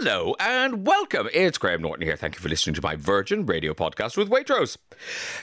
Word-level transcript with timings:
Hello 0.00 0.36
and 0.38 0.86
welcome. 0.86 1.28
It's 1.34 1.58
Graham 1.58 1.82
Norton 1.82 2.06
here. 2.06 2.16
Thank 2.16 2.36
you 2.36 2.40
for 2.40 2.48
listening 2.48 2.74
to 2.74 2.82
my 2.82 2.94
Virgin 2.94 3.44
Radio 3.44 3.74
podcast 3.74 4.16
with 4.16 4.30
Waitrose. 4.30 4.76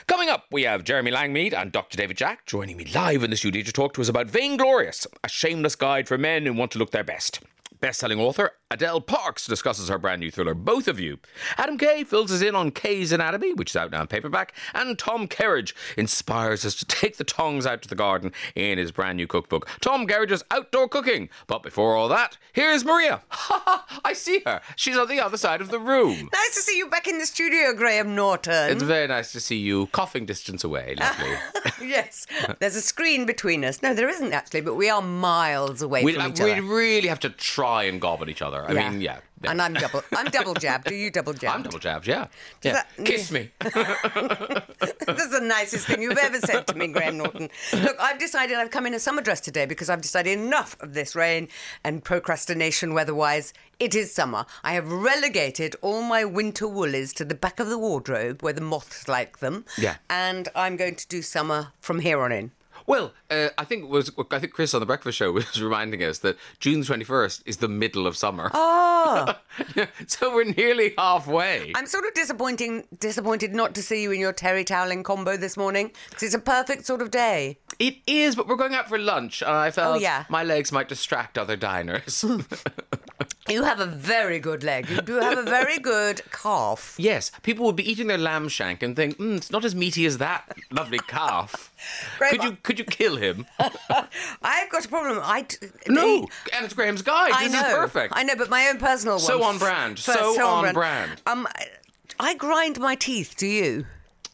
Coming 0.06 0.30
up, 0.30 0.46
we 0.50 0.62
have 0.62 0.82
Jeremy 0.82 1.10
Langmead 1.10 1.52
and 1.52 1.70
Dr. 1.70 1.98
David 1.98 2.16
Jack 2.16 2.46
joining 2.46 2.78
me 2.78 2.86
live 2.86 3.22
in 3.22 3.28
the 3.28 3.36
studio 3.36 3.62
to 3.62 3.70
talk 3.70 3.92
to 3.92 4.00
us 4.00 4.08
about 4.08 4.28
Vainglorious, 4.28 5.06
a 5.22 5.28
shameless 5.28 5.76
guide 5.76 6.08
for 6.08 6.16
men 6.16 6.46
who 6.46 6.54
want 6.54 6.70
to 6.70 6.78
look 6.78 6.90
their 6.90 7.04
best. 7.04 7.40
Best-selling 7.80 8.20
author 8.20 8.52
Adele 8.70 9.00
Parks 9.00 9.46
discusses 9.46 9.88
her 9.88 9.98
brand 9.98 10.20
new 10.20 10.30
thriller, 10.30 10.54
Both 10.54 10.88
of 10.88 10.98
You. 10.98 11.18
Adam 11.56 11.78
Kay 11.78 12.04
fills 12.04 12.32
us 12.32 12.42
in 12.42 12.54
on 12.54 12.70
Kay's 12.70 13.12
Anatomy, 13.12 13.52
which 13.54 13.70
is 13.70 13.76
out 13.76 13.92
now 13.92 14.00
in 14.00 14.06
paperback, 14.06 14.54
and 14.74 14.98
Tom 14.98 15.28
Kerridge 15.28 15.72
inspires 15.96 16.64
us 16.64 16.74
to 16.76 16.84
take 16.84 17.16
the 17.16 17.24
tongs 17.24 17.66
out 17.66 17.82
to 17.82 17.88
the 17.88 17.94
garden 17.94 18.32
in 18.54 18.78
his 18.78 18.90
brand 18.92 19.18
new 19.18 19.26
cookbook, 19.26 19.68
Tom 19.80 20.06
Kerridge's 20.06 20.42
Outdoor 20.50 20.88
Cooking. 20.88 21.28
But 21.46 21.62
before 21.62 21.94
all 21.94 22.08
that, 22.08 22.38
here's 22.52 22.84
Maria. 22.84 23.22
I 24.04 24.14
see 24.14 24.42
her. 24.46 24.62
She's 24.74 24.96
on 24.96 25.08
the 25.08 25.20
other 25.20 25.36
side 25.36 25.60
of 25.60 25.70
the 25.70 25.78
room. 25.78 26.28
Nice 26.32 26.54
to 26.54 26.60
see 26.62 26.76
you 26.76 26.88
back 26.88 27.06
in 27.06 27.18
the 27.18 27.26
studio, 27.26 27.72
Graham 27.72 28.14
Norton. 28.14 28.72
It's 28.72 28.82
very 28.82 29.06
nice 29.06 29.32
to 29.32 29.40
see 29.40 29.58
you 29.58 29.86
coughing 29.88 30.26
distance 30.26 30.64
away. 30.64 30.96
Lovely. 30.98 31.34
yes, 31.86 32.26
there's 32.58 32.76
a 32.76 32.80
screen 32.80 33.26
between 33.26 33.64
us. 33.64 33.82
No, 33.82 33.94
there 33.94 34.08
isn't 34.08 34.32
actually, 34.32 34.62
but 34.62 34.74
we 34.74 34.88
are 34.90 35.02
miles 35.02 35.82
away 35.82 36.02
we, 36.02 36.14
from 36.14 36.32
each 36.32 36.40
we 36.40 36.52
other. 36.52 36.62
really 36.62 37.08
have 37.08 37.20
to 37.20 37.30
try 37.30 37.65
and 37.66 38.00
gob 38.00 38.22
at 38.22 38.28
each 38.28 38.42
other. 38.42 38.64
I 38.64 38.72
mean, 38.72 39.00
yeah. 39.00 39.18
yeah. 39.42 39.50
And 39.50 39.60
I'm 39.60 39.74
double. 39.74 40.02
I'm 40.16 40.26
double 40.26 40.54
jabbed. 40.54 40.90
Are 40.90 40.94
you 40.94 41.10
double 41.10 41.32
jabbed? 41.32 41.56
I'm 41.56 41.62
double 41.62 41.78
jabbed, 41.78 42.06
yeah. 42.06 42.26
yeah. 42.62 42.72
that- 42.72 43.04
Kiss 43.04 43.30
me. 43.30 43.50
this 43.60 45.24
is 45.24 45.30
the 45.30 45.40
nicest 45.42 45.86
thing 45.86 46.02
you've 46.02 46.18
ever 46.18 46.38
said 46.40 46.66
to 46.68 46.74
me, 46.74 46.88
Graham 46.88 47.18
Norton. 47.18 47.48
Look, 47.72 47.96
I've 48.00 48.18
decided 48.18 48.56
I've 48.56 48.70
come 48.70 48.86
in 48.86 48.94
a 48.94 48.98
summer 48.98 49.22
dress 49.22 49.40
today 49.40 49.66
because 49.66 49.90
I've 49.90 50.00
decided 50.02 50.38
enough 50.38 50.76
of 50.80 50.94
this 50.94 51.14
rain 51.14 51.48
and 51.84 52.02
procrastination 52.02 52.94
weather-wise. 52.94 53.52
It 53.78 53.94
is 53.94 54.12
summer. 54.14 54.46
I 54.64 54.72
have 54.72 54.90
relegated 54.90 55.76
all 55.82 56.02
my 56.02 56.24
winter 56.24 56.66
woolies 56.66 57.12
to 57.14 57.24
the 57.24 57.34
back 57.34 57.60
of 57.60 57.68
the 57.68 57.78
wardrobe 57.78 58.42
where 58.42 58.54
the 58.54 58.60
moths 58.62 59.06
like 59.08 59.38
them. 59.38 59.64
Yeah. 59.76 59.96
And 60.08 60.48
I'm 60.54 60.76
going 60.76 60.96
to 60.96 61.06
do 61.08 61.20
summer 61.20 61.72
from 61.80 62.00
here 62.00 62.20
on 62.22 62.32
in. 62.32 62.52
Well, 62.86 63.12
uh, 63.30 63.48
I 63.58 63.64
think 63.64 63.88
was 63.90 64.10
I 64.30 64.38
think 64.38 64.52
Chris 64.52 64.72
on 64.74 64.80
the 64.80 64.86
breakfast 64.86 65.18
show 65.18 65.32
was 65.40 65.60
reminding 65.60 66.02
us 66.02 66.18
that 66.20 66.36
June 66.60 66.82
twenty 66.84 67.04
first 67.04 67.42
is 67.46 67.56
the 67.58 67.68
middle 67.68 68.06
of 68.06 68.16
summer. 68.16 68.50
Oh, 69.08 69.34
so 70.08 70.34
we're 70.34 70.42
nearly 70.52 70.92
halfway. 70.98 71.70
I'm 71.76 71.86
sort 71.86 72.04
of 72.06 72.14
disappointing, 72.14 72.88
disappointed 72.98 73.54
not 73.54 73.72
to 73.76 73.82
see 73.82 74.02
you 74.02 74.10
in 74.10 74.18
your 74.18 74.32
terry 74.32 74.64
toweling 74.64 75.04
combo 75.04 75.36
this 75.36 75.56
morning 75.56 75.92
because 76.08 76.24
it's 76.24 76.34
a 76.34 76.40
perfect 76.40 76.86
sort 76.86 77.00
of 77.00 77.12
day. 77.12 77.58
It 77.78 77.98
is, 78.08 78.34
but 78.34 78.48
we're 78.48 78.56
going 78.56 78.74
out 78.74 78.88
for 78.88 78.98
lunch, 78.98 79.42
and 79.42 79.52
I 79.52 79.70
felt 79.70 79.96
Oh, 79.98 80.00
yeah. 80.00 80.24
my 80.28 80.42
legs 80.42 80.72
might 80.72 80.88
distract 80.88 81.38
other 81.38 81.54
diners. 81.54 82.24
You 83.48 83.62
have 83.64 83.80
a 83.80 83.86
very 83.86 84.38
good 84.40 84.62
leg. 84.64 84.88
You 84.88 85.00
do 85.02 85.14
have 85.20 85.38
a 85.38 85.42
very 85.42 85.78
good 85.92 86.22
calf. 86.32 86.94
yes, 86.98 87.30
people 87.42 87.64
would 87.66 87.76
be 87.76 87.88
eating 87.90 88.06
their 88.08 88.18
lamb 88.18 88.48
shank 88.48 88.82
and 88.82 88.94
think, 88.96 89.18
mm, 89.18 89.36
"It's 89.36 89.50
not 89.50 89.64
as 89.64 89.74
meaty 89.74 90.04
as 90.06 90.18
that 90.18 90.56
lovely 90.70 90.98
calf." 91.06 91.72
Graham, 92.18 92.32
could 92.32 92.44
you 92.44 92.56
could 92.62 92.78
you 92.78 92.84
kill 92.84 93.16
him? 93.16 93.46
I've 93.58 94.70
got 94.70 94.84
a 94.84 94.88
problem. 94.88 95.20
I 95.22 95.42
d- 95.42 95.56
no, 95.88 96.26
and 96.54 96.64
it's 96.64 96.74
Graham's 96.74 97.02
guide. 97.02 97.32
I 97.34 97.44
this 97.44 97.52
know. 97.52 97.60
is 97.68 97.74
perfect. 97.74 98.12
I 98.16 98.22
know, 98.22 98.36
but 98.36 98.50
my 98.50 98.68
own 98.68 98.78
personal 98.78 99.14
one. 99.16 99.20
So 99.24 99.42
on 99.42 99.58
brand. 99.58 99.98
First, 99.98 100.18
So 100.18 100.46
on 100.46 100.72
brand. 100.74 101.22
Um, 101.26 101.46
I 102.18 102.34
grind 102.34 102.78
my 102.80 102.94
teeth. 102.94 103.34
Do 103.36 103.46
you? 103.46 103.86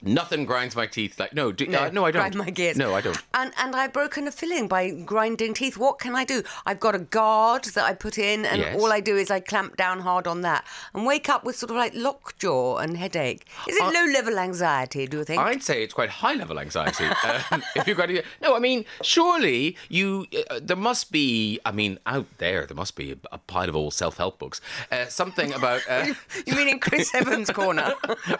Nothing 0.02 0.44
grinds 0.44 0.74
my 0.74 0.86
teeth 0.86 1.18
like 1.20 1.32
no. 1.32 1.52
Do, 1.52 1.64
uh, 1.66 1.90
no, 1.92 2.04
I 2.04 2.10
don't. 2.10 2.20
Grind 2.22 2.34
my 2.36 2.50
gears. 2.50 2.76
No, 2.76 2.94
I 2.94 3.00
don't. 3.00 3.20
And 3.34 3.52
and 3.56 3.76
I've 3.76 3.92
broken 3.92 4.26
a 4.26 4.32
filling 4.32 4.68
by 4.68 4.90
grinding 4.90 5.54
teeth. 5.54 5.76
What 5.76 5.98
can 5.98 6.16
I 6.16 6.24
do? 6.24 6.42
I've 6.66 6.80
got 6.80 6.94
a 6.94 6.98
guard 6.98 7.64
that 7.66 7.84
I 7.84 7.94
put 7.94 8.18
in, 8.18 8.44
and 8.44 8.60
Yes. 8.60 8.80
all 8.80 8.92
I 8.92 9.00
do 9.00 9.16
is 9.16 9.30
I 9.30 9.40
clamp 9.40 9.76
down 9.76 10.00
hard 10.00 10.26
on 10.26 10.42
that 10.42 10.64
and 10.94 11.06
wake 11.06 11.28
up 11.28 11.44
with 11.44 11.56
sort 11.56 11.70
of 11.70 11.76
like 11.76 11.92
lockjaw 11.94 12.78
and 12.78 12.96
headache. 12.96 13.46
Is 13.68 13.76
it 13.76 13.82
Uh, 13.82 13.92
low 13.92 14.04
level 14.06 14.38
anxiety? 14.38 15.06
Do 15.06 15.18
you 15.18 15.24
think? 15.24 15.40
I'd 15.40 15.62
say 15.62 15.82
it's 15.82 15.94
quite 15.94 16.10
high 16.10 16.34
level 16.34 16.58
anxiety. 16.58 17.04
um, 17.50 17.62
if 17.76 17.86
you've 17.86 17.96
got 17.96 18.10
no, 18.40 18.56
I 18.56 18.58
mean, 18.58 18.84
surely 19.02 19.76
you. 19.88 20.26
Uh, 20.50 20.60
there 20.62 20.76
must 20.76 21.12
be. 21.12 21.60
I 21.64 21.72
mean, 21.72 21.98
out 22.06 22.26
there, 22.38 22.66
there 22.66 22.76
must 22.76 22.96
be 22.96 23.12
a, 23.12 23.16
a 23.30 23.38
pile 23.38 23.68
of 23.68 23.76
all 23.76 23.90
self 23.90 24.16
help 24.16 24.38
books. 24.38 24.60
Uh, 24.90 25.06
something 25.06 25.52
about. 25.52 25.82
Uh, 25.88 26.14
you 26.46 26.54
mean 26.56 26.68
in 26.68 26.80
Chris 26.80 27.14
Evans' 27.14 27.50
corner? 27.50 27.94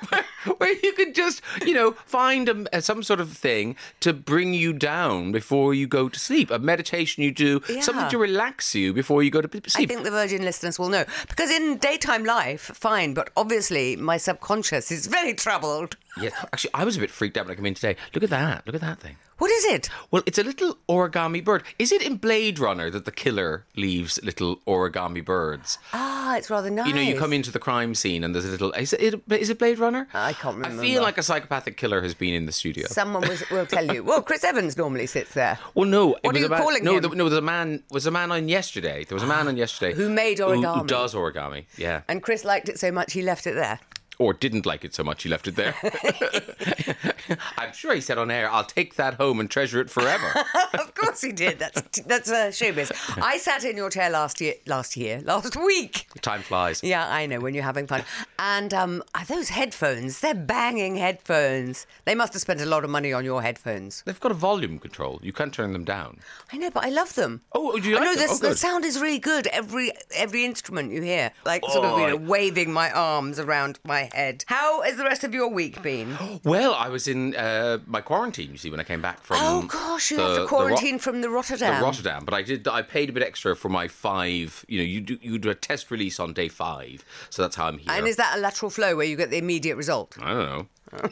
where 0.59 0.75
you 0.83 0.93
could 0.93 1.15
just, 1.15 1.43
you 1.67 1.75
know, 1.75 1.93
find 2.07 2.49
a, 2.73 2.83
some 2.83 3.03
sort 3.03 3.21
of 3.21 3.33
thing 3.33 3.77
to 4.01 4.13
bring 4.13 4.55
you 4.55 4.73
down 4.73 5.33
before 5.33 5.75
you 5.75 5.87
go 5.87 6.09
to 6.09 6.19
sleep. 6.19 6.51
A 6.51 6.59
meditation 6.59 7.23
you 7.23 7.31
do, 7.31 7.61
something 7.81 8.09
to 8.09 8.19
relax 8.19 8.75
you 8.75 8.93
before 8.93 9.23
you 9.23 9.31
go 9.31 9.41
to 9.41 9.49
sleep. 9.71 9.91
I 9.91 9.93
think 9.93 10.05
the 10.05 10.11
Virgin 10.11 10.43
listeners 10.43 10.79
will 10.79 10.89
know. 10.89 11.05
Because 11.29 11.51
in 11.51 11.79
daytime 11.79 12.25
life, 12.25 12.71
fine, 12.75 13.15
but 13.15 13.31
obviously 13.37 13.97
my 13.97 14.17
subconscious 14.17 14.91
is 14.91 15.07
very 15.07 15.35
troubled. 15.45 15.97
Yeah, 16.21 16.31
actually, 16.53 16.71
I 16.75 16.85
was 16.85 16.97
a 16.97 17.01
bit 17.01 17.11
freaked 17.11 17.37
out 17.37 17.47
when 17.47 17.53
I 17.53 17.57
came 17.57 17.67
in 17.67 17.75
today. 17.75 17.97
Look 18.15 18.23
at 18.25 18.31
that. 18.31 18.67
Look 18.67 18.75
at 18.75 18.81
that 18.83 18.99
thing. 18.99 19.17
What 19.39 19.51
is 19.51 19.65
it? 19.65 19.89
Well, 20.13 20.23
it's 20.25 20.39
a 20.39 20.45
little 20.45 20.79
origami 20.89 21.43
bird. 21.45 21.65
Is 21.79 21.91
it 21.91 22.01
in 22.01 22.17
Blade 22.17 22.61
Runner 22.61 22.91
that 22.91 23.07
the 23.07 23.11
killer 23.11 23.65
leaves 23.77 24.21
little 24.23 24.57
origami 24.69 25.25
birds? 25.25 25.79
Ah, 25.93 26.37
it's 26.37 26.49
rather 26.49 26.71
nice. 26.71 26.87
You 26.87 26.93
know, 26.95 27.01
you 27.01 27.19
come 27.19 27.33
into 27.33 27.51
the 27.51 27.59
crime 27.59 27.97
scene 27.97 28.23
and 28.23 28.35
there's 28.35 28.45
a 28.45 28.51
little. 28.51 28.71
Is 28.73 28.93
it, 28.93 29.21
is 29.31 29.51
it 29.51 29.59
Blade 29.59 29.81
Runner? 29.81 30.07
I 30.15 30.33
can't 30.35 30.57
remember. 30.57 30.81
I 30.83 30.87
feel 30.87 31.03
like 31.03 31.19
a 31.19 31.23
psychopathic 31.25 31.77
killer 31.77 32.03
has 32.03 32.15
been 32.15 32.35
in 32.35 32.47
the 32.47 32.53
studio. 32.53 32.87
Someone 32.89 33.27
was, 33.29 33.43
will 33.51 33.67
tell 33.67 33.93
you. 33.93 34.05
Well, 34.05 34.23
Chris 34.23 34.45
Evans 34.45 34.77
normally 34.77 35.07
sits 35.07 35.35
there. 35.35 35.59
well, 35.75 35.89
no. 35.89 36.15
it 36.15 36.19
What 36.23 36.37
are 36.37 36.39
you 36.39 36.47
a 36.47 36.51
man, 36.51 36.61
calling 36.61 36.85
no, 36.85 36.97
him? 36.97 37.03
the- 37.03 37.09
no, 37.09 37.15
there 37.17 37.25
was 37.25 37.39
a 37.39 37.41
man. 37.43 37.83
Was 37.91 38.07
a 38.07 38.11
man 38.13 38.31
on 38.31 38.49
yesterday. 38.49 39.05
There 39.05 39.17
was 39.17 39.25
a 39.25 39.27
man 39.27 39.49
on 39.49 39.57
yesterday 39.65 39.95
Who 39.97 40.09
made 40.09 40.39
who, 40.39 40.45
who 40.53 40.63
origami. 40.63 40.87
does 40.87 41.15
origami. 41.15 41.65
Yeah, 41.77 42.03
And 42.07 42.23
Chris 42.23 42.45
liked 42.45 42.69
it 42.69 42.79
so 42.79 42.93
much 42.93 43.13
he 43.15 43.23
left 43.23 43.47
it 43.49 43.55
there. 43.55 43.81
Or 44.23 44.33
didn't 44.33 44.67
like 44.67 44.85
it 44.85 44.95
so 44.95 45.03
much 45.05 45.23
he 45.23 45.29
left 45.29 45.49
it 45.49 45.57
there. 45.57 45.75
I'm 47.59 47.73
sure 47.73 47.95
he 47.95 48.01
said 48.01 48.19
on 48.19 48.31
air, 48.31 48.51
"I'll 48.51 48.65
take 48.65 48.95
that 48.97 49.15
home 49.15 49.41
and 49.41 49.51
treasure 49.51 49.81
it 49.81 49.91
forever." 49.91 50.33
of 50.75 50.95
course 50.95 51.21
he 51.21 51.33
did. 51.33 51.59
That's 51.59 52.01
that's 52.01 52.31
uh, 52.31 52.47
showbiz. 52.51 52.91
I 53.23 53.39
sat 53.39 53.65
in 53.65 53.77
your 53.77 53.91
chair 53.91 54.11
last 54.11 54.41
year, 54.41 54.55
last 54.67 54.97
year, 54.97 55.21
last 55.25 55.57
week. 55.57 56.07
Time 56.21 56.43
flies. 56.43 56.83
Yeah, 56.83 57.09
I 57.09 57.27
know 57.27 57.41
when 57.41 57.55
you're 57.55 57.63
having 57.65 57.87
fun. 57.87 58.05
And 58.39 58.75
um, 58.75 59.03
are 59.15 59.25
those 59.25 59.49
headphones, 59.51 60.21
they're 60.21 60.35
banging 60.35 60.97
headphones. 60.97 61.87
They 62.05 62.15
must 62.15 62.33
have 62.33 62.43
spent 62.43 62.61
a 62.61 62.67
lot 62.67 62.85
of 62.85 62.91
money 62.91 63.13
on 63.13 63.25
your 63.25 63.43
headphones. 63.43 64.03
They've 64.05 64.19
got 64.21 64.33
a 64.33 64.35
volume 64.37 64.79
control. 64.79 65.21
You 65.23 65.33
can't 65.33 65.53
turn 65.55 65.73
them 65.73 65.85
down. 65.85 66.19
I 66.53 66.59
know, 66.59 66.71
but 66.71 66.85
I 66.85 66.89
love 66.91 67.15
them. 67.15 67.43
Oh, 67.53 67.79
do 67.79 67.89
you 67.89 67.97
I 67.97 68.01
know 68.01 68.15
them? 68.15 68.19
this, 68.29 68.43
Oh, 68.43 68.49
the 68.49 68.57
sound 68.57 68.85
is 68.85 69.01
really 69.01 69.19
good. 69.19 69.47
Every 69.49 69.93
every 70.15 70.45
instrument 70.45 70.93
you 70.93 71.03
hear, 71.03 71.33
like 71.45 71.65
sort 71.67 71.85
of 71.85 71.99
you 72.01 72.07
know, 72.09 72.13
Oh. 72.13 72.17
waving 72.17 72.73
my 72.73 72.91
arms 72.91 73.39
around 73.39 73.79
my 73.85 74.11
head. 74.15 74.45
How 74.47 74.83
has 74.83 74.97
the 74.97 75.05
rest 75.05 75.25
of 75.25 75.35
your 75.35 75.49
week 75.49 75.83
been? 75.83 76.17
Well, 76.45 76.75
I 76.75 76.89
was 76.89 77.07
in 77.09 77.35
uh, 77.37 77.79
my 77.87 78.01
quarantine. 78.01 78.51
You 78.53 78.59
see, 78.59 78.71
when 78.71 78.81
I 78.81 78.85
came 78.85 79.01
back 79.03 79.23
from 79.23 79.37
oh 79.41 79.63
gosh, 79.69 80.11
you 80.11 80.17
the- 80.17 80.23
have 80.25 80.35
the 80.35 80.41
Ro- 80.43 80.47
quarantine 80.49 80.99
from 80.99 81.21
the 81.21 81.31
Rotterdam. 81.31 81.79
the 81.79 81.85
Rotterdam, 81.85 82.25
but 82.25 82.35
I 82.35 82.43
did. 82.43 82.67
I 82.69 82.83
paid 82.83 83.09
a 83.11 83.13
bit 83.13 83.23
extra 83.23 83.55
for 83.57 83.69
my 83.69 83.89
five. 83.89 84.65
You 84.69 84.79
know, 84.79 84.85
you 84.85 85.01
do 85.01 85.19
you 85.23 85.39
do 85.39 85.51
a 85.51 85.55
test 85.55 85.91
release 85.91 86.19
on 86.21 86.33
day 86.33 86.49
five, 86.49 87.05
so 87.31 87.43
that's 87.43 87.57
how 87.57 87.67
I'm 87.67 87.79
here. 87.79 87.93
and 87.93 88.07
is 88.07 88.17
that 88.17 88.37
a 88.37 88.41
lateral 88.41 88.71
flow 88.71 88.97
where 88.97 89.07
you 89.07 89.17
get 89.17 89.31
the 89.31 89.39
immediate 89.39 89.77
result? 89.77 90.17
I 90.21 90.33
don't 90.33 90.49
know. 90.49 90.69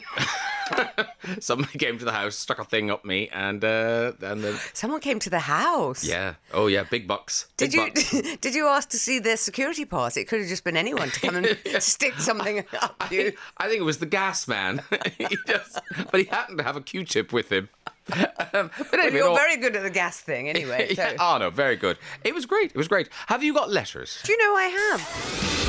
Somebody 1.40 1.78
came 1.78 1.98
to 1.98 2.04
the 2.04 2.12
house, 2.12 2.34
stuck 2.36 2.58
a 2.58 2.64
thing 2.64 2.90
up 2.90 3.04
me, 3.04 3.28
and 3.32 3.62
uh, 3.64 4.12
and 4.22 4.42
then 4.42 4.56
Someone 4.72 5.00
came 5.00 5.18
to 5.20 5.30
the 5.30 5.40
house. 5.40 6.04
yeah, 6.04 6.34
oh 6.52 6.66
yeah, 6.66 6.84
big 6.84 7.06
bucks. 7.06 7.48
Did 7.56 7.70
Big 7.72 7.74
you 7.74 7.86
bucks. 7.86 8.36
did 8.40 8.54
you 8.54 8.66
ask 8.68 8.88
to 8.90 8.98
see 8.98 9.18
their 9.18 9.36
security 9.36 9.84
pass? 9.84 10.16
It 10.16 10.26
could 10.28 10.40
have 10.40 10.48
just 10.48 10.64
been 10.64 10.76
anyone 10.76 11.10
to 11.10 11.20
come 11.20 11.36
and 11.36 11.58
stick 11.82 12.14
something 12.18 12.60
up 12.80 12.96
I 13.00 13.08
you. 13.14 13.22
think, 13.24 13.36
I 13.58 13.68
think 13.68 13.80
it 13.80 13.84
was 13.84 13.98
the 13.98 14.06
gas 14.06 14.48
man. 14.48 14.82
he 15.18 15.26
just, 15.46 15.78
but 16.10 16.20
he 16.20 16.26
happened 16.26 16.58
to 16.58 16.64
have 16.64 16.76
a 16.76 16.80
Q-tip 16.80 17.32
with 17.32 17.50
him. 17.50 17.68
Um, 18.12 18.70
but 18.76 18.90
Well, 18.92 19.00
anyway, 19.00 19.16
you're 19.18 19.28
no- 19.28 19.34
very 19.36 19.56
good 19.58 19.76
at 19.76 19.82
the 19.82 19.90
gas 19.90 20.18
thing, 20.20 20.48
anyway. 20.48 20.94
So. 20.94 21.02
yeah, 21.02 21.12
oh 21.20 21.38
no, 21.38 21.50
very 21.50 21.76
good. 21.76 21.96
It 22.24 22.34
was 22.34 22.44
great. 22.46 22.70
It 22.72 22.76
was 22.76 22.88
great. 22.88 23.08
Have 23.28 23.42
you 23.44 23.54
got 23.54 23.70
letters? 23.70 24.18
Do 24.24 24.32
you 24.32 24.38
know 24.38 24.56
I 24.56 24.64
have? 24.64 25.00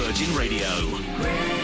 Virgin 0.08 0.36
Radio. 0.36 1.60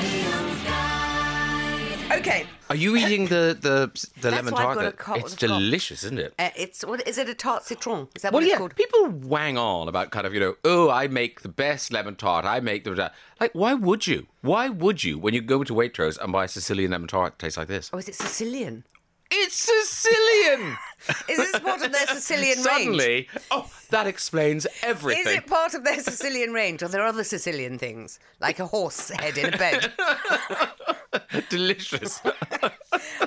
Okay, 2.10 2.46
Are 2.70 2.76
you 2.76 2.96
eating 2.96 3.26
the 3.28 3.58
the 3.60 3.92
the 4.22 4.32
lemon 4.32 4.54
why 4.54 4.60
I've 4.62 4.66
tart? 4.66 4.78
got 4.78 4.86
a 4.88 4.92
cut 4.94 5.18
it's 5.20 5.34
of 5.34 5.40
the 5.40 5.48
top. 5.48 5.60
delicious, 5.60 6.04
isn't 6.06 6.20
it? 6.20 6.34
uh, 6.40 6.50
it's 6.56 6.86
what 6.86 7.06
is 7.08 7.18
it? 7.18 7.28
A 7.28 7.34
tart 7.36 7.66
citron? 7.66 8.08
Is 8.16 8.22
that 8.22 8.32
Well, 8.32 8.38
what 8.40 8.44
it's 8.44 8.52
yeah. 8.52 8.58
called? 8.58 8.76
People 8.76 9.10
wang 9.28 9.58
on 9.58 9.90
about 9.90 10.12
kind 10.12 10.26
of 10.26 10.34
you 10.34 10.40
know, 10.40 10.56
oh, 10.64 10.90
I 10.90 11.08
make 11.08 11.42
the 11.42 11.50
best 11.50 11.92
lemon 11.92 12.16
tart. 12.16 12.46
I 12.46 12.62
make 12.62 12.86
the 12.86 13.12
like. 13.42 13.52
Why 13.54 13.74
would 13.74 14.08
you? 14.08 14.28
Why 14.42 14.70
would 14.70 15.04
you 15.04 15.20
when 15.20 15.34
you 15.34 15.42
go 15.42 15.64
to 15.66 15.74
Waitrose 15.74 16.18
and 16.22 16.32
buy 16.32 16.46
a 16.46 16.48
Sicilian 16.48 16.92
lemon 16.92 17.10
tart 17.10 17.34
that 17.34 17.40
tastes 17.46 17.58
like 17.58 17.68
this? 17.68 17.90
Oh, 17.92 17.98
is 17.98 18.08
it 18.08 18.16
Sicilian? 18.16 18.86
It's 19.30 19.56
Sicilian. 19.56 20.78
Is 21.30 21.38
this 21.38 21.60
part 21.60 21.82
of 21.84 21.92
their 21.92 22.08
Sicilian 22.08 22.58
range? 22.58 22.68
Suddenly, 22.68 23.30
oh, 23.52 23.70
that 23.92 24.08
explains 24.08 24.68
everything. 24.82 25.28
Is 25.28 25.34
it 25.40 25.48
part 25.48 25.74
of 25.74 25.84
their 25.84 26.00
Sicilian 26.00 26.54
range, 26.54 26.84
or 26.84 26.88
there 26.88 27.02
are 27.02 27.08
other 27.08 27.24
Sicilian 27.24 27.78
things 27.78 28.20
like 28.40 28.60
a 28.60 28.66
horse 28.66 29.10
head 29.10 29.38
in 29.38 29.54
a 29.54 29.58
bed? 29.58 29.94
Delicious. 31.50 32.22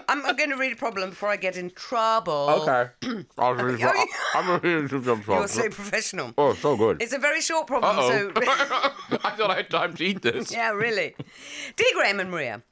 I'm, 0.09 0.25
I'm 0.27 0.37
going 0.37 0.51
to 0.51 0.57
read 0.57 0.73
a 0.73 0.77
problem 0.77 1.11
before 1.11 1.29
I 1.29 1.37
get 1.37 1.57
in 1.57 1.71
trouble. 1.71 2.49
Okay. 2.63 2.91
I'll 3.39 3.55
read 3.55 3.81
Oh, 3.83 4.07
I'm 4.35 4.61
reading 4.61 4.89
some 4.89 5.23
You're 5.27 5.49
so 5.49 5.63
professional. 5.71 6.35
Oh, 6.37 6.55
so 6.55 6.77
good. 6.77 7.01
It's 7.01 7.13
a 7.13 7.19
very 7.19 7.41
short 7.41 7.67
problem, 7.67 7.97
so 7.97 8.33
I 8.37 9.31
thought 9.37 9.51
I 9.51 9.57
had 9.57 9.71
time 9.71 9.95
to 9.95 10.05
eat 10.05 10.23
this. 10.23 10.53
Yeah, 10.53 10.71
really. 10.71 11.15
Dear 11.77 11.87
Graham 11.95 12.21
and 12.21 12.31
Maria, 12.31 12.63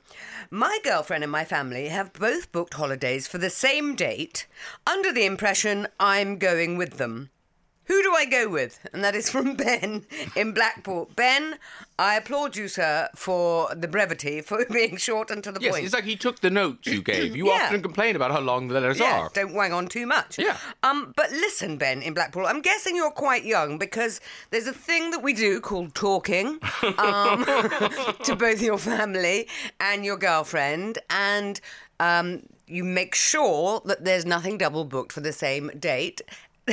my 0.51 0.79
girlfriend 0.83 1.23
and 1.23 1.31
my 1.31 1.45
family 1.45 1.89
have 1.89 2.13
both 2.15 2.51
booked 2.53 2.75
holidays 2.75 3.27
for 3.29 3.39
the 3.39 3.51
same 3.51 3.95
date 3.95 4.47
under 4.87 5.13
the 5.13 5.27
impression 5.27 5.87
I'm 6.01 6.39
going 6.39 6.79
with 6.79 6.97
them. 6.97 7.31
Who 7.89 8.03
do 8.03 8.15
I 8.15 8.25
go 8.27 8.49
with? 8.49 8.79
And 8.93 9.03
that 9.03 9.15
is 9.15 9.29
from 9.29 9.55
Ben 9.65 10.05
in 10.37 10.53
Blackpool. 10.53 11.11
Ben, 11.17 11.57
I 11.99 12.15
applaud 12.17 12.57
you, 12.57 12.69
sir, 12.69 13.09
for 13.17 13.75
the 13.75 13.89
brevity, 13.89 14.41
for 14.49 14.65
being 14.71 14.97
short 14.97 15.31
and 15.31 15.43
to 15.45 15.51
the 15.53 15.61
Yes, 15.61 15.73
point. 15.73 15.85
it's 15.87 15.95
like 15.95 16.05
he 16.05 16.15
took 16.17 16.41
the 16.41 16.51
notes 16.51 16.87
you 16.87 17.03
gave. 17.03 17.35
You 17.35 17.47
Yeah. 17.53 17.65
often 17.67 17.83
complain 17.83 18.15
about 18.15 18.31
how 18.31 18.41
long 18.41 18.69
the 18.69 18.75
letters 18.75 19.01
Yeah, 19.01 19.21
are. 19.23 19.31
don't 19.35 19.55
wang 19.55 19.73
on 19.73 19.89
too 19.89 20.07
much. 20.07 20.39
Yeah. 20.39 20.57
Um, 20.83 21.13
but 21.17 21.31
listen, 21.33 21.77
Ben 21.79 22.03
in 22.03 22.15
Blackpool, 22.15 22.47
I'm 22.47 22.61
guessing 22.63 22.95
you're 22.95 23.11
quite 23.11 23.45
young 23.45 23.79
because 23.79 24.21
there's 24.51 24.67
a 24.67 24.73
thing 24.73 25.11
that 25.11 25.23
we 25.23 25.33
do 25.33 25.61
called 25.61 25.95
talking 25.95 26.61
um, 26.99 27.45
to 28.25 28.37
both 28.39 28.61
your 28.63 28.79
family 28.79 29.49
and 29.81 30.05
your 30.05 30.17
girlfriend, 30.17 30.99
and 31.11 31.61
um, 32.01 32.43
you 32.67 32.85
make 32.85 33.15
sure 33.15 33.81
that 33.87 34.05
there's 34.05 34.27
nothing 34.27 34.59
double 34.59 34.85
booked 34.85 35.13
for 35.13 35.21
the 35.21 35.33
same 35.33 35.71
date. 35.79 36.21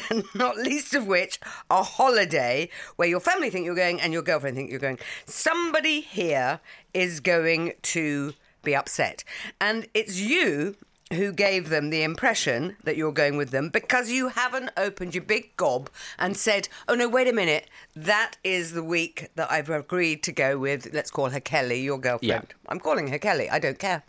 Not 0.36 0.58
least 0.58 0.94
of 0.94 1.08
which 1.08 1.40
a 1.70 1.84
holiday 1.84 2.70
where 2.96 3.08
your 3.08 3.20
family 3.20 3.50
think 3.50 3.66
you're 3.66 3.76
going 3.76 4.02
and 4.02 4.14
your 4.14 4.22
girlfriend 4.22 4.56
think 4.56 4.70
you're 4.70 4.80
going. 4.80 5.00
Somebody 5.26 6.02
here 6.02 6.60
is 6.94 7.20
going 7.20 7.74
to 7.82 8.34
be 8.64 8.76
upset, 8.76 9.24
and 9.62 9.88
it's 9.94 10.20
you 10.20 10.76
who 11.14 11.32
gave 11.32 11.70
them 11.70 11.90
the 11.92 12.02
impression 12.04 12.76
that 12.84 12.98
you're 12.98 13.12
going 13.12 13.38
with 13.38 13.52
them 13.52 13.70
because 13.70 14.10
you 14.10 14.30
haven't 14.30 14.72
opened 14.76 15.14
your 15.14 15.24
big 15.24 15.56
gob 15.56 15.90
and 16.18 16.36
said, 16.36 16.68
oh 16.88 16.96
no, 16.96 17.08
wait 17.08 17.28
a 17.28 17.34
minute, 17.34 17.70
that 17.96 18.38
is 18.44 18.72
the 18.72 18.84
week 18.84 19.30
that 19.36 19.52
I've 19.52 19.70
agreed 19.70 20.24
to 20.24 20.32
go 20.32 20.58
with, 20.58 20.92
let's 20.94 21.12
call 21.12 21.30
her 21.30 21.40
Kelly, 21.40 21.82
your 21.82 22.00
girlfriend. 22.00 22.48
Yeah. 22.50 22.56
I'm 22.68 22.80
calling 22.80 23.08
her 23.10 23.20
Kelly, 23.20 23.50
I 23.50 23.60
don't 23.60 23.78
care. 23.78 24.04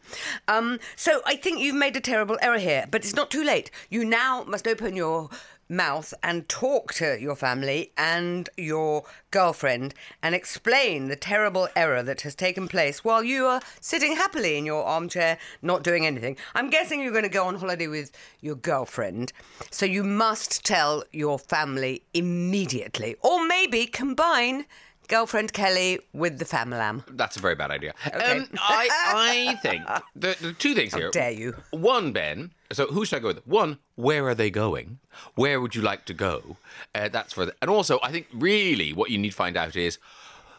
Um, 0.49 0.79
so 0.97 1.21
I 1.27 1.37
think 1.37 1.61
you've 1.61 1.75
made 1.75 1.97
a 1.97 2.01
terrible 2.01 2.39
error 2.41 2.59
here, 2.59 2.87
but 2.91 3.05
it's 3.05 3.15
not 3.15 3.31
too 3.31 3.45
late. 3.45 3.71
You 3.91 4.05
now 4.05 4.45
must 4.45 4.67
open 4.67 4.97
your 4.97 5.29
mouth 5.69 6.15
and 6.23 6.49
talk 6.49 6.93
to 6.95 7.21
your 7.21 7.37
family 7.37 7.93
and 7.97 8.49
your 8.57 9.05
girlfriend 9.31 9.95
and 10.23 10.35
explain 10.35 11.09
the 11.09 11.17
terrible 11.17 11.69
error 11.75 12.03
that 12.03 12.23
has 12.23 12.35
taken 12.35 12.69
place 12.69 13.05
while 13.05 13.23
you 13.23 13.47
are 13.47 13.61
sitting 13.81 14.17
happily 14.17 14.57
in 14.57 14.67
your 14.67 14.85
armchair 14.85 15.39
not 15.63 15.83
doing 15.83 16.07
anything. 16.07 16.37
I'm 16.55 16.71
guessing 16.71 17.01
you're 17.01 17.13
going 17.13 17.25
to 17.25 17.29
go 17.29 17.45
on 17.45 17.57
holiday 17.57 17.87
with 17.89 18.13
your 18.41 18.57
girlfriend, 18.57 19.33
so 19.71 19.87
you 19.87 20.05
must 20.05 20.65
tell 20.65 21.05
your 21.13 21.39
family 21.39 22.03
immediately 22.15 23.17
or 23.23 23.47
maybe 23.47 23.87
combine 23.87 24.67
girlfriend 25.07 25.53
Kelly 25.53 26.01
with 26.13 26.39
the 26.39 26.45
family. 26.45 26.77
Lamb. 26.77 27.05
That's 27.09 27.37
a 27.37 27.41
very 27.41 27.55
bad 27.55 27.71
idea. 27.71 27.95
Okay. 28.07 28.39
Um, 28.39 28.49
I, 28.59 28.89
I 29.53 29.55
think 29.57 29.83
the, 30.15 30.49
are 30.49 30.53
two 30.53 30.75
things 30.75 30.95
here. 30.95 31.11
dare 31.11 31.31
you. 31.31 31.55
One, 31.71 32.13
Ben. 32.13 32.53
So 32.73 32.87
who 32.87 33.05
should 33.05 33.17
I 33.17 33.21
go 33.21 33.29
with? 33.29 33.47
One, 33.47 33.79
where 33.95 34.27
are 34.27 34.35
they 34.35 34.51
going? 34.51 34.99
Where 35.35 35.61
would 35.61 35.75
you 35.75 35.83
like 35.83 36.05
to 36.07 36.15
go? 36.15 36.57
Uh, 36.95 37.09
that's 37.09 37.33
for. 37.33 37.47
The, 37.47 37.55
and 37.63 37.71
also, 37.71 37.99
I 38.03 38.11
think 38.11 38.27
really 38.33 38.93
what 38.93 39.11
you 39.11 39.19
need 39.19 39.31
to 39.31 39.37
find 39.37 39.57
out 39.57 39.77
is 39.77 39.99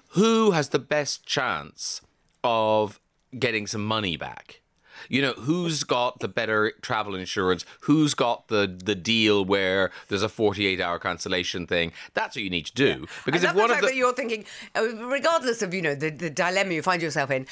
who 0.10 0.52
has 0.52 0.70
the 0.70 0.80
best 0.80 1.26
chance 1.26 2.02
of 2.44 3.00
getting 3.38 3.68
some 3.68 3.84
money 3.84 4.18
back. 4.18 4.62
You 5.10 5.22
know, 5.22 5.34
who's 5.34 5.84
got 5.84 6.20
the 6.20 6.28
better 6.28 6.74
travel 6.82 7.16
insurance? 7.16 7.66
Who's 7.82 8.14
got 8.14 8.48
the 8.48 8.68
the 8.68 8.96
deal 8.96 9.44
where 9.46 9.92
there's 10.08 10.24
a 10.24 10.30
48 10.30 10.80
hour 10.82 11.00
cancellation 11.00 11.68
thing? 11.68 11.92
That's 12.14 12.36
what 12.36 12.44
you 12.44 12.50
need 12.50 12.66
to 12.68 12.74
do. 12.74 13.08
Because 13.26 13.44
I 13.44 13.50
if 13.50 13.56
one 13.56 13.70
the 13.70 13.76
of 13.76 13.82
the 13.82 13.88
that 13.88 13.96
you're 13.96 14.14
thinking, 14.14 14.46
uh, 14.76 14.84
regardless 15.06 15.62
of 15.62 15.74
you 15.74 15.82
know 15.82 15.96
the, 15.96 16.10
the 16.10 16.30
dilemma 16.30 16.74
you 16.74 16.82
find 16.82 17.02
yourself 17.02 17.32
in, 17.32 17.48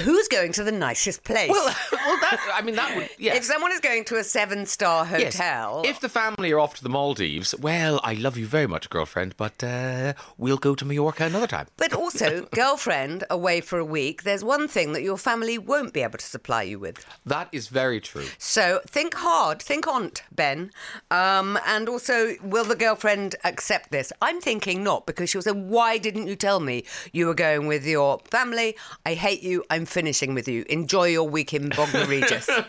who's 0.00 0.28
going 0.28 0.52
to 0.52 0.64
the 0.64 0.72
nicest 0.72 1.24
place? 1.24 1.50
well, 1.50 1.64
well, 1.92 2.16
that 2.20 2.40
I 2.54 2.62
mean 2.62 2.76
that 2.76 2.96
would 2.96 3.08
yeah. 3.18 3.34
If 3.34 3.44
someone 3.44 3.72
is 3.72 3.80
going 3.80 4.04
to 4.06 4.16
a 4.16 4.24
seven-star 4.24 5.06
Yes. 5.10 5.36
hotel, 5.36 5.82
If 5.84 6.00
the 6.00 6.08
family 6.08 6.52
are 6.52 6.58
off 6.60 6.74
to 6.76 6.82
the 6.82 6.88
Maldives, 6.88 7.54
well, 7.58 8.00
I 8.02 8.14
love 8.14 8.36
you 8.36 8.46
very 8.46 8.66
much, 8.66 8.88
girlfriend, 8.90 9.36
but 9.36 9.62
uh, 9.62 10.12
we'll 10.38 10.56
go 10.58 10.74
to 10.74 10.84
Mallorca 10.84 11.24
another 11.24 11.46
time. 11.46 11.66
but 11.76 11.92
also 11.92 12.46
girlfriend 12.52 13.24
away 13.30 13.60
for 13.60 13.78
a 13.78 13.84
week, 13.84 14.22
there's 14.22 14.44
one 14.44 14.68
thing 14.68 14.92
that 14.92 15.02
your 15.02 15.16
family 15.18 15.58
won't 15.58 15.92
be 15.92 16.02
able 16.02 16.18
to 16.18 16.24
supply 16.24 16.62
you 16.62 16.78
with. 16.78 17.04
That 17.26 17.48
is 17.52 17.68
very 17.68 18.00
true. 18.00 18.26
So 18.38 18.80
think 18.86 19.14
hard, 19.14 19.60
think 19.62 19.86
on, 19.86 20.12
Ben. 20.32 20.70
Um, 21.10 21.58
and 21.66 21.88
also, 21.88 22.34
will 22.42 22.64
the 22.64 22.76
girlfriend 22.76 23.36
accept 23.44 23.90
this? 23.90 24.12
I'm 24.22 24.40
thinking 24.40 24.82
not, 24.84 25.06
because 25.06 25.30
she'll 25.30 25.42
say, 25.42 25.52
"Why 25.52 25.98
didn't 25.98 26.26
you 26.26 26.36
tell 26.36 26.60
me 26.60 26.84
you 27.12 27.26
were 27.26 27.34
going 27.34 27.66
with 27.66 27.84
your 27.86 28.20
family? 28.30 28.76
I 29.04 29.14
hate 29.14 29.42
you. 29.42 29.64
I'm 29.70 29.86
finishing 29.90 30.34
with 30.34 30.48
you. 30.48 30.64
Enjoy 30.68 31.04
your 31.04 31.28
week 31.28 31.52
in 31.54 31.68
Bognor 31.70 32.06
Regis." 32.06 32.48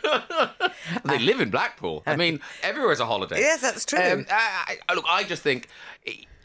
They 1.05 1.19
live 1.19 1.39
in 1.39 1.51
Blackpool. 1.51 2.03
I 2.05 2.15
mean, 2.15 2.41
everywhere's 2.63 2.99
a 2.99 3.05
holiday. 3.05 3.39
Yes, 3.39 3.61
that's 3.61 3.85
true. 3.85 3.99
Um, 3.99 4.25
I, 4.29 4.77
I, 4.89 4.93
look, 4.93 5.05
I 5.07 5.23
just 5.23 5.41
think 5.41 5.67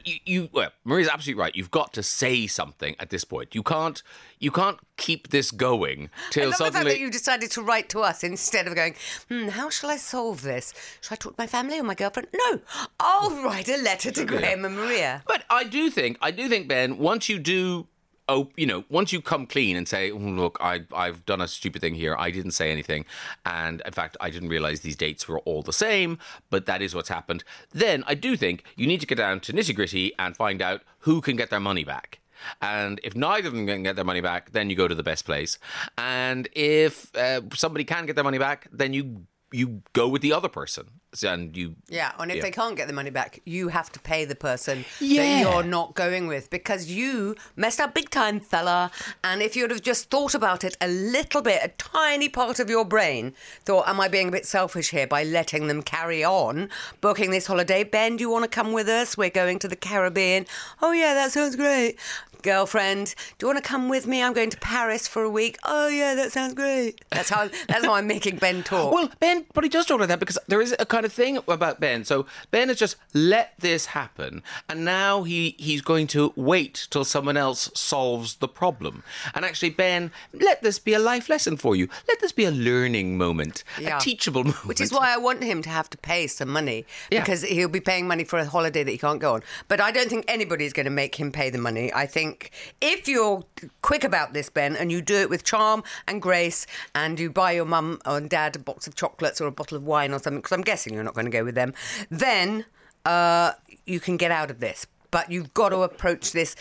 you, 0.07 0.19
you. 0.25 0.49
Well, 0.53 0.71
Maria's 0.85 1.09
absolutely 1.09 1.41
right. 1.41 1.55
You've 1.55 1.71
got 1.71 1.93
to 1.95 2.03
say 2.03 2.47
something 2.47 2.97
at 2.99 3.11
this 3.11 3.25
point. 3.25 3.55
You 3.55 3.63
can't. 3.63 4.03
You 4.39 4.51
can't 4.51 4.79
keep 4.97 5.29
this 5.29 5.51
going 5.51 6.11
I 6.15 6.31
till 6.31 6.51
love 6.51 6.59
the 6.59 6.71
fact 6.71 6.85
that 6.85 7.01
you 7.01 7.11
decided 7.11 7.51
to 7.53 7.63
write 7.63 7.89
to 7.91 8.01
us 8.01 8.23
instead 8.23 8.67
of 8.67 8.75
going, 8.75 8.95
hmm, 9.29 9.49
how 9.49 9.71
shall 9.71 9.91
I 9.91 9.97
solve 9.97 10.43
this? 10.43 10.75
Should 11.01 11.13
I 11.13 11.17
talk 11.17 11.37
to 11.37 11.43
my 11.43 11.47
family 11.47 11.79
or 11.79 11.83
my 11.83 11.95
girlfriend? 11.95 12.29
No, 12.35 12.61
I'll 13.01 13.31
write 13.43 13.69
a 13.69 13.79
letter 13.79 14.11
to 14.11 14.25
Graham 14.25 14.65
and 14.65 14.77
Maria. 14.77 15.23
But 15.27 15.45
I 15.49 15.65
do 15.65 15.91
think, 15.91 16.19
I 16.21 16.31
do 16.31 16.49
think, 16.49 16.69
Ben, 16.69 16.99
once 16.99 17.29
you 17.29 17.39
do, 17.39 17.87
oh, 18.29 18.51
you 18.57 18.67
know, 18.67 18.85
once 18.89 19.13
you 19.13 19.21
come 19.21 19.47
clean 19.47 19.77
and 19.77 19.89
say, 19.89 20.11
"Oh, 20.11 20.17
look, 20.17 20.59
I, 20.61 20.85
I've 20.93 21.25
done 21.27 21.41
a 21.41 21.49
stupid 21.49 21.81
thing 21.81 21.95
here. 21.95 22.17
I 22.19 22.31
didn't 22.31 22.53
say 22.53 22.71
anything, 22.71 23.05
and 23.45 23.83
in 23.85 23.93
fact, 23.93 24.17
I 24.21 24.31
didn't 24.31 24.49
realize 24.49 24.81
these 24.81 24.97
dates 24.97 25.29
were 25.29 25.41
all 25.41 25.63
the 25.63 25.73
same. 25.73 26.19
But 26.51 26.67
that 26.67 26.83
is 26.83 26.95
what's 26.95 27.09
happened. 27.09 27.45
Then 27.73 28.05
I 28.07 28.15
do 28.15 28.37
think 28.37 28.65
you 28.77 28.87
need 28.87 29.01
to 29.01 29.07
get 29.07 29.19
down 29.19 29.41
to 29.41 29.53
nitty 29.53 29.75
gritty 29.75 30.13
and 30.19 30.37
find 30.37 30.61
out 30.63 30.83
who 31.01 31.21
can 31.21 31.37
get 31.37 31.51
their 31.51 31.61
money 31.61 31.85
back. 31.85 32.21
And 32.61 33.01
if 33.03 33.15
neither 33.15 33.49
of 33.49 33.55
them 33.55 33.67
can 33.67 33.83
get 33.83 33.97
their 33.97 34.05
money 34.05 34.21
back, 34.21 34.53
then 34.53 34.71
you 34.71 34.77
go 34.77 34.89
to 34.89 34.95
the 34.95 35.03
best 35.03 35.25
place. 35.25 35.59
And 35.97 36.49
if 36.53 37.15
uh, 37.17 37.43
somebody 37.55 37.85
can 37.85 38.07
get 38.07 38.15
their 38.15 38.25
money 38.25 38.39
back, 38.39 38.69
then 38.73 38.93
you 38.93 39.27
you 39.53 39.83
go 39.93 40.09
with 40.09 40.23
the 40.23 40.33
other 40.33 40.49
person. 40.49 40.91
And 41.25 41.57
you 41.57 41.75
Yeah, 41.89 42.13
and 42.19 42.31
if 42.31 42.37
Yeah. 42.39 42.43
they 42.43 42.51
can't 42.51 42.77
get 42.77 42.87
the 42.87 42.93
money 42.93 43.11
back, 43.11 43.41
you 43.45 43.69
have 43.69 43.91
to 43.93 44.01
pay 44.01 44.25
the 44.25 44.35
person 44.35 44.85
Yeah. 45.01 45.23
that 45.23 45.41
you're 45.41 45.63
not 45.63 45.95
going 45.95 46.27
with 46.27 46.51
because 46.51 46.87
you 46.87 47.37
messed 47.57 47.81
up 47.81 47.95
big 47.95 48.11
time, 48.11 48.41
fella. 48.41 48.91
And 49.25 49.43
if 49.43 49.57
you'd 49.57 49.71
have 49.71 49.83
just 49.83 50.11
thought 50.11 50.35
about 50.35 50.65
it 50.65 50.77
a 50.81 50.89
little 50.89 51.43
bit, 51.43 51.61
a 51.63 51.69
tiny 51.79 52.29
part 52.29 52.59
of 52.61 52.69
your 52.71 52.85
brain 52.85 53.35
thought, 53.65 53.89
Am 53.89 54.01
I 54.01 54.09
being 54.09 54.29
a 54.29 54.33
bit 54.33 54.47
selfish 54.47 54.91
here 54.91 55.07
by 55.07 55.23
letting 55.25 55.69
them 55.69 55.83
carry 55.83 56.25
on 56.25 56.69
booking 57.01 57.31
this 57.31 57.47
holiday? 57.47 57.85
Ben, 57.85 58.17
do 58.17 58.23
you 58.23 58.31
want 58.31 58.45
to 58.45 58.49
come 58.51 58.73
with 58.73 58.89
us? 58.89 59.17
We're 59.17 59.31
going 59.31 59.59
to 59.61 59.69
the 59.69 59.77
Caribbean. 59.77 60.47
Oh, 60.83 60.93
yeah, 60.93 61.15
that 61.15 61.33
sounds 61.33 61.57
great. 61.57 61.99
Girlfriend, 62.43 63.15
do 63.39 63.47
you 63.47 63.53
want 63.53 63.63
to 63.65 63.69
come 63.69 63.89
with 63.89 64.07
me? 64.07 64.23
I'm 64.23 64.33
going 64.33 64.51
to 64.51 64.59
Paris 64.59 65.09
for 65.09 65.23
a 65.25 65.31
week. 65.31 65.57
Oh 65.65 65.89
yeah, 65.89 66.15
that 66.15 66.31
sounds 66.31 66.55
great. 66.55 67.05
That's 67.11 67.29
how 67.31 67.49
that's 67.67 67.85
how 67.85 67.95
I'm 67.95 68.07
making 68.07 68.37
Ben 68.37 68.63
talk. 68.63 68.93
Well, 68.93 69.11
Ben, 69.19 69.47
but 69.53 69.65
he 69.65 69.71
does 69.71 69.87
talk 69.87 69.99
like 69.99 70.09
that 70.11 70.21
because 70.21 70.39
there 70.47 70.61
is 70.61 70.75
a 70.79 70.87
kind 70.87 71.05
of 71.07 71.13
thing 71.13 71.39
about 71.49 71.81
Ben. 71.81 72.05
So 72.05 72.27
Ben 72.51 72.69
has 72.69 72.79
just 72.79 72.97
let 73.15 73.55
this 73.59 73.87
happen, 73.87 74.43
and 74.69 74.85
now 74.85 75.23
he 75.23 75.55
he's 75.59 75.81
going 75.83 76.07
to 76.09 76.33
wait 76.37 76.87
till 76.91 77.05
someone 77.05 77.37
else 77.39 77.71
solves 77.75 78.37
the 78.37 78.49
problem. 78.49 79.03
And 79.35 79.45
actually, 79.45 79.71
Ben, 79.71 80.11
let 80.35 80.63
this 80.63 80.79
be 80.79 80.93
a 80.93 80.99
life 80.99 81.29
lesson 81.31 81.57
for 81.57 81.75
you. 81.75 81.89
Let 82.09 82.21
this 82.21 82.33
be 82.33 82.45
a 82.45 82.51
learning 82.51 83.17
moment, 83.17 83.65
Yeah. 83.79 83.97
a 83.97 84.01
teachable 84.01 84.45
moment. 84.45 84.67
Which 84.67 84.81
is 84.81 84.93
why 84.93 85.15
I 85.15 85.17
want 85.17 85.43
him 85.43 85.63
to 85.63 85.71
have 85.71 85.89
to 85.91 85.99
pay 85.99 86.27
some 86.27 86.49
money 86.51 86.85
Yeah. 87.11 87.21
because 87.21 87.43
he'll 87.43 87.69
be 87.69 87.81
paying 87.81 88.07
money 88.07 88.25
for 88.25 88.39
a 88.39 88.45
holiday 88.45 88.83
that 88.85 88.91
he 88.91 88.99
can't 88.99 89.21
go 89.21 89.35
on. 89.35 89.43
But 89.69 89.81
I 89.81 89.91
don't 89.93 90.11
think 90.11 90.25
anybody's 90.29 90.73
going 90.73 90.85
to 90.85 90.91
make 90.91 91.15
him 91.15 91.33
pay 91.33 91.49
the 91.51 91.59
money. 91.59 91.93
I 91.95 92.07
think 92.07 92.51
if 92.81 93.09
you're 93.09 93.45
quick 93.83 94.05
about 94.05 94.33
this, 94.33 94.51
Ben, 94.51 94.77
and 94.77 94.91
you 94.93 95.01
do 95.01 95.15
it 95.17 95.31
with 95.31 95.45
charm 95.45 95.83
and 96.09 96.21
grace, 96.21 96.67
and 96.95 97.19
you 97.19 97.31
buy 97.31 97.53
your 97.53 97.65
mum 97.65 98.01
or 98.05 98.21
dad 98.21 98.57
a 98.57 98.59
box 98.59 98.87
of 98.87 98.95
chocolates 98.95 99.41
or 99.41 99.47
a 99.47 99.53
bottle 99.53 99.77
of 99.77 99.85
wine 99.85 100.13
or 100.13 100.19
something, 100.19 100.41
because 100.41 100.53
I'm 100.53 100.63
guessing 100.63 100.86
you're 100.95 101.05
not 101.05 101.15
going 101.15 101.27
to 101.27 101.31
go 101.31 101.45
with 101.45 101.55
them, 101.55 101.75
then 102.11 102.65
uh, 103.05 103.53
you 103.85 104.01
can 104.01 104.17
get 104.17 104.31
out 104.31 104.51
of 104.51 104.61
this. 104.61 104.87
But 105.11 105.31
you've 105.31 105.55
got 105.55 105.71
to 105.71 105.79
approach 105.79 106.33
this 106.33 106.57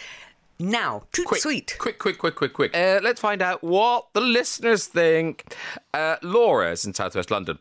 now. 0.59 1.03
Toot 1.11 1.25
quick, 1.27 1.41
sweet. 1.41 1.75
Quick, 1.79 1.99
quick, 1.99 2.17
quick, 2.17 2.35
quick, 2.35 2.53
quick. 2.53 2.75
Uh, 2.75 2.99
let's 3.03 3.19
find 3.19 3.41
out 3.41 3.63
what 3.63 4.13
the 4.13 4.21
listeners 4.21 4.85
think. 4.87 5.55
Uh, 5.93 6.17
Laura's 6.21 6.85
in 6.85 6.93
Southwest 6.93 7.31
London. 7.31 7.59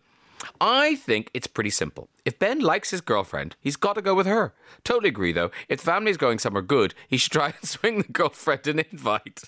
I 0.61 0.97
think 0.97 1.30
it's 1.33 1.47
pretty 1.47 1.71
simple. 1.71 2.09
If 2.25 2.38
Ben 2.38 2.61
likes 2.61 2.90
his 2.90 3.00
girlfriend, 3.00 3.56
he's 3.61 3.76
got 3.76 3.94
to 3.94 4.02
go 4.02 4.14
with 4.14 4.26
her. 4.26 4.52
Totally 4.85 5.09
agree, 5.09 5.33
though. 5.33 5.50
If 5.68 5.80
the 5.80 5.87
family's 5.87 6.16
going 6.16 6.38
somewhere 6.38 6.62
good, 6.62 6.94
he 7.09 7.16
should 7.16 7.33
try 7.33 7.47
and 7.61 7.68
swing 7.68 7.99
the 7.99 8.12
girlfriend 8.12 8.66
an 8.66 8.80
invite. 8.90 9.44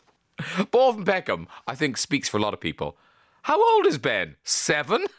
Paul 0.70 0.94
from 0.94 1.04
Peckham, 1.04 1.48
I 1.66 1.74
think, 1.74 1.96
speaks 1.96 2.28
for 2.28 2.38
a 2.38 2.40
lot 2.40 2.54
of 2.54 2.60
people. 2.60 2.96
How 3.42 3.62
old 3.74 3.86
is 3.86 3.98
Ben? 3.98 4.36
Seven? 4.44 5.06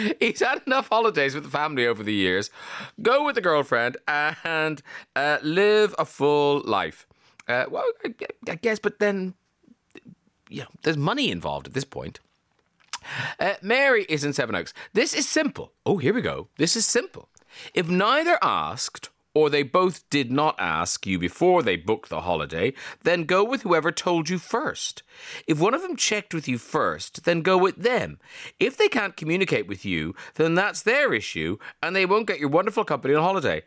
He's 0.20 0.40
had 0.40 0.62
enough 0.66 0.88
holidays 0.88 1.34
with 1.34 1.44
the 1.44 1.50
family 1.50 1.86
over 1.86 2.02
the 2.02 2.12
years. 2.12 2.50
Go 3.00 3.24
with 3.24 3.34
the 3.34 3.40
girlfriend 3.40 3.96
and 4.06 4.82
uh, 5.16 5.38
live 5.42 5.94
a 5.98 6.04
full 6.04 6.62
life. 6.64 7.06
Uh, 7.48 7.64
well, 7.70 7.84
I, 8.48 8.54
guess, 8.56 8.78
but 8.78 8.98
then, 8.98 9.34
you 10.48 10.62
know, 10.62 10.68
there's 10.82 10.96
money 10.96 11.30
involved 11.30 11.66
at 11.66 11.74
this 11.74 11.84
point. 11.84 12.20
Uh, 13.40 13.54
Mary 13.62 14.06
is 14.08 14.24
in 14.24 14.32
Sevenoaks. 14.32 14.72
This 14.92 15.12
is 15.12 15.28
simple. 15.28 15.72
Oh, 15.84 15.98
here 15.98 16.14
we 16.14 16.22
go. 16.22 16.48
This 16.56 16.76
is 16.76 16.86
simple. 16.86 17.28
If 17.74 17.88
neither 17.88 18.38
asked 18.40 19.10
or 19.34 19.48
they 19.48 19.62
both 19.62 20.08
did 20.10 20.30
not 20.30 20.54
ask 20.58 21.06
you 21.06 21.18
before 21.18 21.62
they 21.62 21.76
booked 21.76 22.08
the 22.08 22.22
holiday, 22.22 22.72
then 23.02 23.24
go 23.24 23.42
with 23.42 23.62
whoever 23.62 23.90
told 23.90 24.28
you 24.28 24.38
first. 24.38 25.02
If 25.46 25.60
one 25.60 25.74
of 25.74 25.82
them 25.82 25.96
checked 25.96 26.34
with 26.34 26.48
you 26.48 26.58
first, 26.58 27.24
then 27.24 27.42
go 27.42 27.56
with 27.56 27.76
them. 27.76 28.18
If 28.60 28.76
they 28.76 28.88
can't 28.88 29.16
communicate 29.16 29.66
with 29.66 29.84
you, 29.84 30.14
then 30.34 30.54
that's 30.54 30.82
their 30.82 31.14
issue 31.14 31.58
and 31.82 31.96
they 31.96 32.06
won't 32.06 32.26
get 32.26 32.40
your 32.40 32.48
wonderful 32.48 32.84
company 32.84 33.14
on 33.14 33.22
holiday. 33.22 33.62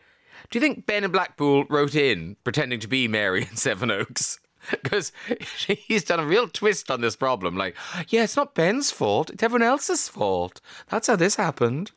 Do 0.51 0.59
you 0.59 0.61
think 0.61 0.85
Ben 0.85 1.03
in 1.03 1.11
Blackpool 1.11 1.65
wrote 1.69 1.95
in 1.95 2.35
pretending 2.43 2.79
to 2.81 2.87
be 2.87 3.07
Mary 3.07 3.41
in 3.49 3.55
Sevenoaks? 3.55 4.39
because 4.83 5.11
he's 5.67 6.03
done 6.03 6.19
a 6.19 6.25
real 6.25 6.47
twist 6.47 6.89
on 6.91 7.01
this 7.01 7.15
problem. 7.15 7.55
Like, 7.55 7.75
yeah, 8.09 8.23
it's 8.23 8.35
not 8.35 8.55
Ben's 8.55 8.91
fault, 8.91 9.29
it's 9.29 9.43
everyone 9.43 9.67
else's 9.67 10.07
fault. 10.07 10.61
That's 10.89 11.07
how 11.07 11.15
this 11.15 11.35
happened. 11.35 11.91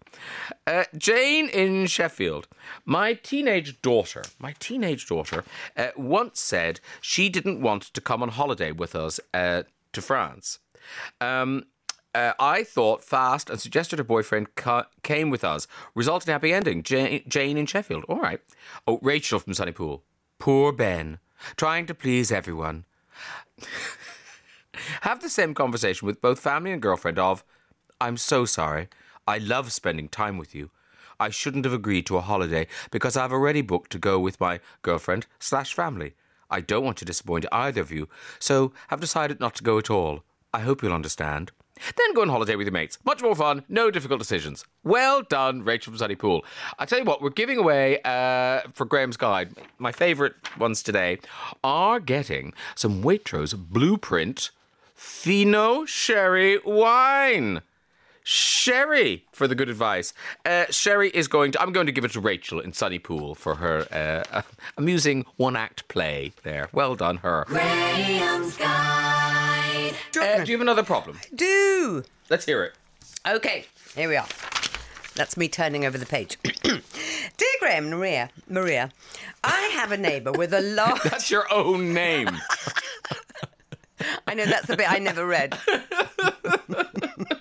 Uh, 0.66 0.84
Jane 0.96 1.48
in 1.48 1.86
Sheffield. 1.86 2.48
My 2.84 3.14
teenage 3.14 3.80
daughter, 3.82 4.24
my 4.38 4.54
teenage 4.58 5.06
daughter, 5.06 5.44
uh, 5.76 5.88
once 5.96 6.40
said 6.40 6.80
she 7.00 7.28
didn't 7.28 7.60
want 7.60 7.82
to 7.82 8.00
come 8.00 8.22
on 8.22 8.30
holiday 8.30 8.72
with 8.72 8.94
us 8.94 9.20
uh, 9.32 9.62
to 9.92 10.02
France. 10.02 10.58
Um, 11.20 11.64
uh, 12.14 12.32
I 12.38 12.64
thought 12.64 13.04
fast 13.04 13.50
and 13.50 13.60
suggested 13.60 13.98
her 13.98 14.04
boyfriend 14.04 14.54
ca- 14.54 14.86
came 15.02 15.30
with 15.30 15.44
us, 15.44 15.66
resulting 15.94 16.30
in 16.30 16.32
happy 16.32 16.52
ending. 16.52 16.82
Jane, 16.82 17.22
Jane 17.28 17.56
in 17.58 17.66
Sheffield. 17.66 18.04
All 18.08 18.18
right. 18.18 18.40
Oh, 18.86 18.98
Rachel 19.02 19.38
from 19.38 19.52
Sunnypool. 19.52 20.00
Poor 20.38 20.72
Ben 20.72 21.18
trying 21.56 21.86
to 21.86 21.94
please 21.94 22.32
everyone. 22.32 22.84
Have 25.02 25.20
the 25.20 25.28
same 25.28 25.54
conversation 25.54 26.06
with 26.06 26.20
both 26.20 26.38
family 26.38 26.72
and 26.72 26.82
girlfriend 26.82 27.18
of, 27.18 27.44
I'm 28.00 28.16
so 28.16 28.44
sorry. 28.44 28.88
I 29.26 29.38
love 29.38 29.72
spending 29.72 30.08
time 30.08 30.38
with 30.38 30.54
you. 30.54 30.70
I 31.20 31.30
shouldn't 31.30 31.64
have 31.64 31.74
agreed 31.74 32.06
to 32.06 32.16
a 32.16 32.20
holiday 32.20 32.68
because 32.90 33.16
I've 33.16 33.32
already 33.32 33.60
booked 33.60 33.90
to 33.92 33.98
go 33.98 34.20
with 34.20 34.40
my 34.40 34.60
girlfriend 34.82 35.26
slash 35.40 35.74
family. 35.74 36.14
I 36.48 36.60
don't 36.60 36.84
want 36.84 36.96
to 36.98 37.04
disappoint 37.04 37.44
either 37.50 37.80
of 37.80 37.90
you, 37.90 38.08
so 38.38 38.72
have 38.88 39.00
decided 39.00 39.40
not 39.40 39.56
to 39.56 39.64
go 39.64 39.78
at 39.78 39.90
all. 39.90 40.22
I 40.54 40.60
hope 40.60 40.82
you'll 40.82 40.92
understand. 40.92 41.50
Then 41.96 42.14
go 42.14 42.22
on 42.22 42.28
holiday 42.28 42.56
with 42.56 42.66
your 42.66 42.72
mates. 42.72 42.98
Much 43.04 43.22
more 43.22 43.34
fun, 43.34 43.64
no 43.68 43.90
difficult 43.90 44.18
decisions. 44.18 44.64
Well 44.84 45.22
done, 45.22 45.62
Rachel 45.62 45.92
from 45.92 46.08
Sunnypool. 46.08 46.42
I 46.78 46.86
tell 46.86 46.98
you 46.98 47.04
what, 47.04 47.22
we're 47.22 47.30
giving 47.30 47.58
away 47.58 48.00
uh, 48.02 48.60
for 48.74 48.84
Graham's 48.84 49.16
Guide, 49.16 49.54
my 49.78 49.92
favourite 49.92 50.34
ones 50.58 50.82
today, 50.82 51.18
are 51.62 52.00
getting 52.00 52.52
some 52.74 53.02
Waitrose 53.02 53.56
Blueprint 53.56 54.50
Fino 54.94 55.84
Sherry 55.84 56.58
Wine. 56.64 57.62
Sherry 58.30 59.24
for 59.32 59.48
the 59.48 59.54
good 59.54 59.70
advice. 59.70 60.12
Uh, 60.44 60.66
Sherry 60.68 61.08
is 61.10 61.28
going 61.28 61.52
to. 61.52 61.62
I'm 61.62 61.72
going 61.72 61.86
to 61.86 61.92
give 61.92 62.04
it 62.04 62.10
to 62.12 62.20
Rachel 62.20 62.60
in 62.60 62.72
Sunnypool 62.72 63.38
for 63.38 63.54
her 63.54 63.86
uh, 63.90 64.42
amusing 64.76 65.24
one 65.36 65.56
act 65.56 65.88
play 65.88 66.32
there. 66.42 66.68
Well 66.72 66.94
done, 66.94 67.18
her. 67.18 67.44
Graham's 67.48 68.54
Guide. 68.58 69.27
Uh, 69.90 70.44
do 70.44 70.50
you 70.50 70.56
have 70.56 70.60
another 70.60 70.82
problem? 70.82 71.18
Do. 71.34 72.04
Let's 72.30 72.44
hear 72.46 72.62
it. 72.64 72.74
Okay, 73.26 73.66
here 73.94 74.08
we 74.08 74.16
are. 74.16 74.26
That's 75.14 75.36
me 75.36 75.48
turning 75.48 75.84
over 75.84 75.98
the 75.98 76.06
page. 76.06 76.38
Dear 76.62 76.80
Graham 77.60 77.90
Maria, 77.90 78.30
Maria, 78.48 78.90
I 79.42 79.70
have 79.74 79.90
a 79.90 79.96
neighbour 79.96 80.32
with 80.32 80.54
a 80.54 80.60
large. 80.76 81.02
That's 81.02 81.30
your 81.30 81.52
own 81.52 81.92
name. 81.92 82.28
I 84.28 84.34
know 84.34 84.46
that's 84.46 84.66
the 84.66 84.76
bit 84.76 84.90
I 84.90 84.98
never 84.98 85.26
read. 85.26 85.58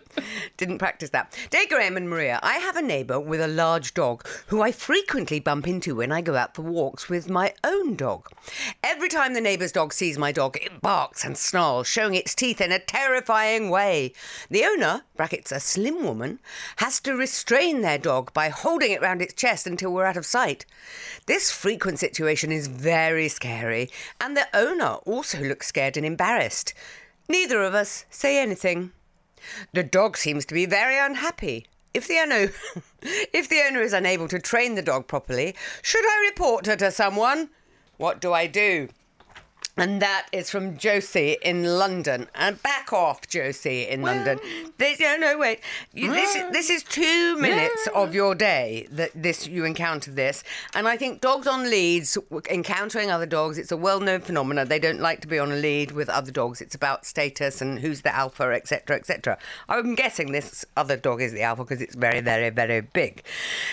Didn't 0.58 0.80
practice 0.80 1.12
that. 1.12 1.38
Dear 1.52 1.66
Graham 1.70 1.98
and 1.98 2.10
Maria, 2.10 2.40
I 2.42 2.56
have 2.56 2.76
a 2.76 2.82
neighbour 2.82 3.20
with 3.20 3.40
a 3.40 3.48
large 3.48 3.94
dog 3.94 4.28
who 4.48 4.60
I 4.60 4.72
frequently 4.72 5.40
bump 5.40 5.68
into 5.68 5.96
when 5.96 6.12
I 6.12 6.22
go 6.22 6.36
out 6.36 6.56
for 6.56 6.64
walks 6.64 7.08
with 7.08 7.30
my 7.30 7.54
own 7.64 7.96
dog. 7.96 8.32
Every 8.84 9.08
time 9.08 9.36
the 9.36 9.42
neighbour's 9.42 9.72
dog 9.72 9.94
sees 9.94 10.18
my 10.18 10.32
dog, 10.32 10.58
it 10.58 10.82
barks 10.82 11.24
and 11.24 11.38
snarls, 11.38 11.86
showing 11.86 12.16
its 12.16 12.34
teeth 12.34 12.60
in 12.60 12.72
a 12.72 12.80
terrifying 12.80 13.70
way. 13.70 14.14
The 14.50 14.66
owner, 14.66 15.04
brackets 15.16 15.52
a 15.52 15.60
slim 15.60 16.04
woman, 16.04 16.40
has 16.78 17.00
to 17.02 17.14
restrain 17.14 17.82
their 17.82 18.00
dog 18.00 18.34
by 18.34 18.50
holding 18.50 18.92
it 18.92 19.02
round 19.02 19.22
its 19.22 19.36
chest 19.36 19.68
until 19.68 19.94
we're 19.94 20.06
out 20.06 20.18
of 20.18 20.26
sight. 20.26 20.66
This 21.28 21.52
frequent 21.52 22.00
situation 22.00 22.52
is 22.52 22.66
very 22.66 23.30
scary, 23.30 23.92
and 24.20 24.36
the 24.36 24.48
owner 24.56 24.96
also 25.06 25.40
looks 25.40 25.68
scared 25.68 25.98
and 25.98 26.06
embarrassed. 26.06 26.74
Neither 27.30 27.62
of 27.62 27.76
us 27.76 28.06
say 28.10 28.42
anything. 28.42 28.92
The 29.74 29.84
dog 29.84 30.18
seems 30.18 30.46
to 30.46 30.54
be 30.54 30.66
very 30.66 30.98
unhappy. 30.98 31.68
If 31.94 32.08
the 32.08 32.20
owner, 32.20 32.52
if 33.02 33.50
the 33.50 33.62
owner 33.68 33.82
is 33.82 33.94
unable 33.94 34.28
to 34.28 34.40
train 34.40 34.76
the 34.76 34.82
dog 34.82 35.08
properly, 35.08 35.56
should 35.82 36.06
I 36.06 36.28
report 36.30 36.66
her 36.66 36.76
to 36.76 36.92
someone? 36.92 37.50
What 37.98 38.22
do 38.22 38.34
I 38.34 38.48
do? 38.48 38.90
And 39.78 40.02
that 40.02 40.28
is 40.32 40.50
from 40.50 40.78
Josie 40.78 41.38
in 41.44 41.64
London. 41.64 42.28
And 42.34 42.62
back 42.64 42.92
off, 42.92 43.28
Josie 43.28 43.88
in 43.88 44.02
London. 44.02 44.40
This, 44.78 45.00
no, 45.00 45.16
no, 45.18 45.38
wait. 45.38 45.60
You, 45.94 46.12
this, 46.12 46.36
is, 46.36 46.52
this 46.52 46.70
is 46.70 46.84
two 46.84 47.38
minutes 47.38 47.88
of 47.94 48.16
your 48.16 48.34
day 48.34 48.88
that 48.92 49.12
this 49.14 49.48
you 49.48 49.66
encounter 49.66 50.10
this. 50.10 50.44
And 50.74 50.88
I 50.88 50.98
think 50.98 51.22
dogs 51.22 51.46
on 51.46 51.70
leads, 51.70 52.18
encountering 52.50 53.12
other 53.12 53.28
dogs, 53.28 53.58
it's 53.58 53.72
a 53.72 53.78
well-known 53.78 54.22
phenomenon. 54.22 54.68
They 54.68 54.80
don't 54.80 55.00
like 55.00 55.22
to 55.22 55.28
be 55.28 55.38
on 55.38 55.52
a 55.52 55.56
lead 55.56 55.92
with 55.92 56.10
other 56.10 56.32
dogs. 56.32 56.60
It's 56.60 56.76
about 56.76 57.06
status 57.06 57.62
and 57.62 57.80
who's 57.80 58.02
the 58.02 58.16
alpha, 58.16 58.46
etc., 58.46 58.98
etc. 58.98 59.38
I'm 59.70 59.94
guessing 59.94 60.32
this 60.32 60.66
other 60.76 60.98
dog 60.98 61.22
is 61.22 61.34
the 61.34 61.44
alpha 61.44 61.64
because 61.64 61.82
it's 61.82 61.96
very, 61.96 62.22
very, 62.22 62.50
very 62.50 62.82
big. 62.82 63.24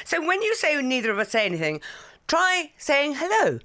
So 0.05 0.25
when 0.25 0.43
you 0.43 0.55
say 0.55 0.81
neither 0.83 1.11
of 1.11 1.19
us 1.19 1.31
say 1.31 1.47
anything, 1.47 1.81
Try 2.27 2.73
saying 2.79 3.17
hello. 3.19 3.59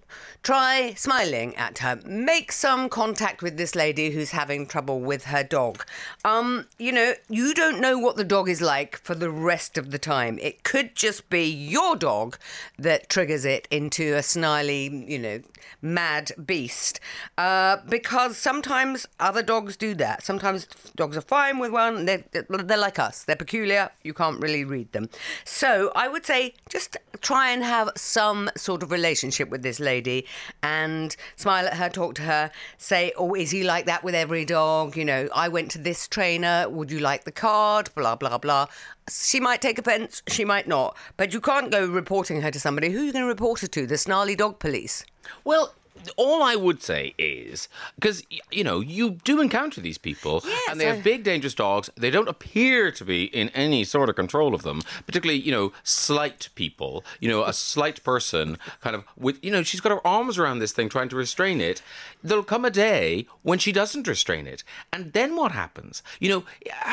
Try 0.44 0.94
smiling 0.96 1.56
at 1.56 1.80
her. 1.80 2.00
Make 2.06 2.52
some 2.52 2.90
contact 2.90 3.42
with 3.42 3.58
this 3.58 3.74
lady 3.74 4.12
who's 4.12 4.32
having 4.32 4.68
trouble 4.68 5.00
with 5.00 5.26
her 5.26 5.44
dog. 5.44 5.86
Um, 6.26 6.68
you 6.78 6.92
know, 6.92 7.14
you 7.30 7.54
don't 7.54 7.80
know 7.80 7.98
what 7.98 8.18
the 8.18 8.24
dog 8.24 8.50
is 8.50 8.62
like 8.62 8.98
for 8.98 9.16
the 9.16 9.30
rest 9.30 9.78
of 9.78 9.92
the 9.92 9.98
time. 9.98 10.38
It 10.42 10.64
could 10.64 10.96
just 10.96 11.30
be 11.30 11.44
your 11.44 11.96
dog 11.96 12.38
that 12.78 13.10
triggers 13.10 13.46
it 13.46 13.68
into 13.72 14.14
a 14.16 14.24
snarly, 14.24 15.06
you 15.08 15.20
know, 15.20 15.42
mad 15.82 16.32
beast. 16.46 17.00
Uh, 17.38 17.78
because 17.88 18.38
sometimes 18.38 19.08
other 19.20 19.44
dogs 19.44 19.78
do 19.78 19.94
that. 19.96 20.24
Sometimes 20.24 20.68
dogs 20.96 21.16
are 21.16 21.22
fine 21.22 21.60
with 21.60 21.72
one. 21.72 22.06
They're, 22.06 22.26
they're 22.32 22.78
like 22.78 23.00
us. 23.00 23.24
They're 23.24 23.36
peculiar. 23.36 23.90
You 24.04 24.14
can't 24.14 24.42
really 24.42 24.64
read 24.66 24.92
them. 24.92 25.10
So 25.46 25.92
I 25.96 26.08
would 26.08 26.26
say 26.26 26.54
just 26.70 26.98
try 27.22 27.52
and 27.52 27.64
have 27.64 27.90
some 27.96 28.49
sort 28.56 28.84
of 28.84 28.92
relationship 28.92 29.50
with 29.50 29.62
this 29.62 29.80
lady 29.80 30.26
and 30.64 31.16
smile 31.36 31.68
at 31.68 31.76
her, 31.76 31.90
talk 31.90 32.16
to 32.16 32.22
her, 32.24 32.52
say, 32.78 33.12
Oh, 33.18 33.34
is 33.34 33.52
he 33.52 33.64
like 33.64 33.86
that 33.86 34.04
with 34.04 34.16
every 34.16 34.46
dog? 34.46 34.96
You 34.96 35.06
know, 35.06 35.30
I 35.34 35.48
went 35.48 35.72
to 35.72 35.78
this 35.78 36.08
trainer. 36.08 36.68
Would 36.70 36.92
you 36.92 37.00
like 37.00 37.24
the 37.24 37.32
card? 37.32 37.90
Blah, 37.96 38.16
blah, 38.16 38.38
blah. 38.38 38.68
She 39.10 39.40
might 39.40 39.62
take 39.62 39.80
offence, 39.80 40.22
she 40.28 40.46
might 40.46 40.68
not. 40.68 40.96
But 41.18 41.34
you 41.34 41.42
can't 41.42 41.72
go 41.72 41.86
reporting 41.86 42.42
her 42.42 42.52
to 42.52 42.60
somebody. 42.60 42.92
Who 42.92 43.00
are 43.00 43.06
you 43.06 43.14
going 43.14 43.24
to 43.24 43.28
report 43.28 43.62
her 43.62 43.68
to? 43.68 43.88
The 43.88 43.98
snarly 43.98 44.36
dog 44.36 44.60
police. 44.60 45.04
Well, 45.44 45.74
all 46.18 46.42
I 46.44 46.56
would 46.56 46.82
say 46.82 47.14
is 47.18 47.68
because 47.96 48.24
you 48.52 48.64
know 48.64 48.80
you 48.80 49.12
do 49.24 49.42
encounter 49.42 49.82
these 49.82 49.98
people, 49.98 50.42
Yes, 50.46 50.62
and 50.70 50.80
they 50.80 50.88
I- 50.90 50.96
have 50.96 51.04
big, 51.04 51.24
dangerous 51.24 51.54
dogs. 51.54 51.90
They 51.96 52.10
don't 52.10 52.28
appear 52.30 52.92
to 52.92 53.06
be 53.06 53.26
in 53.26 53.50
any 53.50 53.84
sort 53.84 54.10
of 54.10 54.16
control 54.16 54.54
of 54.56 54.64
them. 54.64 54.82
Particularly, 55.06 55.40
you 55.42 55.52
know, 55.52 55.72
slight 55.84 56.50
people. 56.56 57.04
You 57.20 57.30
know, 57.30 57.44
a 57.44 57.54
slight 57.54 58.04
person, 58.04 58.58
kind 58.82 58.96
of 58.96 59.04
with 59.18 59.44
you 59.44 59.52
know, 59.52 59.64
she's 59.64 59.82
got 59.82 59.92
her 59.92 60.06
arms 60.06 60.38
around 60.38 60.60
this 60.60 60.72
thing, 60.72 60.90
trying 60.90 61.10
to 61.10 61.16
restrain 61.16 61.62
it. 61.62 61.82
There'll 62.24 62.44
come 62.44 62.66
a 62.66 62.70
day 62.72 63.28
when 63.44 63.60
she 63.60 63.72
doesn't 63.72 64.08
restrain 64.08 64.48
it, 64.48 64.64
and 64.94 65.14
then 65.14 65.36
what 65.36 65.52
happens? 65.52 66.02
You 66.20 66.30
know. 66.30 66.44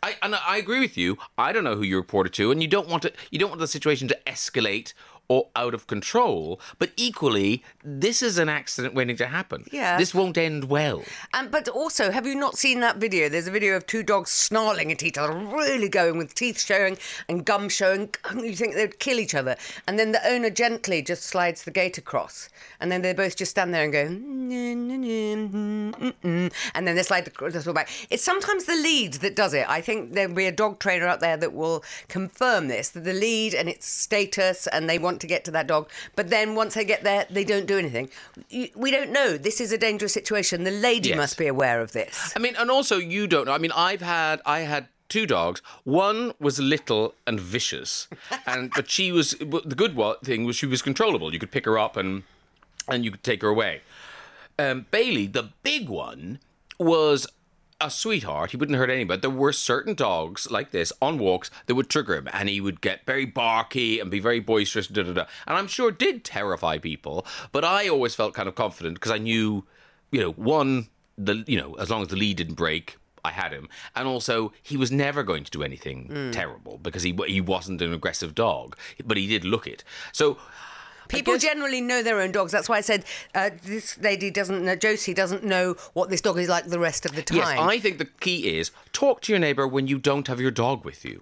I, 0.00 0.14
and 0.22 0.36
I 0.36 0.58
agree 0.58 0.78
with 0.78 0.96
you. 0.96 1.18
I 1.36 1.52
don't 1.52 1.64
know 1.64 1.74
who 1.74 1.82
you 1.82 1.96
reported 1.96 2.32
to, 2.34 2.52
and 2.52 2.62
you 2.62 2.68
don't 2.68 2.88
want 2.88 3.02
to. 3.02 3.12
You 3.32 3.38
don't 3.40 3.48
want 3.48 3.58
the 3.58 3.66
situation 3.66 4.06
to 4.06 4.18
escalate 4.28 4.92
or 5.28 5.48
out 5.54 5.74
of 5.74 5.86
control. 5.86 6.60
But 6.78 6.90
equally, 6.96 7.62
this 7.84 8.22
is 8.22 8.38
an 8.38 8.48
accident 8.48 8.94
waiting 8.94 9.16
to 9.16 9.26
happen. 9.26 9.66
Yeah. 9.70 9.98
This 9.98 10.14
won't 10.14 10.38
end 10.38 10.64
well. 10.64 11.02
And 11.32 11.50
but 11.50 11.68
also, 11.68 12.10
have 12.10 12.26
you 12.26 12.34
not 12.34 12.56
seen 12.56 12.80
that 12.80 12.96
video? 12.96 13.28
There's 13.28 13.46
a 13.46 13.52
video 13.52 13.76
of 13.76 13.86
two 13.86 14.02
dogs 14.02 14.30
snarling 14.30 14.90
at 14.90 15.02
each 15.02 15.18
other, 15.18 15.34
really 15.34 15.88
going 15.88 16.18
with 16.18 16.34
teeth 16.34 16.60
showing 16.60 16.98
and 17.28 17.44
gum 17.44 17.68
showing. 17.68 18.10
You 18.48 18.54
think 18.54 18.74
they'd 18.74 18.98
kill 18.98 19.18
each 19.18 19.34
other, 19.34 19.56
and 19.86 19.98
then 19.98 20.12
the 20.12 20.26
owner 20.26 20.48
gently 20.48 21.02
just 21.02 21.24
slides 21.24 21.64
the 21.64 21.70
gate 21.70 21.98
across, 21.98 22.48
and 22.80 22.90
then 22.90 23.02
they 23.02 23.12
both 23.12 23.36
just 23.36 23.50
stand 23.50 23.74
there 23.74 23.84
and 23.84 23.92
go. 23.92 24.06
"Mm, 24.06 24.48
and 26.74 26.86
then 26.86 26.96
they 26.96 27.02
slide 27.02 27.26
the, 27.26 27.50
the 27.50 27.72
back. 27.72 27.90
It's 28.08 28.24
sometimes 28.24 28.64
the 28.64 28.76
lead 28.76 29.14
that 29.14 29.36
does 29.36 29.54
it. 29.54 29.68
I 29.68 29.80
think 29.80 30.12
there'll 30.12 30.34
be 30.34 30.46
a 30.46 30.52
dog 30.52 30.78
trainer 30.78 31.06
out 31.06 31.20
there 31.20 31.36
that 31.36 31.52
will 31.52 31.84
confirm 32.08 32.68
this 32.68 32.90
that 32.90 33.04
the 33.04 33.12
lead 33.12 33.54
and 33.54 33.68
its 33.68 33.86
status, 33.86 34.66
and 34.68 34.88
they 34.88 34.98
want 34.98 35.17
to 35.18 35.26
get 35.26 35.44
to 35.44 35.50
that 35.52 35.66
dog. 35.66 35.88
But 36.16 36.30
then 36.30 36.54
once 36.54 36.74
they 36.74 36.84
get 36.84 37.04
there, 37.04 37.26
they 37.30 37.44
don't 37.44 37.66
do 37.66 37.78
anything. 37.78 38.10
We 38.76 38.90
don't 38.90 39.10
know. 39.10 39.36
This 39.36 39.60
is 39.60 39.72
a 39.72 39.78
dangerous 39.78 40.12
situation. 40.14 40.64
The 40.64 40.70
lady 40.70 41.10
Yes. 41.10 41.16
must 41.16 41.38
be 41.38 41.46
aware 41.46 41.80
of 41.80 41.92
this. 41.92 42.32
I 42.36 42.38
mean, 42.38 42.54
and 42.56 42.70
also 42.70 42.96
you 42.98 43.26
don't 43.26 43.46
know. 43.46 43.52
I 43.52 43.58
mean, 43.58 43.72
I've 43.74 44.00
had 44.02 44.40
I 44.46 44.60
had 44.60 44.88
two 45.08 45.26
dogs. 45.26 45.62
One 45.84 46.32
was 46.38 46.58
little 46.58 47.14
and 47.26 47.40
vicious, 47.40 48.08
and 48.46 48.70
but 48.74 48.90
she 48.90 49.10
was 49.12 49.30
the 49.40 49.74
good 49.76 49.96
thing 50.24 50.44
was 50.44 50.56
she 50.56 50.66
was 50.66 50.82
controllable. 50.82 51.32
You 51.32 51.38
could 51.38 51.50
pick 51.50 51.64
her 51.64 51.78
up 51.78 51.96
and 51.96 52.22
and 52.88 53.04
you 53.04 53.10
could 53.10 53.22
take 53.24 53.42
her 53.42 53.48
away. 53.48 53.82
Um, 54.58 54.86
Bailey, 54.90 55.26
the 55.26 55.50
big 55.62 55.88
one, 55.88 56.40
was 56.78 57.26
a 57.80 57.90
sweetheart. 57.90 58.50
He 58.50 58.56
wouldn't 58.56 58.78
hurt 58.78 58.90
anybody. 58.90 59.20
There 59.20 59.30
were 59.30 59.52
certain 59.52 59.94
dogs 59.94 60.50
like 60.50 60.70
this 60.70 60.92
on 61.00 61.18
walks 61.18 61.50
that 61.66 61.74
would 61.74 61.88
trigger 61.88 62.16
him, 62.16 62.28
and 62.32 62.48
he 62.48 62.60
would 62.60 62.80
get 62.80 63.06
very 63.06 63.24
barky 63.24 64.00
and 64.00 64.10
be 64.10 64.20
very 64.20 64.40
boisterous. 64.40 64.88
Da, 64.88 65.02
da, 65.02 65.12
da. 65.12 65.24
And 65.46 65.56
I'm 65.56 65.68
sure 65.68 65.90
did 65.90 66.24
terrify 66.24 66.78
people. 66.78 67.24
But 67.52 67.64
I 67.64 67.88
always 67.88 68.14
felt 68.14 68.34
kind 68.34 68.48
of 68.48 68.54
confident 68.54 68.94
because 68.94 69.12
I 69.12 69.18
knew, 69.18 69.64
you 70.10 70.20
know, 70.20 70.32
one, 70.32 70.88
the 71.16 71.44
you 71.46 71.58
know, 71.58 71.74
as 71.74 71.90
long 71.90 72.02
as 72.02 72.08
the 72.08 72.16
lead 72.16 72.36
didn't 72.36 72.54
break. 72.54 72.96
I 73.24 73.32
had 73.32 73.52
him, 73.52 73.68
and 73.96 74.06
also 74.06 74.52
he 74.62 74.76
was 74.76 74.92
never 74.92 75.24
going 75.24 75.42
to 75.42 75.50
do 75.50 75.64
anything 75.64 76.06
hmm. 76.06 76.30
terrible 76.30 76.78
because 76.78 77.02
he 77.02 77.18
he 77.26 77.40
wasn't 77.40 77.82
an 77.82 77.92
aggressive 77.92 78.34
dog, 78.34 78.78
but 79.04 79.16
he 79.16 79.26
did 79.26 79.44
look 79.44 79.66
it. 79.66 79.82
So 80.12 80.38
People 81.08 81.34
guess- 81.34 81.42
generally 81.42 81.80
know 81.80 82.02
their 82.02 82.20
own 82.20 82.32
dogs. 82.32 82.52
That's 82.52 82.68
why 82.68 82.78
I 82.78 82.80
said 82.82 83.04
uh, 83.34 83.50
this 83.64 83.98
lady 83.98 84.30
doesn't 84.30 84.64
know, 84.64 84.76
Josie 84.76 85.14
doesn't 85.14 85.42
know 85.44 85.74
what 85.94 86.10
this 86.10 86.20
dog 86.20 86.38
is 86.38 86.48
like 86.48 86.66
the 86.66 86.78
rest 86.78 87.04
of 87.06 87.14
the 87.14 87.22
time. 87.22 87.38
Yes, 87.38 87.48
I 87.58 87.78
think 87.78 87.98
the 87.98 88.04
key 88.06 88.58
is 88.58 88.70
talk 88.92 89.20
to 89.22 89.32
your 89.32 89.40
neighbour 89.40 89.66
when 89.66 89.86
you 89.86 89.98
don't 89.98 90.26
have 90.28 90.40
your 90.40 90.50
dog 90.50 90.84
with 90.84 91.04
you, 91.04 91.20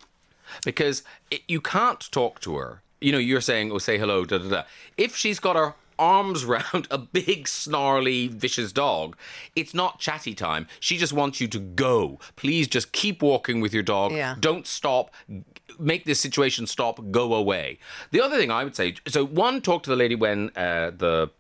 because 0.65 1.03
it, 1.31 1.43
you 1.49 1.61
can't 1.61 2.11
talk 2.13 2.41
to 2.41 2.57
her. 2.57 2.83
You 3.01 3.13
know, 3.13 3.19
you're 3.19 3.41
saying, 3.41 3.71
"Oh, 3.73 3.79
say 3.79 3.99
hello." 3.99 4.25
Da 4.25 4.39
da 4.39 4.49
da. 4.49 4.63
If 4.97 5.17
she's 5.17 5.39
got 5.39 5.57
her 5.57 5.75
arms 5.99 6.45
round 6.57 6.87
a 6.91 6.99
big, 6.99 7.49
snarly, 7.49 8.29
vicious 8.29 8.73
dog, 8.73 9.17
it's 9.55 9.75
not 9.75 9.99
chatty 9.99 10.35
time. 10.35 10.67
She 10.81 10.97
just 10.99 11.13
wants 11.13 11.41
you 11.41 11.49
to 11.49 11.59
go. 11.59 12.19
Please, 12.37 12.69
just 12.69 12.93
keep 12.93 13.23
walking 13.23 13.61
with 13.61 13.73
your 13.73 13.83
dog. 13.83 14.13
Yeah. 14.13 14.37
Don't 14.39 14.67
stop. 14.67 15.11
Make 15.79 16.05
this 16.05 16.21
situation 16.21 16.67
stop. 16.67 17.01
Go 17.11 17.35
away. 17.35 17.79
The 18.11 18.21
other 18.21 18.37
thing 18.37 18.51
I 18.51 18.65
would 18.65 18.77
say, 18.77 18.95
so 19.07 19.25
one, 19.25 19.61
talk 19.61 19.83
to 19.85 19.91
the 19.91 19.97
lady 19.97 20.15
when 20.15 20.51
uh, 20.57 20.91
the 20.97 21.31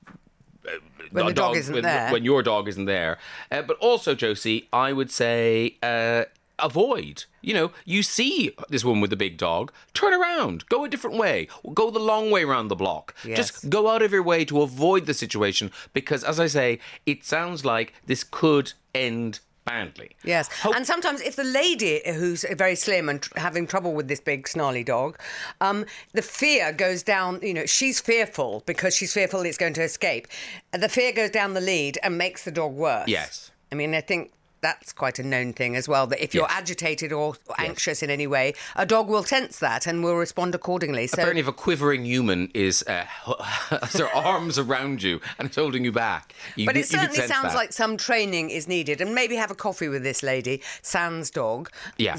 When 1.12 1.26
the 1.26 1.32
dog 1.32 1.34
dog- 1.34 1.56
isn't 1.56 1.74
when, 1.74 1.82
there. 1.84 2.10
when 2.12 2.24
your 2.24 2.42
dog 2.42 2.68
isn't 2.68 2.86
there. 2.86 3.18
Uh, 3.50 3.62
but 3.62 3.76
also, 3.78 4.14
Josie, 4.14 4.68
I 4.72 4.92
would 4.92 5.10
say 5.10 5.76
uh, 5.82 6.24
avoid. 6.58 7.24
You 7.42 7.54
know, 7.54 7.70
you 7.84 8.02
see 8.02 8.50
this 8.68 8.84
woman 8.84 9.00
with 9.00 9.10
the 9.10 9.16
big 9.16 9.36
dog, 9.38 9.70
turn 9.94 10.12
around, 10.12 10.68
go 10.68 10.84
a 10.84 10.88
different 10.88 11.16
way, 11.16 11.46
go 11.74 11.90
the 11.90 12.00
long 12.00 12.30
way 12.32 12.42
around 12.42 12.68
the 12.68 12.74
block. 12.74 13.14
Yes. 13.24 13.36
Just 13.36 13.70
go 13.70 13.88
out 13.88 14.02
of 14.02 14.10
your 14.12 14.22
way 14.22 14.44
to 14.46 14.62
avoid 14.62 15.06
the 15.06 15.14
situation 15.14 15.70
because, 15.92 16.24
as 16.24 16.40
I 16.40 16.48
say, 16.48 16.80
it 17.06 17.24
sounds 17.24 17.64
like 17.64 17.94
this 18.06 18.24
could 18.24 18.72
end 18.94 19.38
badly. 19.66 20.12
Yes, 20.24 20.48
Hope- 20.62 20.74
and 20.74 20.86
sometimes 20.86 21.20
if 21.20 21.36
the 21.36 21.44
lady 21.44 22.00
who's 22.06 22.44
very 22.56 22.74
slim 22.74 23.08
and 23.10 23.20
tr- 23.20 23.38
having 23.38 23.66
trouble 23.66 23.92
with 23.92 24.08
this 24.08 24.20
big 24.20 24.48
snarly 24.48 24.82
dog, 24.84 25.18
um, 25.60 25.84
the 26.12 26.22
fear 26.22 26.72
goes 26.72 27.02
down. 27.02 27.40
You 27.42 27.52
know, 27.52 27.66
she's 27.66 28.00
fearful 28.00 28.62
because 28.64 28.96
she's 28.96 29.12
fearful 29.12 29.42
it's 29.42 29.58
going 29.58 29.74
to 29.74 29.82
escape. 29.82 30.28
The 30.72 30.88
fear 30.88 31.12
goes 31.12 31.30
down 31.30 31.52
the 31.54 31.60
lead 31.60 31.98
and 32.02 32.16
makes 32.16 32.44
the 32.44 32.50
dog 32.52 32.72
worse. 32.72 33.08
Yes. 33.08 33.50
I 33.70 33.74
mean, 33.74 33.94
I 33.94 34.00
think 34.00 34.32
that's 34.66 34.92
quite 34.92 35.18
a 35.18 35.22
known 35.22 35.52
thing 35.52 35.76
as 35.76 35.86
well. 35.88 36.06
That 36.08 36.20
if 36.22 36.34
you're 36.34 36.46
Yes. 36.50 36.58
agitated 36.62 37.12
or 37.12 37.34
anxious 37.58 38.02
in 38.02 38.10
any 38.10 38.26
way, 38.26 38.54
a 38.74 38.84
dog 38.84 39.08
will 39.08 39.22
sense 39.22 39.58
that 39.60 39.86
and 39.86 40.02
will 40.04 40.16
respond 40.16 40.54
accordingly. 40.54 41.06
So 41.06 41.14
Apparently, 41.22 41.40
if 41.40 41.48
a 41.48 41.52
quivering 41.52 42.04
human 42.04 42.50
is 42.54 42.82
uh, 42.88 43.04
has 43.82 43.92
their 43.92 44.12
arms 44.14 44.58
around 44.58 45.02
you 45.02 45.20
and 45.38 45.48
is 45.50 45.56
holding 45.56 45.84
you 45.84 45.92
back, 45.92 46.34
you, 46.56 46.66
But 46.66 46.76
it 46.76 46.88
can 46.88 47.00
certainly 47.00 47.26
sounds 47.28 47.52
that. 47.52 47.54
like 47.54 47.72
some 47.72 47.96
training 47.96 48.50
is 48.50 48.66
needed, 48.66 49.00
and 49.00 49.14
maybe 49.14 49.36
have 49.36 49.50
a 49.50 49.54
coffee 49.54 49.88
with 49.88 50.02
this 50.02 50.22
lady, 50.22 50.62
Sans 50.82 51.30
dog, 51.30 51.70
Yeah. 51.96 52.16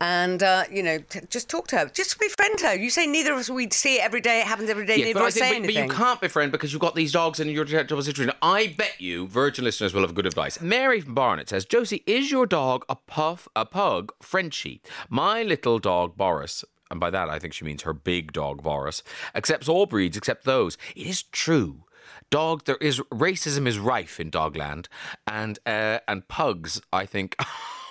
And 0.00 0.42
uh, 0.42 0.64
you 0.70 0.82
know, 0.82 0.98
t- 0.98 1.20
just 1.30 1.48
talk 1.48 1.68
to 1.68 1.78
her, 1.78 1.86
just 1.86 2.18
befriend 2.18 2.60
her. 2.60 2.74
You 2.74 2.90
say 2.90 3.06
neither 3.06 3.32
of 3.32 3.38
us 3.38 3.48
we 3.50 3.68
see 3.70 3.96
it 3.96 4.04
every 4.04 4.20
day; 4.20 4.40
it 4.40 4.46
happens 4.46 4.68
every 4.68 4.84
day. 4.86 4.96
Yes, 4.96 5.06
neither 5.06 5.20
but, 5.20 5.20
of 5.20 5.24
I 5.24 5.28
us 5.28 5.34
think, 5.34 5.54
say 5.54 5.60
but, 5.60 5.66
but 5.74 5.74
you 5.74 5.88
can't 6.04 6.20
befriend 6.20 6.52
because 6.52 6.72
you've 6.72 6.80
got 6.88 6.94
these 6.94 7.12
dogs 7.12 7.38
in 7.40 7.48
your 7.48 7.64
terrible 7.64 8.02
situation. 8.02 8.34
I 8.42 8.74
bet 8.76 9.00
you 9.00 9.26
Virgin 9.28 9.64
listeners 9.64 9.94
will 9.94 10.02
have 10.02 10.14
good 10.14 10.26
advice. 10.26 10.60
Mary 10.60 11.00
from 11.00 11.14
Barnet 11.14 11.48
says, 11.48 11.64
Josie, 11.72 12.02
is 12.06 12.30
your 12.30 12.44
dog 12.44 12.84
a 12.90 12.96
puff, 12.96 13.48
a 13.56 13.64
pug, 13.64 14.12
Frenchie? 14.20 14.82
My 15.08 15.42
little 15.42 15.78
dog 15.78 16.18
Boris. 16.18 16.66
And 16.90 17.00
by 17.00 17.08
that, 17.08 17.30
I 17.30 17.38
think 17.38 17.54
she 17.54 17.64
means 17.64 17.80
her 17.80 17.94
big 17.94 18.34
dog, 18.34 18.62
Boris, 18.62 19.02
accepts 19.34 19.70
all 19.70 19.86
breeds 19.86 20.14
except 20.14 20.44
those. 20.44 20.76
It 20.94 21.06
is 21.06 21.22
true. 21.22 21.84
Dog, 22.28 22.64
there 22.66 22.76
is 22.76 23.00
racism 23.10 23.66
is 23.66 23.78
rife 23.78 24.20
in 24.20 24.30
Dogland, 24.30 24.88
and 25.26 25.58
uh, 25.64 26.00
and 26.06 26.28
pugs, 26.28 26.82
I 26.92 27.06
think, 27.06 27.36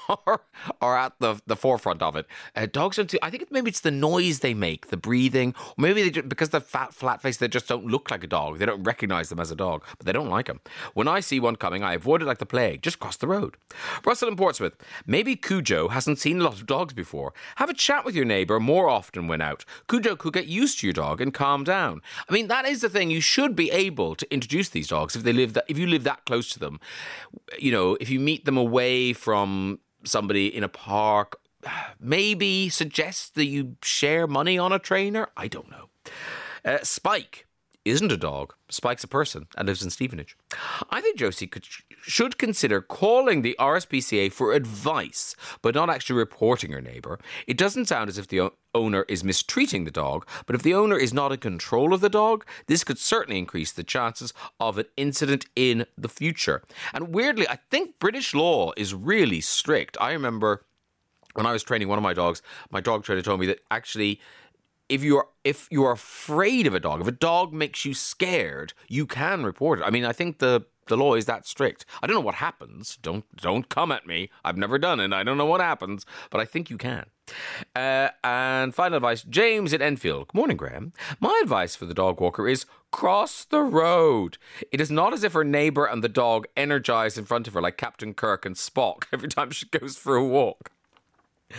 are, 0.81 0.97
at 0.97 1.13
the, 1.19 1.41
the 1.45 1.55
forefront 1.55 2.01
of 2.01 2.15
it. 2.15 2.25
Uh, 2.55 2.67
dogs 2.71 2.97
don't. 2.97 3.09
Do, 3.09 3.17
I 3.21 3.29
think 3.29 3.51
maybe 3.51 3.69
it's 3.69 3.81
the 3.81 3.91
noise 3.91 4.39
they 4.39 4.53
make, 4.53 4.87
the 4.87 4.97
breathing, 4.97 5.55
or 5.57 5.73
maybe 5.77 6.09
they 6.09 6.21
because 6.21 6.49
they're 6.49 6.61
fat, 6.61 6.93
flat 6.93 7.21
faced, 7.21 7.39
they 7.39 7.47
just 7.47 7.67
don't 7.67 7.85
look 7.85 8.11
like 8.11 8.23
a 8.23 8.27
dog. 8.27 8.59
They 8.59 8.65
don't 8.65 8.83
recognize 8.83 9.29
them 9.29 9.39
as 9.39 9.51
a 9.51 9.55
dog, 9.55 9.83
but 9.97 10.05
they 10.05 10.11
don't 10.11 10.29
like 10.29 10.47
them. 10.47 10.61
When 10.93 11.07
I 11.07 11.19
see 11.19 11.39
one 11.39 11.55
coming, 11.55 11.83
I 11.83 11.93
avoid 11.93 12.21
it 12.21 12.25
like 12.25 12.39
the 12.39 12.45
plague. 12.45 12.81
Just 12.81 12.99
cross 12.99 13.17
the 13.17 13.27
road. 13.27 13.57
Russell 14.05 14.29
in 14.29 14.35
Portsmouth. 14.35 14.75
Maybe 15.05 15.35
Cujo 15.35 15.89
hasn't 15.89 16.19
seen 16.19 16.41
a 16.41 16.43
lot 16.43 16.53
of 16.53 16.65
dogs 16.65 16.93
before. 16.93 17.33
Have 17.55 17.69
a 17.69 17.73
chat 17.73 18.05
with 18.05 18.15
your 18.15 18.25
neighbour 18.25 18.59
more 18.59 18.89
often 18.89 19.27
when 19.27 19.41
out. 19.41 19.65
Cujo 19.87 20.15
could 20.15 20.33
get 20.33 20.47
used 20.47 20.79
to 20.79 20.87
your 20.87 20.93
dog 20.93 21.21
and 21.21 21.33
calm 21.33 21.63
down. 21.63 22.01
I 22.29 22.33
mean, 22.33 22.47
that 22.47 22.65
is 22.65 22.81
the 22.81 22.89
thing. 22.89 23.11
You 23.11 23.21
should 23.21 23.55
be 23.55 23.71
able 23.71 24.15
to 24.15 24.33
introduce 24.33 24.69
these 24.69 24.87
dogs 24.87 25.15
if 25.15 25.23
they 25.23 25.33
live 25.33 25.53
that 25.53 25.65
if 25.67 25.77
you 25.77 25.87
live 25.87 26.03
that 26.03 26.25
close 26.25 26.49
to 26.49 26.59
them. 26.59 26.79
You 27.59 27.71
know, 27.71 27.97
if 27.99 28.09
you 28.09 28.19
meet 28.19 28.45
them 28.45 28.57
away 28.57 29.13
from 29.13 29.79
somebody 30.03 30.47
in 30.55 30.63
a 30.63 30.69
park, 30.69 31.39
maybe 31.99 32.69
suggest 32.69 33.35
that 33.35 33.45
you 33.45 33.77
share 33.83 34.27
money 34.27 34.57
on 34.57 34.71
a 34.71 34.79
trainer. 34.79 35.27
I 35.37 35.47
don't 35.47 35.69
know. 35.69 35.89
Uh, 36.63 36.79
Spike 36.83 37.47
isn't 37.83 38.11
a 38.11 38.17
dog. 38.17 38.53
Spike's 38.69 39.03
a 39.03 39.07
person 39.07 39.47
and 39.57 39.67
lives 39.67 39.83
in 39.83 39.89
Stevenage. 39.89 40.37
I 40.89 41.01
think 41.01 41.17
Josie 41.17 41.47
could, 41.47 41.65
should 42.01 42.37
consider 42.37 42.81
calling 42.81 43.41
the 43.41 43.55
RSPCA 43.59 44.31
for 44.31 44.53
advice, 44.53 45.35
but 45.61 45.75
not 45.75 45.89
actually 45.89 46.17
reporting 46.17 46.71
her 46.71 46.81
neighbour. 46.81 47.19
It 47.47 47.57
doesn't 47.57 47.87
sound 47.87 48.09
as 48.09 48.17
if 48.17 48.27
the 48.27 48.51
owner 48.73 49.05
is 49.07 49.23
mistreating 49.23 49.83
the 49.83 49.91
dog, 49.91 50.27
but 50.45 50.55
if 50.55 50.63
the 50.63 50.73
owner 50.73 50.97
is 50.97 51.13
not 51.13 51.31
in 51.31 51.39
control 51.39 51.93
of 51.93 52.01
the 52.01 52.09
dog, 52.09 52.45
this 52.67 52.83
could 52.83 52.99
certainly 52.99 53.39
increase 53.39 53.71
the 53.71 53.83
chances 53.83 54.33
of 54.59 54.77
an 54.77 54.85
incident 54.95 55.45
in 55.55 55.85
the 55.97 56.09
future. 56.09 56.61
And 56.93 57.13
weirdly, 57.13 57.47
I 57.47 57.57
think 57.69 57.99
British 57.99 58.33
law 58.33 58.71
is 58.77 58.93
really 58.93 59.41
strict. 59.41 59.97
I 59.99 60.11
remember 60.13 60.65
when 61.33 61.45
I 61.45 61.53
was 61.53 61.63
training 61.63 61.87
one 61.87 61.97
of 61.97 62.03
my 62.03 62.13
dogs, 62.13 62.41
my 62.71 62.81
dog 62.81 63.03
trainer 63.03 63.21
told 63.21 63.39
me 63.39 63.45
that 63.47 63.59
actually 63.71 64.19
if 64.91 65.01
you're 65.03 65.29
if 65.45 65.69
you're 65.71 65.93
afraid 65.93 66.67
of 66.67 66.75
a 66.75 66.79
dog, 66.79 66.99
if 66.99 67.07
a 67.07 67.13
dog 67.13 67.53
makes 67.53 67.85
you 67.85 67.93
scared, 67.93 68.73
you 68.89 69.07
can 69.07 69.43
report 69.43 69.79
it. 69.79 69.83
I 69.83 69.89
mean, 69.89 70.03
I 70.03 70.11
think 70.11 70.39
the 70.39 70.65
the 70.87 70.97
law 70.97 71.15
is 71.15 71.25
that 71.25 71.47
strict. 71.47 71.85
I 72.01 72.07
don't 72.07 72.15
know 72.15 72.19
what 72.19 72.35
happens. 72.35 72.97
Don't 73.01 73.23
don't 73.37 73.69
come 73.69 73.93
at 73.93 74.05
me. 74.05 74.29
I've 74.43 74.57
never 74.57 74.77
done 74.77 74.99
it. 74.99 75.13
I 75.13 75.23
don't 75.23 75.37
know 75.37 75.45
what 75.45 75.61
happens, 75.61 76.05
but 76.29 76.41
I 76.41 76.45
think 76.45 76.69
you 76.69 76.77
can. 76.77 77.05
Uh, 77.73 78.09
and 78.21 78.75
final 78.75 78.97
advice, 78.97 79.23
James 79.23 79.73
at 79.73 79.81
Enfield. 79.81 80.27
Good 80.27 80.37
morning, 80.37 80.57
Graham. 80.57 80.91
My 81.21 81.39
advice 81.41 81.73
for 81.73 81.85
the 81.85 81.93
dog 81.93 82.19
walker 82.19 82.45
is 82.49 82.65
cross 82.91 83.45
the 83.45 83.61
road. 83.61 84.37
It 84.73 84.81
is 84.81 84.91
not 84.91 85.13
as 85.13 85.23
if 85.23 85.31
her 85.31 85.45
neighbour 85.45 85.85
and 85.85 86.03
the 86.03 86.09
dog 86.09 86.47
energize 86.57 87.17
in 87.17 87.23
front 87.23 87.47
of 87.47 87.53
her 87.53 87.61
like 87.61 87.77
Captain 87.77 88.13
Kirk 88.13 88.45
and 88.45 88.57
Spock 88.57 89.03
every 89.13 89.29
time 89.29 89.51
she 89.51 89.67
goes 89.67 89.95
for 89.95 90.17
a 90.17 90.25
walk. 90.25 90.71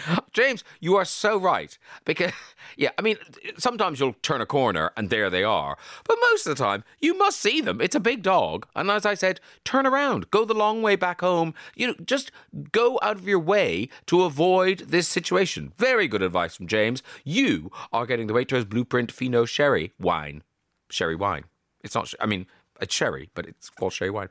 James, 0.32 0.64
you 0.80 0.96
are 0.96 1.04
so 1.04 1.38
right. 1.38 1.76
Because, 2.04 2.32
yeah, 2.76 2.90
I 2.98 3.02
mean, 3.02 3.16
sometimes 3.58 4.00
you'll 4.00 4.14
turn 4.22 4.40
a 4.40 4.46
corner 4.46 4.92
and 4.96 5.10
there 5.10 5.30
they 5.30 5.44
are. 5.44 5.76
But 6.04 6.18
most 6.30 6.46
of 6.46 6.56
the 6.56 6.62
time, 6.62 6.84
you 7.00 7.16
must 7.16 7.40
see 7.40 7.60
them. 7.60 7.80
It's 7.80 7.94
a 7.94 8.00
big 8.00 8.22
dog. 8.22 8.66
And 8.74 8.90
as 8.90 9.06
I 9.06 9.14
said, 9.14 9.40
turn 9.64 9.86
around, 9.86 10.30
go 10.30 10.44
the 10.44 10.54
long 10.54 10.82
way 10.82 10.96
back 10.96 11.20
home. 11.20 11.54
You 11.74 11.88
know, 11.88 11.94
just 12.04 12.30
go 12.72 12.98
out 13.02 13.16
of 13.16 13.28
your 13.28 13.38
way 13.38 13.88
to 14.06 14.22
avoid 14.22 14.78
this 14.78 15.08
situation. 15.08 15.72
Very 15.76 16.08
good 16.08 16.22
advice 16.22 16.56
from 16.56 16.66
James. 16.66 17.02
You 17.24 17.70
are 17.92 18.06
getting 18.06 18.26
the 18.26 18.34
Waitrose 18.34 18.68
Blueprint 18.68 19.12
Fino 19.12 19.44
Sherry 19.44 19.92
wine. 19.98 20.42
Sherry 20.90 21.16
wine. 21.16 21.44
It's 21.82 21.94
not, 21.94 22.12
I 22.20 22.26
mean, 22.26 22.46
It's 22.82 22.92
cherry, 22.92 23.30
but 23.36 23.46
it's 23.46 23.70
called 23.70 23.92
sherry 23.92 24.10
wine. 24.10 24.28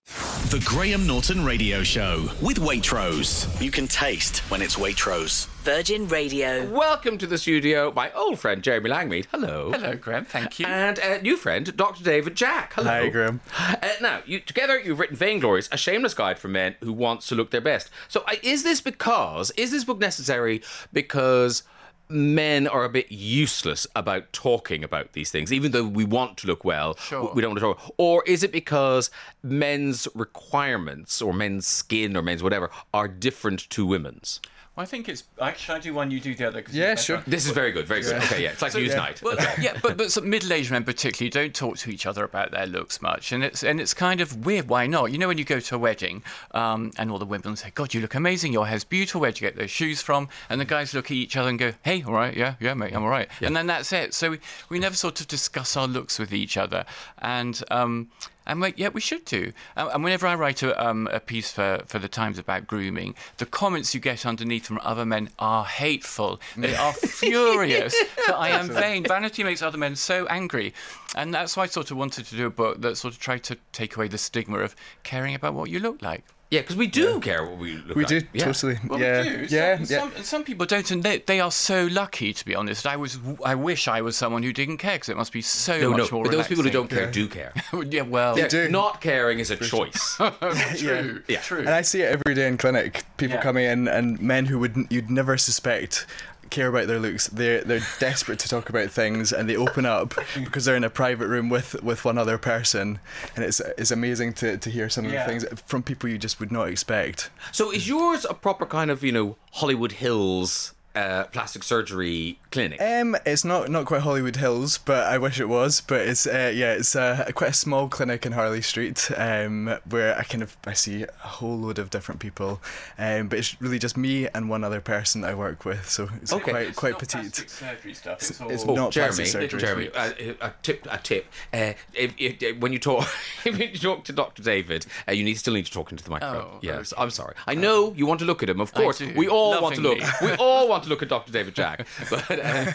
The 0.49 0.61
Graham 0.65 1.07
Norton 1.07 1.45
Radio 1.45 1.83
Show 1.83 2.29
with 2.41 2.57
Waitrose. 2.57 3.47
You 3.61 3.71
can 3.71 3.87
taste 3.87 4.39
when 4.51 4.61
it's 4.61 4.75
Waitrose. 4.75 5.47
Virgin 5.61 6.05
Radio. 6.09 6.69
Welcome 6.69 7.17
to 7.19 7.27
the 7.27 7.37
studio, 7.37 7.93
my 7.95 8.11
old 8.11 8.39
friend 8.39 8.61
Jeremy 8.61 8.89
Langmead. 8.89 9.27
Hello. 9.31 9.71
Hello, 9.71 9.95
Graham. 9.95 10.25
Thank 10.25 10.59
you. 10.59 10.65
And 10.65 10.99
a 10.99 11.21
new 11.21 11.37
friend, 11.37 11.77
Dr. 11.77 12.03
David 12.03 12.35
Jack. 12.35 12.73
Hello. 12.73 12.89
Hi, 12.89 13.07
Graham. 13.07 13.39
Uh, 13.57 13.87
now, 14.01 14.21
you, 14.25 14.41
together 14.41 14.77
you've 14.77 14.99
written 14.99 15.15
Vainglorious, 15.15 15.69
a 15.71 15.77
shameless 15.77 16.13
guide 16.13 16.37
for 16.37 16.49
men 16.49 16.75
who 16.81 16.91
wants 16.91 17.27
to 17.27 17.35
look 17.35 17.51
their 17.51 17.61
best. 17.61 17.89
So, 18.09 18.21
uh, 18.27 18.35
is 18.43 18.63
this 18.63 18.81
because, 18.81 19.51
is 19.51 19.71
this 19.71 19.85
book 19.85 19.99
necessary 19.99 20.61
because 20.91 21.63
men 22.11 22.67
are 22.67 22.83
a 22.83 22.89
bit 22.89 23.11
useless 23.11 23.87
about 23.95 24.31
talking 24.33 24.83
about 24.83 25.13
these 25.13 25.31
things, 25.31 25.51
even 25.53 25.71
though 25.71 25.85
we 25.85 26.03
want 26.05 26.37
to 26.39 26.47
look 26.47 26.63
well, 26.65 26.95
Sure. 26.97 27.31
we 27.33 27.41
don't 27.41 27.51
want 27.51 27.59
to 27.59 27.73
talk? 27.85 27.93
Or 27.97 28.23
is 28.27 28.43
it 28.43 28.51
because 28.51 29.09
men's 29.43 30.07
requirements 30.13 31.21
or 31.21 31.33
men's 31.33 31.65
skin 31.67 32.15
or 32.17 32.21
men's 32.21 32.43
whatever 32.43 32.69
are 32.93 33.07
different 33.07 33.69
to 33.71 33.85
women's? 33.85 34.39
Well, 34.75 34.83
I 34.83 34.87
think 34.87 35.09
it's. 35.09 35.25
I- 35.39 35.51
Should 35.53 35.75
I 35.75 35.79
do 35.79 35.93
one? 35.93 36.11
You 36.11 36.21
do 36.21 36.33
the 36.33 36.47
other. 36.47 36.61
'cause 36.61 36.73
Yeah, 36.73 36.95
sure. 36.95 37.17
better. 37.17 37.29
This 37.29 37.45
is 37.45 37.51
very 37.51 37.73
good, 37.73 37.87
very 37.87 38.01
good. 38.03 38.13
Okay, 38.23 38.41
yeah, 38.41 38.51
it's 38.51 38.61
like 38.61 38.71
Newsnight. 38.71 39.21
Well, 39.21 39.35
yeah, 39.59 39.77
but 39.81 39.97
but 39.97 40.13
some 40.13 40.29
middle-aged 40.29 40.71
men 40.71 40.85
particularly 40.85 41.29
don't 41.29 41.53
talk 41.53 41.77
to 41.79 41.89
each 41.89 42.05
other 42.05 42.23
about 42.23 42.51
their 42.51 42.65
looks 42.67 43.01
much, 43.01 43.33
and 43.33 43.43
it's 43.43 43.63
and 43.63 43.81
it's 43.81 43.93
kind 43.93 44.21
of 44.21 44.45
weird. 44.45 44.69
Why 44.69 44.87
not? 44.87 45.11
You 45.11 45.17
know, 45.17 45.27
when 45.27 45.37
you 45.37 45.43
go 45.43 45.59
to 45.59 45.75
a 45.75 45.77
wedding, 45.77 46.23
um, 46.53 46.91
and 46.97 47.11
all 47.11 47.19
the 47.19 47.25
women 47.25 47.57
say, 47.57 47.71
"God, 47.75 47.93
you 47.93 47.99
look 47.99 48.15
amazing. 48.15 48.53
Your 48.53 48.65
hair's 48.65 48.85
beautiful. 48.85 49.19
Where'd 49.19 49.41
you 49.41 49.45
get 49.47 49.57
those 49.57 49.71
shoes 49.71 50.01
from?" 50.01 50.29
And 50.49 50.61
the 50.61 50.65
guys 50.65 50.93
look 50.93 51.05
at 51.07 51.11
each 51.11 51.35
other 51.35 51.49
and 51.49 51.59
go, 51.59 51.73
"Hey, 51.83 52.01
all 52.07 52.13
right, 52.13 52.35
yeah, 52.35 52.55
yeah, 52.61 52.73
mate, 52.73 52.93
I'm 52.95 53.03
all 53.03 53.09
right." 53.09 53.27
And 53.41 53.53
then 53.53 53.67
that's 53.67 53.91
it. 53.91 54.13
So 54.13 54.31
we, 54.31 54.39
we 54.69 54.79
never 54.79 54.95
sort 54.95 55.19
of 55.19 55.27
discuss 55.27 55.75
our 55.75 55.87
looks 55.87 56.17
with 56.17 56.33
each 56.33 56.55
other, 56.55 56.85
and 57.17 57.61
um, 57.71 58.07
and 58.45 58.61
we, 58.61 58.73
yeah, 58.75 58.89
we 58.89 59.01
should 59.01 59.25
do. 59.25 59.51
Um, 59.77 59.89
and 59.93 60.03
whenever 60.03 60.27
I 60.27 60.35
write 60.35 60.63
a, 60.63 60.85
um, 60.85 61.07
a 61.11 61.19
piece 61.19 61.51
for, 61.51 61.81
for 61.85 61.99
the 61.99 62.07
Times 62.07 62.37
about 62.37 62.67
grooming, 62.67 63.15
the 63.37 63.45
comments 63.45 63.93
you 63.93 63.99
get 63.99 64.25
underneath 64.25 64.65
from 64.65 64.79
other 64.83 65.05
men 65.05 65.29
are 65.39 65.65
hateful. 65.65 66.39
They 66.57 66.75
are 66.75 66.93
furious 66.93 67.95
that 68.27 68.35
I 68.35 68.49
am 68.49 68.69
vain. 68.69 69.03
Vanity 69.03 69.43
makes 69.43 69.61
other 69.61 69.77
men 69.77 69.95
so 69.95 70.25
angry. 70.27 70.73
And 71.15 71.33
that's 71.33 71.55
why 71.55 71.63
I 71.63 71.67
sort 71.67 71.91
of 71.91 71.97
wanted 71.97 72.25
to 72.25 72.35
do 72.35 72.47
a 72.47 72.51
book 72.51 72.81
that 72.81 72.97
sort 72.97 73.13
of 73.13 73.19
tried 73.19 73.43
to 73.43 73.57
take 73.71 73.95
away 73.95 74.07
the 74.07 74.17
stigma 74.17 74.59
of 74.59 74.75
caring 75.03 75.35
about 75.35 75.53
what 75.53 75.69
you 75.69 75.79
look 75.79 76.01
like. 76.01 76.23
Yeah, 76.51 76.59
because 76.59 76.75
we 76.75 76.87
do 76.87 77.21
care 77.21 77.45
what 77.45 77.57
we 77.57 77.77
look 77.77 77.95
We 77.95 78.03
like. 78.03 78.09
do 78.09 78.21
Yeah. 78.33 78.43
totally. 78.43 78.77
Well, 78.85 78.99
yeah, 78.99 79.23
we 79.23 79.47
do. 79.47 79.55
yeah, 79.55 79.75
some, 79.77 79.85
yeah. 79.89 79.99
Some, 80.15 80.23
some 80.23 80.43
people 80.43 80.65
don't, 80.65 80.91
and 80.91 81.01
they, 81.01 81.19
they 81.19 81.39
are 81.39 81.49
so 81.49 81.87
lucky, 81.89 82.33
to 82.33 82.43
be 82.45 82.53
honest. 82.55 82.85
I 82.85 82.97
was, 82.97 83.17
I 83.45 83.55
wish 83.55 83.87
I 83.87 84.01
was 84.01 84.17
someone 84.17 84.43
who 84.43 84.51
didn't 84.51 84.77
care, 84.77 84.95
because 84.95 85.07
it 85.07 85.15
must 85.15 85.31
be 85.31 85.41
so 85.41 85.79
No, 85.79 85.91
no, 85.91 85.97
much 85.99 86.11
more 86.11 86.23
but 86.25 86.33
those 86.33 86.47
people 86.47 86.65
who 86.65 86.69
don't 86.69 86.91
relaxing. 86.91 87.31
care 87.31 87.53
do 87.53 87.81
care. 87.81 87.83
yeah, 87.89 88.01
well, 88.01 88.37
Yeah, 88.37 88.49
do. 88.49 88.67
Not 88.69 88.99
caring 88.99 89.39
is 89.39 89.49
a 89.49 89.55
choice. 89.55 90.17
true, 90.77 91.23
Yeah. 91.29 91.39
true. 91.39 91.59
And 91.59 91.69
I 91.69 91.83
see 91.83 92.01
it 92.01 92.11
every 92.21 92.35
day 92.35 92.47
in 92.49 92.57
clinic. 92.57 93.05
People 93.15 93.37
Yeah. 93.37 93.41
coming 93.43 93.65
in 93.65 93.87
and 93.87 94.19
men 94.19 94.45
who 94.47 94.59
would 94.59 94.75
you'd 94.89 95.09
never 95.09 95.37
suspect 95.37 96.05
care 96.51 96.67
about 96.67 96.87
their 96.87 96.99
looks. 96.99 97.27
They're 97.27 97.61
they're 97.63 97.81
desperate 97.99 98.37
to 98.39 98.47
talk 98.47 98.69
about 98.69 98.91
things 98.91 99.31
and 99.33 99.49
they 99.49 99.55
open 99.57 99.85
up 99.85 100.13
because 100.35 100.65
they're 100.65 100.75
in 100.75 100.83
a 100.83 100.89
private 100.89 101.27
room 101.27 101.49
with 101.49 101.81
with 101.81 102.05
one 102.05 102.17
other 102.17 102.37
person 102.37 102.99
and 103.35 103.43
it's 103.43 103.59
it's 103.77 103.91
amazing 103.91 104.33
to, 104.33 104.57
to 104.57 104.69
hear 104.69 104.89
some 104.89 105.05
of 105.05 105.11
Yeah. 105.11 105.23
the 105.25 105.29
things 105.39 105.61
from 105.65 105.81
people 105.81 106.09
you 106.09 106.17
just 106.17 106.39
would 106.39 106.51
not 106.51 106.67
expect. 106.67 107.29
so 107.51 107.71
is 107.71 107.87
yours 107.87 108.25
a 108.29 108.33
proper 108.33 108.65
kind 108.65 108.91
of, 108.91 109.03
you 109.03 109.11
know, 109.11 109.37
Hollywood 109.53 109.93
Hills 109.93 110.73
uh, 110.95 111.23
plastic 111.25 111.63
surgery 111.63 112.39
clinic? 112.51 112.81
Um, 112.81 113.15
it's 113.25 113.43
not 113.45 113.69
not 113.69 113.85
quite 113.85 114.01
Hollywood 114.01 114.35
Hills, 114.35 114.77
but 114.77 115.07
I 115.07 115.17
wish 115.17 115.39
it 115.39 115.47
was. 115.49 115.81
But 115.81 116.01
it's 116.07 116.25
uh, 116.27 116.51
yeah, 116.53 116.73
it's 116.73 116.95
uh, 116.95 117.29
quite 117.35 117.51
a 117.51 117.53
small 117.53 117.87
clinic 117.87 118.25
in 118.25 118.33
Harley 118.33 118.61
Street, 118.61 119.09
um, 119.17 119.77
where 119.89 120.17
I 120.17 120.23
kind 120.23 120.43
of 120.43 120.57
I 120.65 120.73
see 120.73 121.03
a 121.03 121.27
whole 121.27 121.57
load 121.57 121.79
of 121.79 121.89
different 121.89 122.19
people, 122.19 122.61
um, 122.97 123.27
but 123.27 123.39
it's 123.39 123.59
really 123.61 123.79
just 123.79 123.95
me 123.97 124.27
and 124.33 124.49
one 124.49 124.63
other 124.63 124.81
person 124.81 125.23
I 125.23 125.33
work 125.33 125.65
with, 125.65 125.89
so 125.89 126.09
it's 126.21 126.33
Okay. 126.33 126.51
quite 126.51 126.67
It's 126.67 126.77
quite 126.77 126.91
not 126.91 126.99
petite. 126.99 127.21
plastic 127.21 127.49
surgery 127.49 127.93
stuff. 127.93 128.17
It's, 128.21 128.41
all 128.41 128.49
it's 128.51 128.65
Oh, 128.67 128.75
not 128.75 128.91
Jeremy, 128.91 129.15
plastic 129.15 129.31
surgery. 129.51 129.59
Jeremy, 129.59 129.89
uh, 129.95 130.33
a 130.41 130.53
tip, 130.61 130.87
a 130.89 130.97
tip. 130.97 131.25
Uh, 131.53 131.73
if, 131.93 132.13
if, 132.17 132.57
when 132.59 132.73
you 132.73 132.79
talk, 132.79 133.07
if 133.45 133.57
you 133.59 133.69
talk 133.79 134.03
to 134.05 134.13
Dr. 134.13 134.43
David, 134.43 134.85
uh, 135.07 135.11
you 135.13 135.23
need 135.23 135.35
still 135.35 135.53
need 135.53 135.65
to 135.65 135.71
talk 135.71 135.91
into 135.91 136.03
the 136.03 136.09
microphone. 136.09 136.41
Oh, 136.55 136.59
yes, 136.61 136.93
I'm 136.97 137.09
sorry. 137.09 137.35
I 137.47 137.55
know 137.55 137.93
you 137.95 138.05
want 138.05 138.19
to 138.19 138.25
look 138.25 138.43
at 138.43 138.49
him. 138.49 138.59
Of 138.61 138.73
course, 138.73 138.99
we 138.99 139.27
all 139.27 139.61
want 139.61 139.75
to 139.75 139.81
look. 139.81 139.99
We 140.21 140.31
all 140.33 140.67
want 140.67 140.80
to 140.83 140.89
look 140.89 141.01
at 141.01 141.09
Dr. 141.09 141.31
David 141.31 141.55
Jack. 141.55 141.87
But 142.09 142.31
uh, 142.31 142.71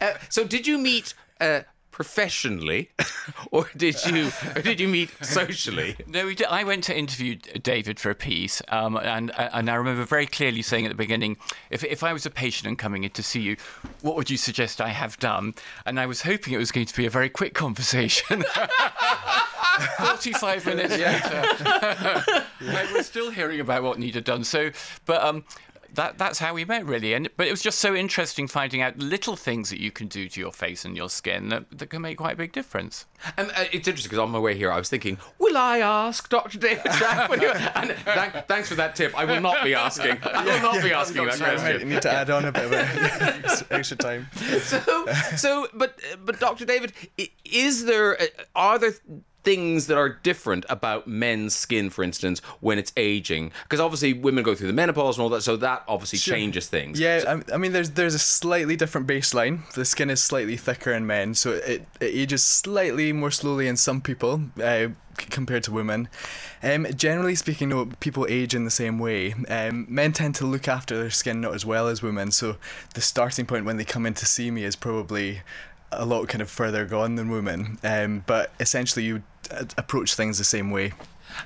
uh, 0.00 0.14
so, 0.28 0.44
did 0.44 0.66
you 0.66 0.78
meet? 0.78 1.14
Uh, 1.40 1.60
professionally 1.94 2.90
or 3.52 3.70
did 3.76 3.94
you 4.04 4.28
or 4.56 4.62
did 4.62 4.80
you 4.80 4.88
meet 4.88 5.10
socially 5.24 5.94
No, 6.08 6.26
we 6.26 6.34
did. 6.34 6.48
I 6.48 6.64
went 6.64 6.82
to 6.84 6.98
interview 6.98 7.36
David 7.36 8.00
for 8.00 8.10
a 8.10 8.16
piece, 8.16 8.60
um, 8.66 8.96
and 8.96 9.30
and 9.38 9.70
I 9.70 9.74
remember 9.76 10.04
very 10.04 10.26
clearly 10.26 10.60
saying 10.60 10.86
at 10.86 10.88
the 10.88 10.96
beginning, 10.96 11.36
if 11.70 11.84
if 11.84 12.02
I 12.02 12.12
was 12.12 12.26
a 12.26 12.30
patient 12.30 12.66
and 12.66 12.76
coming 12.76 13.04
in 13.04 13.10
to 13.10 13.22
see 13.22 13.40
you, 13.40 13.56
what 14.02 14.16
would 14.16 14.28
you 14.28 14.36
suggest 14.36 14.80
I 14.80 14.88
have 14.88 15.16
done? 15.20 15.54
And 15.86 16.00
I 16.00 16.06
was 16.06 16.22
hoping 16.22 16.52
it 16.52 16.58
was 16.58 16.72
going 16.72 16.86
to 16.86 16.96
be 16.96 17.06
a 17.06 17.10
very 17.10 17.30
quick 17.30 17.54
conversation. 17.54 18.42
Forty-five 19.98 20.66
minutes 20.66 20.98
later, 20.98 21.42
I 21.64 22.90
was 22.92 23.06
still 23.06 23.30
hearing 23.30 23.60
about 23.60 23.84
what 23.84 24.00
needed 24.00 24.24
done. 24.24 24.42
So, 24.42 24.70
but 25.06 25.22
um. 25.22 25.44
That, 25.94 26.18
that's 26.18 26.38
how 26.38 26.54
we 26.54 26.64
met, 26.64 26.84
really. 26.86 27.14
And 27.14 27.28
but 27.36 27.46
it 27.46 27.50
was 27.50 27.62
just 27.62 27.78
so 27.78 27.94
interesting 27.94 28.48
finding 28.48 28.82
out 28.82 28.98
little 28.98 29.36
things 29.36 29.70
that 29.70 29.80
you 29.80 29.90
can 29.90 30.08
do 30.08 30.28
to 30.28 30.40
your 30.40 30.52
face 30.52 30.84
and 30.84 30.96
your 30.96 31.08
skin 31.08 31.48
that, 31.50 31.70
that 31.78 31.86
can 31.90 32.02
make 32.02 32.18
quite 32.18 32.34
a 32.34 32.36
big 32.36 32.52
difference. 32.52 33.06
Um, 33.38 33.50
uh, 33.56 33.64
it's 33.72 33.86
interesting 33.86 34.10
because 34.10 34.18
on 34.18 34.30
my 34.30 34.38
way 34.38 34.56
here, 34.56 34.72
I 34.72 34.78
was 34.78 34.88
thinking, 34.88 35.18
will 35.38 35.56
I 35.56 35.78
ask 35.78 36.28
Dr. 36.28 36.58
David 36.58 36.86
and 36.86 37.90
thank, 38.04 38.46
thanks 38.48 38.68
for 38.68 38.74
that 38.74 38.96
tip. 38.96 39.16
I 39.16 39.24
will 39.24 39.40
not 39.40 39.62
be 39.62 39.74
asking. 39.74 40.18
I 40.24 40.44
will 40.44 40.60
not 40.60 40.82
be 40.82 40.92
asking 40.92 41.26
that 41.26 41.40
I 41.40 41.56
might 41.56 41.86
need 41.86 42.02
to 42.02 42.10
add 42.10 42.30
on 42.30 42.44
a 42.44 42.52
bit 42.52 42.64
of 42.64 42.72
extra- 42.72 43.66
extra 43.70 43.96
time. 43.96 44.28
So, 44.62 45.06
so, 45.36 45.68
but, 45.74 45.98
but 46.24 46.40
Dr. 46.40 46.64
David, 46.64 46.92
is 47.44 47.84
there, 47.84 48.20
uh, 48.20 48.26
are 48.56 48.78
there 48.78 48.94
things 49.44 49.86
that 49.86 49.96
are 49.98 50.08
different 50.08 50.64
about 50.68 51.06
men's 51.06 51.54
skin, 51.54 51.90
for 51.90 52.02
instance, 52.02 52.40
when 52.60 52.78
it's 52.78 52.92
aging? 52.96 53.52
Because 53.64 53.80
obviously 53.80 54.12
women 54.12 54.42
go 54.42 54.54
through 54.54 54.66
the 54.66 54.72
menopause 54.72 55.16
and 55.16 55.22
all 55.22 55.28
that, 55.30 55.42
so 55.42 55.56
that 55.56 55.84
obviously 55.86 56.18
changes 56.18 56.66
things. 56.66 56.98
Yeah, 56.98 57.22
I, 57.50 57.54
I 57.54 57.58
mean, 57.58 57.72
there's 57.72 57.90
there's 57.90 58.14
a 58.14 58.18
slightly 58.18 58.76
different 58.76 59.06
baseline. 59.06 59.70
The 59.74 59.84
skin 59.84 60.10
is 60.10 60.22
slightly 60.22 60.56
thicker 60.56 60.92
in 60.92 61.06
men, 61.06 61.34
so 61.34 61.52
it, 61.52 61.86
it 62.00 62.14
ages 62.14 62.44
slightly 62.44 63.12
more 63.12 63.30
slowly 63.30 63.68
in 63.68 63.76
some 63.76 64.00
people 64.00 64.40
uh, 64.62 64.88
compared 65.16 65.62
to 65.64 65.72
women. 65.72 66.08
Um, 66.62 66.86
generally 66.96 67.34
speaking, 67.34 67.68
no, 67.68 67.86
people 68.00 68.26
age 68.28 68.54
in 68.54 68.64
the 68.64 68.70
same 68.70 68.98
way. 68.98 69.34
Um, 69.48 69.86
men 69.88 70.12
tend 70.12 70.34
to 70.36 70.46
look 70.46 70.66
after 70.66 70.98
their 70.98 71.10
skin 71.10 71.40
not 71.40 71.54
as 71.54 71.64
well 71.64 71.88
as 71.88 72.02
women, 72.02 72.30
so 72.30 72.56
the 72.94 73.00
starting 73.00 73.46
point 73.46 73.64
when 73.64 73.76
they 73.76 73.84
come 73.84 74.06
in 74.06 74.14
to 74.14 74.26
see 74.26 74.50
me 74.50 74.64
is 74.64 74.76
probably 74.76 75.42
a 75.92 76.04
lot 76.04 76.26
kind 76.26 76.42
of 76.42 76.50
further 76.50 76.84
gone 76.84 77.14
than 77.14 77.30
women. 77.30 77.78
Um, 77.84 78.24
but 78.26 78.52
essentially, 78.58 79.04
you 79.04 79.22
Uh, 79.50 79.64
approach 79.76 80.14
things 80.14 80.38
the 80.38 80.44
same 80.44 80.70
way. 80.70 80.92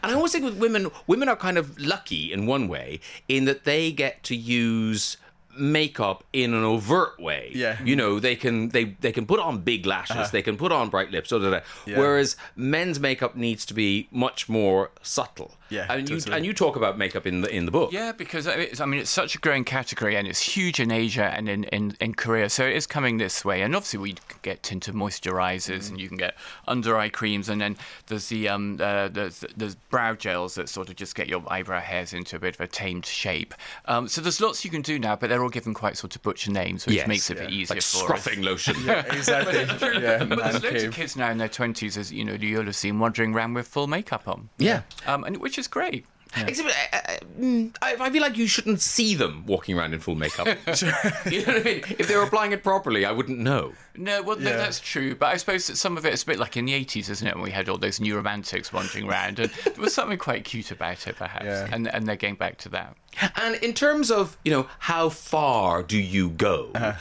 And 0.03 0.13
I 0.13 0.15
always 0.15 0.33
think 0.33 0.45
with 0.45 0.59
women, 0.59 0.91
women 1.07 1.29
are 1.29 1.37
kind 1.37 1.57
of 1.57 1.79
lucky 1.79 2.33
in 2.33 2.47
one 2.47 2.69
way 2.69 3.01
in 3.29 3.45
that 3.47 3.65
they 3.65 3.91
get 3.91 4.23
to 4.25 4.37
use 4.37 5.17
makeup 5.59 6.25
in 6.33 6.55
an 6.55 6.64
overt 6.64 7.18
way. 7.21 7.51
Yeah. 7.55 7.79
You 7.83 7.97
know, 7.97 8.21
they 8.21 8.37
can 8.37 8.71
they 8.71 8.85
they 9.01 9.12
can 9.12 9.27
put 9.27 9.40
on 9.40 9.61
big 9.61 9.87
lashes, 9.87 10.31
they 10.31 10.42
can 10.42 10.57
put 10.57 10.73
on 10.73 10.88
bright 10.88 11.11
lips, 11.11 11.31
da, 11.31 11.38
da, 11.38 11.51
da. 11.51 11.61
Yeah. 11.87 11.99
whereas 11.99 12.37
men's 12.57 13.01
makeup 13.01 13.37
needs 13.37 13.64
to 13.66 13.75
be 13.75 14.09
much 14.11 14.49
more 14.49 14.90
subtle. 15.03 15.53
Yeah, 15.71 15.87
And 15.92 16.09
you 16.09 16.18
and 16.33 16.47
you 16.47 16.55
talk 16.55 16.77
about 16.77 16.97
makeup 16.97 17.27
in 17.27 17.42
the 17.42 17.55
in 17.55 17.66
the 17.66 17.71
book. 17.71 17.92
Yeah, 17.92 18.12
because 18.12 18.47
I 18.47 18.57
mean, 18.57 18.68
it's, 18.71 18.81
I 18.81 18.87
mean, 18.87 19.01
it's 19.01 19.11
such 19.11 19.35
a 19.35 19.38
growing 19.38 19.64
category 19.64 20.16
and 20.16 20.27
it's 20.27 20.40
huge 20.40 20.81
in 20.81 20.90
Asia 20.90 21.25
and 21.25 21.47
in, 21.49 21.64
in, 21.64 21.94
in 22.01 22.14
Korea. 22.14 22.49
So 22.49 22.64
it 22.64 22.75
is 22.75 22.87
coming 22.87 23.18
this 23.18 23.44
way. 23.44 23.61
And 23.61 23.77
obviously, 23.77 23.99
we 23.99 24.14
get 24.40 24.73
into 24.73 24.94
moisturizers 24.94 25.90
and 25.90 26.01
you 26.01 26.09
can 26.09 26.16
get 26.16 26.35
under 26.66 26.97
eye 26.97 27.11
creams. 27.11 27.51
And 27.51 27.61
then 27.61 27.77
there's 28.07 28.29
the 28.29 28.49
um, 28.49 28.79
uh, 28.81 29.09
there's, 29.09 29.44
there's 29.57 29.75
brow 29.75 30.14
gels 30.14 30.55
that 30.55 30.71
sort 30.71 30.88
of 30.88 30.97
just 30.97 31.14
get 31.14 31.29
your 31.29 31.42
eyebrow 31.49 31.81
hairs 31.81 32.14
into 32.14 32.37
a 32.37 32.38
bit 32.38 32.55
of 32.55 32.61
a 32.62 32.66
tamed 32.66 33.05
shape. 33.05 33.55
Um, 33.85 34.09
so 34.09 34.23
there's 34.23 34.40
lots 34.40 34.64
you 34.64 34.71
can 34.71 34.83
do 34.83 34.99
now, 34.99 35.16
but 35.16 35.29
they're 35.29 35.44
all 35.49 35.53
given 35.53 35.73
quite 35.75 35.97
sort 35.97 36.15
of 36.15 36.23
butcher 36.23 36.51
names, 36.53 36.85
which 36.87 36.97
Yes, 36.97 37.09
makes 37.09 37.31
it 37.31 37.39
a 37.39 37.41
yeah. 37.43 37.47
bit 37.47 37.55
easier 37.55 37.75
Like 37.77 37.83
for 37.83 38.15
us. 38.15 38.27
scruffing 38.27 38.45
lotion. 38.45 38.77
Exactly. 39.17 39.61
yeah, 40.03 40.19
But 40.25 40.29
man 40.29 40.39
there's 40.39 40.55
loads 40.63 40.67
of 40.67 40.91
cave. 40.91 40.93
kids 40.95 41.17
now 41.17 41.31
in 41.31 41.39
their 41.39 41.49
20s, 41.49 41.97
as 41.97 42.13
you 42.13 42.25
know, 42.25 42.35
you'll 42.35 42.65
have 42.67 42.77
seen 42.77 42.99
wandering 42.99 43.35
around 43.35 43.55
with 43.55 43.67
full 43.67 43.87
makeup 43.87 44.29
on. 44.29 44.51
Yeah. 44.59 44.83
Um, 45.07 45.25
and 45.25 45.39
which 45.39 45.59
is 45.59 45.67
great. 45.69 46.05
Except, 46.37 46.69
uh, 46.69 46.97
uh, 46.97 47.17
mm, 47.41 47.75
I, 47.81 47.97
I 47.99 48.11
feel 48.11 48.23
like 48.23 48.37
you 48.37 48.47
shouldn't 48.47 48.81
see 48.81 49.14
them 49.14 49.45
walking 49.47 49.79
around 49.79 49.95
in 49.95 50.01
full 50.01 50.14
makeup. 50.14 50.47
you 51.31 51.45
know 51.45 51.55
what 51.55 51.61
I 51.61 51.62
mean? 51.64 51.83
If 51.99 52.09
they 52.09 52.17
were 52.17 52.23
applying 52.23 52.53
it 52.53 52.62
properly, 52.62 53.05
I 53.05 53.12
wouldn't 53.12 53.38
know. 53.38 53.73
No, 53.97 54.23
well, 54.23 54.38
no, 54.38 54.57
that's 54.57 54.79
true. 54.79 55.14
But 55.14 55.27
I 55.27 55.37
suppose 55.38 55.67
that 55.67 55.77
some 55.77 55.97
of 55.97 56.07
it 56.07 56.12
is 56.12 56.23
a 56.23 56.27
bit 56.27 56.38
like 56.38 56.57
in 56.57 56.67
the 56.67 56.73
80s, 56.73 57.11
isn't 57.11 57.27
it? 57.27 57.35
When 57.35 57.43
we 57.43 57.51
had 57.51 57.69
all 57.69 57.79
those 57.79 57.99
new 57.99 58.14
romantics 58.14 58.73
wandering 58.73 59.09
around. 59.09 59.38
And 59.41 59.51
there 59.64 59.75
was 59.79 59.95
something 59.95 60.19
quite 60.19 60.45
cute 60.45 60.71
about 60.71 61.07
it, 61.07 61.17
perhaps. 61.17 61.45
Yeah. 61.45 61.69
And, 61.73 61.88
and 61.88 62.07
they're 62.07 62.17
getting 62.17 62.37
back 62.37 62.59
to 62.59 62.69
that. 62.71 62.97
And 63.37 63.57
in 63.57 63.73
terms 63.73 64.11
of, 64.11 64.37
you 64.45 64.53
know, 64.53 64.69
how 64.79 65.09
far 65.09 65.83
do 65.83 65.99
you 65.99 66.31
go? 66.31 66.71
Uh-huh. 66.75 66.93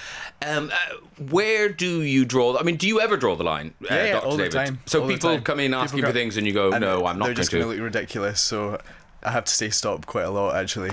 Um, 0.46 0.72
uh, 0.74 1.24
where 1.30 1.70
do 1.70 2.02
you 2.02 2.26
draw? 2.26 2.58
I 2.58 2.64
mean, 2.64 2.78
do 2.78 2.88
you 2.88 3.00
ever 3.02 3.18
draw 3.18 3.36
the 3.36 3.44
line, 3.44 3.74
uh, 3.84 3.88
Yeah, 3.94 4.06
yeah, 4.06 4.14
Dr. 4.14 4.26
all 4.26 4.38
the 4.38 4.50
David? 4.50 4.52
time. 4.54 4.80
So 4.86 5.02
all 5.04 5.08
people 5.08 5.30
time. 5.32 5.44
come 5.44 5.60
in 5.60 5.74
asking 5.74 6.02
for 6.02 6.12
things, 6.12 6.38
and 6.38 6.48
you 6.48 6.54
go, 6.54 6.72
and 6.72 6.82
"No, 6.82 7.06
I'm 7.06 7.20
not 7.20 7.26
They're 7.26 7.34
just 7.36 7.52
going 7.52 7.64
to 7.64 7.70
look 7.70 7.80
ridiculous, 7.80 8.42
so 8.42 8.80
I 9.24 9.32
have 9.32 9.46
to 9.46 9.54
say 9.54 9.70
stop 9.70 10.06
quite 10.06 10.26
a 10.26 10.30
lot 10.30 10.56
actually. 10.56 10.92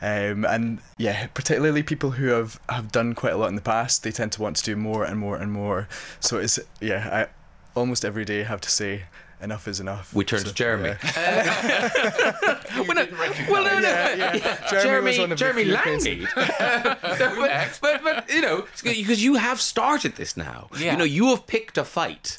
Um, 0.00 0.44
and 0.44 0.80
yeah, 0.96 1.26
particularly 1.28 1.82
people 1.82 2.12
who 2.12 2.28
have 2.28 2.60
have 2.68 2.92
done 2.92 3.14
quite 3.14 3.32
a 3.32 3.36
lot 3.36 3.48
in 3.48 3.56
the 3.56 3.62
past, 3.62 4.02
they 4.02 4.12
tend 4.12 4.32
to 4.32 4.42
want 4.42 4.56
to 4.56 4.62
do 4.62 4.76
more 4.76 5.04
and 5.04 5.18
more 5.18 5.36
and 5.36 5.52
more. 5.52 5.88
So 6.20 6.38
it's 6.38 6.58
yeah, 6.80 7.08
I 7.12 7.78
almost 7.78 8.04
every 8.04 8.24
day 8.24 8.44
have 8.44 8.60
to 8.62 8.70
say 8.70 9.04
enough 9.44 9.68
is 9.68 9.78
enough. 9.80 10.12
We 10.12 10.24
turn 10.24 10.40
So, 10.40 10.48
to 10.48 10.54
Jeremy. 10.54 10.94
yeah. 11.04 12.30
well, 12.76 12.94
no, 12.94 13.06
well, 13.50 13.64
no, 13.64 13.78
no. 13.78 13.88
yeah. 13.88 14.70
Jeremy 14.70 15.10
was 15.10 15.18
one 15.18 15.32
of 15.32 15.38
Jeremy 15.38 15.64
few 15.64 15.76
cases. 15.76 16.28
But, 17.44 17.78
but, 17.80 18.02
but, 18.02 18.30
you 18.30 18.40
know, 18.40 18.66
because 18.82 19.22
you 19.22 19.34
have 19.34 19.60
started 19.60 20.16
this 20.16 20.36
now. 20.36 20.68
Yeah. 20.78 20.92
You 20.92 20.98
know, 20.98 21.04
you 21.04 21.28
have 21.28 21.46
picked 21.46 21.78
a 21.78 21.84
fight. 21.84 22.38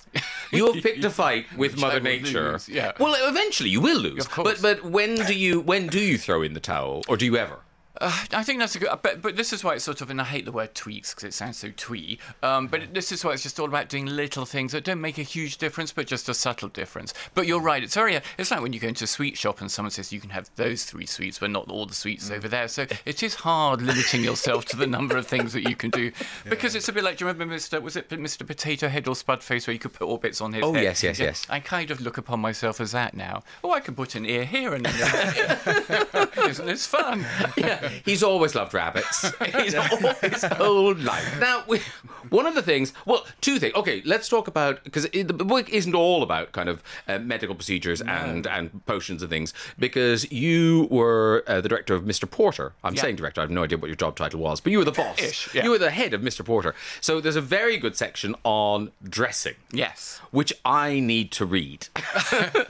You 0.52 0.72
have 0.74 0.84
picked 0.84 1.04
a 1.04 1.10
fight 1.10 1.46
with 1.58 1.74
Which 1.74 1.82
Mother 1.82 2.00
Nature. 2.00 2.54
lose, 2.54 2.68
yeah. 2.70 2.92
Well, 3.00 3.16
eventually 3.30 3.70
you 3.70 3.82
will 3.82 4.00
lose. 4.00 4.26
Of 4.26 4.32
course. 4.32 4.62
But 4.62 4.82
but 4.82 4.90
when 4.92 5.16
do 5.16 5.34
you 5.36 5.60
when 5.62 5.88
do 5.88 6.00
you 6.00 6.18
throw 6.18 6.42
in 6.42 6.54
the 6.54 6.60
towel, 6.60 7.04
or 7.08 7.18
do 7.18 7.26
you 7.26 7.38
ever? 7.38 7.60
Uh, 8.02 8.12
I 8.34 8.44
think 8.44 8.60
that's 8.60 8.76
a 8.76 8.80
good, 8.80 8.90
but, 9.02 9.22
but 9.22 9.36
this 9.36 9.54
is 9.54 9.64
why 9.64 9.76
it's 9.76 9.84
sort 9.84 10.02
of, 10.02 10.10
and 10.10 10.20
I 10.20 10.24
hate 10.26 10.46
the 10.46 10.52
word 10.52 10.76
tweaks 10.76 11.14
because 11.14 11.24
it 11.24 11.34
sounds 11.34 11.58
so 11.58 11.72
twee. 11.76 12.20
Um, 12.44 12.68
but 12.68 12.94
this 12.94 13.12
is 13.12 13.24
why 13.24 13.32
it's 13.34 13.44
just 13.44 13.60
all 13.60 13.68
about 13.68 13.90
doing 13.90 14.06
little 14.06 14.46
things 14.46 14.72
that 14.74 14.84
don't 14.84 15.02
make 15.02 15.18
a 15.18 15.24
huge 15.24 15.58
difference, 15.58 15.92
but 15.92 16.08
just 16.08 16.28
a 16.30 16.34
subtle 16.34 16.70
difference. 16.70 17.14
But 17.34 17.48
you're 17.48 17.60
right, 17.62 17.84
it's 17.84 17.96
very, 17.96 18.20
it's 18.38 18.52
like 18.52 18.62
when 18.62 18.74
you 18.74 18.80
go 18.80 18.88
into 18.90 19.04
a 19.04 19.08
sweet 19.08 19.38
shop 19.38 19.62
and 19.62 19.72
someone 19.72 19.92
says 19.92 20.12
you 20.12 20.20
can 20.20 20.30
have 20.32 20.50
those 20.56 20.84
three 20.86 21.06
sweets, 21.06 21.40
but 21.40 21.52
not 21.52 21.70
all 21.70 21.86
the 21.86 21.94
sweets 21.94 22.30
over 22.32 22.48
there. 22.48 22.68
So 22.68 22.86
it 23.06 23.24
is 23.24 23.36
hard 23.36 23.82
limiting 23.82 24.24
yourself 24.24 24.66
to 24.66 24.76
the 24.78 24.88
number 24.88 25.16
of 25.18 25.26
things 25.28 25.54
that 25.54 25.68
you 25.70 25.76
can 25.76 25.90
do 25.92 26.12
because 26.50 26.76
it's 26.76 26.88
a 26.90 26.94
bit 26.94 27.04
like, 27.04 27.18
do 27.18 27.26
you 27.26 27.32
remember 27.32 27.56
Mr. 27.56 27.82
Was 27.82 27.96
it 27.96 28.10
Mr. 28.10 28.46
Potato 28.46 28.88
Head 28.88 29.08
or 29.08 29.16
Spudface 29.16 29.68
where 29.68 29.74
you 29.74 29.80
could 29.80 29.94
put 29.94 30.06
orbits 30.08 30.42
on 30.42 30.54
his 30.54 30.64
Oh, 30.64 30.74
head? 30.74 30.84
yes, 30.84 31.04
yes, 31.04 31.20
Yeah, 31.20 31.26
yes. 31.28 31.46
I 31.50 31.60
kind 31.60 31.92
of 31.92 32.02
look 32.02 32.18
upon 32.18 32.40
myself 32.40 32.82
as 32.82 32.92
that 32.92 33.16
now. 33.16 33.44
Oh, 33.64 33.72
I 33.72 33.80
can 33.80 33.96
put 33.96 34.16
an 34.16 34.26
ear 34.26 34.44
here 34.46 34.74
and 34.74 34.86
an 34.86 34.94
ear. 34.96 36.30
Isn't 36.50 36.66
this 36.66 36.86
fun? 36.86 37.26
yeah, 37.58 37.85
he's 38.04 38.24
always 38.24 38.56
loved 38.56 38.74
rabbits. 38.74 39.26
He's 39.62 39.76
all 39.76 39.98
his 40.22 40.44
whole 40.44 40.94
life. 40.96 41.40
Now, 41.40 41.64
we, 41.68 41.80
one 42.30 42.46
of 42.46 42.56
the 42.56 42.62
things, 42.62 42.94
well, 43.06 43.26
two 43.42 43.60
things. 43.60 43.74
Okay, 43.76 44.02
let's 44.06 44.28
talk 44.30 44.48
about 44.48 44.84
because 44.84 45.04
the 45.10 45.24
book 45.24 45.70
isn't 45.70 45.96
all 45.96 46.24
about 46.24 46.52
kind 46.52 46.70
of 46.70 46.84
uh, 47.08 47.20
medical 47.20 47.56
procedures 47.56 48.02
and 48.02 48.46
and 48.48 48.86
potions 48.86 49.22
and 49.22 49.30
things. 49.30 49.54
Because 49.80 50.32
you 50.32 50.88
were 50.92 51.44
uh, 51.48 51.62
the 51.62 51.70
director 51.70 51.94
of 51.96 52.04
Mr. 52.04 52.30
Porter. 52.30 52.74
I'm 52.84 52.96
Yeah. 52.96 53.02
saying 53.02 53.16
director. 53.18 53.42
I 53.42 53.44
have 53.44 53.52
no 53.52 53.64
idea 53.64 53.78
what 53.78 53.88
your 53.88 53.96
job 53.96 54.16
title 54.16 54.40
was, 54.40 54.60
but 54.62 54.72
you 54.72 54.78
were 54.80 54.86
the 54.86 54.92
boss. 54.92 55.20
Ish, 55.22 55.54
yeah. 55.56 55.64
You 55.64 55.72
were 55.72 55.78
the 55.80 55.92
head 55.92 56.14
of 56.14 56.22
Mr. 56.22 56.44
Porter. 56.46 56.76
So 57.02 57.22
there's 57.22 57.36
a 57.36 57.42
very 57.42 57.78
good 57.78 57.96
section 57.96 58.36
on 58.44 58.92
dressing, 59.04 59.56
Yes. 59.72 60.20
which 60.32 60.52
I 60.64 61.00
need 61.00 61.32
to 61.34 61.46
read. 61.46 61.88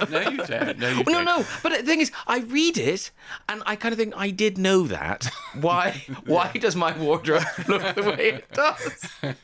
No, 0.09 0.19
you 0.29 0.37
don't. 0.37 0.77
No, 0.79 0.89
you 0.89 1.03
Well, 1.05 1.15
don't. 1.15 1.25
no, 1.25 1.37
no. 1.39 1.45
But 1.63 1.71
the 1.73 1.83
thing 1.83 1.99
is, 2.01 2.11
I 2.27 2.39
read 2.39 2.77
it, 2.77 3.11
and 3.49 3.63
I 3.65 3.75
kind 3.75 3.91
of 3.93 3.97
think 3.99 4.13
I 4.15 4.29
did 4.29 4.57
know 4.57 4.83
that. 4.87 5.04
Why? 5.61 6.03
Why 6.25 6.51
does 6.51 6.75
my 6.75 6.97
wardrobe 6.97 7.43
look 7.67 7.95
the 7.95 8.03
way 8.03 8.29
it 8.29 8.51
does? 8.51 9.09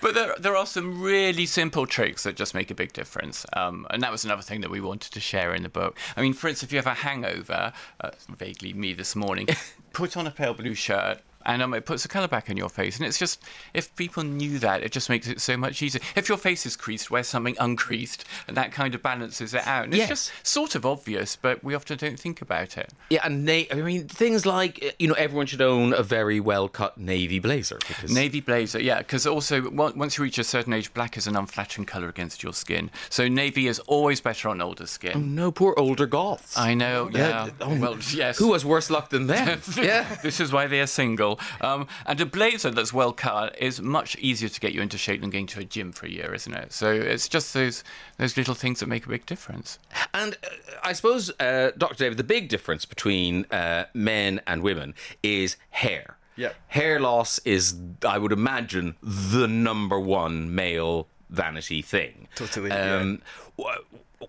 But 0.00 0.14
there, 0.14 0.34
there 0.38 0.56
are 0.56 0.64
some 0.64 1.02
really 1.02 1.44
simple 1.44 1.84
tricks 1.84 2.22
that 2.22 2.36
just 2.36 2.54
make 2.54 2.70
a 2.70 2.74
big 2.74 2.92
difference. 2.92 3.44
Um, 3.54 3.84
and 3.90 4.00
that 4.02 4.12
was 4.12 4.24
another 4.24 4.42
thing 4.42 4.60
that 4.60 4.70
we 4.70 4.80
wanted 4.80 5.12
to 5.12 5.20
share 5.20 5.54
in 5.54 5.64
the 5.64 5.68
book. 5.68 5.98
I 6.16 6.22
mean, 6.22 6.34
for 6.34 6.46
instance, 6.46 6.68
if 6.68 6.72
you 6.72 6.78
have 6.78 6.86
a 6.86 6.94
hangover, 6.94 7.72
uh, 8.00 8.10
vaguely 8.38 8.72
me 8.72 8.92
this 8.92 9.16
morning, 9.16 9.48
put 9.92 10.16
on 10.16 10.26
a 10.26 10.30
pale 10.30 10.54
blue 10.54 10.74
shirt. 10.74 11.18
And 11.48 11.62
um, 11.62 11.74
it 11.74 11.84
puts 11.86 12.04
the 12.04 12.08
colour 12.08 12.28
back 12.28 12.48
in 12.48 12.56
your 12.56 12.68
face. 12.68 12.96
And 12.98 13.06
it's 13.06 13.18
just, 13.18 13.42
if 13.74 13.94
people 13.96 14.22
knew 14.22 14.58
that, 14.60 14.82
it 14.84 14.92
just 14.92 15.08
makes 15.08 15.26
it 15.26 15.40
so 15.40 15.56
much 15.56 15.82
easier. 15.82 16.00
If 16.14 16.28
your 16.28 16.38
face 16.38 16.64
is 16.66 16.76
creased, 16.76 17.10
wear 17.10 17.24
something 17.24 17.56
uncreased. 17.58 18.24
And 18.46 18.56
that 18.56 18.70
kind 18.70 18.94
of 18.94 19.02
balances 19.02 19.54
it 19.54 19.66
out. 19.66 19.84
And 19.86 19.94
Yes. 19.94 20.10
it's 20.10 20.26
just 20.28 20.46
sort 20.46 20.74
of 20.76 20.86
obvious, 20.86 21.34
but 21.34 21.64
we 21.64 21.74
often 21.74 21.96
don't 21.98 22.20
think 22.20 22.40
about 22.40 22.78
it. 22.78 22.92
Yeah, 23.10 23.22
and 23.24 23.44
na- 23.44 23.64
I 23.72 23.74
mean 23.76 24.06
things 24.08 24.44
like 24.46 24.84
uh, 24.84 24.90
you 24.98 25.08
know 25.08 25.14
everyone 25.14 25.46
should 25.46 25.62
own 25.62 25.92
a 25.94 26.02
very 26.02 26.38
well 26.38 26.68
cut 26.68 26.98
navy 26.98 27.38
blazer 27.38 27.78
because 27.88 28.12
Navy 28.14 28.40
blazer, 28.40 28.80
yeah, 28.80 28.98
because 28.98 29.26
also 29.26 29.70
once 29.70 30.18
you 30.18 30.24
reach 30.24 30.38
a 30.38 30.44
certain 30.44 30.72
age, 30.74 30.92
black 30.92 31.16
is 31.16 31.26
an 31.26 31.34
unflattering 31.36 31.86
colour 31.86 32.08
against 32.08 32.42
your 32.42 32.52
skin. 32.52 32.90
So 33.08 33.26
navy 33.28 33.66
is 33.66 33.78
always 33.80 34.20
better 34.20 34.48
on 34.50 34.60
older 34.60 34.86
skin. 34.86 35.12
Oh, 35.14 35.20
no 35.20 35.50
poor 35.50 35.74
older 35.78 36.06
goths. 36.06 36.56
I 36.58 36.74
know, 36.74 37.08
yeah. 37.12 37.48
oh, 37.60 37.78
well, 37.80 37.96
yes. 38.12 38.38
Who 38.38 38.52
has 38.52 38.64
worse 38.64 38.90
luck 38.90 39.08
than 39.10 39.26
them? 39.28 39.60
yeah. 39.76 40.16
this 40.22 40.40
is 40.40 40.52
why 40.52 40.66
they 40.66 40.80
are 40.80 40.86
single. 40.86 41.37
Um, 41.60 41.86
and 42.06 42.20
a 42.20 42.26
blazer 42.26 42.70
that's 42.70 42.92
well 42.92 43.12
cut 43.12 43.56
is 43.60 43.80
much 43.80 44.16
easier 44.18 44.48
to 44.48 44.60
get 44.60 44.72
you 44.72 44.80
into 44.82 44.98
shape 44.98 45.20
than 45.20 45.30
going 45.30 45.46
to 45.48 45.60
a 45.60 45.64
gym 45.64 45.92
for 45.92 46.06
a 46.06 46.10
year, 46.10 46.34
isn't 46.34 46.52
it? 46.54 46.72
So 46.72 46.90
it's 46.92 47.28
just 47.28 47.54
those 47.54 47.84
those 48.16 48.36
little 48.36 48.54
things 48.54 48.80
that 48.80 48.86
make 48.88 49.06
a 49.06 49.08
big 49.08 49.26
difference. 49.26 49.78
And 50.14 50.36
uh, 50.44 50.48
I 50.82 50.92
suppose, 50.92 51.30
uh, 51.40 51.72
Dr. 51.76 51.94
David, 51.96 52.18
the 52.18 52.24
big 52.24 52.48
difference 52.48 52.84
between 52.84 53.44
uh, 53.50 53.84
men 53.94 54.40
and 54.46 54.62
women 54.62 54.94
is 55.22 55.56
hair. 55.70 56.16
Yep. 56.36 56.54
Hair 56.68 57.00
loss 57.00 57.40
is, 57.44 57.74
I 58.06 58.18
would 58.18 58.30
imagine, 58.32 58.94
the 59.02 59.48
number 59.48 59.98
one 59.98 60.54
male 60.54 61.08
vanity 61.30 61.82
thing. 61.82 62.28
Totally, 62.36 62.70
Um, 62.70 63.22
wh- 63.60 63.76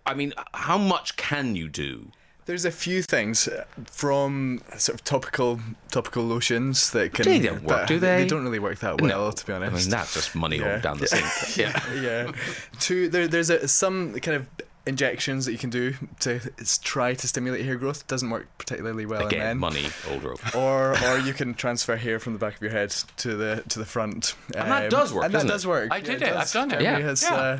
I 0.05 0.13
mean, 0.15 0.33
how 0.53 0.77
much 0.79 1.17
can 1.17 1.55
you 1.55 1.67
do? 1.67 2.11
There's 2.49 2.65
a 2.65 2.71
few 2.71 3.03
things 3.03 3.47
uh, 3.47 3.63
from 3.85 4.61
sort 4.75 4.95
of 4.99 5.03
topical 5.03 5.59
topical 5.91 6.23
lotions 6.23 6.89
that 6.91 7.13
can. 7.13 7.25
They 7.25 7.37
don't 7.39 7.61
work, 7.63 7.85
do 7.87 7.99
they? 7.99 8.23
They 8.23 8.27
don't 8.27 8.43
really 8.43 8.57
work 8.57 8.79
that 8.79 8.99
well, 9.01 9.31
to 9.31 9.45
be 9.45 9.53
honest. 9.53 9.71
I 9.71 9.77
mean, 9.77 9.89
that's 9.91 10.15
just 10.15 10.33
money 10.35 10.57
Yeah. 10.57 10.73
all 10.75 10.79
down 10.81 10.97
the 10.97 11.05
sink. 11.07 11.25
Yeah. 11.57 11.93
yeah. 11.93 12.31
Two, 12.79 13.07
there, 13.07 13.27
there's 13.27 13.51
a, 13.51 13.67
some 13.67 14.13
kind 14.19 14.35
of 14.37 14.47
injections 14.87 15.45
that 15.45 15.51
you 15.51 15.59
can 15.59 15.69
do 15.69 15.93
to 16.21 16.39
try 16.81 17.13
to 17.13 17.27
stimulate 17.27 17.63
hair 17.65 17.75
growth. 17.75 18.01
It 18.01 18.07
doesn't 18.07 18.31
work 18.31 18.47
particularly 18.57 19.05
well 19.05 19.21
in 19.21 19.27
Again, 19.27 19.45
men. 19.45 19.57
money, 19.59 19.89
old 20.09 20.23
rope. 20.23 20.55
Or, 20.55 20.97
or 21.07 21.19
you 21.19 21.33
can 21.33 21.53
transfer 21.53 21.97
hair 21.97 22.17
from 22.17 22.33
the 22.33 22.39
back 22.39 22.55
of 22.55 22.61
your 22.63 22.71
head 22.71 22.89
to 23.17 23.35
the 23.37 23.63
to 23.69 23.77
the 23.77 23.85
front, 23.85 24.33
Um, 24.55 24.61
And 24.63 24.71
that 24.71 24.89
does 24.89 25.13
work, 25.13 25.25
And 25.25 25.33
that 25.33 25.37
doesn't 25.37 25.49
it? 25.49 25.53
does 25.53 25.67
work. 25.67 25.91
I 25.91 25.99
did 25.99 26.21
it, 26.23 26.25
does. 26.33 26.55
I've 26.55 26.69
done 26.69 26.71
it. 26.79 26.81
Yeah. 26.81 26.97
has, 26.99 27.21
Yeah. 27.21 27.35
uh, 27.35 27.59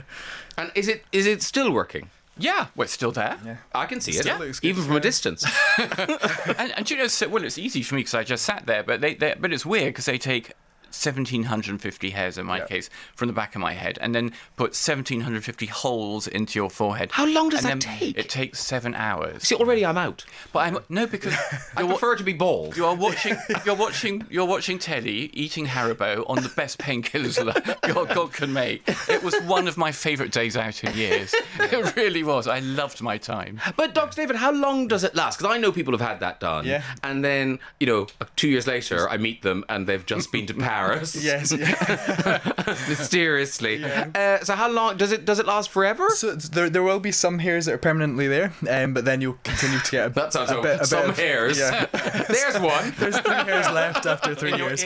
And 0.58 0.72
is 0.74 0.88
it 0.88 1.06
is 1.12 1.28
it 1.28 1.44
still 1.44 1.72
working? 1.72 2.10
Yeah, 2.40 2.68
we're 2.76 2.88
still 2.88 3.12
there. 3.12 3.38
Yeah. 3.46 3.58
I 3.74 3.86
can 3.86 4.02
see 4.02 4.14
it, 4.14 4.26
good, 4.26 4.56
even 4.64 4.84
from 4.84 4.96
a 4.96 5.00
distance. 5.00 5.46
and, 5.78 6.74
and 6.76 6.90
you 6.90 6.98
know, 6.98 7.08
so, 7.08 7.28
well, 7.28 7.44
it's 7.44 7.58
easy 7.58 7.82
for 7.82 7.96
me 7.96 8.02
because 8.02 8.16
I 8.16 8.24
just 8.24 8.46
sat 8.46 8.66
there, 8.66 8.84
but 8.84 9.02
they, 9.02 9.16
they 9.16 9.36
but 9.40 9.52
it's 9.52 9.66
weird 9.66 9.94
because 9.94 10.06
they 10.06 10.18
take 10.18 10.54
1750 10.94 12.10
hairs 12.12 12.38
in 12.38 12.46
my 12.46 12.58
Yeah. 12.60 12.66
case 12.68 12.90
from 13.16 13.28
the 13.28 13.34
back 13.34 13.56
of 13.56 13.62
my 13.62 13.74
head 13.74 13.98
and 14.02 14.14
then 14.16 14.32
put 14.56 14.76
1750 14.76 15.66
holes 15.68 16.28
into 16.28 16.60
your 16.60 16.70
forehead. 16.70 17.12
How 17.12 17.26
long 17.26 17.50
does 17.50 17.66
And 17.66 17.82
that 17.82 18.00
take? 18.00 18.18
It 18.18 18.30
takes 18.30 18.60
seven 18.60 18.94
hours. 18.96 19.44
See, 19.44 19.56
already 19.56 19.86
I'm 19.86 19.98
out. 19.98 20.26
But 20.54 20.60
I'm 20.60 20.80
no 20.90 21.06
because 21.08 21.34
I 21.76 21.82
you're, 21.82 21.90
prefer 21.90 22.16
to 22.16 22.24
be 22.24 22.34
bald. 22.34 22.76
you 22.78 22.86
are 22.86 22.96
watching 22.96 23.38
you're 23.66 23.76
watching 23.76 24.26
you're 24.30 24.46
watching 24.46 24.80
Teddy 24.80 25.30
eating 25.34 25.66
Haribo 25.68 26.24
on 26.30 26.42
the 26.44 26.50
best 26.50 26.78
painkillers 26.80 27.36
that 27.44 27.82
God, 27.94 28.10
God 28.14 28.34
can 28.34 28.54
make. 28.54 28.84
It 29.08 29.24
was 29.24 29.36
one 29.42 29.68
of 29.68 29.78
my 29.78 29.92
favourite 29.92 30.32
days 30.32 30.58
out 30.58 30.84
in 30.84 30.94
years. 30.96 31.34
It 31.60 31.96
really 31.96 32.24
was. 32.24 32.48
I 32.48 32.60
loved 32.60 33.02
my 33.02 33.18
time. 33.18 33.60
But 33.76 33.94
Dr. 33.94 34.16
David, 34.16 34.36
how 34.36 34.52
long 34.52 34.88
does 34.88 35.04
it 35.04 35.16
last? 35.16 35.38
Because 35.38 35.54
I 35.54 35.58
know 35.58 35.72
people 35.72 35.94
have 35.98 36.02
had 36.08 36.20
that 36.22 36.40
done. 36.40 36.66
Yeah. 36.66 36.84
And 37.04 37.24
then, 37.24 37.60
you 37.80 37.88
know, 37.88 38.08
two 38.36 38.50
years 38.50 38.68
later, 38.68 39.10
I 39.10 39.18
meet 39.18 39.42
them 39.42 39.64
and 39.70 39.88
they've 39.88 40.06
just 40.06 40.32
been 40.32 40.46
to 40.48 40.54
Paris. 40.54 40.79
yes. 41.20 41.52
Yeah. 41.52 42.40
Mysteriously. 42.90 43.84
Uh, 43.84 44.40
so 44.44 44.56
how 44.56 44.70
long 44.70 44.98
does 44.98 45.12
it 45.12 45.26
does 45.26 45.40
it 45.40 45.46
last 45.46 45.70
forever? 45.70 46.10
So 46.12 46.36
there, 46.36 46.70
there 46.70 46.84
will 46.84 47.00
be 47.00 47.12
some 47.12 47.40
hairs 47.40 47.66
that 47.66 47.74
are 47.74 47.78
permanently 47.80 48.28
there, 48.28 48.54
um, 48.70 48.94
but 48.94 49.06
then 49.06 49.22
you'll 49.22 49.38
continue 49.44 49.80
to 49.80 49.92
get 49.92 50.06
a, 50.08 50.10
That 50.20 50.34
sounds 50.34 50.52
a 50.52 50.56
so- 50.56 50.62
bit, 50.62 50.82
a 50.82 50.86
some 50.86 51.02
bit 51.02 51.10
of, 51.12 51.18
hairs. 51.18 51.60
Yeah. 51.60 51.86
There's 52.28 52.60
one. 52.60 52.94
There's 52.98 53.18
three 53.20 53.34
hairs 53.36 53.70
left 53.72 54.06
after 54.06 54.36
three 54.36 54.56
years. 54.56 54.84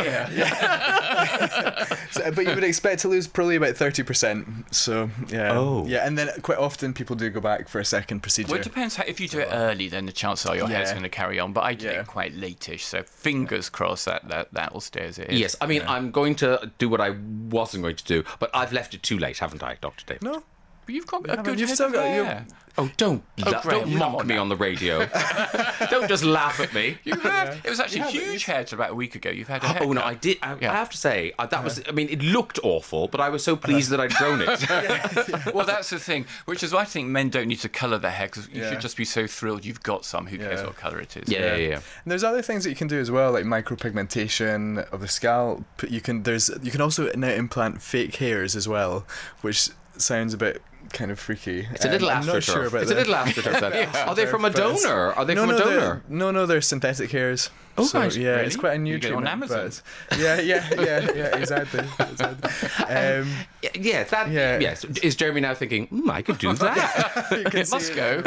So, 2.12 2.32
but 2.32 2.46
you 2.46 2.54
would 2.54 2.64
expect 2.64 3.02
to 3.02 3.08
lose 3.08 3.28
probably 3.28 3.56
about 3.56 3.76
thirty 3.76 4.04
percent. 4.04 4.48
So 4.74 5.10
yeah, 5.30 5.54
Oh. 5.54 5.86
yeah, 5.88 6.06
and 6.06 6.18
then 6.18 6.30
quite 6.42 6.58
often 6.58 6.94
people 6.94 7.16
do 7.16 7.30
go 7.30 7.40
back 7.40 7.68
for 7.68 7.80
a 7.80 7.86
second 7.86 8.22
procedure. 8.22 8.52
Well, 8.52 8.60
it 8.60 8.64
depends. 8.64 8.96
How, 8.96 9.04
if 9.08 9.20
you 9.20 9.28
do 9.28 9.40
it 9.40 9.50
early, 9.52 9.88
then 9.88 10.06
the 10.06 10.12
chances 10.12 10.46
are 10.48 10.56
your 10.56 10.68
hair's 10.68 10.90
Yeah. 10.90 10.94
going 10.94 11.04
to 11.04 11.10
carry 11.10 11.40
on. 11.40 11.54
But 11.54 11.64
I 11.64 11.74
did 11.74 11.92
Yeah. 11.94 12.02
it 12.02 12.08
quite 12.08 12.36
lateish, 12.36 12.82
so 12.82 13.04
fingers 13.04 13.70
crossed 13.70 14.06
that 14.06 14.28
that 14.30 14.54
that 14.54 14.74
will 14.74 14.82
stay 14.82 15.02
as 15.06 15.18
it 15.20 15.30
is. 15.32 15.40
Yes, 15.40 15.56
I 15.62 15.66
mean, 15.66 15.83
I'm 15.88 16.12
going 16.12 16.36
to 16.36 16.72
do 16.78 16.90
what 16.90 17.02
I 17.02 17.12
wasn't 17.50 17.84
going 17.84 17.96
to 17.96 18.04
do, 18.04 18.24
but 18.40 18.50
I've 18.54 18.74
left 18.74 18.94
it 18.94 19.04
too 19.04 19.18
late, 19.18 19.40
haven't 19.40 19.64
I, 19.64 19.78
Dr. 19.82 20.06
David? 20.06 20.24
No. 20.24 20.44
But 20.86 20.96
you've 20.96 21.08
got 21.08 21.24
a 21.30 21.36
but 21.38 21.44
good 21.46 21.60
you've 21.60 21.70
head 21.70 21.76
still 21.76 21.88
of 21.88 21.94
got- 21.94 22.16
you- 22.16 22.24
hair. 22.24 22.46
Oh, 22.76 22.90
don't 22.98 23.22
la- 23.38 23.52
don't 23.62 23.84
come 23.84 23.98
mock 24.00 24.26
me 24.26 24.36
on 24.36 24.50
the 24.50 24.56
radio. 24.56 25.06
don't 25.92 26.08
just 26.10 26.24
laugh 26.24 26.60
at 26.60 26.74
me. 26.74 26.98
You 27.04 27.14
have. 27.20 27.62
It 27.64 27.70
was 27.70 27.80
actually 27.80 28.00
Yeah, 28.00 28.10
huge 28.10 28.46
hair 28.46 28.64
till 28.64 28.80
about 28.80 28.90
a 28.90 28.96
week 28.96 29.14
ago. 29.14 29.30
You've 29.30 29.48
had 29.48 29.64
a 29.64 29.68
haircut. 29.68 29.88
Oh 29.88 29.94
no, 29.94 30.02
I 30.02 30.16
did. 30.16 30.38
I, 30.42 30.56
Yeah. 30.60 30.72
I 30.72 30.76
have 30.78 30.90
to 30.90 30.98
say 30.98 31.34
uh, 31.38 31.46
that 31.46 31.64
was. 31.64 31.84
I 31.88 31.92
mean, 31.92 32.10
it 32.10 32.24
looked 32.24 32.60
awful, 32.64 33.08
but 33.08 33.22
I 33.22 33.30
was 33.30 33.44
so 33.44 33.56
pleased 33.56 33.92
that 33.92 34.00
I'd 34.00 34.14
grown 34.16 34.42
it. 34.42 35.54
Well, 35.54 35.68
that's 35.68 35.92
the 35.92 36.00
thing, 36.00 36.26
which 36.46 36.64
is 36.64 36.74
why 36.74 36.82
I 36.82 36.86
think 36.86 37.10
men 37.10 37.30
don't 37.30 37.48
need 37.48 37.60
to 37.60 37.70
colour 37.70 38.00
their 38.00 38.10
hair 38.10 38.26
because 38.28 38.50
you 38.50 38.62
Yeah. 38.64 38.72
should 38.72 38.82
just 38.82 38.98
be 38.98 39.06
so 39.06 39.28
thrilled 39.28 39.66
you've 39.66 39.84
got 39.84 40.04
some. 40.04 40.26
Who 40.26 40.40
cares 40.40 40.62
Yeah. 40.62 40.66
what 40.66 40.76
colour 40.78 41.00
it 41.00 41.16
is? 41.16 41.30
yeah, 41.30 41.56
yeah, 41.56 41.56
yeah. 41.56 41.76
And 41.76 42.08
there's 42.12 42.24
other 42.24 42.42
things 42.42 42.64
that 42.64 42.72
you 42.72 42.76
can 42.76 42.88
do 42.88 43.00
as 43.00 43.12
well, 43.12 43.34
like 43.34 43.46
micropigmentation 43.46 44.84
of 44.92 45.02
the 45.02 45.08
scalp. 45.08 45.64
You 45.88 46.02
can 46.02 46.24
there's 46.24 46.50
you 46.64 46.72
can 46.72 46.82
also 46.82 47.12
now 47.16 47.30
implant 47.30 47.84
fake 47.84 48.16
hairs 48.16 48.56
as 48.56 48.68
well, 48.68 49.06
which 49.42 49.70
sounds 49.98 50.34
a 50.34 50.38
bit 50.38 50.62
kind 50.94 51.12
of 51.12 51.20
freaky. 51.20 51.68
It's 51.72 51.84
a 51.86 51.90
little 51.90 52.10
Um, 52.10 52.20
I'm 52.20 52.26
not 52.26 52.36
astroturf. 52.38 52.54
sure 52.54 52.66
about 52.68 52.82
it's 52.84 52.92
a 52.92 52.96
little 52.96 53.14
astroturf. 53.16 53.60
then. 53.60 53.96
Are 54.08 54.16
they 54.16 54.26
from 54.26 54.46
a 54.46 54.50
donor? 54.50 55.12
Are 55.14 55.26
they 55.26 55.34
no, 55.36 55.42
from 55.42 55.50
no, 55.52 55.56
a 55.58 55.60
donor? 55.60 56.04
No, 56.08 56.32
no, 56.32 56.46
they're 56.46 56.62
synthetic 56.62 57.12
hairs. 57.12 57.50
Oh, 57.76 57.84
so, 57.86 58.00
right. 58.02 58.16
Yeah, 58.16 58.36
it's 58.38 58.56
quite 58.56 58.74
a 58.76 58.78
new 58.78 58.94
You 58.94 59.00
get 59.00 59.12
it 59.12 59.16
on. 59.16 59.26
Amazon. 59.26 59.72
But 60.10 60.20
yeah, 60.20 60.40
yeah, 60.40 60.70
yeah, 60.80 61.12
yeah, 61.16 61.36
exactly. 61.38 61.80
exactly. 62.00 62.50
Um, 62.96 63.28
Y- 63.64 63.70
Yeah, 63.76 64.04
that. 64.04 64.30
Yeah. 64.30 64.60
Yes. 64.60 64.84
Is 65.02 65.16
Jeremy 65.16 65.42
now 65.42 65.56
thinking? 65.56 65.88
Mm, 65.88 66.10
I 66.12 66.22
could 66.22 66.38
do 66.38 66.54
that. 66.54 67.28
It 67.32 67.72
must 67.72 67.96
go. 67.96 68.22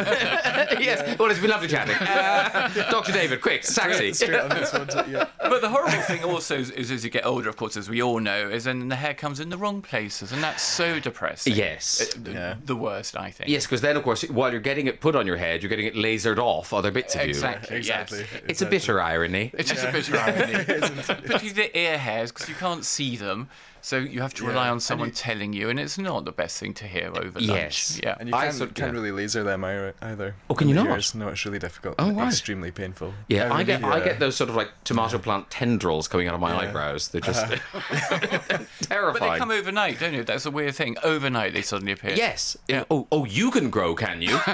yes. 0.80 1.16
Well, 1.18 1.30
it's 1.30 1.38
been 1.38 1.50
lovely 1.50 1.68
chatting. 1.68 1.94
Uh, 1.94 2.68
Dr. 2.90 3.12
David, 3.12 3.40
quick, 3.40 3.62
sexy. 3.64 4.12
Straight, 4.12 4.16
straight 4.16 4.40
on 4.40 4.48
this 4.48 4.72
one. 4.72 4.90
so, 4.90 5.04
Yeah. 5.08 5.26
But 5.38 5.60
the 5.60 5.68
horrible 5.68 6.02
thing 6.02 6.24
also 6.24 6.56
is, 6.56 6.70
is 6.72 6.90
as 6.90 7.04
you 7.04 7.10
get 7.10 7.24
older, 7.24 7.48
of 7.48 7.56
course, 7.56 7.76
as 7.76 7.88
we 7.88 8.02
all 8.02 8.18
know, 8.18 8.48
is 8.48 8.64
then 8.64 8.88
the 8.88 8.96
hair 8.96 9.14
comes 9.14 9.38
in 9.38 9.48
the 9.50 9.58
wrong 9.58 9.80
places, 9.80 10.32
and 10.32 10.42
that's 10.42 10.62
so 10.62 10.98
depressing. 10.98 11.54
Yes. 11.54 12.00
Uh, 12.16 12.18
the, 12.24 12.32
Yeah. 12.32 12.55
The 12.64 12.76
worst, 12.76 13.16
I 13.16 13.30
think. 13.30 13.50
Yes, 13.50 13.66
because 13.66 13.80
then, 13.80 13.96
of 13.96 14.02
course, 14.02 14.22
while 14.24 14.50
you're 14.50 14.60
getting 14.60 14.86
it 14.86 15.00
put 15.00 15.14
on 15.16 15.26
your 15.26 15.36
head, 15.36 15.62
you're 15.62 15.70
getting 15.70 15.86
it 15.86 15.94
lasered 15.94 16.38
off 16.38 16.72
other 16.72 16.90
bits 16.90 17.14
of 17.14 17.22
you. 17.22 17.28
Exactly. 17.28 17.76
Exactly. 17.76 18.18
Yes. 18.20 18.42
It's 18.48 18.62
a 18.62 18.66
bitter 18.66 19.00
irony. 19.00 19.50
It's 19.54 19.70
just 19.70 19.84
a 19.84 19.92
bit 19.92 20.08
of 20.08 20.14
irony. 20.14 20.64
Particularly 20.64 21.50
the 21.50 21.78
ear 21.78 21.98
hairs, 21.98 22.32
because 22.32 22.48
you 22.48 22.54
can't 22.54 22.84
see 22.84 23.16
them, 23.16 23.48
so 23.86 23.98
you 23.98 24.20
have 24.20 24.34
to 24.34 24.44
rely 24.44 24.68
on 24.68 24.80
someone 24.80 25.12
telling 25.12 25.52
you, 25.52 25.70
and 25.70 25.78
it's 25.78 25.96
not 25.96 26.24
the 26.24 26.32
best 26.32 26.58
thing 26.58 26.74
to 26.74 26.88
hear 26.88 27.06
over 27.06 27.38
lunch. 27.38 27.46
Yes. 27.46 28.00
Yeah. 28.02 28.16
And 28.18 28.28
you 28.28 28.34
I 28.34 28.46
can't, 28.46 28.54
sort- 28.56 28.74
can't 28.74 28.92
yeah. 28.92 28.98
really 28.98 29.12
laser 29.12 29.44
them 29.44 29.64
either. 29.64 30.34
Oh, 30.50 30.54
can 30.54 30.68
you 30.68 30.74
The 30.74 30.82
not? 30.82 30.90
ears. 30.96 31.14
No, 31.14 31.28
it's 31.28 31.44
really 31.46 31.60
difficult. 31.60 31.94
Oh, 32.00 32.08
and 32.08 32.16
right. 32.16 32.26
Extremely 32.26 32.72
painful. 32.72 33.14
Yeah, 33.28 33.54
I 33.54 33.62
get 33.62 33.84
I 33.84 33.98
yeah. 33.98 34.04
get 34.04 34.18
those 34.18 34.34
sort 34.34 34.50
of 34.50 34.56
like 34.56 34.70
tomato 34.82 35.18
plant 35.18 35.50
tendrils 35.50 36.08
coming 36.08 36.26
out 36.26 36.34
of 36.34 36.40
my 36.40 36.56
eyebrows. 36.56 37.06
They're 37.10 37.20
just 37.20 37.48
But 37.48 37.60
uh-huh. 37.74 38.64
terrifying. 38.82 39.12
But 39.20 39.32
they 39.32 39.38
come 39.38 39.50
overnight, 39.52 40.00
don't 40.00 40.14
you? 40.14 40.24
That's 40.24 40.46
a 40.46 40.50
weird 40.50 40.74
thing. 40.74 40.96
Overnight, 41.04 41.52
they 41.54 41.62
suddenly 41.62 41.92
appear. 41.92 42.14
Yes. 42.16 42.56
Oh, 42.90 43.06
oh, 43.12 43.24
you 43.24 43.52
can 43.52 43.70
grow, 43.70 43.94
can 43.94 44.20
you? 44.20 44.32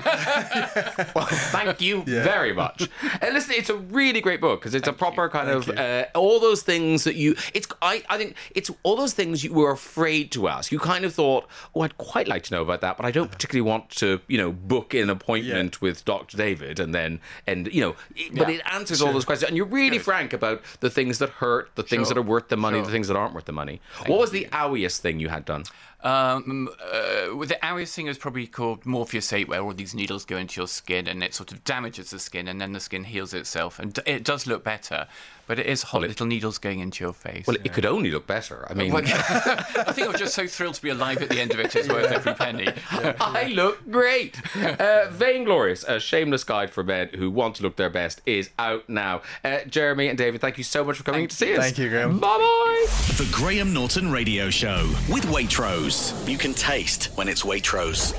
well, 1.14 1.26
thank 1.26 1.80
you 1.80 2.02
very 2.02 2.52
much. 2.52 2.86
And 3.22 3.32
listen, 3.32 3.54
it's 3.56 3.70
a 3.70 3.76
really 3.76 4.20
great 4.20 4.42
book 4.42 4.60
because 4.60 4.74
it's 4.74 4.88
a 4.88 4.92
proper 4.92 5.30
kind 5.30 5.48
of 5.48 5.70
uh, 5.70 6.04
all 6.14 6.38
those 6.38 6.60
things 6.62 7.04
that 7.04 7.16
you. 7.16 7.34
It's 7.54 7.66
I, 7.80 8.02
I 8.10 8.18
think 8.18 8.36
it's 8.54 8.70
all 8.82 8.94
those 8.94 9.14
things 9.14 9.21
you 9.22 9.52
were 9.52 9.70
afraid 9.70 10.30
to 10.32 10.48
ask. 10.48 10.70
You 10.72 10.78
kind 10.78 11.04
of 11.04 11.14
thought, 11.14 11.46
oh, 11.74 11.80
I'd 11.82 11.96
quite 11.98 12.28
like 12.28 12.42
to 12.44 12.54
know 12.54 12.62
about 12.62 12.80
that, 12.82 12.96
but 12.96 13.06
I 13.06 13.10
don't 13.10 13.30
particularly 13.30 13.68
want 13.68 13.90
to, 13.96 14.20
you 14.28 14.38
know, 14.38 14.52
book 14.52 14.94
an 14.94 15.10
appointment 15.10 15.80
with 15.80 16.04
Dr. 16.04 16.36
David 16.36 16.78
and 16.80 16.94
then 16.94 17.20
and 17.46 17.68
you 17.72 17.80
know, 17.80 17.94
it- 18.16 18.34
but 18.34 18.48
Yeah. 18.48 18.56
it 18.56 18.62
answers 18.72 19.00
all 19.02 19.12
those 19.12 19.24
questions 19.24 19.48
and 19.48 19.56
you're 19.56 19.66
really 19.66 19.98
frank 19.98 20.32
about 20.32 20.62
the 20.80 20.90
things 20.90 21.18
that 21.18 21.30
hurt, 21.30 21.70
the 21.74 21.82
things 21.82 22.08
Sure. 22.08 22.14
that 22.14 22.20
are 22.20 22.22
worth 22.22 22.48
the 22.48 22.56
money, 22.56 22.78
Sure. 22.78 22.86
the 22.86 22.92
things 22.92 23.08
that 23.08 23.16
aren't 23.16 23.34
worth 23.34 23.44
the 23.46 23.52
money. 23.52 23.80
what 24.06 24.18
was 24.18 24.30
the 24.30 24.48
owiest 24.52 25.00
thing 25.02 25.20
you 25.20 25.28
had 25.28 25.44
done? 25.44 25.64
Um, 26.02 26.68
uh, 26.92 27.36
with 27.36 27.48
the 27.48 27.64
Arius 27.64 27.94
thing 27.94 28.06
is 28.08 28.18
probably 28.18 28.46
called 28.46 28.84
Morpheus 28.84 29.32
8, 29.32 29.48
where 29.48 29.60
all 29.62 29.72
these 29.72 29.94
needles 29.94 30.24
go 30.24 30.36
into 30.36 30.60
your 30.60 30.66
skin 30.68 31.06
and 31.06 31.22
it 31.22 31.34
sort 31.34 31.52
of 31.52 31.62
damages 31.64 32.10
the 32.10 32.18
skin, 32.18 32.48
and 32.48 32.60
then 32.60 32.72
the 32.72 32.80
skin 32.80 33.04
heals 33.04 33.32
itself, 33.34 33.78
and 33.78 33.94
d- 33.94 34.02
it 34.06 34.24
does 34.24 34.46
look 34.46 34.64
better, 34.64 35.06
but 35.46 35.58
it 35.58 35.66
is 35.66 35.82
hot 35.82 36.02
little 36.02 36.26
needles 36.26 36.58
going 36.58 36.80
into 36.80 37.04
your 37.04 37.12
face. 37.12 37.46
Well, 37.46 37.56
it 37.62 37.72
could 37.72 37.86
only 37.86 38.10
look 38.10 38.26
better. 38.26 38.66
I 38.70 38.74
mean, 38.74 38.92
Well, 38.92 39.02
I 39.06 39.92
think 39.92 40.08
I 40.08 40.10
was 40.10 40.20
just 40.20 40.34
so 40.34 40.46
thrilled 40.46 40.74
to 40.74 40.82
be 40.82 40.88
alive 40.90 41.20
at 41.22 41.28
the 41.28 41.40
end 41.40 41.52
of 41.52 41.60
it. 41.60 41.74
It's 41.76 41.88
worth 41.88 42.10
every 42.10 42.34
penny. 42.34 42.68
I 42.90 43.52
look 43.54 43.88
great. 43.90 44.40
Uh, 44.56 45.08
Vainglorious, 45.10 45.84
a 45.84 46.00
shameless 46.00 46.44
guide 46.44 46.70
for 46.70 46.82
men 46.82 47.10
who 47.14 47.30
want 47.30 47.56
to 47.56 47.62
look 47.62 47.76
their 47.76 47.90
best, 47.90 48.22
is 48.26 48.50
out 48.58 48.88
now. 48.88 49.22
Uh, 49.44 49.58
Jeremy 49.68 50.08
and 50.08 50.16
David, 50.18 50.40
thank 50.40 50.58
you 50.58 50.64
so 50.64 50.84
much 50.84 50.96
for 50.96 51.04
coming 51.04 51.28
to 51.28 51.34
see 51.36 51.52
us. 51.54 51.58
Thank 51.60 51.78
you, 51.78 51.88
Graham. 51.90 52.18
Bye 52.18 52.26
bye. 52.38 52.86
The 53.18 53.28
Graham 53.32 53.72
Norton 53.72 54.10
Radio 54.10 54.48
Show 54.50 54.88
with 55.08 55.24
Waitrose. 55.26 55.91
You 55.92 56.38
can 56.38 56.54
taste 56.54 57.10
when 57.16 57.28
it's 57.28 57.42
Waitrose. 57.42 58.14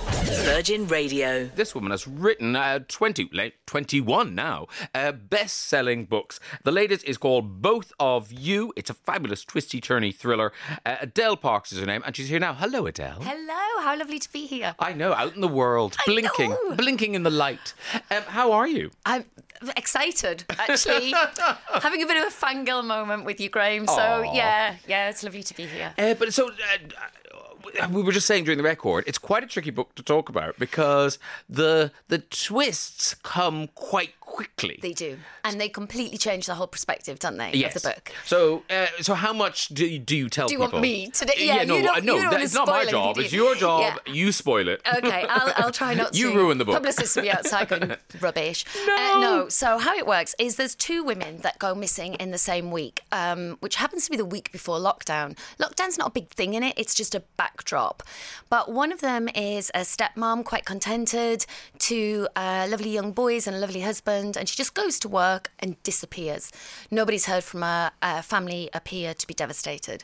Virgin 0.46 0.86
Radio. 0.86 1.46
This 1.56 1.74
woman 1.74 1.90
has 1.90 2.08
written 2.08 2.56
uh, 2.56 2.82
20, 2.88 3.30
late 3.34 3.56
21 3.66 4.36
now, 4.36 4.68
uh, 4.94 5.12
best 5.12 5.60
selling 5.62 6.06
books. 6.06 6.40
The 6.64 6.72
latest 6.72 7.04
is 7.06 7.18
called 7.18 7.64
Both 7.64 7.92
of 8.00 8.32
You. 8.32 8.74
It's 8.76 8.92
a 8.92 8.94
fabulous, 8.94 9.44
twisty, 9.44 9.82
turny 9.82 10.14
thriller. 10.14 10.54
Uh, 10.86 10.98
Adele 11.02 11.36
Parks 11.36 11.72
is 11.74 11.80
her 11.80 11.88
name, 11.88 12.04
and 12.06 12.16
she's 12.16 12.30
here 12.30 12.40
now. 12.40 12.54
Hello, 12.54 12.86
Adele. 12.86 13.22
Hello, 13.22 13.84
how 13.84 13.98
lovely 13.98 14.20
to 14.20 14.32
be 14.32 14.46
here. 14.46 14.76
I 14.78 14.94
know, 14.94 15.14
out 15.14 15.34
in 15.34 15.42
the 15.42 15.48
world, 15.48 15.98
blinking, 16.06 16.52
know. 16.52 16.76
blinking 16.76 17.16
in 17.16 17.24
the 17.24 17.32
light. 17.32 17.74
Um, 18.12 18.22
how 18.28 18.52
are 18.52 18.68
you? 18.68 18.92
I'm 19.04 19.26
excited, 19.76 20.44
actually. 20.60 21.12
Having 21.82 22.04
a 22.04 22.06
bit 22.06 22.18
of 22.18 22.32
a 22.32 22.36
fangirl 22.36 22.86
moment 22.86 23.26
with 23.26 23.40
you, 23.42 23.50
Graham. 23.50 23.88
So, 23.88 23.96
Aw. 23.96 24.34
yeah, 24.34 24.76
yeah, 24.88 25.10
it's 25.10 25.24
lovely 25.24 25.42
to 25.42 25.56
be 25.56 25.66
here. 25.66 25.96
Uh, 25.98 26.14
but 26.14 26.32
so. 26.32 26.50
Uh, 26.50 26.78
we 27.91 28.02
were 28.04 28.12
just 28.12 28.28
saying 28.28 28.43
during 28.45 28.58
the 28.58 28.63
record, 28.63 29.04
it's 29.08 29.17
quite 29.17 29.43
a 29.43 29.47
tricky 29.47 29.71
book 29.71 29.95
to 29.95 30.04
talk 30.04 30.30
about 30.30 30.58
because 30.60 31.19
the 31.49 31.91
the 32.08 32.19
twists 32.19 33.13
come 33.15 33.67
quite 33.76 34.19
quickly. 34.19 34.80
They 34.82 34.93
do. 34.93 35.17
And 35.43 35.62
they 35.62 35.69
completely 35.69 36.17
change 36.17 36.47
the 36.47 36.56
whole 36.56 36.65
perspective, 36.65 37.19
don't 37.19 37.38
they, 37.38 37.52
yes. 37.54 37.76
of 37.76 37.84
the 37.84 37.89
book? 37.89 38.12
So, 38.26 38.63
uh, 38.69 38.88
so 39.02 39.13
how 39.13 39.32
much 39.32 39.67
do 39.67 39.86
you, 39.86 39.99
do 39.99 40.15
you 40.17 40.28
tell 40.30 40.47
Do 40.47 40.54
you 40.54 40.60
people? 40.60 40.80
want 40.80 40.82
me 40.82 41.10
to 41.12 41.26
do- 41.26 41.34
yeah, 41.38 41.63
no, 41.65 41.78
you 41.78 41.88
uh, 41.88 41.99
no, 41.99 42.15
you 42.15 42.21
don't 42.23 42.32
that- 42.32 42.41
it's 42.41 42.54
not 42.56 42.67
my 42.67 42.86
job. 42.86 43.19
It's 43.19 43.32
your 43.32 43.54
job. 43.54 43.99
Yeah. 44.08 44.13
You 44.13 44.32
spoil 44.32 44.69
it. 44.69 44.82
Okay, 44.97 45.26
I'll, 45.30 45.54
I'll 45.58 45.71
try 45.71 45.93
not 45.93 46.13
to. 46.13 46.17
You 46.19 46.34
ruin 46.34 46.58
the 46.58 46.65
book. 46.65 46.73
Publicists 46.73 47.15
will 47.15 47.23
be 47.23 47.32
outside 47.32 47.67
going 47.67 47.95
rubbish. 48.21 48.65
No. 48.88 48.95
Uh, 48.95 49.19
no. 49.19 49.49
So 49.49 49.78
how 49.78 49.95
it 49.95 50.08
works 50.08 50.34
is 50.39 50.56
there's 50.56 50.73
two 50.73 51.04
women 51.04 51.38
that 51.41 51.60
go 51.60 51.76
missing 51.76 52.15
in 52.15 52.32
the 52.32 52.38
same 52.39 52.71
week, 52.71 53.02
um, 53.12 53.58
which 53.60 53.76
happens 53.76 54.06
to 54.06 54.12
be 54.12 54.17
the 54.17 54.26
week 54.26 54.52
before 54.52 54.80
lockdown. 54.80 55.38
Lockdown's 55.60 55.97
not 55.99 56.08
a 56.08 56.12
big 56.12 56.30
thing 56.30 56.56
in 56.56 56.63
it; 56.63 56.73
it's 56.78 56.95
just 56.95 57.13
a 57.13 57.19
backdrop. 57.54 58.04
But 58.50 58.72
one 58.72 58.92
of 58.92 59.02
them 59.02 59.30
is 59.36 59.72
a 59.74 59.80
stepmom, 59.80 60.44
quite 60.44 60.66
contented, 60.66 61.46
two 61.80 62.28
uh, 62.36 62.68
lovely 62.70 62.89
young 62.89 63.12
boys 63.12 63.48
and 63.48 63.56
a 63.56 63.60
lovely 63.60 63.82
husband, 63.82 64.36
and 64.38 64.50
she 64.50 64.56
just 64.56 64.74
goes 64.74 65.00
to 65.00 65.10
work 65.10 65.52
and 65.60 65.82
disappears. 65.84 66.52
Nobody's 66.89 67.26
heard 67.26 67.44
from 67.44 67.62
her. 67.62 67.92
Uh, 68.02 68.22
family 68.22 68.70
appear 68.74 69.13
to 69.13 69.28
be 69.28 69.34
devastated. 69.34 70.04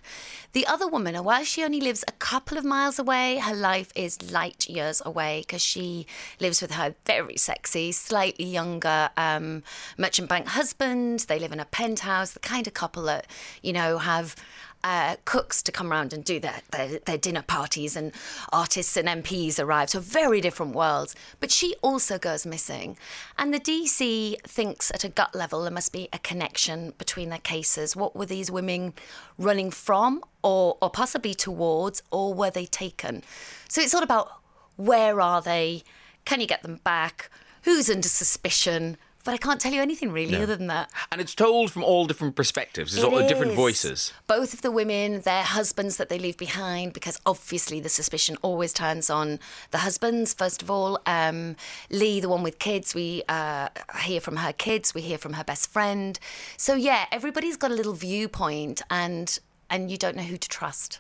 The 0.54 0.66
other 0.68 0.88
woman, 0.88 1.16
while 1.24 1.44
she 1.44 1.64
only 1.64 1.82
lives 1.82 2.04
a 2.08 2.12
couple 2.14 2.58
of 2.58 2.66
miles 2.66 3.00
away, 3.00 3.38
her 3.38 3.56
life 3.56 3.92
is 3.96 4.32
light 4.32 4.68
years 4.70 5.02
away 5.06 5.42
because 5.42 5.62
she 5.62 6.06
lives 6.40 6.62
with 6.62 6.72
her 6.72 6.96
very 7.06 7.38
sexy, 7.38 7.92
slightly 7.92 8.46
younger 8.46 9.10
um, 9.18 9.64
merchant 9.98 10.30
bank 10.30 10.48
husband. 10.48 11.22
They 11.22 11.40
live 11.40 11.52
in 11.52 11.60
a 11.60 11.66
penthouse, 11.66 12.32
the 12.32 12.40
kind 12.40 12.68
of 12.68 12.74
couple 12.74 13.04
that, 13.04 13.28
you 13.62 13.74
know, 13.74 13.98
have 13.98 14.36
uh, 14.84 15.18
cooks 15.26 15.62
to 15.64 15.72
come 15.72 15.92
around 15.92 16.14
and 16.14 16.24
do 16.24 16.40
their, 16.40 16.62
their, 16.72 17.00
their 17.00 17.18
dinner 17.18 17.42
parties, 17.42 17.96
and 17.96 18.12
artists 18.52 18.96
and 18.96 19.08
MPs 19.08 19.60
arrive. 19.60 19.90
So, 19.90 20.00
very 20.00 20.42
different 20.42 20.76
worlds. 20.76 21.16
But 21.40 21.52
she 21.52 21.76
also 21.82 22.18
goes 22.18 22.46
missing. 22.46 22.98
And 23.38 23.54
the 23.54 23.60
DC 23.60 24.42
thinks 24.44 24.92
at 24.92 25.04
a 25.04 25.10
gut 25.10 25.36
level 25.36 25.64
there 25.64 25.72
must 25.72 25.92
be 25.92 26.08
a 26.14 26.20
connection 26.20 26.94
between 26.98 27.30
their 27.30 27.40
cases. 27.40 27.96
What 27.96 28.16
were 28.16 28.26
these 28.26 28.50
women 28.50 28.94
running 29.38 29.72
from, 29.72 30.24
or, 30.44 30.78
or 30.82 30.90
possibly 30.90 31.34
towards, 31.34 32.02
or 32.12 32.34
were 32.34 32.52
they 32.52 32.66
taken? 32.66 33.24
So, 33.68 33.82
it's 33.82 33.94
all 33.94 34.04
about 34.04 34.32
where 34.78 35.20
are 35.20 35.42
they? 35.42 35.84
Can 36.26 36.40
you 36.40 36.48
get 36.48 36.64
them 36.64 36.80
back? 36.84 37.30
Who's 37.64 37.90
under 37.90 38.08
suspicion? 38.08 38.98
But 39.26 39.34
I 39.34 39.38
can't 39.38 39.60
tell 39.60 39.74
you 39.74 39.82
anything 39.82 40.12
really 40.12 40.36
other 40.38 40.56
than 40.56 40.68
that. 40.68 40.90
And 41.12 41.20
it's 41.20 41.36
told 41.36 41.72
from 41.72 41.84
all 41.84 42.06
different 42.06 42.36
perspectives. 42.36 42.96
It's 42.96 43.04
It 43.04 43.12
all 43.12 43.28
different 43.28 43.54
voices. 43.54 44.14
Both 44.28 44.54
of 44.54 44.62
the 44.62 44.72
women, 44.72 45.22
their 45.22 45.44
husbands 45.44 45.98
that 45.98 46.10
they 46.10 46.18
leave 46.18 46.38
behind, 46.38 46.94
because 46.94 47.20
obviously 47.26 47.80
the 47.80 47.90
suspicion 47.90 48.38
always 48.42 48.72
turns 48.72 49.10
on 49.10 49.40
the 49.72 49.80
husbands, 49.80 50.34
first 50.34 50.62
of 50.62 50.72
all. 50.72 51.00
Um, 51.06 51.58
Lee, 51.90 52.20
the 52.20 52.30
one 52.30 52.44
with 52.44 52.60
kids, 52.60 52.96
we 52.96 53.24
uh, 53.28 53.68
hear 54.02 54.22
from 54.22 54.38
her 54.38 54.54
kids, 54.54 54.94
we 54.94 55.02
hear 55.02 55.18
from 55.18 55.34
her 55.34 55.44
best 55.44 55.70
friend. 55.70 56.18
So, 56.56 56.76
yeah, 56.76 57.06
everybody's 57.12 57.58
got 57.58 57.72
a 57.72 57.76
little 57.76 57.94
viewpoint 57.94 58.82
and, 58.90 59.38
and 59.70 59.92
you 59.92 59.98
don't 59.98 60.16
know 60.16 60.24
who 60.24 60.38
to 60.38 60.50
trust. 60.50 61.00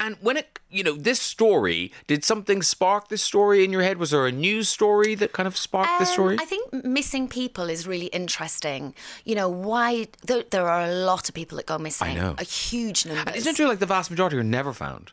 And 0.00 0.16
when 0.20 0.36
it, 0.36 0.58
you 0.70 0.82
know, 0.82 0.94
this 0.94 1.20
story, 1.20 1.92
did 2.06 2.24
something 2.24 2.62
spark 2.62 3.08
this 3.08 3.22
story 3.22 3.64
in 3.64 3.72
your 3.72 3.82
head? 3.82 3.98
Was 3.98 4.10
there 4.10 4.26
a 4.26 4.32
news 4.32 4.68
story 4.68 5.14
that 5.16 5.32
kind 5.32 5.46
of 5.46 5.56
sparked 5.56 5.98
this 5.98 6.08
Um, 6.10 6.14
story? 6.14 6.36
I 6.40 6.44
think 6.46 6.72
missing 6.84 7.28
people 7.28 7.68
is 7.68 7.86
really 7.86 8.06
interesting. 8.06 8.94
You 9.24 9.34
know, 9.34 9.48
why 9.48 10.08
there, 10.26 10.42
there 10.50 10.68
are 10.68 10.82
a 10.82 10.92
lot 10.92 11.28
of 11.28 11.34
people 11.34 11.56
that 11.56 11.66
go 11.66 11.78
missing. 11.78 12.08
I 12.08 12.14
know. 12.14 12.34
A 12.38 12.44
huge 12.44 13.04
number. 13.06 13.30
Isn't 13.34 13.50
it 13.52 13.56
true 13.56 13.68
like 13.68 13.78
the 13.78 13.86
vast 13.86 14.10
majority 14.10 14.36
are 14.38 14.42
never 14.44 14.72
found? 14.72 15.12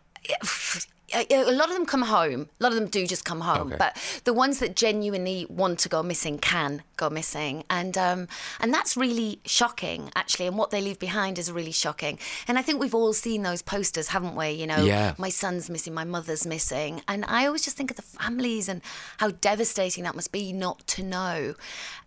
A, 1.13 1.51
lot 1.51 1.69
of 1.69 1.75
them 1.75 1.85
come 1.85 2.01
home. 2.03 2.49
A 2.59 2.63
lot 2.63 2.71
of 2.71 2.79
them 2.79 2.87
do 2.87 3.05
just 3.05 3.25
come 3.25 3.41
home. 3.41 3.67
Okay. 3.67 3.77
But 3.77 4.21
the 4.23 4.33
ones 4.33 4.59
that 4.59 4.75
genuinely 4.75 5.45
want 5.49 5.79
to 5.79 5.89
go 5.89 6.01
missing 6.01 6.37
can 6.39 6.83
go 6.97 7.09
missing, 7.09 7.63
and 7.69 7.97
um, 7.97 8.27
and 8.59 8.73
that's 8.73 8.95
really 8.97 9.39
shocking, 9.45 10.09
actually. 10.15 10.47
And 10.47 10.57
what 10.57 10.71
they 10.71 10.81
leave 10.81 10.99
behind 10.99 11.37
is 11.37 11.51
really 11.51 11.71
shocking. 11.71 12.17
And 12.47 12.57
I 12.57 12.61
think 12.61 12.79
we've 12.79 12.95
all 12.95 13.13
seen 13.13 13.43
those 13.43 13.61
posters, 13.61 14.09
haven't 14.09 14.35
we? 14.35 14.49
You 14.51 14.67
know, 14.67 14.83
Yeah. 14.83 15.13
my 15.17 15.29
son's 15.29 15.69
missing, 15.69 15.93
my 15.93 16.05
mother's 16.05 16.45
missing, 16.45 17.01
and 17.07 17.25
I 17.25 17.45
always 17.45 17.63
just 17.63 17.77
think 17.77 17.91
of 17.91 17.97
the 17.97 18.01
families 18.03 18.67
and 18.67 18.81
how 19.17 19.31
devastating 19.31 20.03
that 20.05 20.15
must 20.15 20.31
be 20.31 20.53
not 20.53 20.85
to 20.87 21.03
know. 21.03 21.55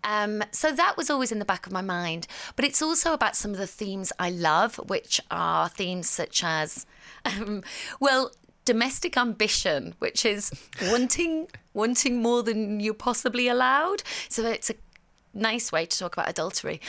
Um, 0.04 0.42
so 0.52 0.72
that 0.72 0.96
was 0.96 1.10
always 1.10 1.32
in 1.32 1.38
the 1.38 1.44
back 1.44 1.66
of 1.66 1.72
my 1.72 1.82
mind. 1.82 2.26
But 2.56 2.64
it's 2.64 2.82
also 2.82 3.12
about 3.12 3.36
some 3.36 3.50
of 3.52 3.58
the 3.58 3.66
themes 3.66 4.12
I 4.18 4.30
love, 4.30 4.76
which 4.76 5.20
are 5.30 5.68
themes 5.68 6.08
such 6.08 6.42
as, 6.44 6.86
um, 7.24 7.62
well, 8.00 8.32
domestic 8.68 9.16
ambition, 9.16 9.94
which 9.98 10.26
is 10.26 10.52
wanting 10.90 11.48
wanting 11.72 12.20
more 12.20 12.42
than 12.42 12.80
you're 12.80 12.92
possibly 12.92 13.48
allowed. 13.48 14.02
So 14.28 14.44
it's 14.44 14.68
a 14.68 14.74
nice 15.38 15.72
way 15.72 15.86
to 15.86 15.98
talk 15.98 16.14
about 16.14 16.28
adultery. 16.28 16.80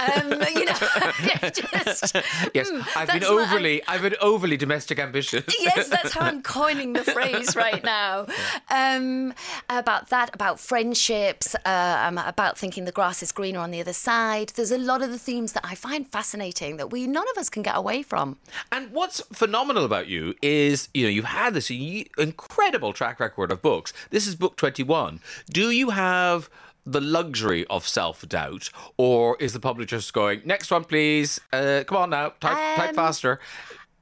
Um, 0.00 0.32
you 0.54 0.64
know, 0.64 0.74
just, 1.52 2.16
Yes, 2.54 2.70
hmm, 2.70 2.80
I've 2.96 3.08
been 3.08 3.24
overly, 3.24 3.86
I've 3.86 4.02
been 4.02 4.16
overly 4.20 4.56
domestic 4.56 4.98
ambitious. 4.98 5.44
yes, 5.60 5.88
that's 5.88 6.12
how 6.12 6.22
I'm 6.22 6.42
coining 6.42 6.92
the 6.92 7.04
phrase 7.04 7.54
right 7.56 7.82
now. 7.84 8.26
Um, 8.70 9.34
about 9.68 10.10
that, 10.10 10.34
about 10.34 10.60
friendships, 10.60 11.54
uh, 11.64 12.04
um, 12.06 12.18
about 12.18 12.58
thinking 12.58 12.84
the 12.84 12.92
grass 12.92 13.22
is 13.22 13.32
greener 13.32 13.60
on 13.60 13.70
the 13.70 13.80
other 13.80 13.92
side. 13.92 14.50
There's 14.50 14.72
a 14.72 14.78
lot 14.78 15.02
of 15.02 15.10
the 15.10 15.18
themes 15.18 15.52
that 15.52 15.64
I 15.64 15.74
find 15.74 16.06
fascinating 16.10 16.76
that 16.76 16.90
we 16.90 17.06
none 17.06 17.26
of 17.30 17.38
us 17.38 17.48
can 17.48 17.62
get 17.62 17.76
away 17.76 18.02
from. 18.02 18.36
And 18.72 18.90
what's 18.90 19.20
phenomenal 19.32 19.84
about 19.84 20.08
you 20.08 20.34
is, 20.42 20.88
you 20.94 21.04
know, 21.04 21.10
you've 21.10 21.24
had 21.24 21.54
this 21.54 21.70
incredible 21.70 22.92
track 22.92 23.20
record 23.20 23.50
of 23.52 23.62
books. 23.62 23.92
This 24.10 24.26
is 24.26 24.34
book 24.34 24.56
21. 24.56 25.20
Do 25.50 25.70
you 25.70 25.90
have 25.90 26.48
the 26.92 27.00
luxury 27.00 27.66
of 27.68 27.86
self 27.86 28.26
doubt, 28.28 28.70
or 28.96 29.36
is 29.40 29.52
the 29.52 29.60
publisher 29.60 29.96
just 29.96 30.12
going, 30.12 30.42
next 30.44 30.70
one, 30.70 30.84
please? 30.84 31.40
Uh, 31.52 31.84
come 31.86 31.98
on 31.98 32.10
now, 32.10 32.30
type, 32.40 32.76
type 32.76 32.88
Um, 32.90 32.94
faster. 32.94 33.40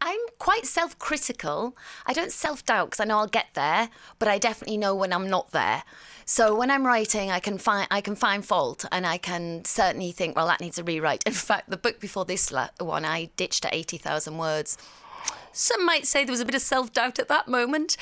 I'm 0.00 0.20
quite 0.38 0.66
self 0.66 0.98
critical. 0.98 1.76
I 2.06 2.12
don't 2.12 2.30
self 2.32 2.64
doubt 2.64 2.90
because 2.90 3.00
I 3.00 3.04
know 3.04 3.18
I'll 3.18 3.26
get 3.26 3.46
there, 3.54 3.88
but 4.18 4.28
I 4.28 4.38
definitely 4.38 4.76
know 4.76 4.94
when 4.94 5.12
I'm 5.12 5.28
not 5.28 5.50
there. 5.52 5.82
So 6.24 6.54
when 6.56 6.70
I'm 6.70 6.86
writing, 6.86 7.30
I 7.30 7.40
can 7.40 7.56
find 7.56 7.88
I 7.90 8.00
can 8.00 8.14
find 8.14 8.44
fault, 8.44 8.84
and 8.92 9.06
I 9.06 9.16
can 9.18 9.64
certainly 9.64 10.12
think, 10.12 10.36
well, 10.36 10.46
that 10.48 10.60
needs 10.60 10.78
a 10.78 10.84
rewrite. 10.84 11.22
In 11.24 11.32
fact, 11.48 11.70
the 11.70 11.76
book 11.76 11.98
before 12.00 12.24
this 12.24 12.52
one, 12.78 13.04
I 13.04 13.30
ditched 13.36 13.64
at 13.64 13.74
eighty 13.74 13.96
thousand 13.98 14.38
words. 14.38 14.76
Some 15.52 15.86
might 15.86 16.06
say 16.06 16.24
there 16.24 16.32
was 16.32 16.40
a 16.40 16.44
bit 16.44 16.54
of 16.54 16.60
self 16.60 16.92
doubt 16.92 17.18
at 17.18 17.28
that 17.28 17.48
moment. 17.48 17.96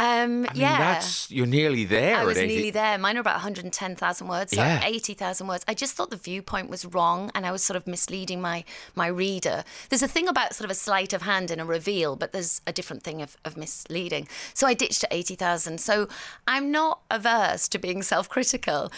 Um, 0.00 0.08
I 0.08 0.26
mean, 0.34 0.46
yeah. 0.54 0.78
that's, 0.78 1.30
you're 1.30 1.46
nearly 1.46 1.84
there. 1.84 2.16
I 2.16 2.24
was 2.24 2.36
80. 2.36 2.48
nearly 2.48 2.70
there. 2.70 2.98
Mine 2.98 3.16
are 3.16 3.20
about 3.20 3.36
110,000 3.36 4.26
words, 4.28 4.52
so 4.52 4.60
Yeah. 4.60 4.80
80,000 4.84 5.46
words. 5.46 5.64
I 5.68 5.74
just 5.74 5.94
thought 5.94 6.10
the 6.10 6.16
viewpoint 6.16 6.68
was 6.68 6.84
wrong 6.84 7.30
and 7.34 7.46
I 7.46 7.52
was 7.52 7.62
sort 7.62 7.76
of 7.76 7.86
misleading 7.86 8.40
my, 8.40 8.64
my 8.96 9.06
reader. 9.06 9.62
There's 9.88 10.02
a 10.02 10.08
thing 10.08 10.26
about 10.26 10.54
sort 10.54 10.64
of 10.64 10.70
a 10.70 10.74
sleight 10.74 11.12
of 11.12 11.22
hand 11.22 11.50
and 11.52 11.60
a 11.60 11.64
reveal, 11.64 12.16
but 12.16 12.32
there's 12.32 12.60
a 12.66 12.72
different 12.72 13.04
thing 13.04 13.22
of, 13.22 13.36
of 13.44 13.56
misleading. 13.56 14.26
So 14.52 14.66
I 14.66 14.74
ditched 14.74 15.04
at 15.04 15.12
80,000. 15.12 15.78
So 15.80 16.08
I'm 16.48 16.72
not 16.72 17.02
averse 17.10 17.68
to 17.68 17.78
being 17.78 18.02
self 18.02 18.28
critical. 18.28 18.90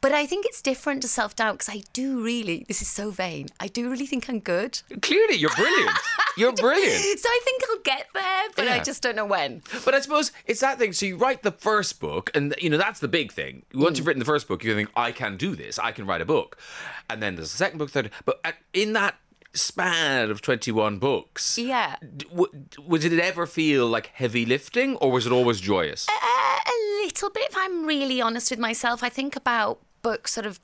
But 0.00 0.12
I 0.12 0.26
think 0.26 0.46
it's 0.46 0.62
different 0.62 1.02
to 1.02 1.08
self 1.08 1.34
doubt 1.34 1.58
because 1.58 1.74
I 1.74 1.82
do 1.92 2.22
really, 2.22 2.64
this 2.68 2.80
is 2.82 2.88
so 2.88 3.10
vain, 3.10 3.48
I 3.58 3.66
do 3.68 3.90
really 3.90 4.06
think 4.06 4.28
I'm 4.28 4.38
good. 4.40 4.80
Clearly, 5.02 5.36
you're 5.36 5.50
brilliant. 5.56 5.90
You're 6.38 6.52
brilliant. 6.52 7.18
So 7.18 7.28
I 7.30 7.40
think 7.46 7.62
I'll 7.70 7.78
get 7.82 8.08
there, 8.12 8.42
but 8.56 8.68
I 8.68 8.82
just 8.82 9.02
don't 9.02 9.16
know 9.16 9.24
when. 9.24 9.62
But 9.86 9.94
I 9.94 10.00
suppose 10.00 10.32
it's 10.44 10.60
that 10.60 10.78
thing. 10.78 10.92
So 10.92 11.06
you 11.06 11.16
write 11.16 11.42
the 11.42 11.50
first 11.50 11.98
book, 11.98 12.30
and 12.34 12.54
you 12.58 12.68
know 12.68 12.76
that's 12.76 13.00
the 13.00 13.08
big 13.08 13.32
thing. 13.32 13.62
Once 13.72 13.94
Mm. 13.94 13.98
you've 14.00 14.06
written 14.06 14.18
the 14.18 14.26
first 14.26 14.46
book, 14.46 14.62
you 14.62 14.74
think, 14.74 14.90
"I 14.94 15.12
can 15.12 15.38
do 15.38 15.56
this. 15.56 15.78
I 15.78 15.92
can 15.92 16.04
write 16.04 16.20
a 16.20 16.26
book." 16.26 16.58
And 17.08 17.22
then 17.22 17.36
there's 17.36 17.52
the 17.52 17.56
second 17.56 17.78
book, 17.78 17.88
third. 17.90 18.10
But 18.26 18.38
in 18.74 18.92
that 18.92 19.14
span 19.54 20.30
of 20.30 20.42
21 20.42 20.98
books, 20.98 21.56
Yeah. 21.56 21.96
w- 22.28 22.52
was 22.86 23.06
it 23.06 23.14
ever 23.18 23.46
feel 23.46 23.86
like 23.86 24.08
heavy 24.12 24.44
lifting, 24.44 24.96
or 24.96 25.10
was 25.10 25.24
it 25.24 25.32
always 25.32 25.58
joyous? 25.58 26.06
Uh, 26.06 26.12
a 26.66 26.76
little 27.02 27.30
bit, 27.30 27.48
if 27.48 27.56
I'm 27.56 27.86
really 27.86 28.20
honest 28.20 28.50
with 28.50 28.60
myself. 28.60 29.02
I 29.02 29.08
think 29.08 29.36
about 29.36 29.78
books 30.06 30.32
sort 30.34 30.46
of 30.46 30.60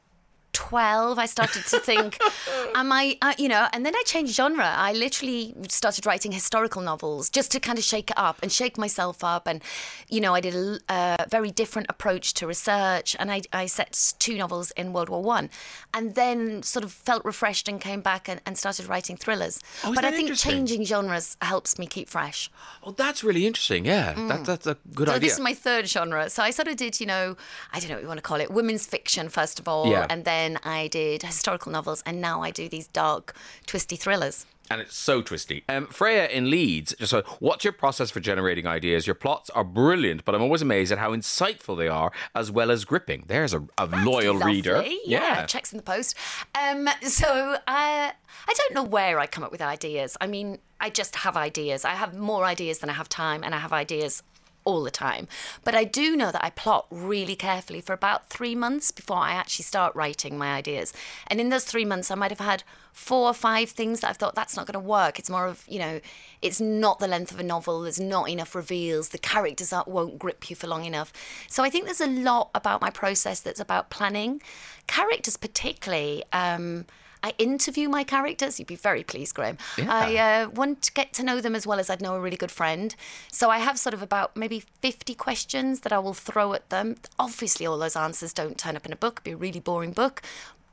12, 0.53 1.19
I 1.19 1.27
started 1.27 1.65
to 1.67 1.79
think, 1.79 2.19
am 2.75 2.93
I, 2.93 3.17
uh, 3.23 3.35
you 3.39 3.49
know, 3.49 3.69
and 3.73 3.85
then 3.87 3.95
I 3.95 4.03
changed 4.05 4.35
genre. 4.35 4.65
I 4.77 4.93
literally 4.93 5.55
started 5.69 6.05
writing 6.07 6.33
historical 6.33 6.83
novels 6.83 7.31
just 7.31 7.51
to 7.53 7.61
kind 7.61 7.79
of 7.79 7.85
shake 7.85 8.11
it 8.11 8.19
up 8.19 8.39
and 8.43 8.51
shake 8.53 8.77
myself 8.79 9.25
up. 9.25 9.47
And, 9.47 9.63
you 10.09 10.21
know, 10.21 10.35
I 10.35 10.41
did 10.41 10.55
a 10.55 10.79
uh, 10.89 11.25
very 11.31 11.51
different 11.51 11.87
approach 11.89 12.35
to 12.35 12.47
research 12.47 13.17
and 13.19 13.31
I, 13.31 13.43
I 13.53 13.67
set 13.67 14.15
two 14.19 14.37
novels 14.37 14.71
in 14.73 14.93
World 14.93 15.09
War 15.09 15.23
One 15.23 15.51
and 15.95 16.15
then 16.15 16.63
sort 16.63 16.85
of 16.85 16.93
felt 16.93 17.25
refreshed 17.25 17.69
and 17.69 17.81
came 17.81 18.01
back 18.01 18.29
and, 18.29 18.41
and 18.47 18.57
started 18.59 18.87
writing 18.87 19.17
thrillers. 19.17 19.61
Oh, 19.85 19.95
but 19.95 20.05
I 20.05 20.11
think 20.11 20.35
changing 20.37 20.85
genres 20.85 21.37
helps 21.41 21.79
me 21.79 21.87
keep 21.87 22.09
fresh. 22.09 22.51
Oh, 22.83 22.91
that's 22.93 23.23
really 23.25 23.47
interesting. 23.47 23.85
Yeah, 23.87 24.13
that, 24.29 24.45
that's 24.45 24.67
a 24.67 24.77
good 24.95 25.09
Mm. 25.09 25.13
So 25.13 25.17
idea. 25.17 25.21
this 25.29 25.33
is 25.35 25.41
my 25.41 25.55
third 25.55 25.89
genre. 25.89 26.31
So 26.31 26.43
I 26.43 26.51
sort 26.51 26.69
of 26.69 26.77
did, 26.77 27.01
you 27.01 27.07
know, 27.07 27.37
I 27.73 27.81
don't 27.81 27.89
know 27.89 27.97
what 27.97 28.03
you 28.03 28.09
want 28.09 28.19
to 28.19 28.23
call 28.23 28.41
it, 28.41 28.51
women's 28.51 28.87
fiction 28.87 29.29
first 29.29 29.59
of 29.59 29.67
all, 29.69 29.89
Yeah. 29.89 30.07
and 30.09 30.25
then 30.25 30.42
I 30.65 30.89
did 30.89 31.23
historical 31.23 31.71
novels, 31.73 32.03
and 32.07 32.21
now 32.21 32.43
I 32.43 32.51
do 32.51 32.69
these 32.69 32.89
dark, 32.89 33.35
twisty 33.67 33.97
thrillers. 33.97 34.47
and 34.71 34.81
it's 34.81 34.97
so 34.97 35.21
twisty. 35.21 35.65
Um, 35.69 35.87
Freya 35.89 36.29
in 36.29 36.49
Leeds, 36.49 36.95
just 36.99 37.11
so, 37.11 37.23
what's 37.41 37.63
your 37.65 37.75
process 37.75 38.11
for 38.11 38.21
generating 38.21 38.67
ideas? 38.67 39.07
Your 39.07 39.15
plots 39.25 39.51
are 39.51 39.65
brilliant, 39.65 40.25
but 40.25 40.35
I'm 40.35 40.41
always 40.43 40.63
amazed 40.63 40.91
at 40.93 40.99
how 40.99 41.11
insightful 41.15 41.77
they 41.77 41.89
are, 41.89 42.11
as 42.35 42.51
well 42.51 42.71
as 42.71 42.85
gripping. 42.85 43.25
There's 43.27 43.53
a, 43.53 43.63
a 43.77 43.87
loyal 43.87 44.35
Lovely. 44.35 44.53
reader. 44.55 44.83
Yeah, 45.05 45.45
checks 45.47 45.73
in 45.73 45.77
the 45.77 45.83
post. 45.83 46.17
Um, 46.55 46.89
so 47.03 47.57
I, 47.67 48.13
I 48.49 48.55
don't 48.57 48.75
know 48.75 48.85
where 48.85 49.19
I 49.19 49.27
come 49.27 49.45
up 49.45 49.53
with 49.53 49.61
ideas. 49.61 50.17
I 50.21 50.27
mean, 50.27 50.59
I 50.81 50.89
just 50.91 51.17
have 51.17 51.37
ideas. 51.37 51.85
I 51.85 51.95
have 52.03 52.17
more 52.17 52.45
ideas 52.45 52.79
than 52.79 52.89
I 52.89 52.95
have 52.95 53.09
time, 53.09 53.45
and 53.45 53.55
I 53.55 53.59
have 53.59 53.73
ideas 53.75 54.23
all 54.65 54.83
the 54.83 54.91
time. 54.91 55.29
But 55.65 55.75
I 55.75 55.85
do 55.85 56.17
know 56.17 56.33
that 56.33 56.45
I 56.45 56.51
plot 56.51 56.87
really 56.91 57.37
carefully 57.37 57.81
for 57.81 57.93
about 57.93 58.29
three 58.29 58.55
months 58.55 58.91
before 58.91 59.17
I 59.17 59.33
actually 59.33 59.65
start 59.65 59.95
writing 59.95 60.39
my 60.39 60.55
ideas. 60.55 60.93
And 61.27 61.41
in 61.41 61.49
those 61.49 61.65
three 61.65 61.85
months, 61.85 62.11
I 62.11 62.15
might 62.15 62.31
have 62.31 62.41
had 62.41 62.63
four 62.93 63.29
or 63.29 63.35
five 63.35 63.71
things 63.71 64.01
that 64.01 64.11
I've 64.11 64.17
thought 64.19 64.35
that's 64.35 64.57
not 64.57 64.67
going 64.67 64.75
to 64.75 64.89
work. 64.89 65.19
It's 65.19 65.31
more 65.31 65.47
of, 65.47 65.65
you 65.67 65.79
know, 65.79 66.01
it's 66.43 66.61
not 66.61 66.99
the 66.99 67.09
length 67.09 67.33
of 67.33 67.41
a 67.41 67.43
novel, 67.43 67.83
there's 67.83 68.01
not 68.01 68.29
enough 68.29 68.55
reveals, 68.55 69.09
the 69.09 69.19
characters 69.19 69.73
aren't, 69.73 69.89
won't 69.89 70.19
grip 70.19 70.51
you 70.51 70.57
for 70.57 70.67
long 70.67 70.85
enough. 70.85 71.13
So 71.49 71.63
I 71.63 71.71
think 71.71 71.87
there's 71.87 72.01
a 72.01 72.07
lot 72.07 72.51
about 72.55 72.81
my 72.81 72.91
process 72.91 73.41
that's 73.41 73.61
about 73.61 73.91
planning. 73.91 74.43
Characters, 74.87 75.37
particularly, 75.37 76.25
um, 76.33 76.87
I 77.23 77.35
interview 77.39 77.89
my 77.89 78.05
characters. 78.05 78.59
You'd 78.59 78.69
be 78.69 78.77
very 78.77 79.05
pleased, 79.05 79.35
Graham. 79.35 79.59
I 79.79 80.17
uh, 80.17 80.51
want 80.51 80.83
to 80.83 80.93
get 80.93 81.13
to 81.15 81.23
know 81.23 81.41
them 81.41 81.55
as 81.55 81.67
well 81.67 81.79
as 81.79 81.89
I'd 81.89 82.03
know 82.03 82.15
a 82.15 82.21
really 82.21 82.37
good 82.37 82.51
friend. 82.51 82.95
So 83.31 83.51
I 83.51 83.59
have 83.59 83.79
sort 83.79 83.95
of 83.95 84.03
about 84.03 84.37
maybe 84.37 84.65
50 84.81 85.15
questions 85.15 85.81
that 85.81 85.93
I 85.93 85.99
will 85.99 86.15
throw 86.15 86.53
at 86.53 86.69
them. 86.71 86.97
Obviously, 87.19 87.67
all 87.67 87.79
those 87.79 87.97
answers 87.97 88.33
don't 88.33 88.59
turn 88.59 88.77
up 88.77 88.87
in 88.87 88.93
a 88.93 88.97
book, 88.97 89.15
it'd 89.15 89.25
be 89.25 89.33
a 89.33 89.37
really 89.37 89.61
boring 89.61 89.93
book. 89.93 90.23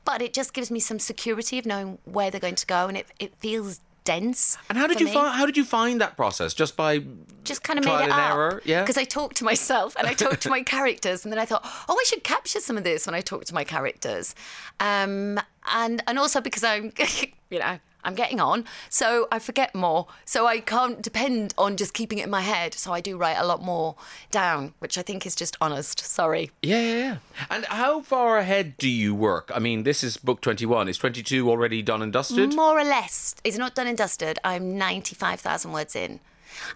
But 0.04 0.22
it 0.22 0.32
just 0.32 0.54
gives 0.54 0.70
me 0.70 0.80
some 0.80 0.98
security 0.98 1.58
of 1.58 1.66
knowing 1.66 1.98
where 2.04 2.30
they're 2.30 2.40
going 2.40 2.54
to 2.56 2.66
go, 2.66 2.88
and 2.88 2.96
it, 2.96 3.06
it 3.18 3.34
feels 3.36 3.80
dense. 4.10 4.58
And 4.68 4.76
how 4.76 4.86
did 4.86 5.00
you 5.00 5.08
find? 5.08 5.34
How 5.36 5.46
did 5.46 5.56
you 5.56 5.64
find 5.64 6.00
that 6.00 6.16
process? 6.16 6.54
Just 6.54 6.76
by 6.76 7.02
just 7.44 7.62
kind 7.62 7.78
of 7.78 7.84
made 7.84 8.04
it 8.04 8.10
up. 8.10 8.18
error? 8.18 8.62
Yeah. 8.64 8.82
Because 8.82 8.98
I 8.98 9.04
talked 9.04 9.36
to 9.36 9.44
myself 9.44 9.94
and 9.96 10.06
I 10.06 10.14
talked 10.14 10.42
to 10.42 10.50
my 10.50 10.62
characters, 10.76 11.24
and 11.24 11.32
then 11.32 11.38
I 11.38 11.44
thought, 11.44 11.62
oh, 11.88 11.96
I 12.00 12.04
should 12.04 12.24
capture 12.24 12.60
some 12.60 12.76
of 12.76 12.84
this 12.84 13.06
when 13.06 13.14
I 13.14 13.20
talk 13.20 13.44
to 13.46 13.54
my 13.54 13.64
characters, 13.64 14.34
um, 14.80 15.38
and 15.72 16.02
and 16.06 16.18
also 16.18 16.40
because 16.40 16.64
I'm, 16.64 16.92
you 17.50 17.58
know. 17.60 17.78
I'm 18.04 18.14
getting 18.14 18.40
on, 18.40 18.64
so 18.88 19.28
I 19.30 19.38
forget 19.38 19.74
more. 19.74 20.06
So 20.24 20.46
I 20.46 20.60
can't 20.60 21.02
depend 21.02 21.54
on 21.58 21.76
just 21.76 21.94
keeping 21.94 22.18
it 22.18 22.24
in 22.24 22.30
my 22.30 22.40
head. 22.40 22.74
So 22.74 22.92
I 22.92 23.00
do 23.00 23.16
write 23.16 23.36
a 23.38 23.44
lot 23.46 23.62
more 23.62 23.96
down, 24.30 24.74
which 24.78 24.96
I 24.98 25.02
think 25.02 25.26
is 25.26 25.34
just 25.34 25.56
honest. 25.60 26.00
Sorry. 26.00 26.50
Yeah, 26.62 26.80
yeah, 26.80 26.96
yeah. 26.96 27.16
And 27.50 27.64
how 27.66 28.00
far 28.02 28.38
ahead 28.38 28.76
do 28.78 28.88
you 28.88 29.14
work? 29.14 29.50
I 29.54 29.58
mean, 29.58 29.82
this 29.82 30.02
is 30.02 30.16
book 30.16 30.40
21. 30.40 30.88
Is 30.88 30.98
22 30.98 31.50
already 31.50 31.82
done 31.82 32.02
and 32.02 32.12
dusted? 32.12 32.54
More 32.54 32.78
or 32.78 32.84
less. 32.84 33.34
It's 33.44 33.58
not 33.58 33.74
done 33.74 33.86
and 33.86 33.96
dusted. 33.98 34.38
I'm 34.44 34.76
95,000 34.78 35.72
words 35.72 35.94
in. 35.96 36.20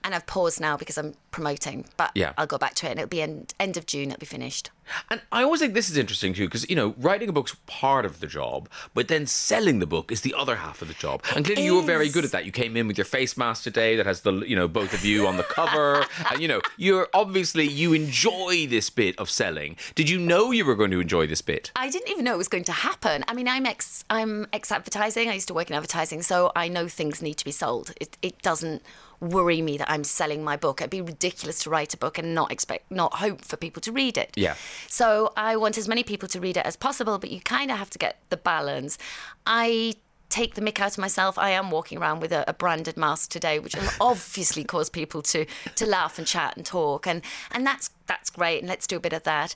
And 0.02 0.14
I've 0.14 0.26
paused 0.26 0.60
now 0.60 0.76
because 0.76 0.96
I'm 0.96 1.14
promoting, 1.30 1.84
but 1.96 2.12
Yeah. 2.14 2.32
I'll 2.38 2.46
go 2.46 2.58
back 2.58 2.74
to 2.74 2.86
it 2.86 2.90
and 2.90 3.00
it'll 3.00 3.08
be 3.08 3.20
end, 3.20 3.54
end 3.58 3.76
of 3.76 3.86
June, 3.86 4.10
it'll 4.10 4.20
be 4.20 4.24
finished. 4.26 4.70
And 5.10 5.20
I 5.32 5.42
always 5.42 5.60
think 5.60 5.74
this 5.74 5.90
is 5.90 5.96
interesting 5.96 6.34
too, 6.34 6.46
because 6.46 6.68
you 6.68 6.76
know, 6.76 6.94
writing 6.98 7.28
a 7.28 7.32
book's 7.32 7.56
part 7.66 8.04
of 8.04 8.20
the 8.20 8.26
job, 8.26 8.68
but 8.94 9.08
then 9.08 9.26
selling 9.26 9.78
the 9.78 9.86
book 9.86 10.12
is 10.12 10.22
the 10.22 10.34
other 10.34 10.56
half 10.56 10.82
of 10.82 10.88
the 10.88 10.94
job. 10.94 11.22
And 11.34 11.44
clearly, 11.44 11.64
you 11.64 11.76
were 11.76 11.82
very 11.82 12.08
good 12.08 12.24
at 12.24 12.32
that. 12.32 12.44
You 12.44 12.52
came 12.52 12.76
in 12.76 12.86
with 12.86 12.98
your 12.98 13.04
face 13.04 13.36
mask 13.36 13.64
today 13.64 13.96
that 13.96 14.06
has 14.06 14.22
the 14.22 14.32
you 14.32 14.56
know 14.56 14.68
both 14.68 14.92
of 14.94 15.04
you 15.04 15.26
on 15.26 15.36
the 15.36 15.42
cover, 15.42 16.04
and 16.30 16.40
you 16.40 16.48
know, 16.48 16.60
you're 16.76 17.08
obviously 17.14 17.66
you 17.66 17.92
enjoy 17.92 18.66
this 18.66 18.90
bit 18.90 19.18
of 19.18 19.30
selling. 19.30 19.76
Did 19.94 20.08
you 20.08 20.18
know 20.18 20.50
you 20.50 20.64
were 20.64 20.74
going 20.74 20.90
to 20.90 21.00
enjoy 21.00 21.26
this 21.26 21.42
bit? 21.42 21.72
I 21.76 21.90
didn't 21.90 22.10
even 22.10 22.24
know 22.24 22.34
it 22.34 22.38
was 22.38 22.48
going 22.48 22.64
to 22.64 22.72
happen. 22.72 23.24
I 23.28 23.34
mean, 23.34 23.48
I'm 23.48 23.66
ex 23.66 24.04
I'm 24.10 24.46
ex 24.52 24.70
advertising. 24.70 25.28
I 25.28 25.34
used 25.34 25.48
to 25.48 25.54
work 25.54 25.70
in 25.70 25.76
advertising, 25.76 26.22
so 26.22 26.52
I 26.54 26.68
know 26.68 26.88
things 26.88 27.22
need 27.22 27.34
to 27.34 27.44
be 27.44 27.52
sold. 27.52 27.92
It 28.00 28.16
it 28.22 28.42
doesn't 28.42 28.82
worry 29.20 29.62
me 29.62 29.76
that 29.78 29.90
I'm 29.90 30.04
selling 30.04 30.44
my 30.44 30.56
book. 30.56 30.80
It'd 30.80 30.90
be 30.90 31.00
ridiculous 31.00 31.62
to 31.64 31.70
write 31.70 31.94
a 31.94 31.96
book 31.96 32.18
and 32.18 32.34
not 32.34 32.52
expect 32.52 32.90
not 32.90 33.14
hope 33.14 33.42
for 33.42 33.56
people 33.56 33.80
to 33.82 33.92
read 33.92 34.18
it. 34.18 34.32
Yeah. 34.36 34.54
So 34.88 35.32
I 35.36 35.56
want 35.56 35.78
as 35.78 35.88
many 35.88 36.02
people 36.02 36.28
to 36.28 36.40
read 36.40 36.56
it 36.56 36.66
as 36.66 36.76
possible, 36.76 37.18
but 37.18 37.30
you 37.30 37.40
kind 37.40 37.70
of 37.70 37.78
have 37.78 37.90
to 37.90 37.98
get 37.98 38.18
the 38.30 38.36
balance. 38.36 38.98
I 39.46 39.94
take 40.34 40.54
the 40.56 40.60
mick 40.60 40.80
out 40.80 40.92
of 40.92 40.98
myself. 40.98 41.38
I 41.38 41.50
am 41.50 41.70
walking 41.70 41.98
around 41.98 42.20
with 42.20 42.32
a, 42.32 42.44
a 42.48 42.52
branded 42.52 42.96
mask 42.96 43.30
today, 43.30 43.58
which 43.60 43.76
will 43.76 43.88
obviously 44.00 44.64
cause 44.64 44.90
people 44.90 45.22
to 45.22 45.46
to 45.76 45.86
laugh 45.86 46.18
and 46.18 46.26
chat 46.26 46.56
and 46.56 46.66
talk, 46.66 47.06
and 47.06 47.22
and 47.52 47.66
that's 47.66 47.90
that's 48.06 48.30
great. 48.30 48.58
And 48.58 48.68
let's 48.68 48.86
do 48.86 48.96
a 48.96 49.00
bit 49.00 49.12
of 49.12 49.22
that. 49.22 49.54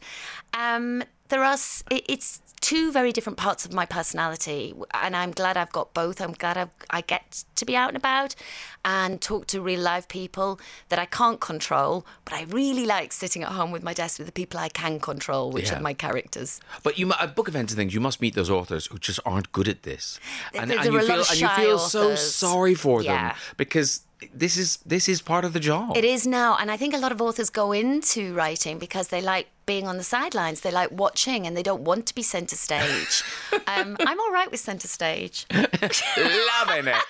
Um, 0.54 1.02
there 1.28 1.44
are 1.44 1.56
it's 1.90 2.40
two 2.60 2.90
very 2.90 3.12
different 3.12 3.38
parts 3.38 3.64
of 3.64 3.72
my 3.72 3.86
personality, 3.86 4.74
and 4.92 5.14
I'm 5.14 5.30
glad 5.30 5.56
I've 5.56 5.70
got 5.70 5.94
both. 5.94 6.20
I'm 6.20 6.32
glad 6.32 6.56
I've, 6.56 6.70
I 6.90 7.02
get 7.02 7.44
to 7.54 7.64
be 7.64 7.76
out 7.76 7.88
and 7.88 7.96
about 7.96 8.34
and 8.84 9.20
talk 9.20 9.46
to 9.48 9.60
real 9.60 9.80
live 9.80 10.08
people 10.08 10.58
that 10.88 10.98
I 10.98 11.04
can't 11.04 11.40
control, 11.40 12.04
but 12.24 12.34
I 12.34 12.44
really 12.48 12.84
like 12.84 13.12
sitting 13.12 13.42
at 13.44 13.50
home 13.50 13.70
with 13.70 13.84
my 13.84 13.92
desk 13.94 14.18
with 14.18 14.26
the 14.26 14.32
people 14.32 14.58
I 14.58 14.68
can 14.70 14.98
control, 14.98 15.52
which 15.52 15.70
Yeah. 15.70 15.78
are 15.78 15.82
my 15.82 15.94
characters. 15.94 16.60
But 16.82 16.98
you, 16.98 17.12
at 17.12 17.36
book 17.36 17.46
events 17.48 17.72
and 17.72 17.78
things, 17.78 17.94
you 17.94 18.00
must 18.00 18.20
meet 18.20 18.34
those 18.34 18.50
authors 18.50 18.86
who 18.86 18.98
just 18.98 19.20
aren't 19.24 19.52
good 19.52 19.68
at 19.68 19.84
this, 19.84 20.18
and, 20.52 20.68
There- 20.70 20.78
and 20.78 20.86
you 20.92 20.96
are 20.98 21.00
a 21.00 21.04
lot 21.04 21.26
feel 21.26 21.32
and 21.32 21.40
you 21.40 21.48
feel 21.64 21.78
so 21.78 22.06
authors. 22.06 22.34
sorry 22.34 22.74
for 22.74 23.04
them 23.04 23.34
because 23.56 24.00
this 24.34 24.56
is 24.56 24.78
this 24.78 25.08
is 25.08 25.22
part 25.22 25.44
of 25.44 25.52
the 25.52 25.60
job. 25.60 25.96
It 25.96 26.04
is 26.04 26.26
now, 26.26 26.56
and 26.58 26.70
I 26.70 26.76
think 26.76 26.94
a 26.94 26.98
lot 26.98 27.12
of 27.12 27.22
authors 27.22 27.50
go 27.50 27.72
into 27.72 28.34
writing 28.34 28.78
because 28.78 29.08
they 29.08 29.20
like 29.20 29.48
being 29.66 29.86
on 29.86 29.96
the 29.96 30.02
sidelines. 30.02 30.62
They 30.62 30.70
like 30.70 30.90
watching, 30.90 31.46
and 31.46 31.56
they 31.56 31.62
don't 31.62 31.82
want 31.82 32.06
to 32.06 32.14
be 32.14 32.22
centre 32.22 32.56
stage. 32.56 33.22
um, 33.66 33.96
I'm 34.00 34.20
all 34.20 34.32
right 34.32 34.50
with 34.50 34.60
centre 34.60 34.88
stage. 34.88 35.46
loving 35.52 36.88
it, 36.88 37.04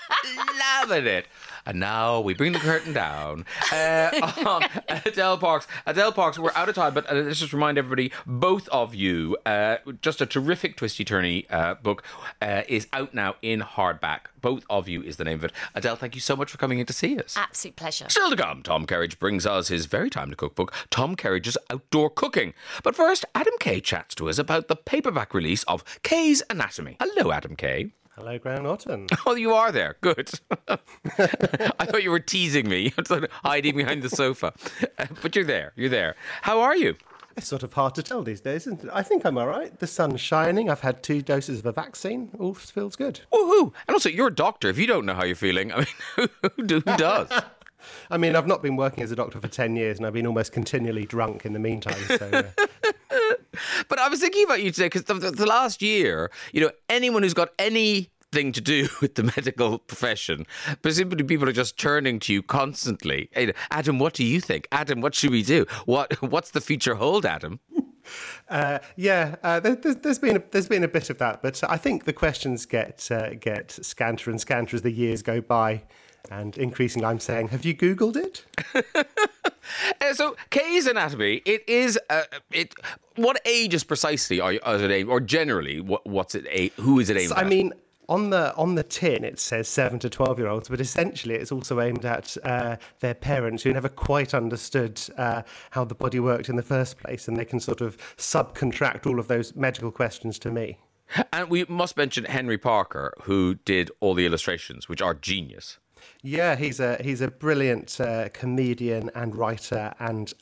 loving 0.59 1.07
it. 1.07 1.27
And 1.67 1.81
now 1.81 2.21
we 2.21 2.35
bring 2.35 2.53
the 2.53 2.59
curtain 2.59 2.93
down. 2.93 3.45
Uh, 3.73 4.33
on 4.47 4.63
Adele 5.07 5.39
Parks. 5.39 5.67
Adele 5.87 6.13
Parks, 6.13 6.39
we're 6.39 6.53
out 6.55 6.69
of 6.69 6.75
time, 6.75 6.95
but 6.95 7.11
uh, 7.11 7.15
let's 7.15 7.39
just 7.39 7.53
remind 7.53 7.79
everybody 7.79 8.13
both 8.27 8.69
of 8.69 8.95
you, 8.95 9.37
uh, 9.47 9.77
just 10.03 10.21
a 10.21 10.27
terrific 10.27 10.77
twisty 10.77 11.05
turny 11.05 11.47
uh, 11.51 11.75
book, 11.75 12.03
uh, 12.41 12.63
is 12.69 12.87
out 12.93 13.15
now 13.15 13.35
in 13.43 13.61
hardback. 13.61 14.21
Both 14.41 14.65
of 14.71 14.89
you 14.89 15.03
is 15.03 15.17
the 15.17 15.25
name 15.25 15.39
of 15.39 15.45
it. 15.45 15.53
Adele, 15.75 15.97
thank 15.97 16.15
you 16.15 16.21
so 16.21 16.37
much 16.37 16.51
for 16.51 16.59
coming 16.59 16.79
in 16.79 16.87
to 16.87 16.93
see 16.93 17.19
us. 17.19 17.37
Absolute 17.37 17.77
pleasure. 17.77 18.07
Still 18.09 18.31
to 18.31 18.37
come, 18.37 18.63
Tom 18.63 18.87
Kerridge 18.87 19.19
brings 19.19 19.47
us 19.47 19.69
his 19.69 19.87
very 19.87 20.11
time 20.11 20.33
cookbook, 20.35 20.73
Tom 20.91 21.17
Kerridge's 21.17 21.59
Outdoor 21.71 22.11
Cooking. 22.11 22.55
But 22.83 22.95
first, 22.95 23.25
Adam 23.35 23.55
Kay 23.59 23.81
chats 23.81 24.15
to 24.17 24.29
us 24.29 24.39
about 24.39 24.69
the 24.69 24.77
paperback 24.77 25.35
release 25.35 25.65
of 25.65 25.83
Kay's 26.03 26.43
Anatomy. 26.49 26.97
Hello, 27.01 27.33
Adam 27.33 27.57
Kay. 27.57 27.91
Hello, 28.19 28.37
Graham 28.39 28.64
Norton. 28.64 29.07
Oh, 29.27 29.35
you 29.35 29.53
are 29.55 29.71
there. 29.71 29.97
Good. 30.01 30.31
I 30.69 31.87
thought 31.87 32.03
you 32.03 32.11
were 32.11 32.19
teasing 32.21 32.69
me, 32.69 32.93
hiding 33.45 33.77
behind 33.77 34.03
the 34.03 34.11
sofa. 34.11 34.53
Uh, 34.99 35.07
But 35.23 35.37
you're 35.37 35.45
there. 35.45 35.73
You're 35.77 35.89
there. 35.89 36.16
How 36.43 36.61
are 36.61 36.77
you? 36.77 36.97
It's 37.37 37.47
sort 37.47 37.62
of 37.62 37.73
hard 37.75 37.95
to 37.95 38.03
tell 38.03 38.23
these 38.23 38.41
days, 38.41 38.66
isn't 38.66 38.83
it? 38.85 38.91
I 38.93 39.03
think 39.03 39.25
I'm 39.25 39.39
all 39.39 39.47
right. 39.47 39.79
The 39.79 39.87
sun's 39.87 40.21
shining. 40.21 40.69
I've 40.69 40.81
had 40.81 41.03
two 41.05 41.23
doses 41.23 41.61
of 41.61 41.66
a 41.66 41.73
vaccine. 41.73 42.31
All 42.41 42.55
feels 42.55 42.97
good. 42.97 43.21
Woohoo! 43.33 43.73
And 43.87 43.95
also, 43.95 44.09
you're 44.09 44.29
a 44.29 44.35
doctor. 44.35 44.69
If 44.69 44.79
you 44.79 44.89
don't 44.89 45.07
know 45.07 45.14
how 45.14 45.25
you're 45.25 45.37
feeling, 45.37 45.73
I 45.73 45.77
mean, 46.16 46.29
who, 46.57 46.62
do- 46.64 46.81
who 46.85 46.97
does? 46.97 47.29
I 48.11 48.16
mean, 48.19 48.35
I've 48.35 48.49
not 48.49 48.61
been 48.62 48.75
working 48.77 49.05
as 49.05 49.12
a 49.12 49.16
doctor 49.16 49.41
for 49.41 49.47
10 49.47 49.77
years 49.77 49.99
and 49.99 50.07
I've 50.07 50.12
been 50.12 50.27
almost 50.27 50.51
continually 50.53 51.05
drunk 51.05 51.47
in 51.47 51.53
the 51.53 51.61
meantime. 51.61 51.95
So, 52.19 52.29
uh, 52.33 52.93
But 53.89 53.99
I 53.99 54.09
was 54.09 54.20
thinking 54.20 54.45
about 54.45 54.62
you 54.62 54.70
today 54.70 54.87
because 54.87 55.05
the, 55.05 55.14
the, 55.14 55.31
the 55.31 55.47
last 55.47 55.83
year, 55.83 56.31
you 56.53 56.61
know, 56.61 56.70
anyone 56.89 57.22
who's 57.22 57.35
got 57.35 57.51
anything 57.59 58.53
to 58.53 58.61
do 58.61 58.89
with 59.01 59.14
the 59.14 59.22
medical 59.22 59.79
profession, 59.79 60.47
presumably 60.83 61.24
people 61.24 61.49
are 61.49 61.53
just 61.53 61.79
turning 61.79 62.20
to 62.20 62.33
you 62.33 62.43
constantly. 62.43 63.31
Adam, 63.70 63.99
what 63.99 64.14
do 64.14 64.24
you 64.24 64.41
think? 64.41 64.68
Adam, 64.72 65.01
what 65.01 65.14
should 65.14 65.31
we 65.31 65.43
do? 65.43 65.66
What 65.87 66.20
What's 66.22 66.51
the 66.51 66.61
future 66.61 66.95
hold, 66.95 67.26
Adam? 67.26 67.61
uh, 68.49 68.79
yeah, 68.97 69.37
uh, 69.43 69.61
there, 69.61 69.76
there's, 69.76 69.97
there's 69.97 70.18
been 70.18 70.37
a, 70.37 70.43
there's 70.51 70.68
been 70.68 70.85
a 70.85 70.89
bit 70.89 71.11
of 71.11 71.18
that, 71.18 71.43
but 71.43 71.62
I 71.68 71.76
think 71.76 72.05
the 72.05 72.12
questions 72.12 72.66
get 72.66 73.09
uh, 73.11 73.35
get 73.35 73.70
scanter 73.70 74.31
and 74.31 74.41
scanter 74.41 74.76
as 74.76 74.83
the 74.83 74.93
years 74.93 75.22
go 75.22 75.41
by, 75.41 75.83
and 76.31 76.57
increasingly 76.57 77.07
I'm 77.07 77.20
saying, 77.20 77.49
have 77.49 77.64
you 77.64 77.74
Googled 77.74 78.16
it? 78.16 78.45
Uh, 80.01 80.14
so, 80.14 80.37
Kay's 80.51 80.87
anatomy. 80.87 81.43
It 81.45 81.69
is. 81.69 81.99
Uh, 82.11 82.23
it. 82.51 82.75
What 83.16 83.41
ages 83.45 83.83
precisely 83.85 84.41
are 84.41 84.53
you, 84.53 84.61
is 84.66 84.83
it 84.83 84.91
aimed, 84.91 85.11
or 85.11 85.21
generally, 85.21 85.81
what, 85.81 86.07
what's 86.07 86.35
it? 86.35 86.47
A, 86.51 86.69
who 86.81 87.01
is 87.01 87.11
it 87.11 87.16
aimed 87.16 87.31
So, 87.31 87.35
I 87.35 87.45
mean, 87.45 87.73
on 88.09 88.31
the 88.31 88.55
on 88.55 88.75
the 88.75 88.83
tin 88.83 89.25
it 89.25 89.39
says 89.39 89.69
seven 89.69 89.99
to 90.01 90.11
twelve 90.11 90.39
year 90.39 90.49
olds, 90.49 90.69
but 90.69 90.81
essentially 90.81 91.35
it's 91.35 91.53
also 91.53 91.81
aimed 91.81 92.05
at 92.05 92.37
uh, 92.45 92.77
their 93.01 93.14
parents 93.14 93.62
who 93.62 93.73
never 93.73 93.89
quite 93.89 94.35
understood 94.35 95.01
uh, 95.16 95.43
how 95.71 95.85
the 95.85 95.95
body 95.95 96.21
worked 96.21 96.49
in 96.49 96.57
the 96.57 96.62
first 96.62 96.99
place, 96.99 97.29
and 97.29 97.37
they 97.37 97.45
can 97.45 97.61
sort 97.61 97.81
of 97.81 97.97
subcontract 98.16 99.07
all 99.07 99.19
of 99.19 99.29
those 99.29 99.55
medical 99.55 99.91
questions 99.91 100.39
to 100.39 100.51
me. 100.51 100.79
and 101.33 101.51
we 101.51 101.64
must 101.69 101.97
mention 101.97 102.25
Henry 102.25 102.59
Parker, 102.59 103.14
who 103.23 103.55
did 103.64 103.91
all 104.01 104.14
the 104.14 104.27
illustrations, 104.27 104.89
which 104.89 105.03
are 105.03 105.14
genius. 105.14 105.79
Yeah, 106.22 106.57
he's 106.57 106.80
a 106.80 107.01
he's 107.03 107.20
a 107.20 107.28
brilliant 107.28 108.01
uh, 108.01 108.28
comedian 108.32 109.11
and 109.14 109.34
writer 109.34 109.94
and 109.99 110.32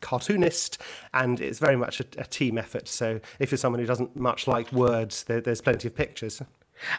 cartoonist, 0.00 0.78
and 1.12 1.40
it's 1.40 1.58
very 1.58 1.76
much 1.76 2.00
a, 2.00 2.04
a 2.18 2.24
team 2.24 2.58
effort. 2.58 2.88
So 2.88 3.20
if 3.38 3.50
you're 3.50 3.58
someone 3.58 3.80
who 3.80 3.86
doesn't 3.86 4.16
much 4.16 4.46
like 4.46 4.72
words, 4.72 5.24
there, 5.24 5.40
there's 5.40 5.60
plenty 5.60 5.88
of 5.88 5.94
pictures. 5.94 6.42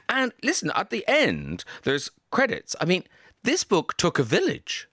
And 0.10 0.34
listen, 0.44 0.72
at 0.76 0.90
the 0.90 1.06
end, 1.08 1.64
there's 1.84 2.10
credits. 2.32 2.76
I 2.82 2.86
mean, 2.86 3.04
this 3.44 3.64
book 3.64 3.96
took 3.98 4.20
a 4.20 4.24
village. 4.24 4.88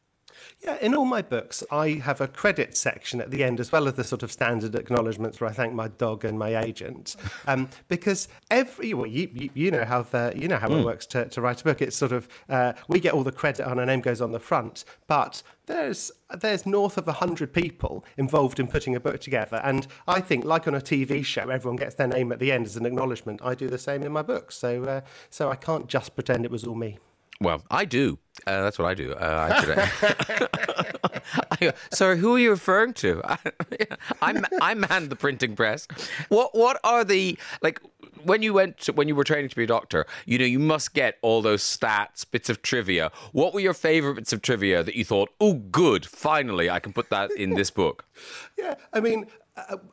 Yeah, 0.64 0.78
in 0.80 0.94
all 0.94 1.04
my 1.04 1.20
books, 1.20 1.62
I 1.70 1.90
have 1.90 2.22
a 2.22 2.26
credit 2.26 2.74
section 2.74 3.20
at 3.20 3.30
the 3.30 3.44
end, 3.44 3.60
as 3.60 3.70
well 3.70 3.86
as 3.86 3.94
the 3.94 4.04
sort 4.04 4.22
of 4.22 4.32
standard 4.32 4.74
acknowledgements 4.74 5.38
where 5.38 5.50
I 5.50 5.52
thank 5.52 5.74
my 5.74 5.88
dog 5.88 6.24
and 6.24 6.38
my 6.38 6.56
agent, 6.56 7.16
um, 7.46 7.68
because 7.88 8.28
every 8.50 8.94
well, 8.94 9.06
you, 9.06 9.28
you 9.34 9.50
you 9.52 9.70
know 9.70 9.84
how 9.84 10.02
the 10.02 10.32
you 10.34 10.48
know 10.48 10.56
how 10.56 10.68
it 10.68 10.82
works 10.82 11.04
to, 11.08 11.26
to 11.26 11.42
write 11.42 11.60
a 11.60 11.64
book. 11.64 11.82
It's 11.82 11.96
sort 11.96 12.12
of 12.12 12.28
uh, 12.48 12.72
we 12.88 12.98
get 12.98 13.12
all 13.12 13.22
the 13.22 13.30
credit 13.32 13.68
and 13.68 13.78
our 13.78 13.84
name 13.84 14.00
goes 14.00 14.22
on 14.22 14.32
the 14.32 14.40
front, 14.40 14.86
but 15.06 15.42
there's 15.66 16.10
there's 16.40 16.64
north 16.64 16.96
of 16.96 17.06
hundred 17.06 17.52
people 17.52 18.02
involved 18.16 18.58
in 18.58 18.66
putting 18.66 18.96
a 18.96 19.00
book 19.00 19.20
together, 19.20 19.60
and 19.62 19.86
I 20.08 20.22
think 20.22 20.46
like 20.46 20.66
on 20.66 20.74
a 20.74 20.80
TV 20.80 21.22
show, 21.26 21.50
everyone 21.50 21.76
gets 21.76 21.96
their 21.96 22.08
name 22.08 22.32
at 22.32 22.38
the 22.38 22.50
end 22.50 22.64
as 22.64 22.76
an 22.76 22.86
acknowledgement. 22.86 23.42
I 23.44 23.54
do 23.54 23.68
the 23.68 23.76
same 23.76 24.02
in 24.02 24.12
my 24.12 24.22
books, 24.22 24.56
so 24.56 24.82
uh, 24.84 25.00
so 25.28 25.50
I 25.50 25.56
can't 25.56 25.88
just 25.88 26.14
pretend 26.14 26.46
it 26.46 26.50
was 26.50 26.64
all 26.64 26.74
me. 26.74 26.98
Well, 27.40 27.62
I 27.70 27.84
do. 27.84 28.18
Uh, 28.46 28.62
that's 28.62 28.78
what 28.78 28.86
I 28.86 28.94
do. 28.94 29.12
Uh, 29.12 29.48
I 29.52 30.46
I, 31.60 31.72
sorry, 31.90 32.18
who 32.18 32.34
are 32.34 32.38
you 32.38 32.50
referring 32.50 32.92
to? 32.94 33.22
I, 34.22 34.42
I 34.60 34.74
manned 34.74 35.10
the 35.10 35.16
printing 35.16 35.56
press. 35.56 35.86
What 36.28 36.54
What 36.54 36.78
are 36.84 37.04
the 37.04 37.38
like? 37.62 37.80
When 38.24 38.42
you 38.42 38.54
went 38.54 38.78
to, 38.80 38.92
when 38.92 39.06
you 39.08 39.14
were 39.14 39.24
training 39.24 39.50
to 39.50 39.56
be 39.56 39.64
a 39.64 39.66
doctor, 39.66 40.06
you 40.24 40.38
know 40.38 40.46
you 40.46 40.58
must 40.58 40.94
get 40.94 41.18
all 41.20 41.42
those 41.42 41.62
stats, 41.62 42.24
bits 42.28 42.48
of 42.48 42.62
trivia. 42.62 43.12
What 43.32 43.52
were 43.52 43.60
your 43.60 43.74
favorite 43.74 44.14
bits 44.14 44.32
of 44.32 44.40
trivia 44.40 44.82
that 44.82 44.94
you 44.94 45.04
thought, 45.04 45.30
oh, 45.40 45.54
good, 45.54 46.06
finally 46.06 46.70
I 46.70 46.80
can 46.80 46.92
put 46.92 47.10
that 47.10 47.30
in 47.32 47.50
this 47.54 47.70
book? 47.70 48.06
Yeah, 48.56 48.76
I 48.94 49.00
mean, 49.00 49.26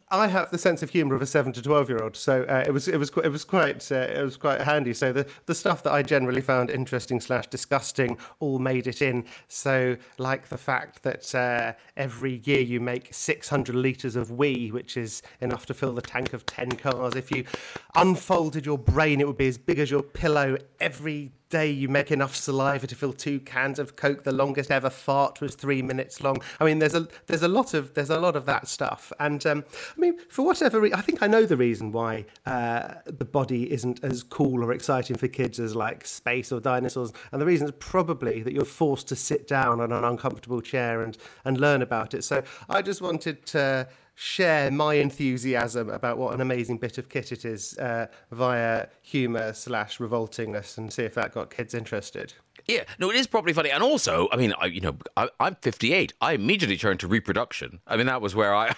I 0.10 0.28
have 0.28 0.50
the 0.50 0.58
sense 0.58 0.82
of 0.82 0.90
humour 0.90 1.14
of 1.14 1.22
a 1.22 1.28
seven 1.28 1.54
to 1.54 1.62
twelve 1.62 1.88
year 1.88 2.02
old, 2.02 2.16
so 2.16 2.44
uh, 2.44 2.64
it 2.66 2.72
was 2.72 2.88
it 2.88 2.98
was 2.98 3.12
it 3.24 3.30
was 3.30 3.46
quite 3.46 3.92
uh, 3.92 3.96
it 3.96 4.24
was 4.24 4.36
quite 4.36 4.62
handy. 4.62 4.92
So 4.92 5.14
the 5.14 5.28
the 5.46 5.54
stuff 5.54 5.84
that 5.84 5.92
I 5.92 6.02
generally 6.02 6.42
found 6.42 6.72
interesting 6.72 7.22
slash 7.22 7.46
disgusting 7.46 8.18
all 8.40 8.58
made 8.58 8.88
it 8.88 9.04
in. 9.04 9.24
So 9.48 9.98
like 10.18 10.50
the 10.50 10.58
fact 10.58 11.04
that 11.04 11.36
uh, 11.36 11.74
every 11.96 12.42
year 12.44 12.62
you 12.62 12.80
make 12.80 13.14
six 13.14 13.50
hundred 13.50 13.76
litres 13.76 14.16
of 14.16 14.32
wee, 14.32 14.72
which 14.72 14.98
is 14.98 15.22
enough 15.40 15.68
to 15.68 15.76
fill 15.76 15.94
the 15.94 16.02
tank 16.02 16.34
of 16.34 16.44
ten 16.48 16.72
cars. 16.72 17.16
If 17.16 17.30
you 17.30 17.46
unfolded 17.94 18.66
your 18.66 18.80
brain, 18.80 19.22
it 19.22 19.28
would 19.28 19.38
be 19.38 19.48
as 19.48 19.60
big 19.60 19.78
as 19.78 19.92
your 19.92 20.02
pillow. 20.02 20.58
Every 20.80 21.34
day 21.52 21.70
you 21.70 21.88
make 21.88 22.12
enough 22.12 22.36
saliva 22.36 22.88
to 22.88 22.96
fill 22.96 23.14
two 23.14 23.40
cans 23.42 23.78
of 23.78 23.96
coke 23.96 24.24
the 24.24 24.32
longest 24.32 24.72
ever 24.72 24.90
fart 24.90 25.40
was 25.42 25.54
three 25.54 25.82
minutes 25.82 26.24
long. 26.24 26.38
I 26.60 26.66
mean 26.66 26.80
there's 26.80 26.96
a 26.96 27.08
there's 27.28 27.44
a 27.44 27.48
lot 27.48 27.76
of 27.76 27.94
there's 27.94 28.10
a 28.10 28.20
lot 28.20 28.36
of 28.36 28.46
that 28.48 28.68
stuff. 28.68 29.14
And 29.20 29.46
um, 29.46 29.64
i 29.96 30.00
mean 30.00 30.18
for 30.30 30.44
whatever 30.44 30.80
re- 30.80 30.94
i 30.94 31.02
think 31.02 31.22
i 31.22 31.28
know 31.28 31.46
the 31.46 31.58
reason 31.58 31.92
why 31.92 32.26
uh, 32.46 32.96
the 33.06 33.26
body 33.26 33.72
isn't 33.72 34.04
as 34.04 34.24
cool 34.24 34.64
or 34.64 34.72
exciting 34.72 35.18
for 35.18 35.28
kids 35.28 35.60
as 35.60 35.76
like 35.76 36.08
space 36.08 36.52
or 36.52 36.60
dinosaurs. 36.60 37.12
And 37.32 37.42
the 37.42 37.46
reason 37.46 37.68
is 37.68 37.74
probably 37.80 38.42
that 38.42 38.54
you're 38.54 38.66
forced 38.66 39.08
to 39.10 39.16
sit 39.16 39.48
down 39.48 39.80
on 39.82 39.92
an 39.92 40.04
uncomfortable 40.04 40.62
chair 40.62 41.04
and 41.04 41.18
and 41.46 41.60
learn 41.60 41.82
about 41.82 42.14
it. 42.14 42.24
So 42.24 42.42
i 42.70 42.82
just 42.82 43.02
wanted 43.02 43.46
to 43.48 43.88
share 44.16 44.70
my 44.72 44.96
enthusiasm 44.96 45.90
about 45.90 46.18
what 46.18 46.34
an 46.34 46.42
amazing 46.42 46.78
bit 46.78 46.98
of 46.98 47.10
kit 47.10 47.32
it 47.32 47.46
is 47.46 47.78
uh, 47.78 48.08
via 48.32 48.88
humour 49.02 49.54
slash 49.54 49.98
revoltingness 49.98 50.78
and 50.78 50.92
see 50.92 51.04
if 51.04 51.16
that 51.16 51.34
got 51.34 51.50
kids 51.50 51.74
interested. 51.74 52.34
Yeah, 52.68 52.84
no, 53.00 53.10
it 53.10 53.16
is 53.16 53.28
probably 53.28 53.54
funny, 53.54 53.72
and 53.72 53.82
also, 53.82 54.28
I 54.32 54.38
mean, 54.38 54.54
I, 54.60 54.68
you 54.68 54.82
know, 54.82 54.98
I, 55.18 55.30
I'm 55.40 55.56
58. 55.62 56.14
I 56.22 56.34
immediately 56.34 56.78
turned 56.78 57.00
to 57.00 57.08
reproduction. 57.08 57.80
I 57.88 57.98
mean, 57.98 58.06
that 58.06 58.22
was 58.22 58.36
where 58.36 58.54
I. 58.54 58.76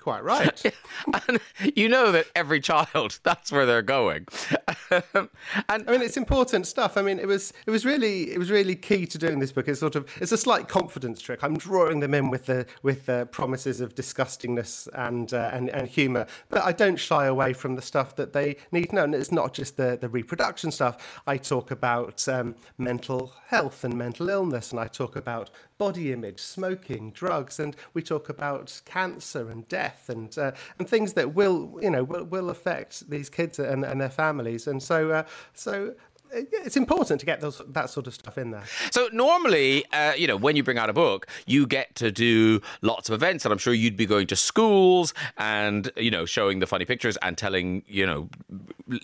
Quite 0.00 0.24
right. 0.24 0.62
and 1.28 1.40
you 1.74 1.88
know 1.88 2.12
that 2.12 2.26
every 2.34 2.60
child, 2.60 3.18
that's 3.22 3.50
where 3.50 3.64
they're 3.64 3.82
going. 3.82 4.26
and 4.90 5.28
I 5.68 5.78
mean, 5.88 6.02
it's 6.02 6.16
important 6.16 6.66
stuff. 6.66 6.96
I 6.96 7.02
mean, 7.02 7.18
it 7.18 7.26
was 7.26 7.52
it 7.66 7.70
was 7.70 7.86
really 7.86 8.32
it 8.32 8.38
was 8.38 8.50
really 8.50 8.76
key 8.76 9.06
to 9.06 9.18
doing 9.18 9.38
this 9.38 9.52
book. 9.52 9.68
It's 9.68 9.80
sort 9.80 9.96
of 9.96 10.06
it's 10.20 10.32
a 10.32 10.36
slight 10.36 10.68
confidence 10.68 11.22
trick. 11.22 11.42
I'm 11.42 11.56
drawing 11.56 12.00
them 12.00 12.12
in 12.12 12.28
with 12.28 12.46
the 12.46 12.66
with 12.82 13.06
the 13.06 13.28
promises 13.30 13.80
of 13.80 13.94
disgustingness 13.94 14.88
and 14.94 15.32
uh, 15.32 15.50
and 15.52 15.70
and 15.70 15.88
humour, 15.88 16.26
but 16.50 16.62
I 16.62 16.72
don't 16.72 16.96
shy 16.96 17.26
away 17.26 17.52
from 17.52 17.76
the 17.76 17.82
stuff 17.82 18.14
that 18.16 18.32
they 18.32 18.56
need 18.72 18.90
to 18.90 18.96
know. 18.96 19.04
And 19.04 19.14
it's 19.14 19.32
not 19.32 19.54
just 19.54 19.76
the 19.76 19.96
the 19.98 20.08
reproduction 20.08 20.70
stuff. 20.70 21.22
I 21.26 21.38
talk 21.38 21.70
about 21.70 22.26
um, 22.28 22.56
mental 22.76 23.32
health 23.46 23.84
and 23.84 23.96
mental 23.96 24.28
illness, 24.28 24.70
and 24.70 24.80
I 24.80 24.88
talk 24.88 25.16
about 25.16 25.50
body 25.78 26.12
image, 26.12 26.40
smoking, 26.40 27.10
drugs, 27.10 27.58
and 27.58 27.76
we 27.94 28.02
talk 28.02 28.28
about 28.28 28.80
cancer 28.84 29.33
and 29.34 29.68
death 29.68 30.08
and 30.08 30.36
uh, 30.38 30.52
and 30.78 30.88
things 30.88 31.14
that 31.14 31.34
will 31.34 31.78
you 31.80 31.90
know 31.90 32.04
will, 32.04 32.24
will 32.24 32.50
affect 32.50 33.08
these 33.10 33.28
kids 33.28 33.58
and, 33.58 33.84
and 33.84 34.00
their 34.00 34.10
families. 34.10 34.66
And 34.66 34.82
so 34.82 35.10
uh, 35.10 35.24
so 35.52 35.94
it's 36.34 36.76
important 36.76 37.20
to 37.20 37.26
get 37.26 37.40
those 37.40 37.62
that 37.68 37.90
sort 37.90 38.06
of 38.06 38.14
stuff 38.14 38.38
in 38.38 38.50
there. 38.50 38.64
So 38.90 39.08
normally, 39.12 39.84
uh, 39.92 40.14
you 40.14 40.26
know, 40.26 40.36
when 40.36 40.56
you 40.56 40.62
bring 40.62 40.78
out 40.78 40.90
a 40.90 40.92
book, 40.92 41.26
you 41.46 41.66
get 41.66 41.94
to 41.96 42.10
do 42.10 42.60
lots 42.82 43.08
of 43.08 43.14
events, 43.14 43.44
and 43.44 43.52
I'm 43.52 43.58
sure 43.58 43.72
you'd 43.72 43.96
be 43.96 44.06
going 44.06 44.26
to 44.28 44.36
schools 44.36 45.14
and 45.36 45.90
you 45.96 46.10
know 46.10 46.24
showing 46.24 46.58
the 46.58 46.66
funny 46.66 46.84
pictures 46.84 47.16
and 47.22 47.38
telling 47.38 47.82
you 47.86 48.06
know 48.06 48.28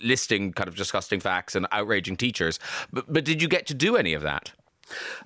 listing 0.03 0.53
kind 0.53 0.67
of 0.67 0.75
disgusting 0.75 1.19
facts 1.19 1.55
and 1.55 1.67
outraging 1.71 2.17
teachers. 2.17 2.59
But, 2.91 3.11
but 3.11 3.23
did 3.23 3.41
you 3.41 3.47
get 3.47 3.65
to 3.67 3.73
do 3.73 3.95
any 3.95 4.13
of 4.13 4.21
that? 4.23 4.51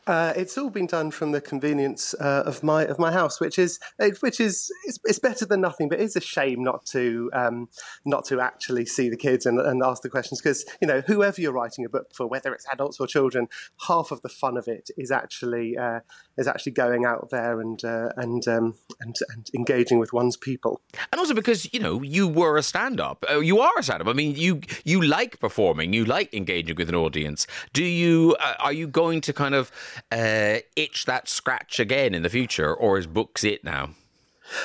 Uh, 0.08 0.34
it's 0.36 0.58
all 0.58 0.70
been 0.70 0.88
done 0.88 1.12
from 1.12 1.32
the 1.32 1.42
convenience 1.42 2.14
uh, 2.20 2.44
of 2.46 2.64
my 2.64 2.86
of 2.86 3.00
my 3.00 3.12
house, 3.12 3.40
which 3.40 3.58
is 3.58 3.80
which 4.20 4.40
is 4.40 4.72
it's, 4.86 5.00
it's, 5.04 5.20
better 5.20 5.46
than 5.46 5.62
nothing. 5.62 5.90
But 5.90 6.00
it's 6.00 6.16
a 6.16 6.22
shame 6.22 6.64
not 6.64 6.86
to 6.88 7.30
um, 7.34 7.70
not 8.06 8.26
to 8.26 8.40
actually 8.40 8.86
see 8.86 9.10
the 9.10 9.18
kids 9.18 9.46
and, 9.46 9.60
and 9.60 9.82
ask 9.84 10.02
the 10.02 10.10
questions 10.10 10.42
because 10.42 10.66
you 10.82 10.88
know 10.88 11.02
whoever 11.02 11.42
you're 11.42 11.52
writing 11.52 11.86
a 11.86 11.90
book 11.90 12.14
for, 12.14 12.28
whether 12.28 12.54
it's 12.54 12.66
adults 12.72 13.00
or 13.00 13.08
children, 13.08 13.48
half 13.88 14.12
of 14.12 14.22
the 14.22 14.30
fun 14.30 14.58
of 14.58 14.68
it 14.68 14.90
is 14.98 15.12
actually 15.12 15.78
uh, 15.78 16.02
is 16.38 16.48
actually 16.48 16.74
going 16.74 17.06
out 17.06 17.30
there 17.30 17.60
and 17.60 17.84
uh, 17.84 18.10
and, 18.18 18.48
um, 18.48 18.76
and 19.00 19.16
and 19.30 19.50
engaging 19.56 20.00
with 20.00 20.14
one's 20.14 20.38
people. 20.38 20.82
And 21.12 21.20
also 21.20 21.34
because 21.34 21.74
you 21.74 21.80
know 21.80 22.02
you 22.02 22.28
were 22.28 22.58
a 22.58 22.64
stand 22.64 23.00
up, 23.00 23.26
uh, 23.30 23.40
you 23.40 23.60
are 23.60 23.74
a 23.78 23.84
stand 23.84 24.02
up. 24.02 24.08
I 24.08 24.14
mean, 24.14 24.36
you 24.36 24.62
you 24.84 25.02
like 25.02 25.40
performing, 25.40 25.94
you 25.94 26.06
like 26.06 26.34
engaging 26.34 26.76
with 26.76 26.90
an 26.90 26.96
audience. 26.96 27.48
Do 27.74 27.84
you 27.84 28.36
uh, 28.40 28.56
are 28.60 28.74
you 28.74 28.88
going 28.88 29.22
to 29.22 29.34
kind 29.34 29.55
of 29.55 29.55
uh, 30.12 30.58
itch 30.76 31.06
that 31.06 31.28
scratch 31.28 31.80
again 31.80 32.14
in 32.14 32.24
the 32.24 32.30
future, 32.30 32.74
or 32.74 32.98
is 32.98 33.08
books 33.08 33.44
it 33.44 33.64
now? 33.64 33.92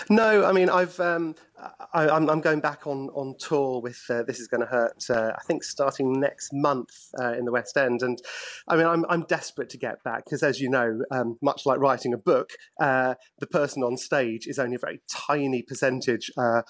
No, 0.09 0.45
I 0.45 0.53
mean 0.53 0.69
I've 0.69 0.99
um, 1.01 1.35
I, 1.95 2.15
am 2.15 2.41
going 2.41 2.61
back 2.61 2.87
on 2.87 3.09
on 3.11 3.35
tour 3.39 3.81
with 3.81 4.03
uh, 4.11 4.23
This 4.23 4.41
Is 4.41 4.49
Going 4.49 4.61
to 4.61 4.67
Hurt. 4.67 5.09
Uh, 5.09 5.33
I 5.37 5.43
think 5.45 5.65
starting 5.65 6.21
next 6.21 6.53
month 6.53 7.11
uh, 7.19 7.33
in 7.33 7.45
the 7.45 7.53
West 7.53 7.77
End, 7.77 8.03
and 8.03 8.21
I 8.69 8.77
mean 8.77 8.87
I'm 8.87 9.05
I'm 9.09 9.23
desperate 9.23 9.71
to 9.71 9.79
get 9.79 10.03
back 10.05 10.25
because, 10.25 10.43
as 10.43 10.61
you 10.61 10.69
know, 10.69 11.01
um, 11.11 11.39
much 11.41 11.67
like 11.67 11.79
writing 11.79 12.13
a 12.13 12.19
book, 12.19 12.51
uh, 12.81 13.15
the 13.39 13.47
person 13.47 13.83
on 13.83 13.97
stage 13.97 14.47
is 14.47 14.59
only 14.59 14.77
a 14.77 14.79
very 14.79 15.01
tiny 15.09 15.63
percentage 15.63 16.31
uh, 16.37 16.63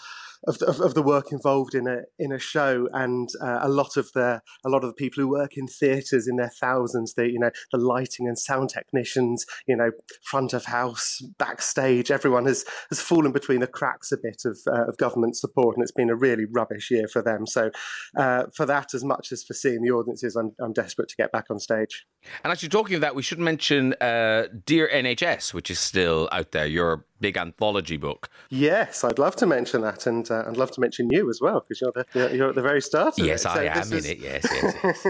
of 0.46 0.60
of, 0.62 0.80
of, 0.80 0.94
the 0.94 1.02
work 1.02 1.32
involved 1.32 1.74
in 1.74 1.86
a 1.86 2.02
in 2.18 2.32
a 2.32 2.38
show, 2.38 2.88
and 2.92 3.28
uh, 3.42 3.58
a 3.62 3.68
lot 3.68 3.96
of 3.96 4.10
the 4.12 4.40
a 4.64 4.68
lot 4.68 4.84
of 4.84 4.90
the 4.90 4.94
people 4.94 5.22
who 5.22 5.28
work 5.28 5.56
in 5.56 5.66
theatres 5.66 6.26
in 6.26 6.36
their 6.36 6.50
thousands, 6.60 7.14
the 7.14 7.30
you 7.30 7.38
know 7.38 7.50
the 7.72 7.78
lighting 7.78 8.26
and 8.26 8.38
sound 8.38 8.70
technicians, 8.70 9.44
you 9.66 9.76
know 9.76 9.90
front 10.24 10.52
of 10.52 10.66
house, 10.66 11.18
backstage, 11.38 12.10
everyone 12.10 12.46
has 12.46 12.64
has 12.88 13.00
fallen 13.00 13.32
between 13.32 13.60
the 13.60 13.66
cracks 13.66 14.12
a 14.12 14.16
bit 14.16 14.42
of 14.44 14.58
uh, 14.66 14.88
of 14.88 14.96
government 14.96 15.36
support, 15.36 15.76
and 15.76 15.82
it's 15.82 15.92
been 15.92 16.10
a 16.10 16.16
really 16.16 16.44
rubbish 16.44 16.90
year 16.90 17.06
for 17.08 17.22
them. 17.22 17.46
So 17.46 17.70
uh, 18.16 18.44
for 18.54 18.66
that, 18.66 18.94
as 18.94 19.04
much 19.04 19.32
as 19.32 19.44
for 19.44 19.54
seeing 19.54 19.82
the 19.82 19.90
audiences, 19.90 20.36
I'm 20.36 20.52
I'm 20.60 20.72
desperate 20.72 21.08
to 21.10 21.16
get 21.16 21.32
back 21.32 21.46
on 21.50 21.58
stage. 21.58 22.06
And 22.44 22.50
actually, 22.52 22.68
talking 22.70 22.94
of 22.94 23.00
that, 23.02 23.14
we 23.14 23.22
should 23.22 23.38
mention 23.38 23.94
uh, 23.94 24.44
Dear 24.64 24.88
NHS, 24.92 25.54
which 25.54 25.70
is 25.70 25.78
still 25.78 26.28
out 26.32 26.52
there. 26.52 26.66
Your 26.66 27.04
big 27.20 27.36
anthology 27.36 27.96
book. 27.96 28.28
Yes, 28.48 29.04
I'd 29.04 29.18
love 29.18 29.36
to 29.36 29.46
mention 29.46 29.82
that, 29.82 30.06
and 30.06 30.30
uh, 30.30 30.44
I'd 30.46 30.56
love 30.56 30.70
to 30.72 30.80
mention 30.80 31.10
you 31.10 31.28
as 31.30 31.40
well 31.40 31.60
because 31.60 31.80
you're 31.80 31.92
the 31.92 32.36
you're 32.36 32.48
at 32.48 32.54
the 32.54 32.62
very 32.62 32.80
start. 32.80 33.18
yes, 33.18 33.44
it. 33.44 33.48
Yes, 33.48 33.56
I 33.56 33.64
am 33.64 33.92
in 33.92 34.04
it. 34.04 34.18
Yes, 34.18 34.46
yes. 34.50 35.06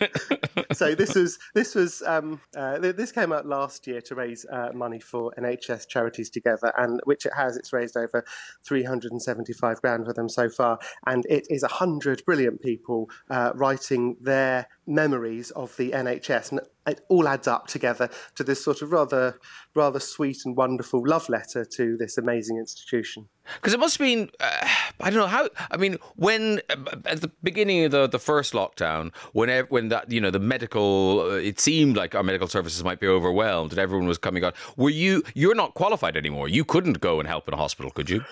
yes. 0.00 0.72
so 0.72 0.94
this 0.94 1.14
was 1.14 1.38
this 1.54 1.74
was 1.74 2.02
um, 2.06 2.40
uh, 2.56 2.78
this 2.78 3.12
came 3.12 3.32
out 3.32 3.46
last 3.46 3.86
year 3.86 4.00
to 4.02 4.14
raise 4.14 4.46
uh, 4.50 4.70
money 4.74 5.00
for 5.00 5.32
NHS 5.38 5.88
charities 5.88 6.30
together, 6.30 6.72
and 6.76 7.00
which 7.04 7.26
it 7.26 7.32
has. 7.36 7.56
It's 7.56 7.72
raised 7.72 7.96
over 7.96 8.24
three 8.64 8.84
hundred 8.84 9.12
and 9.12 9.22
seventy-five 9.22 9.80
grand 9.80 10.06
for 10.06 10.12
them 10.12 10.28
so 10.28 10.48
far, 10.48 10.78
and 11.06 11.26
it 11.26 11.46
is 11.50 11.62
a 11.62 11.68
hundred 11.68 12.24
brilliant 12.24 12.62
people 12.62 13.10
uh, 13.30 13.52
writing 13.54 14.16
their 14.20 14.68
memories 14.88 15.50
of 15.52 15.76
the 15.76 15.90
NHS. 15.90 16.50
And 16.50 16.60
it 16.86 17.00
all 17.08 17.28
adds 17.28 17.46
up 17.46 17.66
together 17.66 18.08
to 18.34 18.42
this 18.42 18.64
sort 18.64 18.82
of 18.82 18.90
rather, 18.90 19.38
rather 19.74 20.00
sweet 20.00 20.38
and 20.44 20.56
wonderful 20.56 21.06
love 21.06 21.28
letter 21.28 21.64
to 21.76 21.96
this 21.96 22.18
amazing 22.18 22.56
institution. 22.56 23.28
Because 23.56 23.72
it 23.72 23.80
must 23.80 23.98
have 23.98 24.06
been, 24.06 24.30
uh, 24.40 24.68
I 25.00 25.10
don't 25.10 25.20
know 25.20 25.26
how. 25.26 25.48
I 25.70 25.76
mean, 25.76 25.98
when 26.16 26.60
uh, 26.68 26.96
at 27.06 27.20
the 27.20 27.30
beginning 27.42 27.84
of 27.84 27.92
the, 27.92 28.06
the 28.06 28.18
first 28.18 28.52
lockdown, 28.52 29.14
when 29.32 29.48
when 29.68 29.88
that 29.88 30.10
you 30.10 30.20
know 30.20 30.30
the 30.30 30.38
medical, 30.38 31.20
uh, 31.20 31.34
it 31.34 31.58
seemed 31.58 31.96
like 31.96 32.14
our 32.14 32.22
medical 32.22 32.48
services 32.48 32.84
might 32.84 33.00
be 33.00 33.06
overwhelmed 33.06 33.72
and 33.72 33.78
everyone 33.78 34.06
was 34.06 34.18
coming 34.18 34.44
out. 34.44 34.54
Were 34.76 34.90
you? 34.90 35.22
You're 35.34 35.54
not 35.54 35.74
qualified 35.74 36.16
anymore. 36.16 36.48
You 36.48 36.64
couldn't 36.64 37.00
go 37.00 37.20
and 37.20 37.28
help 37.28 37.48
in 37.48 37.54
a 37.54 37.56
hospital, 37.56 37.90
could 37.90 38.10
you? 38.10 38.22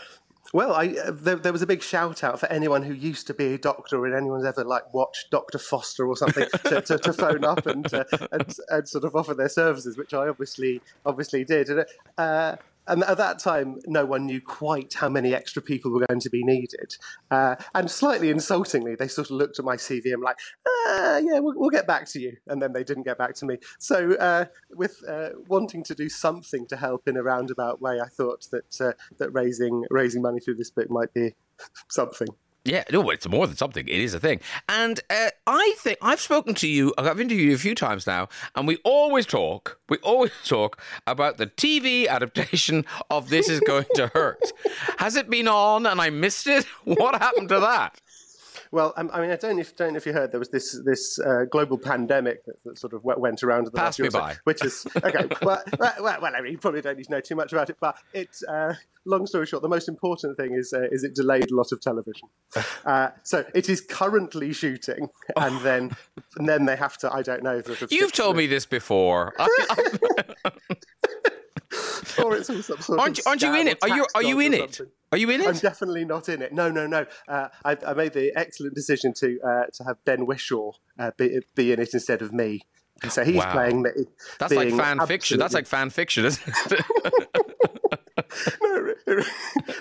Well, 0.56 0.72
I, 0.72 0.86
uh, 1.04 1.10
there, 1.10 1.36
there, 1.36 1.52
was 1.52 1.60
a 1.60 1.66
big 1.66 1.82
shout 1.82 2.24
out 2.24 2.40
for 2.40 2.46
anyone 2.50 2.82
who 2.82 2.94
used 2.94 3.26
to 3.26 3.34
be 3.34 3.52
a 3.52 3.58
doctor 3.58 4.06
and 4.06 4.14
anyone's 4.14 4.46
ever 4.46 4.64
like 4.64 4.94
watched 4.94 5.30
Doctor 5.30 5.58
Foster 5.58 6.08
or 6.08 6.16
something 6.16 6.48
to, 6.64 6.80
to, 6.80 6.96
to, 6.96 7.12
phone 7.12 7.44
up 7.44 7.66
and, 7.66 7.92
uh, 7.92 8.04
and, 8.32 8.56
and 8.70 8.88
sort 8.88 9.04
of 9.04 9.14
offer 9.14 9.34
their 9.34 9.50
services, 9.50 9.98
which 9.98 10.14
I 10.14 10.28
obviously 10.28 10.80
obviously 11.04 11.44
did. 11.44 11.68
And, 11.68 11.84
uh, 12.16 12.56
and 12.86 13.02
at 13.04 13.18
that 13.18 13.38
time, 13.38 13.76
no 13.86 14.04
one 14.04 14.26
knew 14.26 14.40
quite 14.40 14.94
how 14.94 15.08
many 15.08 15.34
extra 15.34 15.62
people 15.62 15.92
were 15.92 16.06
going 16.06 16.20
to 16.20 16.30
be 16.30 16.44
needed. 16.44 16.96
Uh, 17.30 17.56
and 17.74 17.90
slightly 17.90 18.30
insultingly, 18.30 18.94
they 18.94 19.08
sort 19.08 19.30
of 19.30 19.36
looked 19.36 19.58
at 19.58 19.64
my 19.64 19.76
CV 19.76 20.12
and 20.12 20.22
like, 20.22 20.38
ah, 20.66 21.18
yeah, 21.18 21.40
we'll, 21.40 21.54
we'll, 21.56 21.70
get 21.70 21.86
back 21.86 22.06
to 22.06 22.20
you. 22.20 22.36
And 22.46 22.62
then 22.62 22.72
they 22.72 22.84
didn't 22.84 23.02
get 23.02 23.18
back 23.18 23.34
to 23.36 23.46
me. 23.46 23.58
So, 23.78 24.14
uh, 24.14 24.46
with 24.70 25.02
uh, 25.08 25.30
wanting 25.48 25.82
to 25.84 25.94
do 25.94 26.08
something 26.08 26.66
to 26.68 26.76
help 26.76 27.08
in 27.08 27.16
a 27.16 27.22
roundabout 27.22 27.80
way, 27.82 28.00
I 28.00 28.08
thought 28.08 28.46
that 28.52 28.80
uh, 28.80 28.92
that 29.18 29.30
raising 29.30 29.84
raising 29.90 30.22
money 30.22 30.40
through 30.40 30.56
this 30.56 30.70
book 30.70 30.90
might 30.90 31.12
be 31.12 31.34
something. 31.88 32.28
Yeah, 32.66 32.82
no, 32.90 33.10
it's 33.10 33.28
more 33.28 33.46
than 33.46 33.56
something. 33.56 33.86
It 33.86 34.00
is 34.00 34.12
a 34.12 34.18
thing. 34.18 34.40
And 34.68 34.98
uh, 35.08 35.30
I 35.46 35.74
think 35.78 35.98
I've 36.02 36.20
spoken 36.20 36.54
to 36.56 36.66
you, 36.68 36.92
I've 36.98 37.20
interviewed 37.20 37.48
you 37.50 37.54
a 37.54 37.58
few 37.58 37.76
times 37.76 38.08
now, 38.08 38.28
and 38.56 38.66
we 38.66 38.78
always 38.82 39.24
talk, 39.24 39.78
we 39.88 39.98
always 39.98 40.32
talk 40.44 40.82
about 41.06 41.36
the 41.38 41.46
TV 41.46 42.08
adaptation 42.08 42.84
of 43.08 43.28
This 43.28 43.48
Is 43.48 43.60
Going 43.60 43.86
to 43.94 44.08
Hurt. 44.08 44.40
Has 44.98 45.14
it 45.14 45.30
been 45.30 45.46
on 45.46 45.86
and 45.86 46.00
I 46.00 46.10
missed 46.10 46.46
it? 46.46 46.66
What 46.84 47.20
happened 47.20 47.48
to 47.50 47.60
that? 47.60 48.00
Well, 48.70 48.92
um, 48.96 49.10
I 49.12 49.20
mean, 49.20 49.30
I 49.30 49.36
don't 49.36 49.56
know 49.56 49.60
if, 49.60 49.76
don't 49.76 49.92
know 49.92 49.96
if 49.96 50.06
you 50.06 50.12
heard 50.12 50.32
there 50.32 50.40
was 50.40 50.50
this 50.50 50.78
this 50.84 51.18
uh, 51.18 51.44
global 51.50 51.78
pandemic 51.78 52.44
that, 52.46 52.62
that, 52.64 52.78
sort 52.78 52.92
of 52.92 53.04
went 53.04 53.42
around. 53.42 53.66
The 53.66 53.70
Pass 53.70 53.98
me 53.98 54.08
by. 54.08 54.34
So, 54.34 54.38
which 54.44 54.64
is 54.64 54.86
okay. 54.96 55.26
well, 55.42 55.62
well, 55.78 55.94
well, 56.00 56.32
I 56.36 56.40
mean, 56.40 56.52
you 56.52 56.58
probably 56.58 56.80
don't 56.80 56.96
need 56.96 57.04
to 57.04 57.12
know 57.12 57.20
too 57.20 57.36
much 57.36 57.52
about 57.52 57.70
it, 57.70 57.76
but 57.80 57.96
it's 58.12 58.42
uh, 58.44 58.74
long 59.04 59.26
story 59.26 59.46
short. 59.46 59.62
The 59.62 59.68
most 59.68 59.88
important 59.88 60.36
thing 60.36 60.54
is 60.54 60.72
uh, 60.72 60.88
is 60.90 61.04
it 61.04 61.14
delayed 61.14 61.50
a 61.50 61.54
lot 61.54 61.72
of 61.72 61.80
television. 61.80 62.28
Uh, 62.84 63.10
so 63.24 63.44
it 63.52 63.68
is 63.68 63.80
currently 63.80 64.52
shooting, 64.52 65.08
and 65.36 65.60
then 65.62 65.90
and 66.36 66.48
then 66.48 66.66
they 66.66 66.76
have 66.76 66.96
to. 66.98 67.12
I 67.12 67.22
don't 67.22 67.42
know. 67.42 67.60
Sort 67.62 67.82
of 67.82 67.90
You've 67.90 68.12
told 68.12 68.36
me 68.36 68.46
this 68.46 68.64
before. 68.64 69.34
or 72.24 72.36
it's 72.36 72.46
some 72.46 72.62
sort 72.62 73.00
aren't, 73.00 73.26
aren't 73.26 73.42
you 73.42 73.54
in 73.54 73.68
it? 73.68 73.78
Are 73.82 73.88
you 73.88 74.06
are 74.14 74.22
you 74.22 74.40
in 74.40 74.54
it? 74.54 74.80
Are 75.12 75.18
you 75.18 75.30
in 75.30 75.40
it? 75.40 75.46
I'm 75.46 75.54
definitely 75.54 76.04
not 76.04 76.28
in 76.28 76.42
it. 76.42 76.52
No, 76.52 76.70
no, 76.70 76.86
no. 76.86 77.06
Uh, 77.28 77.48
I, 77.64 77.76
I, 77.86 77.94
made 77.94 78.12
the 78.12 78.32
excellent 78.36 78.74
decision 78.74 79.12
to 79.14 79.38
uh, 79.40 79.66
to 79.72 79.84
have 79.84 80.04
Ben 80.04 80.26
Whishaw 80.26 80.72
uh, 80.98 81.12
be, 81.16 81.40
be 81.54 81.72
in 81.72 81.80
it 81.80 81.94
instead 81.94 82.22
of 82.22 82.32
me. 82.32 82.62
So 83.08 83.24
he's 83.24 83.36
wow. 83.36 83.52
playing 83.52 83.82
me. 83.82 83.90
That's 84.38 84.54
like 84.54 84.72
fan 84.72 85.04
fiction. 85.06 85.38
That's 85.38 85.54
like 85.54 85.66
fan 85.66 85.90
fiction, 85.90 86.24
isn't 86.24 86.42
it? 86.46 86.84
it, 89.06 89.26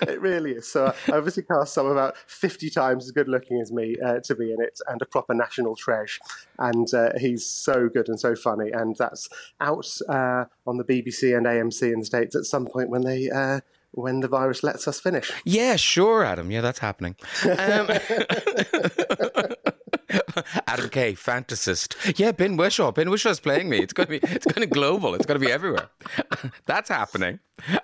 it, 0.08 0.20
really 0.20 0.52
is. 0.52 0.70
So 0.70 0.86
I 1.08 1.12
obviously 1.12 1.42
cast 1.42 1.74
someone 1.74 1.92
about 1.92 2.16
50 2.26 2.70
times 2.70 3.04
as 3.04 3.10
good 3.10 3.28
looking 3.28 3.60
as 3.60 3.72
me 3.72 3.96
uh, 4.04 4.20
to 4.20 4.34
be 4.34 4.52
in 4.52 4.60
it 4.60 4.78
and 4.88 5.00
a 5.02 5.06
proper 5.06 5.34
national 5.34 5.76
treasure. 5.76 6.20
And 6.58 6.92
uh, 6.94 7.10
he's 7.18 7.46
so 7.46 7.88
good 7.88 8.08
and 8.08 8.18
so 8.18 8.34
funny. 8.34 8.70
And 8.70 8.96
that's 8.96 9.28
out 9.60 9.86
uh, 10.08 10.44
on 10.66 10.76
the 10.78 10.84
BBC 10.84 11.36
and 11.36 11.46
AMC 11.46 11.92
in 11.92 12.00
the 12.00 12.06
States 12.06 12.36
at 12.36 12.44
some 12.44 12.66
point 12.66 12.90
when 12.90 13.02
they 13.02 13.30
uh, 13.30 13.60
when 13.92 14.20
the 14.20 14.28
virus 14.28 14.62
lets 14.62 14.86
us 14.86 15.00
finish. 15.00 15.32
Yeah, 15.44 15.76
sure, 15.76 16.22
Adam. 16.22 16.50
Yeah, 16.50 16.60
that's 16.60 16.78
happening. 16.78 17.16
Um, 17.44 17.88
Adam 20.66 20.88
Kay, 20.88 21.14
fantasist. 21.14 22.18
Yeah, 22.18 22.32
Ben 22.32 22.56
Whishaw. 22.56 22.92
Ben 22.94 23.08
Whishaw's 23.08 23.40
playing 23.40 23.68
me. 23.68 23.78
It's 23.78 23.92
going 23.92 24.06
to 24.06 24.20
be. 24.20 24.28
It's 24.34 24.46
going 24.46 24.66
to 24.68 24.72
global. 24.72 25.14
It's 25.14 25.26
going 25.26 25.40
to 25.40 25.44
be 25.46 25.52
everywhere. 25.52 25.88
that's 26.66 26.88
happening. 26.88 27.40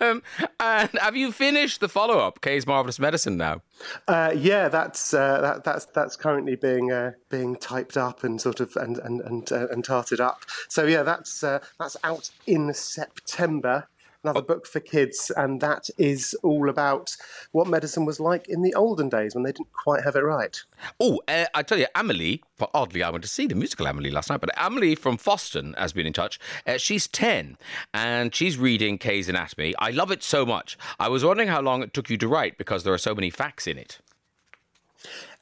Um, 0.00 0.22
and 0.60 0.88
have 1.00 1.16
you 1.16 1.32
finished 1.32 1.80
the 1.80 1.88
follow 1.88 2.18
up, 2.18 2.40
Kay's 2.40 2.66
marvelous 2.66 2.98
medicine? 2.98 3.36
Now, 3.36 3.60
Uh, 4.08 4.32
yeah, 4.34 4.68
that's 4.68 5.12
uh, 5.12 5.40
that, 5.40 5.64
that's 5.64 5.84
that's 5.86 6.16
currently 6.16 6.54
being 6.56 6.92
uh, 6.92 7.12
being 7.28 7.56
typed 7.56 7.96
up 7.96 8.24
and 8.24 8.40
sort 8.40 8.60
of 8.60 8.74
and 8.76 8.98
and 8.98 9.20
and, 9.20 9.52
uh, 9.52 9.66
and 9.68 9.84
tarted 9.84 10.20
up. 10.20 10.44
So 10.68 10.86
yeah, 10.86 11.02
that's 11.02 11.42
uh, 11.44 11.58
that's 11.78 11.96
out 12.04 12.30
in 12.46 12.72
September. 12.72 13.88
Another 14.26 14.42
book 14.42 14.66
for 14.66 14.80
kids, 14.80 15.30
and 15.36 15.60
that 15.60 15.88
is 15.98 16.34
all 16.42 16.68
about 16.68 17.16
what 17.52 17.68
medicine 17.68 18.04
was 18.04 18.18
like 18.18 18.48
in 18.48 18.62
the 18.62 18.74
olden 18.74 19.08
days 19.08 19.36
when 19.36 19.44
they 19.44 19.52
didn't 19.52 19.72
quite 19.72 20.02
have 20.02 20.16
it 20.16 20.24
right. 20.24 20.60
oh, 20.98 21.20
uh, 21.28 21.44
I 21.54 21.62
tell 21.62 21.78
you, 21.78 21.86
Amelie. 21.94 22.42
Well, 22.58 22.70
oddly, 22.74 23.04
I 23.04 23.10
went 23.10 23.22
to 23.22 23.30
see 23.30 23.46
the 23.46 23.54
musical 23.54 23.86
Amelie 23.86 24.10
last 24.10 24.28
night, 24.28 24.40
but 24.40 24.50
Amelie 24.56 24.96
from 24.96 25.16
Foston 25.16 25.78
has 25.78 25.92
been 25.92 26.06
in 26.06 26.12
touch. 26.12 26.40
Uh, 26.66 26.76
she's 26.76 27.06
ten, 27.06 27.56
and 27.94 28.34
she's 28.34 28.58
reading 28.58 28.98
Kay's 28.98 29.28
Anatomy. 29.28 29.76
I 29.78 29.90
love 29.90 30.10
it 30.10 30.24
so 30.24 30.44
much. 30.44 30.76
I 30.98 31.08
was 31.08 31.24
wondering 31.24 31.48
how 31.48 31.60
long 31.60 31.84
it 31.84 31.94
took 31.94 32.10
you 32.10 32.16
to 32.16 32.26
write 32.26 32.58
because 32.58 32.82
there 32.82 32.92
are 32.92 32.98
so 32.98 33.14
many 33.14 33.30
facts 33.30 33.68
in 33.68 33.78
it. 33.78 34.00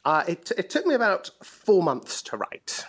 Uh, 0.04 0.24
it 0.28 0.52
it 0.58 0.68
took 0.68 0.84
me 0.84 0.94
about 0.94 1.30
four 1.42 1.82
months 1.82 2.20
to 2.20 2.36
write. 2.36 2.84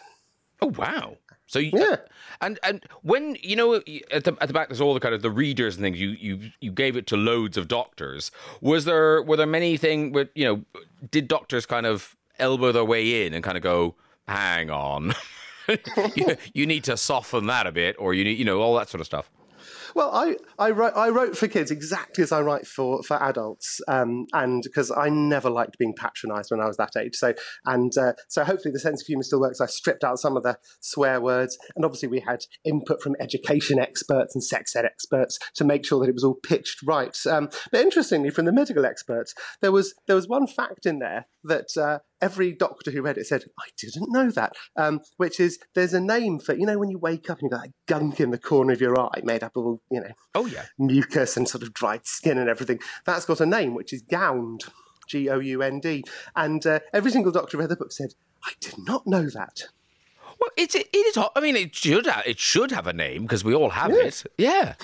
Oh 0.61 0.73
wow! 0.75 1.19
So 1.47 1.59
you, 1.59 1.71
Yeah. 1.73 1.97
and 2.41 2.59
and 2.63 2.83
when 3.03 3.37
you 3.41 3.55
know 3.55 3.75
at 3.75 4.23
the 4.23 4.35
at 4.41 4.47
the 4.47 4.53
back 4.53 4.69
there's 4.69 4.81
all 4.81 4.93
the 4.93 4.99
kind 4.99 5.13
of 5.13 5.21
the 5.21 5.29
readers 5.31 5.75
and 5.75 5.83
things. 5.83 5.99
You 5.99 6.09
you 6.09 6.51
you 6.59 6.71
gave 6.71 6.97
it 6.97 7.05
to 7.07 7.17
loads 7.17 7.55
of 7.57 7.67
doctors. 7.67 8.31
Was 8.61 8.85
there 8.85 9.21
were 9.21 9.37
there 9.37 9.45
many 9.45 9.77
thing 9.77 10.11
with 10.11 10.29
you 10.35 10.45
know 10.45 10.81
did 11.11 11.27
doctors 11.27 11.65
kind 11.65 11.85
of 11.85 12.15
elbow 12.39 12.71
their 12.71 12.83
way 12.85 13.25
in 13.25 13.33
and 13.33 13.43
kind 13.43 13.57
of 13.57 13.63
go 13.63 13.95
hang 14.27 14.69
on. 14.71 15.13
you, 16.15 16.35
you 16.53 16.65
need 16.65 16.83
to 16.83 16.97
soften 16.97 17.47
that 17.47 17.65
a 17.67 17.71
bit, 17.71 17.95
or 17.97 18.13
you 18.13 18.23
need, 18.23 18.37
you 18.37 18.45
know, 18.45 18.59
all 18.61 18.75
that 18.75 18.87
sort 18.89 19.01
of 19.01 19.05
stuff. 19.07 19.29
Well, 19.95 20.11
I, 20.13 20.35
I, 20.59 20.71
wrote, 20.71 20.91
I 20.93 21.07
wrote 21.07 21.37
for 21.37 21.47
kids 21.47 21.71
exactly 21.71 22.21
as 22.21 22.33
I 22.33 22.41
write 22.41 22.67
for, 22.67 23.01
for 23.01 23.15
adults, 23.23 23.79
um, 23.87 24.25
and 24.33 24.61
because 24.61 24.91
I 24.91 25.07
never 25.07 25.49
liked 25.49 25.77
being 25.77 25.93
patronised 25.97 26.51
when 26.51 26.59
I 26.59 26.67
was 26.67 26.75
that 26.75 26.97
age. 26.97 27.15
So, 27.15 27.33
and 27.63 27.97
uh, 27.97 28.11
so 28.27 28.43
hopefully 28.43 28.73
the 28.73 28.79
sense 28.79 29.01
of 29.01 29.07
humour 29.07 29.23
still 29.23 29.39
works. 29.39 29.61
I 29.61 29.67
stripped 29.67 30.03
out 30.03 30.19
some 30.19 30.35
of 30.35 30.43
the 30.43 30.57
swear 30.81 31.21
words, 31.21 31.57
and 31.77 31.85
obviously 31.85 32.09
we 32.09 32.19
had 32.19 32.41
input 32.65 33.01
from 33.01 33.15
education 33.21 33.79
experts 33.79 34.35
and 34.35 34.43
sex 34.43 34.75
ed 34.75 34.83
experts 34.83 35.39
to 35.55 35.63
make 35.63 35.85
sure 35.85 36.01
that 36.01 36.09
it 36.09 36.13
was 36.13 36.25
all 36.25 36.35
pitched 36.43 36.81
right. 36.83 37.17
Um, 37.25 37.47
but 37.71 37.79
interestingly, 37.79 38.31
from 38.31 38.43
the 38.43 38.51
medical 38.51 38.85
experts, 38.85 39.33
there 39.61 39.71
was 39.71 39.93
there 40.07 40.15
was 40.17 40.27
one 40.27 40.45
fact 40.45 40.85
in 40.85 40.99
there 40.99 41.27
that 41.45 41.77
uh, 41.77 41.99
every 42.21 42.51
doctor 42.53 42.91
who 42.91 43.01
read 43.01 43.17
it 43.17 43.25
said, 43.27 43.43
I 43.59 43.69
didn't 43.77 44.11
know 44.11 44.31
that, 44.31 44.53
um, 44.75 45.01
which 45.17 45.39
is 45.39 45.59
there's 45.73 45.93
a 45.93 45.99
name 46.01 46.39
for, 46.39 46.55
you 46.55 46.65
know, 46.65 46.77
when 46.77 46.89
you 46.89 46.97
wake 46.97 47.29
up 47.29 47.39
and 47.39 47.43
you've 47.43 47.51
got 47.51 47.63
that 47.63 47.73
gunk 47.87 48.19
in 48.19 48.31
the 48.31 48.37
corner 48.37 48.73
of 48.73 48.81
your 48.81 48.99
eye 48.99 49.21
made 49.23 49.43
up 49.43 49.55
of 49.55 49.65
all, 49.65 49.81
you 49.91 50.01
know, 50.01 50.11
Oh 50.33 50.45
yeah. 50.45 50.65
mucus 50.77 51.37
and 51.37 51.47
sort 51.47 51.63
of 51.63 51.73
dried 51.73 52.05
skin 52.05 52.37
and 52.37 52.49
everything. 52.49 52.79
That's 53.05 53.25
got 53.25 53.41
a 53.41 53.45
name, 53.45 53.73
which 53.75 53.93
is 53.93 54.01
gound, 54.01 54.65
G 55.07 55.29
O 55.29 55.39
U 55.39 55.61
N 55.61 55.79
D. 55.79 56.03
And 56.35 56.65
uh, 56.65 56.79
every 56.93 57.11
single 57.11 57.31
doctor 57.31 57.57
who 57.57 57.61
read 57.61 57.69
the 57.69 57.75
book 57.75 57.91
said, 57.91 58.13
I 58.43 58.51
did 58.59 58.75
not 58.77 59.05
know 59.07 59.29
that. 59.29 59.63
Well, 60.39 60.49
it's 60.57 60.75
it 60.75 60.89
is. 60.93 61.15
hot. 61.15 61.31
I 61.35 61.39
mean, 61.39 61.55
it 61.55 61.75
should 61.75 62.05
have, 62.07 62.23
it 62.25 62.39
should 62.39 62.71
have 62.71 62.87
a 62.87 62.93
name 62.93 63.23
because 63.23 63.43
we 63.43 63.53
all 63.53 63.69
have 63.69 63.91
it. 63.91 64.23
Yeah, 64.37 64.75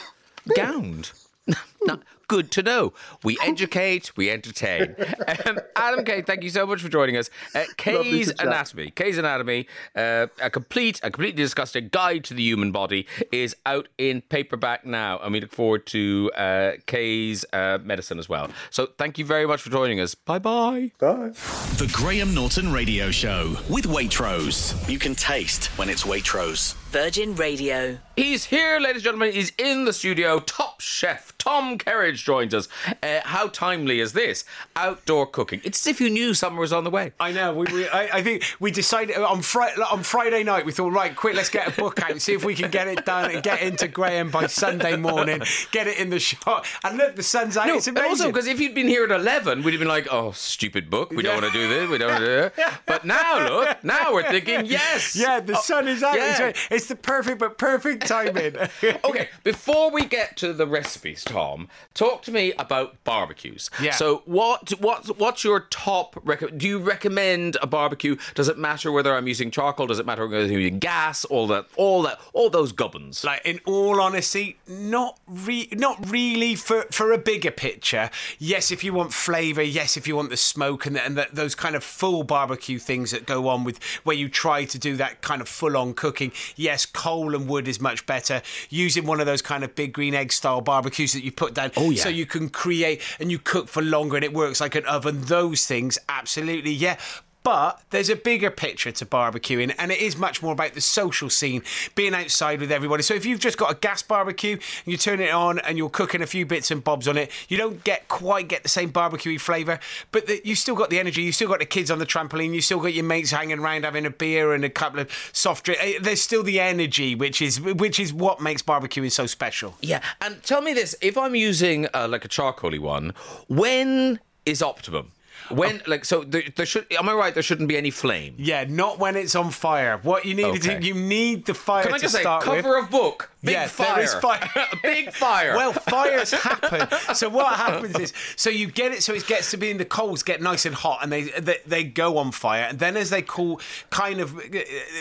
gound. 0.55 1.11
No, 1.83 1.99
good 2.27 2.51
to 2.51 2.63
know. 2.63 2.93
We 3.23 3.37
educate, 3.41 4.15
we 4.15 4.29
entertain. 4.29 4.95
Um, 5.45 5.59
Adam 5.75 6.03
Kay, 6.03 6.21
thank 6.21 6.43
you 6.43 6.49
so 6.49 6.65
much 6.67 6.81
for 6.81 6.89
joining 6.89 7.15
us. 7.15 7.29
Uh, 7.55 7.63
Kay's. 7.77 8.29
Anatomy, 8.39 8.91
Kay's 8.91 9.17
Anatomy, 9.17 9.67
uh, 9.95 10.27
a 10.41 10.49
complete, 10.49 10.99
a 11.03 11.09
completely 11.11 11.41
disgusting 11.41 11.87
guide 11.89 12.23
to 12.25 12.33
the 12.33 12.43
human 12.43 12.71
body 12.71 13.07
is 13.31 13.55
out 13.65 13.87
in 13.97 14.21
paperback 14.21 14.85
now, 14.85 15.19
and 15.19 15.31
we 15.31 15.39
look 15.39 15.51
forward 15.51 15.85
to 15.87 16.31
uh, 16.35 16.71
Kay's 16.85 17.45
uh, 17.53 17.77
medicine 17.81 18.19
as 18.19 18.27
well. 18.27 18.49
So, 18.71 18.87
thank 18.97 19.17
you 19.17 19.25
very 19.25 19.47
much 19.47 19.61
for 19.61 19.69
joining 19.69 19.99
us. 19.99 20.15
Bye 20.15 20.39
bye. 20.39 20.91
Bye. 20.99 21.29
The 21.77 21.89
Graham 21.93 22.33
Norton 22.35 22.71
Radio 22.73 23.09
Show 23.09 23.57
with 23.69 23.85
Waitrose. 23.85 24.89
You 24.89 24.99
can 24.99 25.15
taste 25.15 25.67
when 25.77 25.89
it's 25.89 26.03
Waitrose. 26.03 26.75
Virgin 26.91 27.35
Radio. 27.35 27.97
He's 28.17 28.43
here, 28.45 28.79
ladies 28.79 28.97
and 28.97 29.03
gentlemen. 29.03 29.31
He's 29.31 29.53
in 29.57 29.85
the 29.85 29.93
studio. 29.93 30.39
Top 30.41 30.81
chef 30.81 31.37
Tom 31.37 31.70
Kerridge 31.77 32.23
joins 32.23 32.53
us. 32.53 32.67
Uh, 33.03 33.19
how 33.23 33.47
timely 33.47 33.99
is 33.99 34.13
this? 34.13 34.43
Outdoor 34.75 35.25
cooking. 35.27 35.61
It's 35.63 35.81
as 35.85 35.87
if 35.91 36.01
you 36.01 36.09
knew 36.09 36.33
summer 36.33 36.59
was 36.59 36.73
on 36.73 36.83
the 36.83 36.89
way. 36.89 37.13
I 37.19 37.31
know. 37.31 37.53
We, 37.53 37.65
we 37.73 37.87
I, 37.89 38.17
I 38.17 38.23
think 38.23 38.43
we 38.59 38.71
decided 38.71 39.17
on 39.17 39.41
Friday 39.41 39.81
on 39.91 40.03
Friday 40.03 40.43
night. 40.43 40.65
We 40.65 40.71
thought, 40.71 40.91
right, 40.93 41.15
quick, 41.15 41.35
let's 41.35 41.49
get 41.49 41.67
a 41.67 41.71
book 41.81 42.01
out, 42.01 42.19
see 42.21 42.33
if 42.33 42.43
we 42.45 42.55
can 42.55 42.71
get 42.71 42.87
it 42.87 43.05
done 43.05 43.31
and 43.31 43.43
get 43.43 43.61
into 43.61 43.87
Graham 43.87 44.29
by 44.31 44.47
Sunday 44.47 44.95
morning. 44.95 45.41
Get 45.71 45.87
it 45.87 45.97
in 45.99 46.09
the 46.09 46.19
shop. 46.19 46.65
And 46.83 46.97
look, 46.97 47.15
the 47.15 47.23
sun's 47.23 47.57
out. 47.57 47.67
No, 47.67 47.75
it's 47.75 47.87
amazing. 47.87 48.09
also 48.09 48.27
because 48.27 48.47
if 48.47 48.59
you'd 48.59 48.75
been 48.75 48.87
here 48.87 49.03
at 49.03 49.11
eleven, 49.11 49.63
we'd 49.63 49.71
have 49.71 49.79
been 49.79 49.87
like, 49.87 50.07
"Oh, 50.11 50.31
stupid 50.31 50.89
book. 50.89 51.11
We 51.11 51.23
don't 51.23 51.35
Yeah. 51.35 51.41
want 51.41 51.53
to 51.53 51.59
do 51.59 51.67
this. 51.67 51.89
We 51.89 51.97
don't 51.97 52.11
want 52.11 52.19
to 52.23 52.25
do 52.25 52.61
it." 52.63 52.73
But 52.85 53.05
now, 53.05 53.47
look, 53.47 53.83
now 53.83 54.13
we're 54.13 54.29
thinking, 54.29 54.65
yes. 54.65 55.15
yeah, 55.15 55.39
the 55.39 55.57
Oh, 55.57 55.61
sun 55.61 55.87
is 55.87 56.03
out. 56.03 56.15
yeah. 56.15 56.47
It's, 56.47 56.59
it's 56.71 56.85
the 56.87 56.95
perfect 56.95 57.39
but 57.39 57.57
perfect 57.57 58.07
timing. 58.07 58.55
okay, 59.05 59.29
before 59.43 59.91
we 59.91 60.05
get 60.05 60.37
to 60.37 60.53
the 60.53 60.67
recipes, 60.67 61.23
Tom, 61.23 61.60
talk 61.93 62.21
to 62.23 62.31
me 62.31 62.53
about 62.53 63.03
barbecues. 63.03 63.69
Yeah. 63.81 63.91
So, 63.91 64.23
what 64.25 64.69
what 64.79 65.17
what's 65.17 65.43
your 65.43 65.61
top? 65.69 66.19
Rec- 66.23 66.57
do 66.57 66.67
you 66.67 66.79
recommend 66.79 67.57
a 67.61 67.67
barbecue? 67.67 68.15
Does 68.35 68.47
it 68.47 68.57
matter 68.57 68.91
whether 68.91 69.15
I'm 69.15 69.27
using 69.27 69.51
charcoal? 69.51 69.87
Does 69.87 69.99
it 69.99 70.05
matter 70.05 70.27
whether 70.27 70.43
I'm 70.43 70.51
using 70.51 70.79
gas? 70.79 71.25
All 71.25 71.47
that, 71.47 71.65
all 71.75 72.01
that, 72.03 72.19
all 72.33 72.49
those 72.49 72.71
gubbins. 72.71 73.23
Like 73.23 73.41
in 73.45 73.59
all 73.65 74.01
honesty, 74.01 74.57
not 74.67 75.19
re- 75.27 75.69
not 75.71 76.09
really 76.09 76.55
for 76.55 76.83
for 76.91 77.11
a 77.11 77.17
bigger 77.17 77.51
picture. 77.51 78.09
Yes, 78.39 78.71
if 78.71 78.83
you 78.83 78.93
want 78.93 79.13
flavour. 79.13 79.63
Yes, 79.63 79.97
if 79.97 80.07
you 80.07 80.15
want 80.15 80.29
the 80.29 80.37
smoke 80.37 80.85
and 80.85 80.95
the, 80.95 81.05
and 81.05 81.17
the, 81.17 81.27
those 81.31 81.55
kind 81.55 81.75
of 81.75 81.83
full 81.83 82.23
barbecue 82.23 82.79
things 82.79 83.11
that 83.11 83.25
go 83.25 83.47
on 83.47 83.63
with 83.63 83.81
where 84.03 84.15
you 84.15 84.29
try 84.29 84.65
to 84.65 84.79
do 84.79 84.95
that 84.97 85.21
kind 85.21 85.41
of 85.41 85.47
full 85.47 85.77
on 85.77 85.93
cooking. 85.93 86.31
Yes, 86.55 86.85
coal 86.85 87.35
and 87.35 87.47
wood 87.47 87.67
is 87.67 87.79
much 87.79 88.05
better. 88.05 88.41
Using 88.69 89.05
one 89.05 89.19
of 89.19 89.25
those 89.25 89.41
kind 89.41 89.63
of 89.63 89.75
big 89.75 89.93
green 89.93 90.13
egg 90.13 90.31
style 90.31 90.61
barbecues 90.61 91.13
that 91.13 91.23
you 91.23 91.31
put 91.31 91.50
down, 91.53 91.71
Oh, 91.77 91.89
yeah. 91.91 92.03
so 92.03 92.09
you 92.09 92.25
can 92.25 92.49
create 92.49 93.01
and 93.19 93.31
you 93.31 93.39
cook 93.39 93.67
for 93.67 93.81
longer 93.81 94.15
and 94.17 94.25
it 94.25 94.33
works 94.33 94.59
like 94.61 94.75
an 94.75 94.85
oven. 94.85 95.21
Those 95.21 95.65
things, 95.65 95.97
absolutely, 96.09 96.71
yeah. 96.71 96.97
But 97.43 97.81
there's 97.89 98.09
a 98.09 98.15
bigger 98.15 98.51
picture 98.51 98.91
to 98.91 99.05
barbecuing, 99.05 99.73
and 99.79 99.91
it 99.91 99.99
is 99.99 100.15
much 100.15 100.43
more 100.43 100.53
about 100.53 100.73
the 100.73 100.81
social 100.81 101.29
scene, 101.29 101.63
being 101.95 102.13
outside 102.13 102.59
with 102.59 102.71
everybody. 102.71 103.01
So 103.01 103.15
if 103.15 103.25
you've 103.25 103.39
just 103.39 103.57
got 103.57 103.71
a 103.71 103.75
gas 103.75 104.03
barbecue 104.03 104.53
and 104.53 104.91
you 104.91 104.97
turn 104.97 105.19
it 105.19 105.31
on 105.31 105.57
and 105.59 105.77
you're 105.77 105.89
cooking 105.89 106.21
a 106.21 106.27
few 106.27 106.45
bits 106.45 106.69
and 106.69 106.83
bobs 106.83 107.07
on 107.07 107.17
it, 107.17 107.31
you 107.49 107.57
don't 107.57 107.83
get 107.83 108.07
quite 108.07 108.47
get 108.47 108.61
the 108.61 108.69
same 108.69 108.91
barbecuey 108.91 109.39
flavour, 109.39 109.79
but 110.11 110.27
the, 110.27 110.39
you've 110.43 110.59
still 110.59 110.75
got 110.75 110.91
the 110.91 110.99
energy. 110.99 111.23
You've 111.23 111.35
still 111.35 111.49
got 111.49 111.59
the 111.59 111.65
kids 111.65 111.89
on 111.89 111.97
the 111.97 112.05
trampoline. 112.05 112.53
You've 112.53 112.63
still 112.63 112.79
got 112.79 112.93
your 112.93 113.05
mates 113.05 113.31
hanging 113.31 113.59
around 113.59 113.85
having 113.85 114.05
a 114.05 114.11
beer 114.11 114.53
and 114.53 114.63
a 114.63 114.69
couple 114.69 114.99
of 114.99 115.11
soft 115.33 115.65
drinks. 115.65 115.83
There's 115.99 116.21
still 116.21 116.43
the 116.43 116.59
energy, 116.59 117.15
which 117.15 117.41
is 117.41 117.59
which 117.59 117.99
is 117.99 118.13
what 118.13 118.39
makes 118.39 118.61
barbecuing 118.61 119.11
so 119.11 119.25
special. 119.25 119.75
Yeah, 119.81 120.01
and 120.21 120.43
tell 120.43 120.61
me 120.61 120.73
this: 120.73 120.95
if 121.01 121.17
I'm 121.17 121.35
using 121.35 121.87
uh, 121.93 122.07
like 122.07 122.23
a 122.23 122.29
charcoaly 122.29 122.79
one, 122.79 123.13
when 123.47 124.19
is 124.45 124.61
optimum? 124.61 125.11
When 125.51 125.81
like 125.87 126.05
so 126.05 126.23
there, 126.23 126.43
there 126.55 126.65
should 126.65 126.85
am 126.91 127.07
I 127.09 127.13
right? 127.13 127.33
There 127.33 127.43
shouldn't 127.43 127.69
be 127.69 127.77
any 127.77 127.91
flame. 127.91 128.35
Yeah, 128.37 128.65
not 128.67 128.99
when 128.99 129.15
it's 129.15 129.35
on 129.35 129.51
fire. 129.51 129.99
What 130.03 130.25
you 130.25 130.33
need 130.35 130.45
Okay. 130.45 130.79
to 130.79 130.83
you 130.85 130.93
need 130.93 131.45
the 131.45 131.53
fire 131.53 131.83
Can 131.83 131.93
I 131.93 131.97
just 131.97 132.13
say 132.15 132.21
start 132.21 132.45
with. 132.47 132.63
cover 132.63 132.77
of 132.77 132.89
book? 132.89 133.29
Big 133.43 133.53
yeah, 133.53 133.65
fire. 133.67 133.95
there 133.95 134.03
is 134.03 134.13
fire. 134.15 134.49
Big 134.83 135.11
fire. 135.13 135.55
Well, 135.55 135.73
fires 135.73 136.29
happen. 136.31 136.87
So 137.15 137.27
what 137.27 137.55
happens 137.55 137.97
is, 137.99 138.13
so 138.35 138.51
you 138.51 138.67
get 138.67 138.91
it, 138.91 139.01
so 139.01 139.13
it 139.15 139.25
gets 139.25 139.49
to 139.49 139.57
be 139.57 139.71
in 139.71 139.77
the 139.79 139.85
coals 139.85 140.21
get 140.21 140.43
nice 140.43 140.67
and 140.67 140.75
hot, 140.75 140.99
and 141.01 141.11
they 141.11 141.23
they, 141.23 141.57
they 141.65 141.83
go 141.83 142.17
on 142.19 142.31
fire, 142.31 142.67
and 142.69 142.77
then 142.77 142.95
as 142.95 143.09
they 143.09 143.23
cool, 143.23 143.59
kind 143.89 144.19
of 144.21 144.35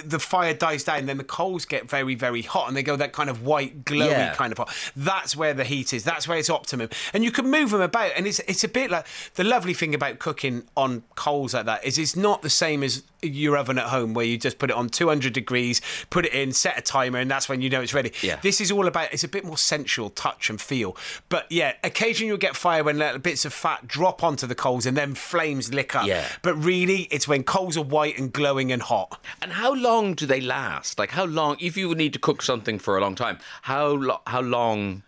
the 0.06 0.18
fire 0.18 0.54
dies 0.54 0.84
down, 0.84 1.04
then 1.04 1.18
the 1.18 1.24
coals 1.24 1.66
get 1.66 1.90
very 1.90 2.14
very 2.14 2.40
hot, 2.40 2.66
and 2.68 2.74
they 2.76 2.82
go 2.82 2.96
that 2.96 3.12
kind 3.12 3.28
of 3.28 3.44
white 3.44 3.84
glowy 3.84 4.08
Yeah. 4.08 4.34
kind 4.34 4.52
of 4.52 4.56
hot. 4.58 4.74
That's 4.96 5.36
where 5.36 5.52
the 5.52 5.64
heat 5.64 5.92
is. 5.92 6.02
That's 6.04 6.26
where 6.26 6.38
it's 6.38 6.48
optimum, 6.48 6.88
and 7.12 7.22
you 7.22 7.30
can 7.32 7.50
move 7.50 7.70
them 7.72 7.82
about, 7.82 8.12
and 8.16 8.26
it's 8.26 8.38
it's 8.40 8.64
a 8.64 8.68
bit 8.68 8.90
like 8.90 9.06
the 9.34 9.44
lovely 9.44 9.74
thing 9.74 9.94
about 9.94 10.18
cooking 10.18 10.39
on 10.76 11.02
coals 11.14 11.54
like 11.54 11.66
that 11.66 11.84
is 11.84 11.98
it's 11.98 12.16
not 12.16 12.42
the 12.42 12.50
same 12.50 12.82
as 12.82 13.02
your 13.22 13.56
oven 13.56 13.78
at 13.78 13.86
home 13.86 14.14
where 14.14 14.24
you 14.24 14.38
just 14.38 14.58
put 14.58 14.70
it 14.70 14.76
on 14.76 14.88
200 14.88 15.32
degrees, 15.32 15.80
put 16.08 16.24
it 16.24 16.32
in, 16.32 16.52
set 16.52 16.78
a 16.78 16.80
timer, 16.80 17.18
and 17.18 17.30
that's 17.30 17.48
when 17.48 17.60
you 17.60 17.68
know 17.68 17.80
it's 17.80 17.92
ready. 17.92 18.12
Yeah. 18.22 18.38
This 18.42 18.60
is 18.60 18.70
all 18.72 18.86
about 18.86 19.12
it's 19.12 19.24
a 19.24 19.28
bit 19.28 19.44
more 19.44 19.58
sensual 19.58 20.10
touch 20.10 20.48
and 20.50 20.60
feel. 20.60 20.96
But 21.28 21.46
yeah, 21.50 21.74
occasionally 21.84 22.28
you'll 22.28 22.38
get 22.38 22.56
fire 22.56 22.82
when 22.82 22.98
little 22.98 23.18
bits 23.18 23.44
of 23.44 23.52
fat 23.52 23.86
drop 23.86 24.22
onto 24.22 24.46
the 24.46 24.54
coals 24.54 24.86
and 24.86 24.96
then 24.96 25.14
flames 25.14 25.72
lick 25.72 25.94
up. 25.94 26.06
Yeah. 26.06 26.26
But 26.42 26.54
really, 26.54 27.02
it's 27.10 27.28
when 27.28 27.42
coals 27.42 27.76
are 27.76 27.84
white 27.84 28.18
and 28.18 28.32
glowing 28.32 28.72
and 28.72 28.82
hot. 28.82 29.20
And 29.42 29.52
how 29.52 29.74
long 29.74 30.14
do 30.14 30.26
they 30.26 30.40
last? 30.40 30.98
Like 30.98 31.10
how 31.10 31.24
long? 31.24 31.56
If 31.60 31.76
you 31.76 31.94
need 31.94 32.12
to 32.14 32.18
cook 32.18 32.42
something 32.42 32.78
for 32.78 32.96
a 32.96 33.00
long 33.00 33.14
time, 33.14 33.38
how 33.62 33.88
lo- 33.88 34.20
how 34.26 34.40
long 34.40 35.02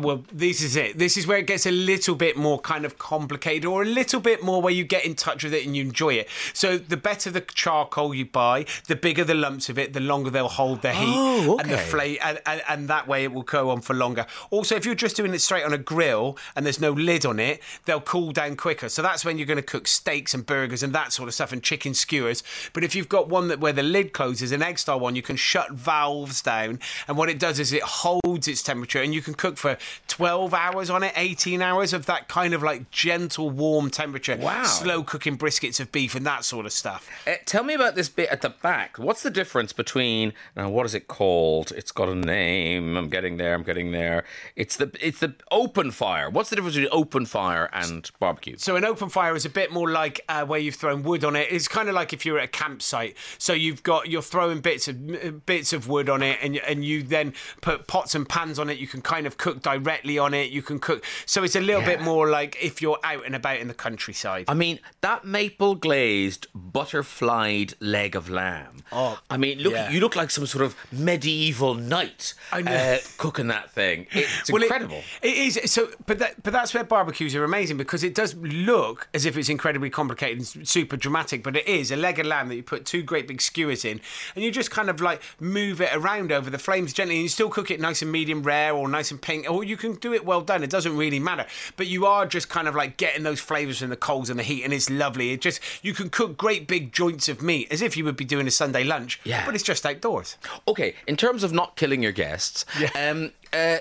Well, 0.00 0.24
this 0.32 0.62
is 0.62 0.74
it. 0.74 0.96
This 0.96 1.18
is 1.18 1.26
where 1.26 1.36
it 1.36 1.46
gets 1.46 1.66
a 1.66 1.70
little 1.70 2.14
bit 2.14 2.34
more 2.34 2.58
kind 2.58 2.86
of 2.86 2.96
complicated, 2.96 3.66
or 3.66 3.82
a 3.82 3.86
little 3.86 4.20
bit 4.20 4.42
more 4.42 4.62
where 4.62 4.72
you 4.72 4.84
get 4.84 5.04
in 5.04 5.14
touch 5.14 5.44
with 5.44 5.52
it 5.52 5.66
and 5.66 5.76
you 5.76 5.82
enjoy 5.82 6.14
it. 6.14 6.30
So 6.54 6.78
the 6.78 6.96
better 6.96 7.30
the 7.30 7.42
charcoal 7.42 8.14
you 8.14 8.24
buy, 8.24 8.64
the 8.88 8.96
bigger 8.96 9.22
the 9.22 9.34
lumps 9.34 9.68
of 9.68 9.78
it, 9.78 9.92
the 9.92 10.00
longer 10.00 10.30
they'll 10.30 10.48
hold 10.48 10.80
the 10.80 10.92
heat 10.92 11.14
Oh, 11.14 11.58
and 11.58 11.70
the 11.70 11.76
flame, 11.76 12.16
and, 12.24 12.40
and, 12.46 12.62
and 12.70 12.88
that 12.88 13.06
way 13.06 13.24
it 13.24 13.32
will 13.32 13.42
go 13.42 13.68
on 13.68 13.82
for 13.82 13.92
longer. 13.92 14.24
Also, 14.50 14.76
if 14.76 14.86
you're 14.86 14.94
just 14.94 15.14
doing 15.14 15.34
it 15.34 15.40
straight 15.40 15.64
on 15.64 15.74
a 15.74 15.78
grill 15.78 16.38
and 16.56 16.64
there's 16.64 16.80
no 16.80 16.92
lid 16.92 17.26
on 17.26 17.38
it, 17.38 17.60
they'll 17.84 18.00
cool 18.00 18.32
down 18.32 18.56
quicker. 18.56 18.88
So 18.88 19.02
that's 19.02 19.26
when 19.26 19.36
you're 19.36 19.46
going 19.46 19.56
to 19.56 19.62
cook 19.62 19.86
steaks 19.86 20.32
and 20.32 20.46
burgers 20.46 20.82
and 20.82 20.94
that 20.94 21.12
sort 21.12 21.28
of 21.28 21.34
stuff 21.34 21.52
and 21.52 21.62
chicken 21.62 21.92
skewers. 21.92 22.42
But 22.72 22.82
if 22.82 22.94
you've 22.94 23.10
got 23.10 23.28
one 23.28 23.48
that 23.48 23.60
where 23.60 23.74
the 23.74 23.82
lid 23.82 24.14
closes, 24.14 24.52
an 24.52 24.62
egg 24.62 24.78
style 24.78 25.00
one, 25.00 25.16
you 25.16 25.22
can 25.22 25.36
shut 25.36 25.70
valves 25.72 26.40
down, 26.40 26.80
and 27.06 27.18
what 27.18 27.28
it 27.28 27.38
does 27.38 27.58
is 27.58 27.74
it 27.74 27.82
holds 27.82 28.48
its 28.48 28.62
temperature, 28.62 29.02
and 29.02 29.12
you 29.12 29.20
can 29.20 29.34
cook 29.34 29.58
for 29.58 29.76
12 30.08 30.54
hours 30.54 30.90
on 30.90 31.02
it, 31.02 31.12
18 31.16 31.62
hours 31.62 31.92
of 31.92 32.06
that 32.06 32.28
kind 32.28 32.54
of 32.54 32.62
like 32.62 32.90
gentle, 32.90 33.50
warm 33.50 33.90
temperature. 33.90 34.36
Wow. 34.36 34.64
Slow 34.64 35.02
cooking 35.02 35.38
briskets 35.38 35.80
of 35.80 35.92
beef 35.92 36.14
and 36.14 36.26
that 36.26 36.44
sort 36.44 36.66
of 36.66 36.72
stuff. 36.72 37.08
Uh, 37.26 37.34
tell 37.44 37.64
me 37.64 37.74
about 37.74 37.94
this 37.94 38.08
bit 38.08 38.28
at 38.28 38.40
the 38.42 38.50
back. 38.50 38.98
What's 38.98 39.22
the 39.22 39.30
difference 39.30 39.72
between 39.72 40.32
now? 40.56 40.68
What 40.68 40.86
is 40.86 40.94
it 40.94 41.08
called? 41.08 41.72
It's 41.72 41.92
got 41.92 42.08
a 42.08 42.14
name. 42.14 42.96
I'm 42.96 43.08
getting 43.08 43.36
there. 43.36 43.54
I'm 43.54 43.62
getting 43.62 43.92
there. 43.92 44.24
It's 44.56 44.76
the 44.76 44.90
it's 45.00 45.20
the 45.20 45.34
open 45.50 45.90
fire. 45.90 46.30
What's 46.30 46.50
the 46.50 46.56
difference 46.56 46.76
between 46.76 46.92
open 46.92 47.26
fire 47.26 47.68
and 47.72 48.10
barbecue? 48.18 48.56
So 48.58 48.76
an 48.76 48.84
open 48.84 49.08
fire 49.08 49.34
is 49.34 49.44
a 49.44 49.50
bit 49.50 49.72
more 49.72 49.90
like 49.90 50.20
uh, 50.28 50.44
where 50.44 50.60
you've 50.60 50.74
thrown 50.74 51.02
wood 51.02 51.24
on 51.24 51.36
it. 51.36 51.48
It's 51.50 51.68
kind 51.68 51.88
of 51.88 51.94
like 51.94 52.12
if 52.12 52.26
you're 52.26 52.38
at 52.38 52.44
a 52.44 52.48
campsite. 52.48 53.16
So 53.38 53.52
you've 53.52 53.82
got 53.82 54.08
you're 54.08 54.22
throwing 54.22 54.60
bits 54.60 54.88
of 54.88 55.46
bits 55.46 55.72
of 55.72 55.88
wood 55.88 56.08
on 56.08 56.22
it, 56.22 56.38
and 56.42 56.56
and 56.58 56.84
you 56.84 57.02
then 57.02 57.34
put 57.60 57.86
pots 57.86 58.14
and 58.14 58.28
pans 58.28 58.58
on 58.58 58.68
it. 58.70 58.78
You 58.78 58.86
can 58.86 59.02
kind 59.02 59.26
of 59.26 59.36
cook 59.36 59.62
directly 59.78 60.18
on 60.18 60.34
it. 60.34 60.50
You 60.50 60.62
can 60.62 60.78
cook. 60.78 61.04
So 61.26 61.42
it's 61.44 61.56
a 61.56 61.60
little 61.60 61.82
bit 61.82 62.00
more 62.00 62.28
like 62.28 62.56
if 62.62 62.80
you're 62.82 62.98
out 63.04 63.24
and 63.26 63.34
about 63.34 63.58
in 63.58 63.68
the 63.68 63.74
countryside. 63.74 64.46
I 64.48 64.54
mean, 64.54 64.78
that 65.00 65.24
maple 65.24 65.74
glazed 65.74 66.46
butterflied 66.54 67.74
leg 67.80 68.14
of 68.14 68.28
lamb. 68.30 68.82
Oh, 68.92 69.18
I 69.30 69.36
mean, 69.36 69.58
look, 69.60 69.72
yeah. 69.72 69.90
you 69.90 70.00
look 70.00 70.14
like 70.16 70.30
some 70.30 70.46
sort 70.46 70.64
of 70.64 70.76
medieval 70.92 71.74
knight 71.74 72.34
I 72.52 72.62
know. 72.62 72.72
uh, 72.72 72.98
cooking 73.18 73.46
that 73.48 73.70
thing. 73.70 74.06
It's 74.12 74.52
Well, 74.52 74.62
it- 74.62 74.66
incredible. 74.66 75.02
it 75.22 75.34
is 75.36 75.58
so, 75.72 75.88
but 76.06 76.18
that, 76.18 76.42
but 76.42 76.52
that's 76.52 76.74
where 76.74 76.84
barbecues 76.84 77.34
are 77.34 77.44
amazing 77.44 77.76
because 77.78 78.04
it 78.04 78.14
does 78.14 78.34
look 78.34 79.08
as 79.14 79.24
if 79.24 79.36
it's 79.36 79.48
incredibly 79.48 79.90
complicated 79.90 80.38
and 80.38 80.68
super 80.68 80.96
dramatic, 80.96 81.42
but 81.42 81.56
it 81.56 81.66
is 81.66 81.90
a 81.90 81.96
leg 81.96 82.18
of 82.18 82.26
lamb 82.26 82.48
that 82.48 82.56
you 82.56 82.62
put 82.62 82.84
two 82.84 83.02
great 83.02 83.26
big 83.26 83.40
skewers 83.40 83.84
in, 83.84 84.00
and 84.34 84.44
you 84.44 84.50
just 84.50 84.70
kind 84.70 84.90
of 84.90 85.00
like 85.00 85.22
move 85.40 85.80
it 85.80 85.90
around 85.94 86.30
over 86.30 86.50
the 86.50 86.58
flames 86.58 86.92
gently, 86.92 87.16
and 87.16 87.22
you 87.22 87.28
still 87.28 87.48
cook 87.48 87.70
it 87.70 87.80
nice 87.80 88.02
and 88.02 88.12
medium 88.12 88.42
rare 88.42 88.72
or 88.74 88.88
nice 88.88 89.10
and 89.10 89.20
pink, 89.22 89.50
or 89.50 89.61
you 89.62 89.76
can 89.76 89.94
do 89.94 90.12
it 90.12 90.24
well 90.24 90.40
done. 90.40 90.62
It 90.62 90.70
doesn't 90.70 90.96
really 90.96 91.18
matter, 91.18 91.46
but 91.76 91.86
you 91.86 92.06
are 92.06 92.26
just 92.26 92.48
kind 92.48 92.68
of 92.68 92.74
like 92.74 92.96
getting 92.96 93.22
those 93.22 93.40
flavors 93.40 93.78
from 93.78 93.90
the 93.90 93.96
coals 93.96 94.30
and 94.30 94.38
the 94.38 94.42
heat, 94.44 94.64
and 94.64 94.72
it's 94.72 94.90
lovely. 94.90 95.32
It 95.32 95.40
just 95.40 95.60
you 95.82 95.94
can 95.94 96.10
cook 96.10 96.36
great 96.36 96.66
big 96.66 96.92
joints 96.92 97.28
of 97.28 97.42
meat 97.42 97.68
as 97.70 97.82
if 97.82 97.96
you 97.96 98.04
would 98.04 98.16
be 98.16 98.24
doing 98.24 98.46
a 98.46 98.50
Sunday 98.50 98.84
lunch, 98.84 99.20
Yeah. 99.24 99.44
but 99.46 99.54
it's 99.54 99.64
just 99.64 99.84
outdoors. 99.86 100.36
Okay, 100.68 100.94
in 101.06 101.16
terms 101.16 101.42
of 101.44 101.52
not 101.52 101.76
killing 101.76 102.02
your 102.02 102.12
guests, 102.12 102.64
Yeah. 102.78 102.90
um, 103.10 103.32
uh, 103.52 103.78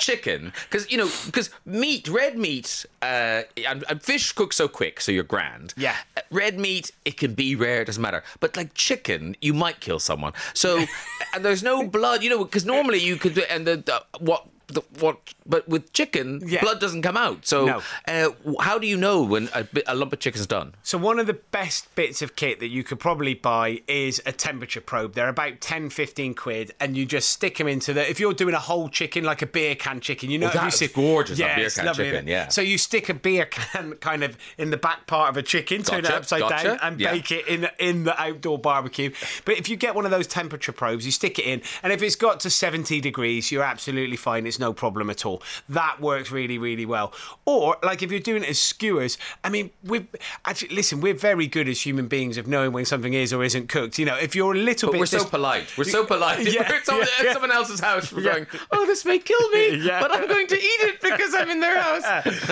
chicken, 0.00 0.52
because 0.70 0.90
you 0.90 0.96
know, 0.96 1.08
because 1.26 1.50
meat, 1.66 2.08
red 2.08 2.38
meat, 2.38 2.86
uh, 3.02 3.42
and, 3.68 3.84
and 3.88 4.02
fish 4.02 4.32
cook 4.32 4.52
so 4.52 4.66
quick, 4.66 4.98
so 5.00 5.12
you're 5.12 5.22
grand. 5.22 5.74
Yeah. 5.76 5.94
Uh, 6.16 6.22
red 6.30 6.58
meat, 6.58 6.90
it 7.04 7.16
can 7.18 7.34
be 7.34 7.54
rare, 7.54 7.82
it 7.82 7.84
doesn't 7.84 8.00
matter. 8.02 8.24
But 8.40 8.56
like 8.56 8.72
chicken, 8.74 9.36
you 9.42 9.52
might 9.52 9.80
kill 9.80 9.98
someone. 9.98 10.32
So, 10.54 10.84
and 11.34 11.44
there's 11.44 11.62
no 11.62 11.86
blood, 11.86 12.22
you 12.22 12.30
know, 12.30 12.44
because 12.44 12.64
normally 12.64 12.98
you 12.98 13.16
could, 13.16 13.34
do- 13.34 13.44
and 13.50 13.66
the, 13.66 13.76
the 13.76 14.02
what. 14.20 14.46
The, 14.68 14.80
what, 14.98 15.18
but 15.44 15.68
with 15.68 15.92
chicken, 15.92 16.40
Yeah. 16.44 16.60
blood 16.62 16.80
doesn't 16.80 17.02
come 17.02 17.16
out. 17.16 17.46
So, 17.46 17.66
No. 17.66 17.82
uh, 18.08 18.30
how 18.62 18.78
do 18.78 18.86
you 18.86 18.96
know 18.96 19.22
when 19.22 19.48
a, 19.54 19.64
bit, 19.64 19.84
a 19.86 19.94
lump 19.94 20.12
of 20.12 20.20
chicken's 20.20 20.46
done? 20.46 20.74
So 20.82 20.96
one 20.96 21.18
of 21.18 21.26
the 21.26 21.34
best 21.34 21.94
bits 21.94 22.22
of 22.22 22.34
kit 22.34 22.60
that 22.60 22.68
you 22.68 22.82
could 22.82 22.98
probably 22.98 23.34
buy 23.34 23.82
is 23.86 24.22
a 24.24 24.32
temperature 24.32 24.80
probe. 24.80 25.14
They're 25.14 25.28
about 25.28 25.60
10, 25.60 25.90
15 25.90 26.34
quid, 26.34 26.72
and 26.80 26.96
you 26.96 27.04
just 27.04 27.28
stick 27.28 27.58
them 27.58 27.68
into 27.68 27.92
the. 27.92 28.08
If 28.08 28.18
you're 28.18 28.32
doing 28.32 28.54
a 28.54 28.58
whole 28.60 28.88
chicken, 28.88 29.22
like 29.24 29.42
a 29.42 29.46
beer 29.46 29.74
can 29.74 30.00
chicken, 30.00 30.30
you 30.30 30.38
know, 30.38 30.46
Oh, 30.46 30.64
you 30.64 30.70
that's 30.70 30.86
gorgeous, 30.88 31.38
Yeah, 31.38 31.56
beer 31.56 31.68
can 31.70 31.86
lovely, 31.86 32.04
chicken, 32.10 32.26
yeah. 32.26 32.48
So 32.48 32.60
you 32.62 32.78
stick 32.78 33.08
a 33.08 33.14
beer 33.14 33.44
can 33.46 33.94
kind 34.00 34.24
of 34.24 34.38
in 34.56 34.70
the 34.70 34.76
back 34.78 35.06
part 35.06 35.28
of 35.30 35.36
a 35.36 35.42
chicken, 35.42 35.82
turn 35.82 36.00
it 36.04 36.10
upside 36.10 36.40
gotcha, 36.40 36.64
down, 36.68 36.78
and 36.82 37.00
yeah. 37.00 37.12
bake 37.12 37.30
it 37.32 37.46
in 37.46 37.68
in 37.78 38.04
the 38.04 38.18
outdoor 38.20 38.58
barbecue. 38.58 39.10
But 39.44 39.58
if 39.58 39.68
you 39.68 39.76
get 39.76 39.94
one 39.94 40.04
of 40.06 40.10
those 40.10 40.26
temperature 40.26 40.72
probes, 40.72 41.04
you 41.04 41.12
stick 41.12 41.38
it 41.38 41.44
in, 41.46 41.60
and 41.82 41.92
if 41.92 42.02
it's 42.02 42.16
got 42.16 42.40
to 42.40 42.50
70 42.50 43.00
degrees, 43.00 43.50
you're 43.52 43.62
absolutely 43.62 44.16
fine. 44.16 44.46
It's 44.46 44.53
no 44.58 44.72
problem 44.72 45.10
at 45.10 45.24
all. 45.26 45.42
That 45.68 46.00
works 46.00 46.30
really, 46.30 46.58
really 46.58 46.86
well. 46.86 47.12
Or 47.44 47.76
like 47.82 48.02
if 48.02 48.10
you're 48.10 48.20
doing 48.20 48.42
it 48.42 48.48
as 48.50 48.60
skewers, 48.60 49.18
I 49.42 49.48
mean, 49.48 49.70
we're 49.84 50.06
actually 50.44 50.74
listen, 50.74 51.00
we're 51.00 51.14
very 51.14 51.46
good 51.46 51.68
as 51.68 51.80
human 51.84 52.08
beings 52.08 52.36
of 52.38 52.46
knowing 52.46 52.72
when 52.72 52.84
something 52.84 53.14
is 53.14 53.32
or 53.32 53.44
isn't 53.44 53.68
cooked. 53.68 53.98
You 53.98 54.06
know, 54.06 54.16
if 54.16 54.34
you're 54.34 54.52
a 54.54 54.58
little 54.58 54.88
But 54.88 54.92
bit, 54.92 55.00
we're 55.00 55.06
so 55.06 55.18
dis- 55.18 55.30
polite. 55.30 55.76
We're 55.78 55.84
so 55.84 56.04
polite. 56.04 56.46
Yeah, 56.54 56.68
we're 56.68 56.76
at, 56.76 56.86
someone, 56.86 57.06
yeah, 57.22 57.28
at 57.28 57.32
someone 57.32 57.52
else's 57.52 57.80
house. 57.80 58.12
We're 58.12 58.22
Yeah. 58.22 58.32
going, 58.34 58.46
oh, 58.70 58.86
this 58.86 59.04
may 59.04 59.18
kill 59.18 59.48
me, 59.50 59.76
Yeah. 59.84 60.00
but 60.00 60.12
I'm 60.14 60.28
going 60.28 60.46
to 60.48 60.56
eat 60.56 60.80
it 60.80 61.00
because 61.00 61.34
I'm 61.34 61.50
in 61.50 61.60
their 61.60 61.80
house. 61.80 62.02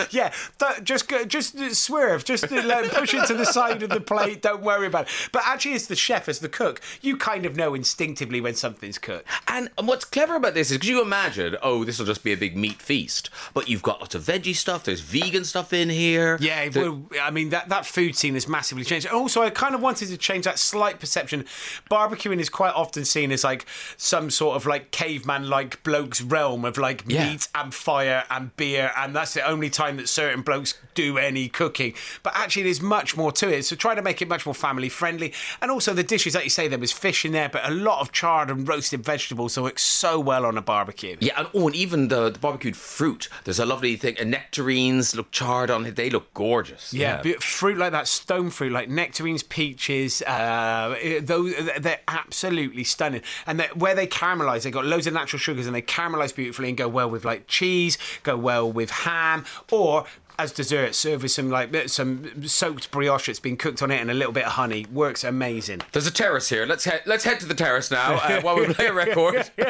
yeah, 0.12 0.32
th- 0.58 0.82
just 0.82 1.08
go, 1.08 1.24
just 1.24 1.58
swerve, 1.76 2.24
just 2.24 2.50
uh, 2.50 2.62
like, 2.64 2.90
push 2.90 3.14
it 3.14 3.26
to 3.26 3.34
the 3.34 3.44
side 3.44 3.82
of 3.82 3.90
the 3.90 4.00
plate. 4.00 4.42
Don't 4.42 4.62
worry 4.62 4.86
about 4.86 5.02
it. 5.06 5.28
But 5.30 5.42
actually, 5.46 5.74
as 5.74 5.86
the 5.86 5.96
chef, 5.96 6.28
as 6.28 6.40
the 6.40 6.48
cook, 6.48 6.80
you 7.00 7.16
kind 7.16 7.46
of 7.46 7.56
know 7.56 7.74
instinctively 7.74 8.40
when 8.40 8.54
something's 8.54 8.98
cooked. 8.98 9.26
And, 9.48 9.68
and 9.78 9.86
what's 9.86 10.04
clever 10.04 10.34
about 10.36 10.54
this 10.54 10.70
is 10.70 10.78
because 10.78 10.88
you 10.88 11.02
imagine, 11.02 11.56
oh, 11.62 11.84
this 11.84 11.91
will 11.98 12.06
just 12.06 12.24
be 12.24 12.32
a 12.32 12.36
big 12.36 12.56
meat 12.56 12.80
feast, 12.82 13.30
but 13.54 13.68
you've 13.68 13.82
got 13.82 14.00
lots 14.00 14.14
of 14.14 14.22
veggie 14.22 14.54
stuff. 14.54 14.84
There's 14.84 15.00
vegan 15.00 15.44
stuff 15.44 15.72
in 15.72 15.88
here. 15.88 16.36
Yeah, 16.40 16.68
The- 16.68 16.80
well, 16.80 17.02
I 17.22 17.30
mean 17.30 17.50
that 17.50 17.68
that 17.68 17.86
food 17.86 18.16
scene 18.16 18.34
has 18.34 18.48
massively 18.48 18.84
changed. 18.84 19.06
And 19.06 19.14
also, 19.16 19.42
I 19.42 19.50
kind 19.50 19.74
of 19.74 19.80
wanted 19.82 20.08
to 20.08 20.16
change 20.16 20.44
that 20.44 20.58
slight 20.58 21.00
perception. 21.00 21.44
Barbecuing 21.90 22.40
is 22.40 22.48
quite 22.48 22.74
often 22.74 23.04
seen 23.04 23.32
as 23.32 23.44
like 23.44 23.66
some 23.96 24.30
sort 24.30 24.56
of 24.56 24.66
like 24.66 24.90
caveman-like 24.90 25.82
bloke's 25.82 26.20
realm 26.22 26.64
of 26.64 26.78
like 26.78 27.04
Yeah. 27.06 27.30
meat 27.30 27.48
and 27.54 27.74
fire 27.74 28.24
and 28.30 28.56
beer, 28.56 28.92
and 28.96 29.14
that's 29.14 29.34
the 29.34 29.46
only 29.46 29.70
time 29.70 29.96
that 29.98 30.08
certain 30.08 30.42
blokes 30.42 30.74
do 30.94 31.18
any 31.18 31.48
cooking. 31.48 31.94
But 32.22 32.34
actually, 32.36 32.64
there's 32.64 32.82
much 32.82 33.16
more 33.16 33.32
to 33.32 33.48
it. 33.48 33.64
So 33.64 33.76
try 33.76 33.94
to 33.94 34.02
make 34.02 34.20
it 34.22 34.28
much 34.28 34.44
more 34.46 34.54
family-friendly. 34.54 35.32
And 35.60 35.70
also, 35.70 35.92
the 35.94 36.02
dishes 36.02 36.32
that 36.34 36.44
you 36.44 36.50
say 36.50 36.68
there 36.68 36.78
was 36.78 36.92
fish 36.92 37.24
in 37.24 37.32
there, 37.32 37.48
but 37.48 37.66
a 37.66 37.70
lot 37.72 38.00
of 38.00 38.12
charred 38.12 38.50
and 38.50 38.66
roasted 38.68 39.04
vegetables, 39.04 39.52
so 39.54 39.66
it's 39.66 39.82
so 39.82 40.18
well 40.20 40.44
on 40.44 40.56
a 40.58 40.62
barbecue. 40.62 41.16
Yeah, 41.20 41.32
and, 41.38 41.48
oh, 41.54 41.66
and 41.66 41.76
even 41.82 42.08
the, 42.08 42.30
the 42.30 42.38
barbecued 42.38 42.76
fruit. 42.76 43.28
There's 43.44 43.58
a 43.58 43.66
lovely 43.66 43.96
thing. 43.96 44.16
And 44.18 44.30
nectarines 44.30 45.14
look 45.16 45.30
charred 45.32 45.70
on 45.70 45.84
it. 45.84 45.96
They 45.96 46.08
look 46.10 46.32
gorgeous. 46.32 46.94
Yeah, 46.94 47.20
but 47.22 47.42
fruit 47.42 47.76
like 47.76 47.92
that, 47.92 48.06
stone 48.08 48.50
fruit 48.50 48.72
like 48.72 48.88
nectarines, 48.88 49.42
peaches, 49.42 50.22
uh, 50.22 50.96
those 51.20 51.54
they're 51.78 52.00
absolutely 52.08 52.84
stunning. 52.84 53.22
And 53.46 53.62
where 53.74 53.94
they 53.94 54.06
caramelize, 54.06 54.62
they 54.62 54.70
got 54.70 54.86
loads 54.86 55.06
of 55.06 55.14
natural 55.14 55.40
sugars 55.40 55.66
and 55.66 55.74
they 55.74 55.82
caramelize 55.82 56.34
beautifully 56.34 56.68
and 56.68 56.78
go 56.78 56.88
well 56.88 57.10
with 57.10 57.24
like 57.24 57.46
cheese, 57.48 57.98
go 58.22 58.36
well 58.36 58.70
with 58.70 58.90
ham, 58.90 59.44
or 59.70 60.04
as 60.42 60.52
dessert, 60.52 60.94
serve 60.94 61.22
with 61.22 61.30
some 61.30 61.50
like 61.50 61.88
some 61.88 62.46
soaked 62.46 62.90
brioche 62.90 63.26
that's 63.26 63.40
been 63.40 63.56
cooked 63.56 63.82
on 63.82 63.90
it 63.90 64.00
and 64.00 64.10
a 64.10 64.14
little 64.14 64.32
bit 64.32 64.44
of 64.44 64.52
honey. 64.52 64.86
Works 64.92 65.24
amazing. 65.24 65.82
There's 65.92 66.06
a 66.06 66.10
terrace 66.10 66.48
here. 66.48 66.66
Let's 66.66 66.84
head. 66.84 67.02
Let's 67.06 67.24
head 67.24 67.40
to 67.40 67.46
the 67.46 67.54
terrace 67.54 67.90
now 67.90 68.14
uh, 68.14 68.40
while 68.42 68.56
we 68.56 68.66
play 68.72 68.86
a 68.86 68.92
record. 68.92 69.50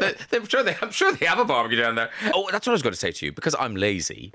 They- 0.00 0.14
I'm 0.38 0.46
sure 0.46 0.62
they. 0.62 0.76
I'm 0.82 0.90
sure 0.90 1.12
they 1.12 1.26
have 1.26 1.38
a 1.38 1.44
barbecue 1.44 1.80
down 1.80 1.94
there. 1.94 2.10
Oh, 2.34 2.48
that's 2.50 2.66
what 2.66 2.72
I 2.72 2.74
was 2.74 2.82
going 2.82 2.92
to 2.92 2.98
say 2.98 3.12
to 3.12 3.26
you 3.26 3.32
because 3.32 3.54
I'm 3.58 3.76
lazy, 3.76 4.32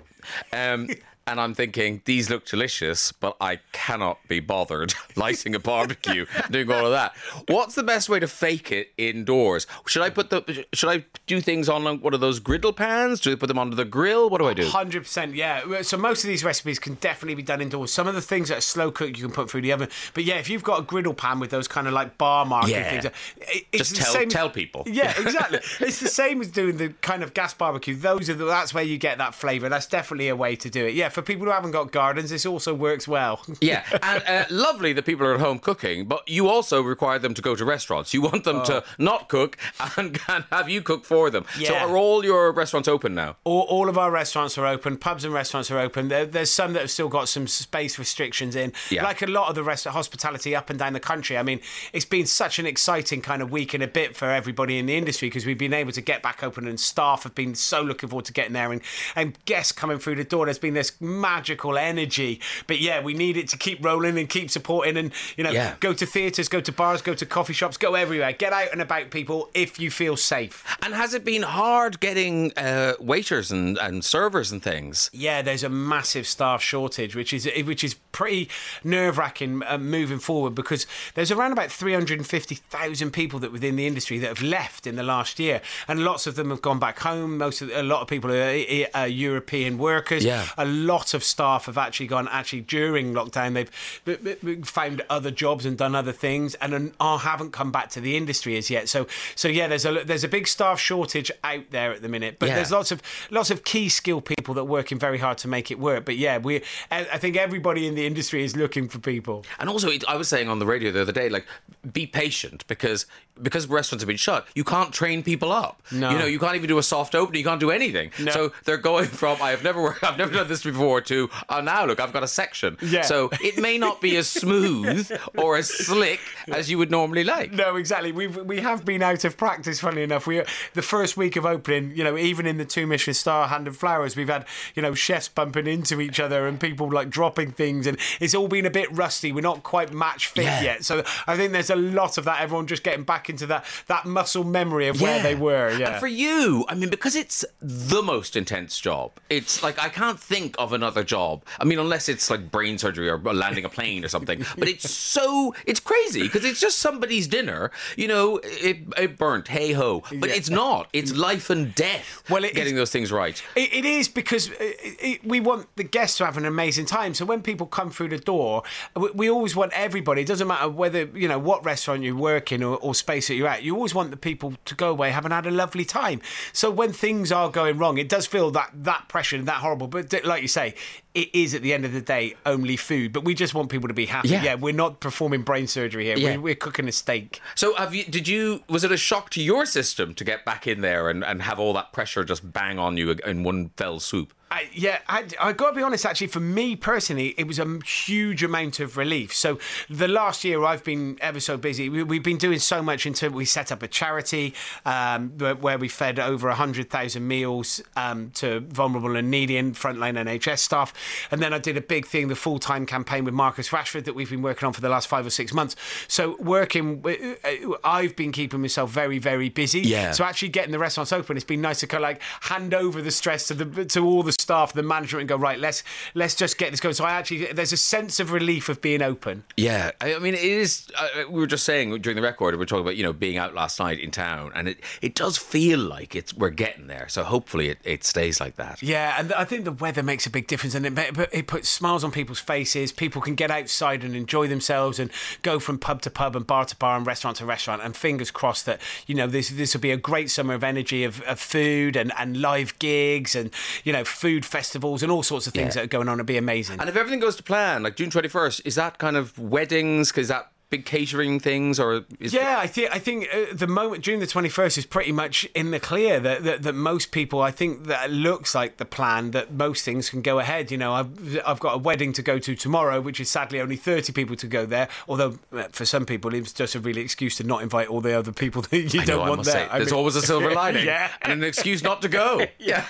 um, 0.53 0.87
and 1.31 1.39
I'm 1.41 1.53
thinking 1.53 2.01
these 2.05 2.29
look 2.29 2.45
delicious, 2.45 3.11
but 3.11 3.35
I 3.41 3.59
cannot 3.71 4.19
be 4.27 4.39
bothered 4.39 4.93
lighting 5.15 5.55
a 5.55 5.59
barbecue, 5.59 6.25
doing 6.51 6.71
all 6.71 6.85
of 6.85 6.91
that. 6.91 7.13
What's 7.47 7.75
the 7.75 7.83
best 7.83 8.09
way 8.09 8.19
to 8.19 8.27
fake 8.27 8.71
it 8.71 8.89
indoors? 8.97 9.67
Should 9.87 10.01
I 10.01 10.09
put 10.09 10.29
the? 10.29 10.65
Should 10.73 10.89
I 10.89 11.05
do 11.27 11.41
things 11.41 11.69
on 11.69 11.83
like, 11.83 12.01
one 12.03 12.13
of 12.13 12.19
those 12.19 12.39
griddle 12.39 12.73
pans? 12.73 13.19
Do 13.19 13.31
I 13.31 13.35
put 13.35 13.47
them 13.47 13.59
under 13.59 13.75
the 13.75 13.85
grill? 13.85 14.29
What 14.29 14.39
do 14.39 14.47
I 14.47 14.53
do? 14.53 14.65
Hundred 14.67 15.03
percent, 15.03 15.35
yeah. 15.35 15.81
So 15.81 15.97
most 15.97 16.23
of 16.23 16.27
these 16.27 16.43
recipes 16.43 16.79
can 16.79 16.95
definitely 16.95 17.35
be 17.35 17.43
done 17.43 17.61
indoors. 17.61 17.91
Some 17.91 18.07
of 18.07 18.15
the 18.15 18.21
things 18.21 18.49
that 18.49 18.57
are 18.57 18.61
slow 18.61 18.91
cooked 18.91 19.17
you 19.17 19.23
can 19.23 19.31
put 19.33 19.49
through 19.49 19.61
the 19.61 19.71
oven. 19.71 19.89
But 20.13 20.23
yeah, 20.25 20.35
if 20.35 20.49
you've 20.49 20.63
got 20.63 20.79
a 20.79 20.83
griddle 20.83 21.13
pan 21.13 21.39
with 21.39 21.49
those 21.51 21.67
kind 21.67 21.87
of 21.87 21.93
like 21.93 22.17
bar 22.17 22.45
marking 22.45 22.71
Yeah. 22.75 22.89
things, 22.89 23.05
it- 23.05 23.65
it's 23.71 23.89
Just 23.89 23.95
the 23.95 24.03
tell- 24.03 24.13
same- 24.13 24.29
tell 24.29 24.49
people. 24.49 24.83
Yeah, 24.87 25.11
exactly. 25.19 25.59
it's 25.79 25.99
the 25.99 26.07
same 26.07 26.41
as 26.41 26.47
doing 26.49 26.77
the 26.77 26.89
kind 27.01 27.23
of 27.23 27.33
gas 27.33 27.53
barbecue. 27.53 27.95
Those 27.95 28.29
are 28.29 28.33
the, 28.33 28.45
that's 28.45 28.73
where 28.73 28.83
you 28.83 28.97
get 28.97 29.17
that 29.19 29.35
flavour. 29.35 29.69
That's 29.69 29.85
definitely 29.87 30.29
a 30.29 30.35
way 30.35 30.55
to 30.55 30.69
do 30.69 30.85
it. 30.85 30.93
Yeah, 30.95 31.09
for 31.19 31.25
people 31.25 31.45
who 31.45 31.51
haven't 31.51 31.71
got 31.71 31.91
gardens, 31.91 32.29
this 32.29 32.45
also 32.45 32.73
works 32.73 33.07
well. 33.07 33.41
Yeah, 33.61 33.83
and 34.01 34.23
uh, 34.25 34.45
lovely 34.49 34.93
that 34.93 35.05
people 35.05 35.25
are 35.27 35.33
at 35.33 35.41
home 35.41 35.59
cooking, 35.59 36.05
but 36.05 36.27
you 36.27 36.47
also 36.47 36.81
require 36.81 37.19
them 37.19 37.33
to 37.33 37.41
go 37.41 37.55
to 37.55 37.65
restaurants. 37.65 38.13
You 38.13 38.21
want 38.21 38.45
them 38.45 38.63
to 38.65 38.83
not 38.97 39.27
cook 39.27 39.57
and 39.97 40.13
can 40.27 40.45
have 40.49 40.69
you 40.69 40.81
cook 40.81 41.03
for 41.03 41.29
them. 41.29 41.45
So 41.61 41.75
are 41.75 41.97
all 41.97 42.23
your 42.23 42.53
restaurants 42.53 42.87
open 42.87 43.15
now? 43.15 43.35
All, 43.43 43.63
all 43.63 43.89
of 43.89 43.97
our 43.97 44.11
restaurants 44.11 44.57
are 44.57 44.65
open. 44.65 44.97
Pubs 44.97 45.25
and 45.25 45.33
restaurants 45.33 45.69
are 45.69 45.77
open. 45.77 46.07
There, 46.07 46.25
there's 46.25 46.51
some 46.51 46.71
that 46.73 46.79
have 46.79 46.89
still 46.89 47.09
got 47.09 47.27
some 47.27 47.47
space 47.47 47.99
restrictions 47.99 48.55
in. 48.55 48.71
Yeah. 48.89 49.03
Like 49.03 49.21
a 49.21 49.27
lot 49.27 49.49
of 49.49 49.55
the 49.55 49.63
rest 49.63 49.85
of 49.85 49.91
hospitality 49.91 50.55
up 50.55 50.69
and 50.69 50.79
down 50.79 50.93
the 50.93 50.99
country. 51.01 51.37
I 51.37 51.43
mean, 51.43 51.59
it's 51.91 52.05
been 52.05 52.25
such 52.25 52.59
an 52.59 52.65
exciting 52.65 53.21
kind 53.21 53.41
of 53.41 53.51
week 53.51 53.73
and 53.73 53.83
a 53.83 53.87
bit 53.87 54.15
for 54.15 54.31
everybody 54.31 54.77
in 54.77 54.85
the 54.85 54.95
industry 54.95 55.27
because 55.27 55.45
we've 55.45 55.57
been 55.57 55.73
able 55.73 55.91
to 55.91 56.01
get 56.01 56.23
back 56.23 56.43
open 56.43 56.65
and 56.65 56.79
staff 56.79 57.23
have 57.23 57.35
been 57.35 57.55
so 57.55 57.81
looking 57.81 58.09
forward 58.09 58.25
to 58.25 58.33
getting 58.33 58.53
there 58.53 58.71
and, 58.71 58.81
and 59.15 59.37
guests 59.45 59.73
coming 59.73 59.99
through 59.99 60.15
the 60.15 60.23
door. 60.23 60.45
There's 60.45 60.57
been 60.57 60.75
this 60.75 60.93
magical 61.09 61.77
energy. 61.77 62.39
But 62.67 62.79
yeah, 62.79 63.01
we 63.01 63.13
need 63.13 63.37
it 63.37 63.47
to 63.49 63.57
keep 63.57 63.83
rolling 63.83 64.17
and 64.17 64.29
keep 64.29 64.49
supporting 64.49 64.97
and, 64.97 65.11
you 65.37 65.43
know, 65.43 65.51
Yeah. 65.51 65.75
go 65.79 65.93
to 65.93 66.05
theatres, 66.05 66.47
go 66.47 66.61
to 66.61 66.71
bars, 66.71 67.01
go 67.01 67.13
to 67.13 67.25
coffee 67.25 67.53
shops, 67.53 67.77
go 67.77 67.95
everywhere. 67.95 68.31
Get 68.33 68.53
out 68.53 68.71
and 68.71 68.81
about, 68.81 69.09
people, 69.09 69.49
if 69.53 69.79
you 69.79 69.89
feel 69.91 70.15
safe. 70.17 70.63
And 70.81 70.93
has 70.93 71.13
it 71.13 71.25
been 71.25 71.41
hard 71.43 71.99
getting 71.99 72.51
uh, 72.57 72.93
waiters 72.99 73.51
and, 73.51 73.77
and 73.77 74.03
servers 74.05 74.51
and 74.51 74.61
things? 74.61 75.09
Yeah, 75.13 75.41
there's 75.41 75.63
a 75.63 75.69
massive 75.69 76.27
staff 76.27 76.61
shortage, 76.61 77.15
which 77.15 77.33
is 77.33 77.47
which 77.65 77.83
is 77.83 77.95
pretty 78.11 78.49
nerve 78.83 79.17
wracking 79.17 79.61
uh, 79.65 79.77
moving 79.77 80.19
forward 80.19 80.55
because 80.55 80.85
there's 81.15 81.31
around 81.31 81.51
about 81.51 81.71
350,000 81.71 83.11
people 83.11 83.39
that 83.39 83.51
within 83.51 83.75
the 83.75 83.87
industry 83.87 84.17
that 84.19 84.27
have 84.27 84.41
left 84.41 84.85
in 84.87 84.95
the 84.95 85.03
last 85.03 85.39
year, 85.39 85.61
and 85.87 86.03
lots 86.03 86.27
of 86.27 86.35
them 86.35 86.49
have 86.49 86.61
gone 86.61 86.79
back 86.79 86.99
home. 86.99 87.37
Most 87.37 87.61
of 87.61 87.69
a 87.71 87.83
lot 87.83 88.01
of 88.01 88.07
people 88.07 88.31
are, 88.31 88.55
are 88.93 89.07
European 89.07 89.77
workers. 89.77 90.23
Yeah. 90.23 90.47
a 90.57 90.65
lot 90.91 91.13
of 91.13 91.23
staff 91.23 91.65
have 91.65 91.77
actually 91.77 92.07
gone. 92.07 92.27
Actually, 92.29 92.61
during 92.61 93.13
lockdown, 93.13 93.53
they've 93.53 94.65
found 94.65 95.01
other 95.09 95.31
jobs 95.31 95.65
and 95.65 95.77
done 95.77 95.95
other 95.95 96.11
things, 96.11 96.55
and 96.55 96.93
are- 96.99 97.19
haven't 97.19 97.51
come 97.51 97.71
back 97.71 97.89
to 97.91 98.01
the 98.01 98.15
industry 98.15 98.57
as 98.57 98.69
yet. 98.69 98.89
So, 98.89 99.07
so 99.35 99.47
yeah, 99.47 99.67
there's 99.67 99.85
a 99.85 100.03
there's 100.03 100.23
a 100.23 100.27
big 100.27 100.47
staff 100.47 100.79
shortage 100.79 101.31
out 101.43 101.65
there 101.71 101.91
at 101.91 102.01
the 102.01 102.09
minute, 102.09 102.37
but 102.39 102.49
Yeah. 102.49 102.55
there's 102.55 102.71
lots 102.71 102.91
of 102.91 103.01
lots 103.29 103.51
of 103.51 103.63
key 103.63 103.89
skill 103.89 104.21
people 104.21 104.53
that 104.55 104.61
are 104.61 104.65
working 104.79 104.97
very 104.99 105.17
hard 105.17 105.37
to 105.39 105.47
make 105.47 105.71
it 105.71 105.79
work. 105.79 106.05
But 106.05 106.17
yeah, 106.17 106.37
we 106.37 106.61
I 106.91 106.99
I 107.13 107.17
think 107.17 107.35
everybody 107.37 107.87
in 107.87 107.95
the 107.95 108.05
industry 108.05 108.43
is 108.43 108.55
looking 108.55 108.87
for 108.89 108.99
people. 108.99 109.45
And 109.59 109.69
also, 109.69 109.89
I 110.07 110.15
was 110.15 110.27
saying 110.27 110.49
on 110.49 110.59
the 110.59 110.65
radio 110.65 110.91
the 110.91 111.01
other 111.01 111.11
day, 111.11 111.29
like, 111.29 111.45
be 111.91 112.05
patient 112.07 112.65
because 112.67 113.05
because 113.41 113.67
restaurants 113.67 114.01
have 114.03 114.07
been 114.07 114.17
shut, 114.17 114.45
you 114.53 114.63
can't 114.65 114.93
train 114.93 115.23
people 115.23 115.51
up. 115.51 115.81
No. 115.91 116.09
You 116.11 116.17
know, 116.17 116.25
you 116.25 116.39
can't 116.39 116.55
even 116.55 116.67
do 116.67 116.77
a 116.77 116.83
soft 116.83 117.15
opening. 117.15 117.39
You 117.39 117.45
can't 117.45 117.59
do 117.59 117.71
anything. 117.71 118.11
No. 118.19 118.31
So 118.31 118.51
they're 118.65 118.77
going 118.91 119.05
from 119.05 119.41
I 119.41 119.51
have 119.51 119.63
never 119.63 119.81
worked, 119.81 120.03
I've 120.09 120.17
never 120.17 120.33
done 120.33 120.47
this 120.49 120.63
before 120.63 120.78
to 120.79 121.29
oh 121.49 121.61
now 121.61 121.85
look 121.85 121.99
I've 121.99 122.13
got 122.13 122.23
a 122.23 122.27
section. 122.27 122.77
Yeah. 122.81 123.01
So 123.01 123.29
it 123.43 123.57
may 123.59 123.77
not 123.77 124.01
be 124.01 124.15
as 124.17 124.27
smooth 124.27 125.11
or 125.37 125.57
as 125.57 125.69
slick 125.69 126.19
as 126.47 126.69
you 126.71 126.77
would 126.77 126.89
normally 126.91 127.23
like. 127.23 127.51
No, 127.51 127.75
exactly. 127.75 128.11
We've 128.11 128.35
we 128.35 128.61
have 128.61 128.85
been 128.85 129.03
out 129.03 129.25
of 129.25 129.37
practice. 129.37 129.79
Funny 129.79 130.03
enough, 130.03 130.25
we 130.27 130.41
the 130.73 130.81
first 130.81 131.17
week 131.17 131.35
of 131.35 131.45
opening, 131.45 131.91
you 131.95 132.03
know, 132.03 132.17
even 132.17 132.45
in 132.45 132.57
the 132.57 132.65
two 132.65 132.87
Michelin 132.87 133.13
star 133.13 133.47
hand 133.47 133.67
and 133.67 133.75
flowers, 133.75 134.15
we've 134.15 134.29
had 134.29 134.45
you 134.75 134.81
know 134.81 134.93
chefs 134.93 135.27
bumping 135.27 135.67
into 135.67 135.99
each 136.01 136.19
other 136.19 136.47
and 136.47 136.59
people 136.59 136.89
like 136.91 137.09
dropping 137.09 137.51
things, 137.51 137.85
and 137.87 137.97
it's 138.19 138.33
all 138.33 138.47
been 138.47 138.65
a 138.65 138.69
bit 138.71 138.89
rusty. 138.95 139.31
We're 139.31 139.41
not 139.41 139.63
quite 139.63 139.93
match 139.93 140.27
fit 140.27 140.45
Yeah. 140.45 140.61
yet, 140.61 140.85
so 140.85 141.03
I 141.27 141.35
think 141.35 141.51
there's 141.51 141.69
a 141.69 141.75
lot 141.75 142.17
of 142.17 142.25
that. 142.25 142.41
Everyone 142.41 142.67
just 142.67 142.83
getting 142.83 143.03
back 143.03 143.29
into 143.29 143.45
that 143.47 143.65
that 143.87 144.05
muscle 144.05 144.43
memory 144.43 144.87
of 144.87 145.01
where 145.01 145.21
they 145.21 145.35
were. 145.35 145.71
Yeah. 145.77 145.91
And 145.91 145.99
for 145.99 146.07
you, 146.07 146.65
I 146.69 146.75
mean, 146.75 146.89
because 146.89 147.15
it's 147.15 147.43
the 147.61 148.01
most 148.01 148.35
intense 148.35 148.79
job, 148.79 149.11
it's 149.29 149.61
like 149.63 149.77
I 149.79 149.89
can't 149.89 150.19
think 150.19 150.55
of 150.57 150.68
another 150.73 151.03
job. 151.03 151.43
I 151.59 151.65
mean, 151.65 151.79
unless 151.79 152.09
it's 152.09 152.29
like 152.29 152.51
brain 152.51 152.77
surgery 152.77 153.09
or 153.09 153.17
landing 153.17 153.65
a 153.65 153.69
plane 153.69 154.03
or 154.05 154.07
something. 154.07 154.43
But 154.57 154.67
it's 154.67 154.89
so 154.89 155.53
it's 155.65 155.79
crazy 155.79 156.23
because 156.23 156.45
it's 156.45 156.59
just 156.59 156.79
somebody's 156.79 157.27
dinner. 157.27 157.71
You 157.97 158.07
know, 158.07 158.37
it, 158.43 158.77
it 158.97 159.17
burnt. 159.17 159.47
Hey 159.47 159.73
ho! 159.73 160.03
But 160.13 160.29
Yeah. 160.29 160.35
it's 160.35 160.49
not. 160.49 160.87
It's 160.93 161.13
life 161.15 161.49
and 161.49 161.73
death. 161.75 162.23
Well, 162.29 162.43
it 162.43 162.53
getting 162.55 162.73
is- 162.75 162.79
those 162.79 162.91
things 162.91 163.11
right. 163.11 163.41
It, 163.55 163.73
it 163.73 163.85
is 163.85 164.07
because 164.07 164.47
it, 164.59 164.77
it, 165.01 165.25
we 165.25 165.39
want 165.39 165.67
the 165.75 165.83
guests 165.83 166.17
to 166.19 166.25
have 166.25 166.37
an 166.37 166.45
amazing 166.45 166.85
time. 166.85 167.13
So 167.13 167.25
when 167.25 167.41
people 167.41 167.67
come 167.67 167.89
through 167.91 168.09
the 168.09 168.17
door, 168.17 168.63
we, 168.95 169.09
we 169.11 169.29
always 169.29 169.55
want 169.55 169.71
everybody. 169.73 170.21
It 170.21 170.27
doesn't 170.27 170.47
matter 170.47 170.69
whether 170.69 171.03
you 171.13 171.27
know 171.27 171.39
what 171.39 171.63
restaurant 171.65 172.03
you 172.03 172.15
work 172.15 172.51
in 172.51 172.63
or, 172.63 172.77
or 172.77 172.93
space 172.95 173.27
that 173.27 173.35
you're 173.35 173.47
at. 173.47 173.63
You 173.63 173.75
always 173.75 173.95
want 173.95 174.11
the 174.11 174.17
people 174.17 174.53
to 174.65 174.75
go 174.75 174.89
away 174.89 175.11
having 175.11 175.31
had 175.31 175.45
a 175.45 175.51
lovely 175.51 175.85
time. 175.85 176.21
So 176.53 176.69
when 176.71 176.93
things 176.93 177.31
are 177.31 177.49
going 177.49 177.77
wrong, 177.77 177.97
it 177.97 178.09
does 178.09 178.25
feel 178.25 178.51
that 178.51 178.71
that 178.73 179.07
pressure 179.09 179.35
and 179.35 179.47
that 179.47 179.57
horrible. 179.57 179.87
But 179.87 180.13
like 180.25 180.41
you 180.41 180.47
say, 180.59 180.75
it 181.13 181.33
is 181.33 181.53
at 181.53 181.61
the 181.61 181.73
end 181.73 181.85
of 181.85 181.93
the 181.93 182.01
day 182.01 182.35
only 182.45 182.77
food. 182.77 183.13
But 183.13 183.23
we 183.23 183.33
just 183.33 183.53
want 183.53 183.69
people 183.69 183.87
to 183.87 183.93
be 183.93 184.05
happy. 184.05 184.29
Yeah. 184.29 184.43
Yeah, 184.43 184.55
we're 184.55 184.73
not 184.73 184.99
performing 184.99 185.41
brain 185.43 185.67
surgery 185.67 186.05
here. 186.05 186.17
Yeah. 186.17 186.35
We're, 186.35 186.41
we're 186.41 186.55
cooking 186.55 186.87
a 186.87 186.91
steak. 186.91 187.41
So 187.55 187.75
have 187.75 187.93
you? 187.93 188.05
Did 188.05 188.27
you? 188.27 188.63
Was 188.69 188.83
it 188.83 188.91
a 188.91 188.97
shock 188.97 189.29
to 189.31 189.41
your 189.41 189.65
system 189.65 190.13
to 190.15 190.23
get 190.23 190.45
back 190.45 190.67
in 190.67 190.81
there 190.81 191.09
and, 191.09 191.23
and 191.23 191.41
have 191.41 191.59
all 191.59 191.73
that 191.73 191.93
pressure 191.93 192.23
just 192.23 192.51
bang 192.51 192.79
on 192.79 192.97
you 192.97 193.11
in 193.11 193.43
one 193.43 193.71
fell 193.77 193.99
swoop? 193.99 194.33
I, 194.51 194.69
yeah, 194.73 194.99
I, 195.07 195.25
I 195.39 195.53
got 195.53 195.71
to 195.71 195.75
be 195.75 195.83
honest. 195.83 196.05
Actually, 196.05 196.27
for 196.27 196.39
me 196.39 196.75
personally, 196.75 197.35
it 197.37 197.45
was 197.45 197.59
a 197.59 197.79
huge 197.85 198.43
amount 198.43 198.79
of 198.79 198.97
relief. 198.97 199.33
So 199.33 199.59
the 199.89 200.07
last 200.07 200.43
year, 200.43 200.63
I've 200.63 200.83
been 200.83 201.17
ever 201.21 201.39
so 201.39 201.55
busy. 201.55 201.87
We, 201.87 202.01
we've 202.01 202.23
been 202.23 202.37
doing 202.37 202.57
so 202.57 202.81
much 202.81 203.05
until 203.05 203.29
we 203.29 203.45
set 203.45 203.71
up 203.71 203.83
a 203.83 203.87
charity 203.87 204.55
um, 204.85 205.37
where, 205.37 205.55
where 205.55 205.77
we 205.77 205.87
fed 205.87 206.19
over 206.19 206.49
hundred 206.51 206.89
thousand 206.89 207.27
meals 207.27 207.81
um, 207.95 208.31
to 208.35 208.61
vulnerable 208.61 209.15
and 209.15 209.29
needy 209.29 209.55
and 209.55 209.75
frontline 209.75 210.15
NHS 210.15 210.59
staff. 210.59 210.93
And 211.29 211.41
then 211.41 211.53
I 211.53 211.59
did 211.59 211.77
a 211.77 211.81
big 211.81 212.07
thing, 212.07 212.27
the 212.27 212.35
full 212.35 212.57
time 212.57 212.87
campaign 212.87 213.25
with 213.25 213.35
Marcus 213.35 213.69
Rashford 213.69 214.05
that 214.05 214.15
we've 214.15 214.29
been 214.29 214.41
working 214.41 214.65
on 214.65 214.73
for 214.73 214.81
the 214.81 214.89
last 214.89 215.07
five 215.07 215.27
or 215.27 215.31
six 215.31 215.53
months. 215.53 215.75
So 216.07 216.37
working, 216.39 217.03
uh, 217.05 217.75
I've 217.83 218.15
been 218.15 218.31
keeping 218.31 218.61
myself 218.61 218.89
very, 218.89 219.19
very 219.19 219.49
busy. 219.49 219.81
Yeah. 219.81 220.11
So 220.11 220.23
actually 220.23 220.49
getting 220.49 220.71
the 220.71 220.79
restaurants 220.79 221.13
open, 221.13 221.37
it's 221.37 221.45
been 221.45 221.61
nice 221.61 221.81
to 221.81 221.87
kind 221.87 222.03
of 222.03 222.09
like 222.09 222.21
hand 222.41 222.73
over 222.73 222.99
the 223.01 223.11
stress 223.11 223.47
to 223.47 223.53
the 223.53 223.85
to 223.85 224.05
all 224.05 224.23
the 224.23 224.38
staff, 224.39 224.73
the 224.73 224.83
management, 224.83 225.21
and 225.21 225.29
go 225.29 225.35
right. 225.35 225.59
Let's 225.59 225.83
let's 226.13 226.35
just 226.35 226.57
get 226.57 226.71
this 226.71 226.79
going. 226.79 226.95
So 226.95 227.05
I 227.05 227.11
actually 227.11 227.51
there's 227.51 227.73
a 227.73 227.77
sense 227.77 228.19
of 228.19 228.31
relief 228.31 228.69
of 228.69 228.81
being 228.81 229.01
open. 229.01 229.43
Yeah, 229.57 229.91
I 230.01 230.15
I 230.15 230.19
mean, 230.19 230.33
it 230.33 230.43
is. 230.43 230.87
Uh, 230.97 231.07
we 231.29 231.39
were 231.39 231.47
just 231.47 231.63
saying 231.63 232.01
during 232.01 232.15
the 232.15 232.21
record, 232.21 232.53
we 232.53 232.59
were 232.59 232.65
talking 232.65 232.83
about 232.83 232.97
you 232.97 233.03
know 233.03 233.13
being 233.13 233.37
out 233.37 233.53
last 233.53 233.79
night 233.79 233.99
in 233.99 234.11
town, 234.11 234.51
and 234.53 234.67
it 234.67 234.79
it 235.01 235.15
does 235.15 235.37
feel 235.37 235.79
like 235.79 236.15
it's 236.15 236.33
we're 236.33 236.49
getting 236.49 236.87
there. 236.87 237.07
So 237.07 237.23
hopefully 237.23 237.69
it, 237.69 237.79
it 237.83 238.03
stays 238.03 238.39
like 238.39 238.55
that. 238.55 238.81
Yeah, 238.81 239.15
and 239.17 239.33
I 239.33 239.45
think 239.45 239.65
the 239.65 239.71
weather 239.71 240.03
makes 240.03 240.25
a 240.25 240.29
big 240.29 240.47
difference, 240.47 240.75
and 240.75 240.85
it, 240.85 241.17
it 241.31 241.47
puts 241.47 241.69
smiles 241.69 242.03
on 242.03 242.11
people's 242.11 242.39
faces. 242.39 242.91
People 242.91 243.21
can 243.21 243.35
get 243.35 243.51
outside 243.51 244.03
and 244.03 244.15
enjoy 244.15 244.47
themselves, 244.47 244.99
and 244.99 245.11
go 245.41 245.59
from 245.59 245.77
pub 245.77 246.01
to 246.01 246.09
pub 246.09 246.35
and 246.35 246.45
bar 246.45 246.65
to 246.65 246.75
bar 246.75 246.97
and 246.97 247.07
restaurant 247.07 247.37
to 247.37 247.45
restaurant. 247.45 247.81
And 247.81 247.95
fingers 247.95 248.31
crossed 248.31 248.65
that 248.65 248.81
you 249.07 249.15
know 249.15 249.27
this 249.27 249.49
this 249.49 249.73
will 249.73 249.81
be 249.81 249.91
a 249.91 249.97
great 249.97 250.29
summer 250.29 250.53
of 250.53 250.63
energy 250.63 251.03
of, 251.03 251.21
of 251.21 251.39
food 251.39 251.95
and, 251.95 252.11
and 252.17 252.37
live 252.37 252.77
gigs 252.79 253.35
and 253.35 253.51
you 253.83 253.93
know 253.93 254.03
food 254.03 254.28
festivals 254.45 255.03
and 255.03 255.11
all 255.11 255.23
sorts 255.23 255.47
of 255.47 255.53
things 255.53 255.75
Yeah. 255.75 255.81
that 255.81 255.85
are 255.85 255.87
going 255.97 256.07
on. 256.09 256.15
It'd 256.17 256.25
be 256.25 256.37
amazing. 256.37 256.79
And 256.79 256.89
if 256.89 256.95
everything 256.95 257.19
goes 257.19 257.35
to 257.37 257.43
plan, 257.43 257.83
like 257.83 257.95
June 257.95 258.09
twenty 258.09 258.27
first, 258.27 258.61
is 258.65 258.75
that 258.75 258.97
kind 258.97 259.15
of 259.17 259.37
weddings? 259.37 260.11
Is 260.17 260.27
that 260.29 260.51
big 260.69 260.85
catering 260.85 261.39
things, 261.39 261.79
or 261.79 262.05
is 262.19 262.33
Yeah, 262.33 262.57
I 262.59 262.67
think 262.67 262.91
I 262.93 262.99
think 262.99 263.27
uh, 263.33 263.45
the 263.53 263.67
moment 263.67 264.03
June 264.03 264.19
the 264.19 264.27
twenty 264.27 264.49
first 264.49 264.77
is 264.77 264.85
pretty 264.85 265.11
much 265.11 265.45
in 265.55 265.71
the 265.71 265.79
clear 265.79 266.19
that, 266.19 266.43
that 266.43 266.63
that 266.63 266.75
most 266.75 267.11
people 267.11 267.41
I 267.41 267.51
think 267.51 267.85
that 267.87 268.11
looks 268.11 268.53
like 268.53 268.77
the 268.77 268.85
plan 268.85 269.31
that 269.31 269.51
most 269.53 269.83
things 269.83 270.09
can 270.09 270.21
go 270.21 270.39
ahead. 270.39 270.71
You 270.71 270.77
know, 270.77 270.93
I've 270.93 271.39
I've 271.45 271.59
got 271.59 271.75
a 271.75 271.77
wedding 271.77 272.13
to 272.13 272.21
go 272.21 272.37
to 272.39 272.55
tomorrow, 272.55 273.01
which 273.01 273.19
is 273.19 273.29
sadly 273.29 273.59
only 273.59 273.75
thirty 273.77 274.13
people 274.13 274.35
to 274.37 274.47
go 274.47 274.65
there. 274.65 274.87
Although 275.07 275.39
uh, 275.51 275.63
for 275.71 275.85
some 275.85 276.05
people 276.05 276.33
it's 276.33 276.53
just 276.53 276.75
a 276.75 276.79
really 276.79 277.01
excuse 277.01 277.35
to 277.37 277.43
not 277.43 277.63
invite 277.63 277.87
all 277.87 278.01
the 278.01 278.13
other 278.17 278.31
people 278.31 278.61
that 278.69 278.77
you 278.93 279.01
don't 279.05 279.21
I 279.25 279.29
want 279.29 279.43
there. 279.45 279.53
say, 279.53 279.67
I 279.69 279.77
there's 279.79 279.91
mean- 279.91 279.97
always 279.97 280.15
a 280.15 280.21
silver 280.21 280.51
lining, 280.53 280.85
yeah. 280.85 281.11
and 281.23 281.33
an 281.33 281.43
excuse 281.43 281.81
not 281.83 282.01
to 282.03 282.09
go. 282.09 282.45
yeah, 282.59 282.85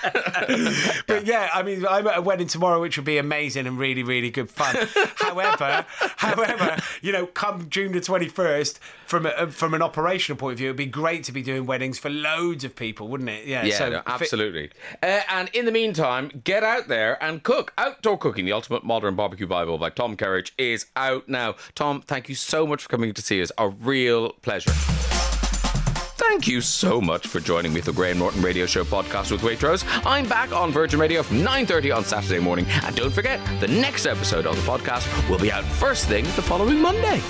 But 1.06 1.26
yeah, 1.26 1.48
I 1.54 1.62
mean, 1.62 1.86
I'm 1.86 2.06
at 2.06 2.18
a 2.18 2.22
wedding 2.22 2.46
tomorrow, 2.46 2.80
which 2.80 2.96
will 2.96 3.04
be 3.04 3.18
amazing 3.18 3.66
and 3.66 3.78
really, 3.78 4.02
really 4.02 4.30
good 4.30 4.50
fun. 4.50 4.76
however, 5.16 5.86
however, 6.16 6.76
you 7.02 7.12
know, 7.12 7.26
come 7.26 7.68
June 7.70 7.92
the 7.92 8.00
21st, 8.00 8.78
from 9.06 9.26
a, 9.26 9.50
from 9.50 9.74
an 9.74 9.82
operational 9.82 10.38
point 10.38 10.52
of 10.52 10.58
view, 10.58 10.68
it'd 10.68 10.76
be 10.76 10.86
great 10.86 11.24
to 11.24 11.32
be 11.32 11.42
doing 11.42 11.66
weddings 11.66 11.98
for 11.98 12.10
loads 12.10 12.64
of 12.64 12.74
people, 12.76 13.08
wouldn't 13.08 13.30
it? 13.30 13.46
Yeah, 13.46 13.64
Yeah, 13.64 13.78
so 13.78 13.88
no, 13.90 14.02
fi- 14.02 14.12
absolutely. 14.14 14.70
Uh, 15.02 15.20
and 15.28 15.48
in 15.50 15.64
the 15.64 15.72
meantime, 15.72 16.42
get 16.44 16.62
out 16.62 16.88
there 16.88 17.22
and 17.22 17.42
cook. 17.42 17.72
Outdoor 17.78 18.18
Cooking, 18.18 18.44
the 18.44 18.52
ultimate 18.52 18.84
modern 18.84 19.14
barbecue 19.14 19.46
Bible 19.46 19.78
by 19.78 19.90
Tom 19.90 20.16
Kerridge, 20.16 20.52
is 20.58 20.86
out 20.96 21.28
now. 21.28 21.54
Tom, 21.74 22.02
thank 22.02 22.28
you 22.28 22.34
so 22.34 22.66
much 22.66 22.82
for 22.82 22.88
coming 22.88 23.14
to 23.14 23.22
see 23.22 23.40
us. 23.40 23.50
A 23.58 23.68
real 23.68 24.30
pleasure. 24.42 24.72
Thank 26.30 26.46
you 26.46 26.60
so 26.60 27.00
much 27.00 27.26
for 27.26 27.40
joining 27.40 27.72
me 27.72 27.80
for 27.80 27.86
the 27.90 27.96
Graham 27.96 28.18
Norton 28.18 28.40
Radio 28.40 28.64
Show 28.64 28.84
podcast 28.84 29.32
with 29.32 29.40
Waitrose. 29.40 29.84
I'm 30.06 30.28
back 30.28 30.52
on 30.52 30.70
Virgin 30.70 31.00
Radio 31.00 31.22
from 31.24 31.38
9.30 31.38 31.96
on 31.96 32.04
Saturday 32.04 32.38
morning. 32.38 32.66
And 32.84 32.94
don't 32.94 33.12
forget, 33.12 33.40
the 33.60 33.66
next 33.68 34.06
episode 34.06 34.46
of 34.46 34.54
the 34.54 34.62
podcast 34.62 35.28
will 35.28 35.38
be 35.40 35.50
out 35.50 35.64
first 35.64 36.06
thing 36.06 36.24
the 36.36 36.42
following 36.42 36.78
Monday. 36.80 37.20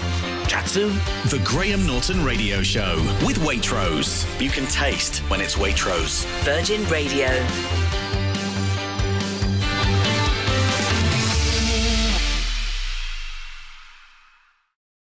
Chat 0.51 0.67
soon. 0.67 0.95
The 1.27 1.41
Graham 1.45 1.87
Norton 1.87 2.25
Radio 2.25 2.61
Show 2.61 2.97
with 3.25 3.39
Waitrose. 3.39 4.27
You 4.43 4.51
can 4.51 4.67
taste 4.67 5.19
when 5.31 5.41
it's 5.41 5.55
Waitrose. 5.55 6.27
Virgin 6.43 6.85
Radio. 6.89 7.29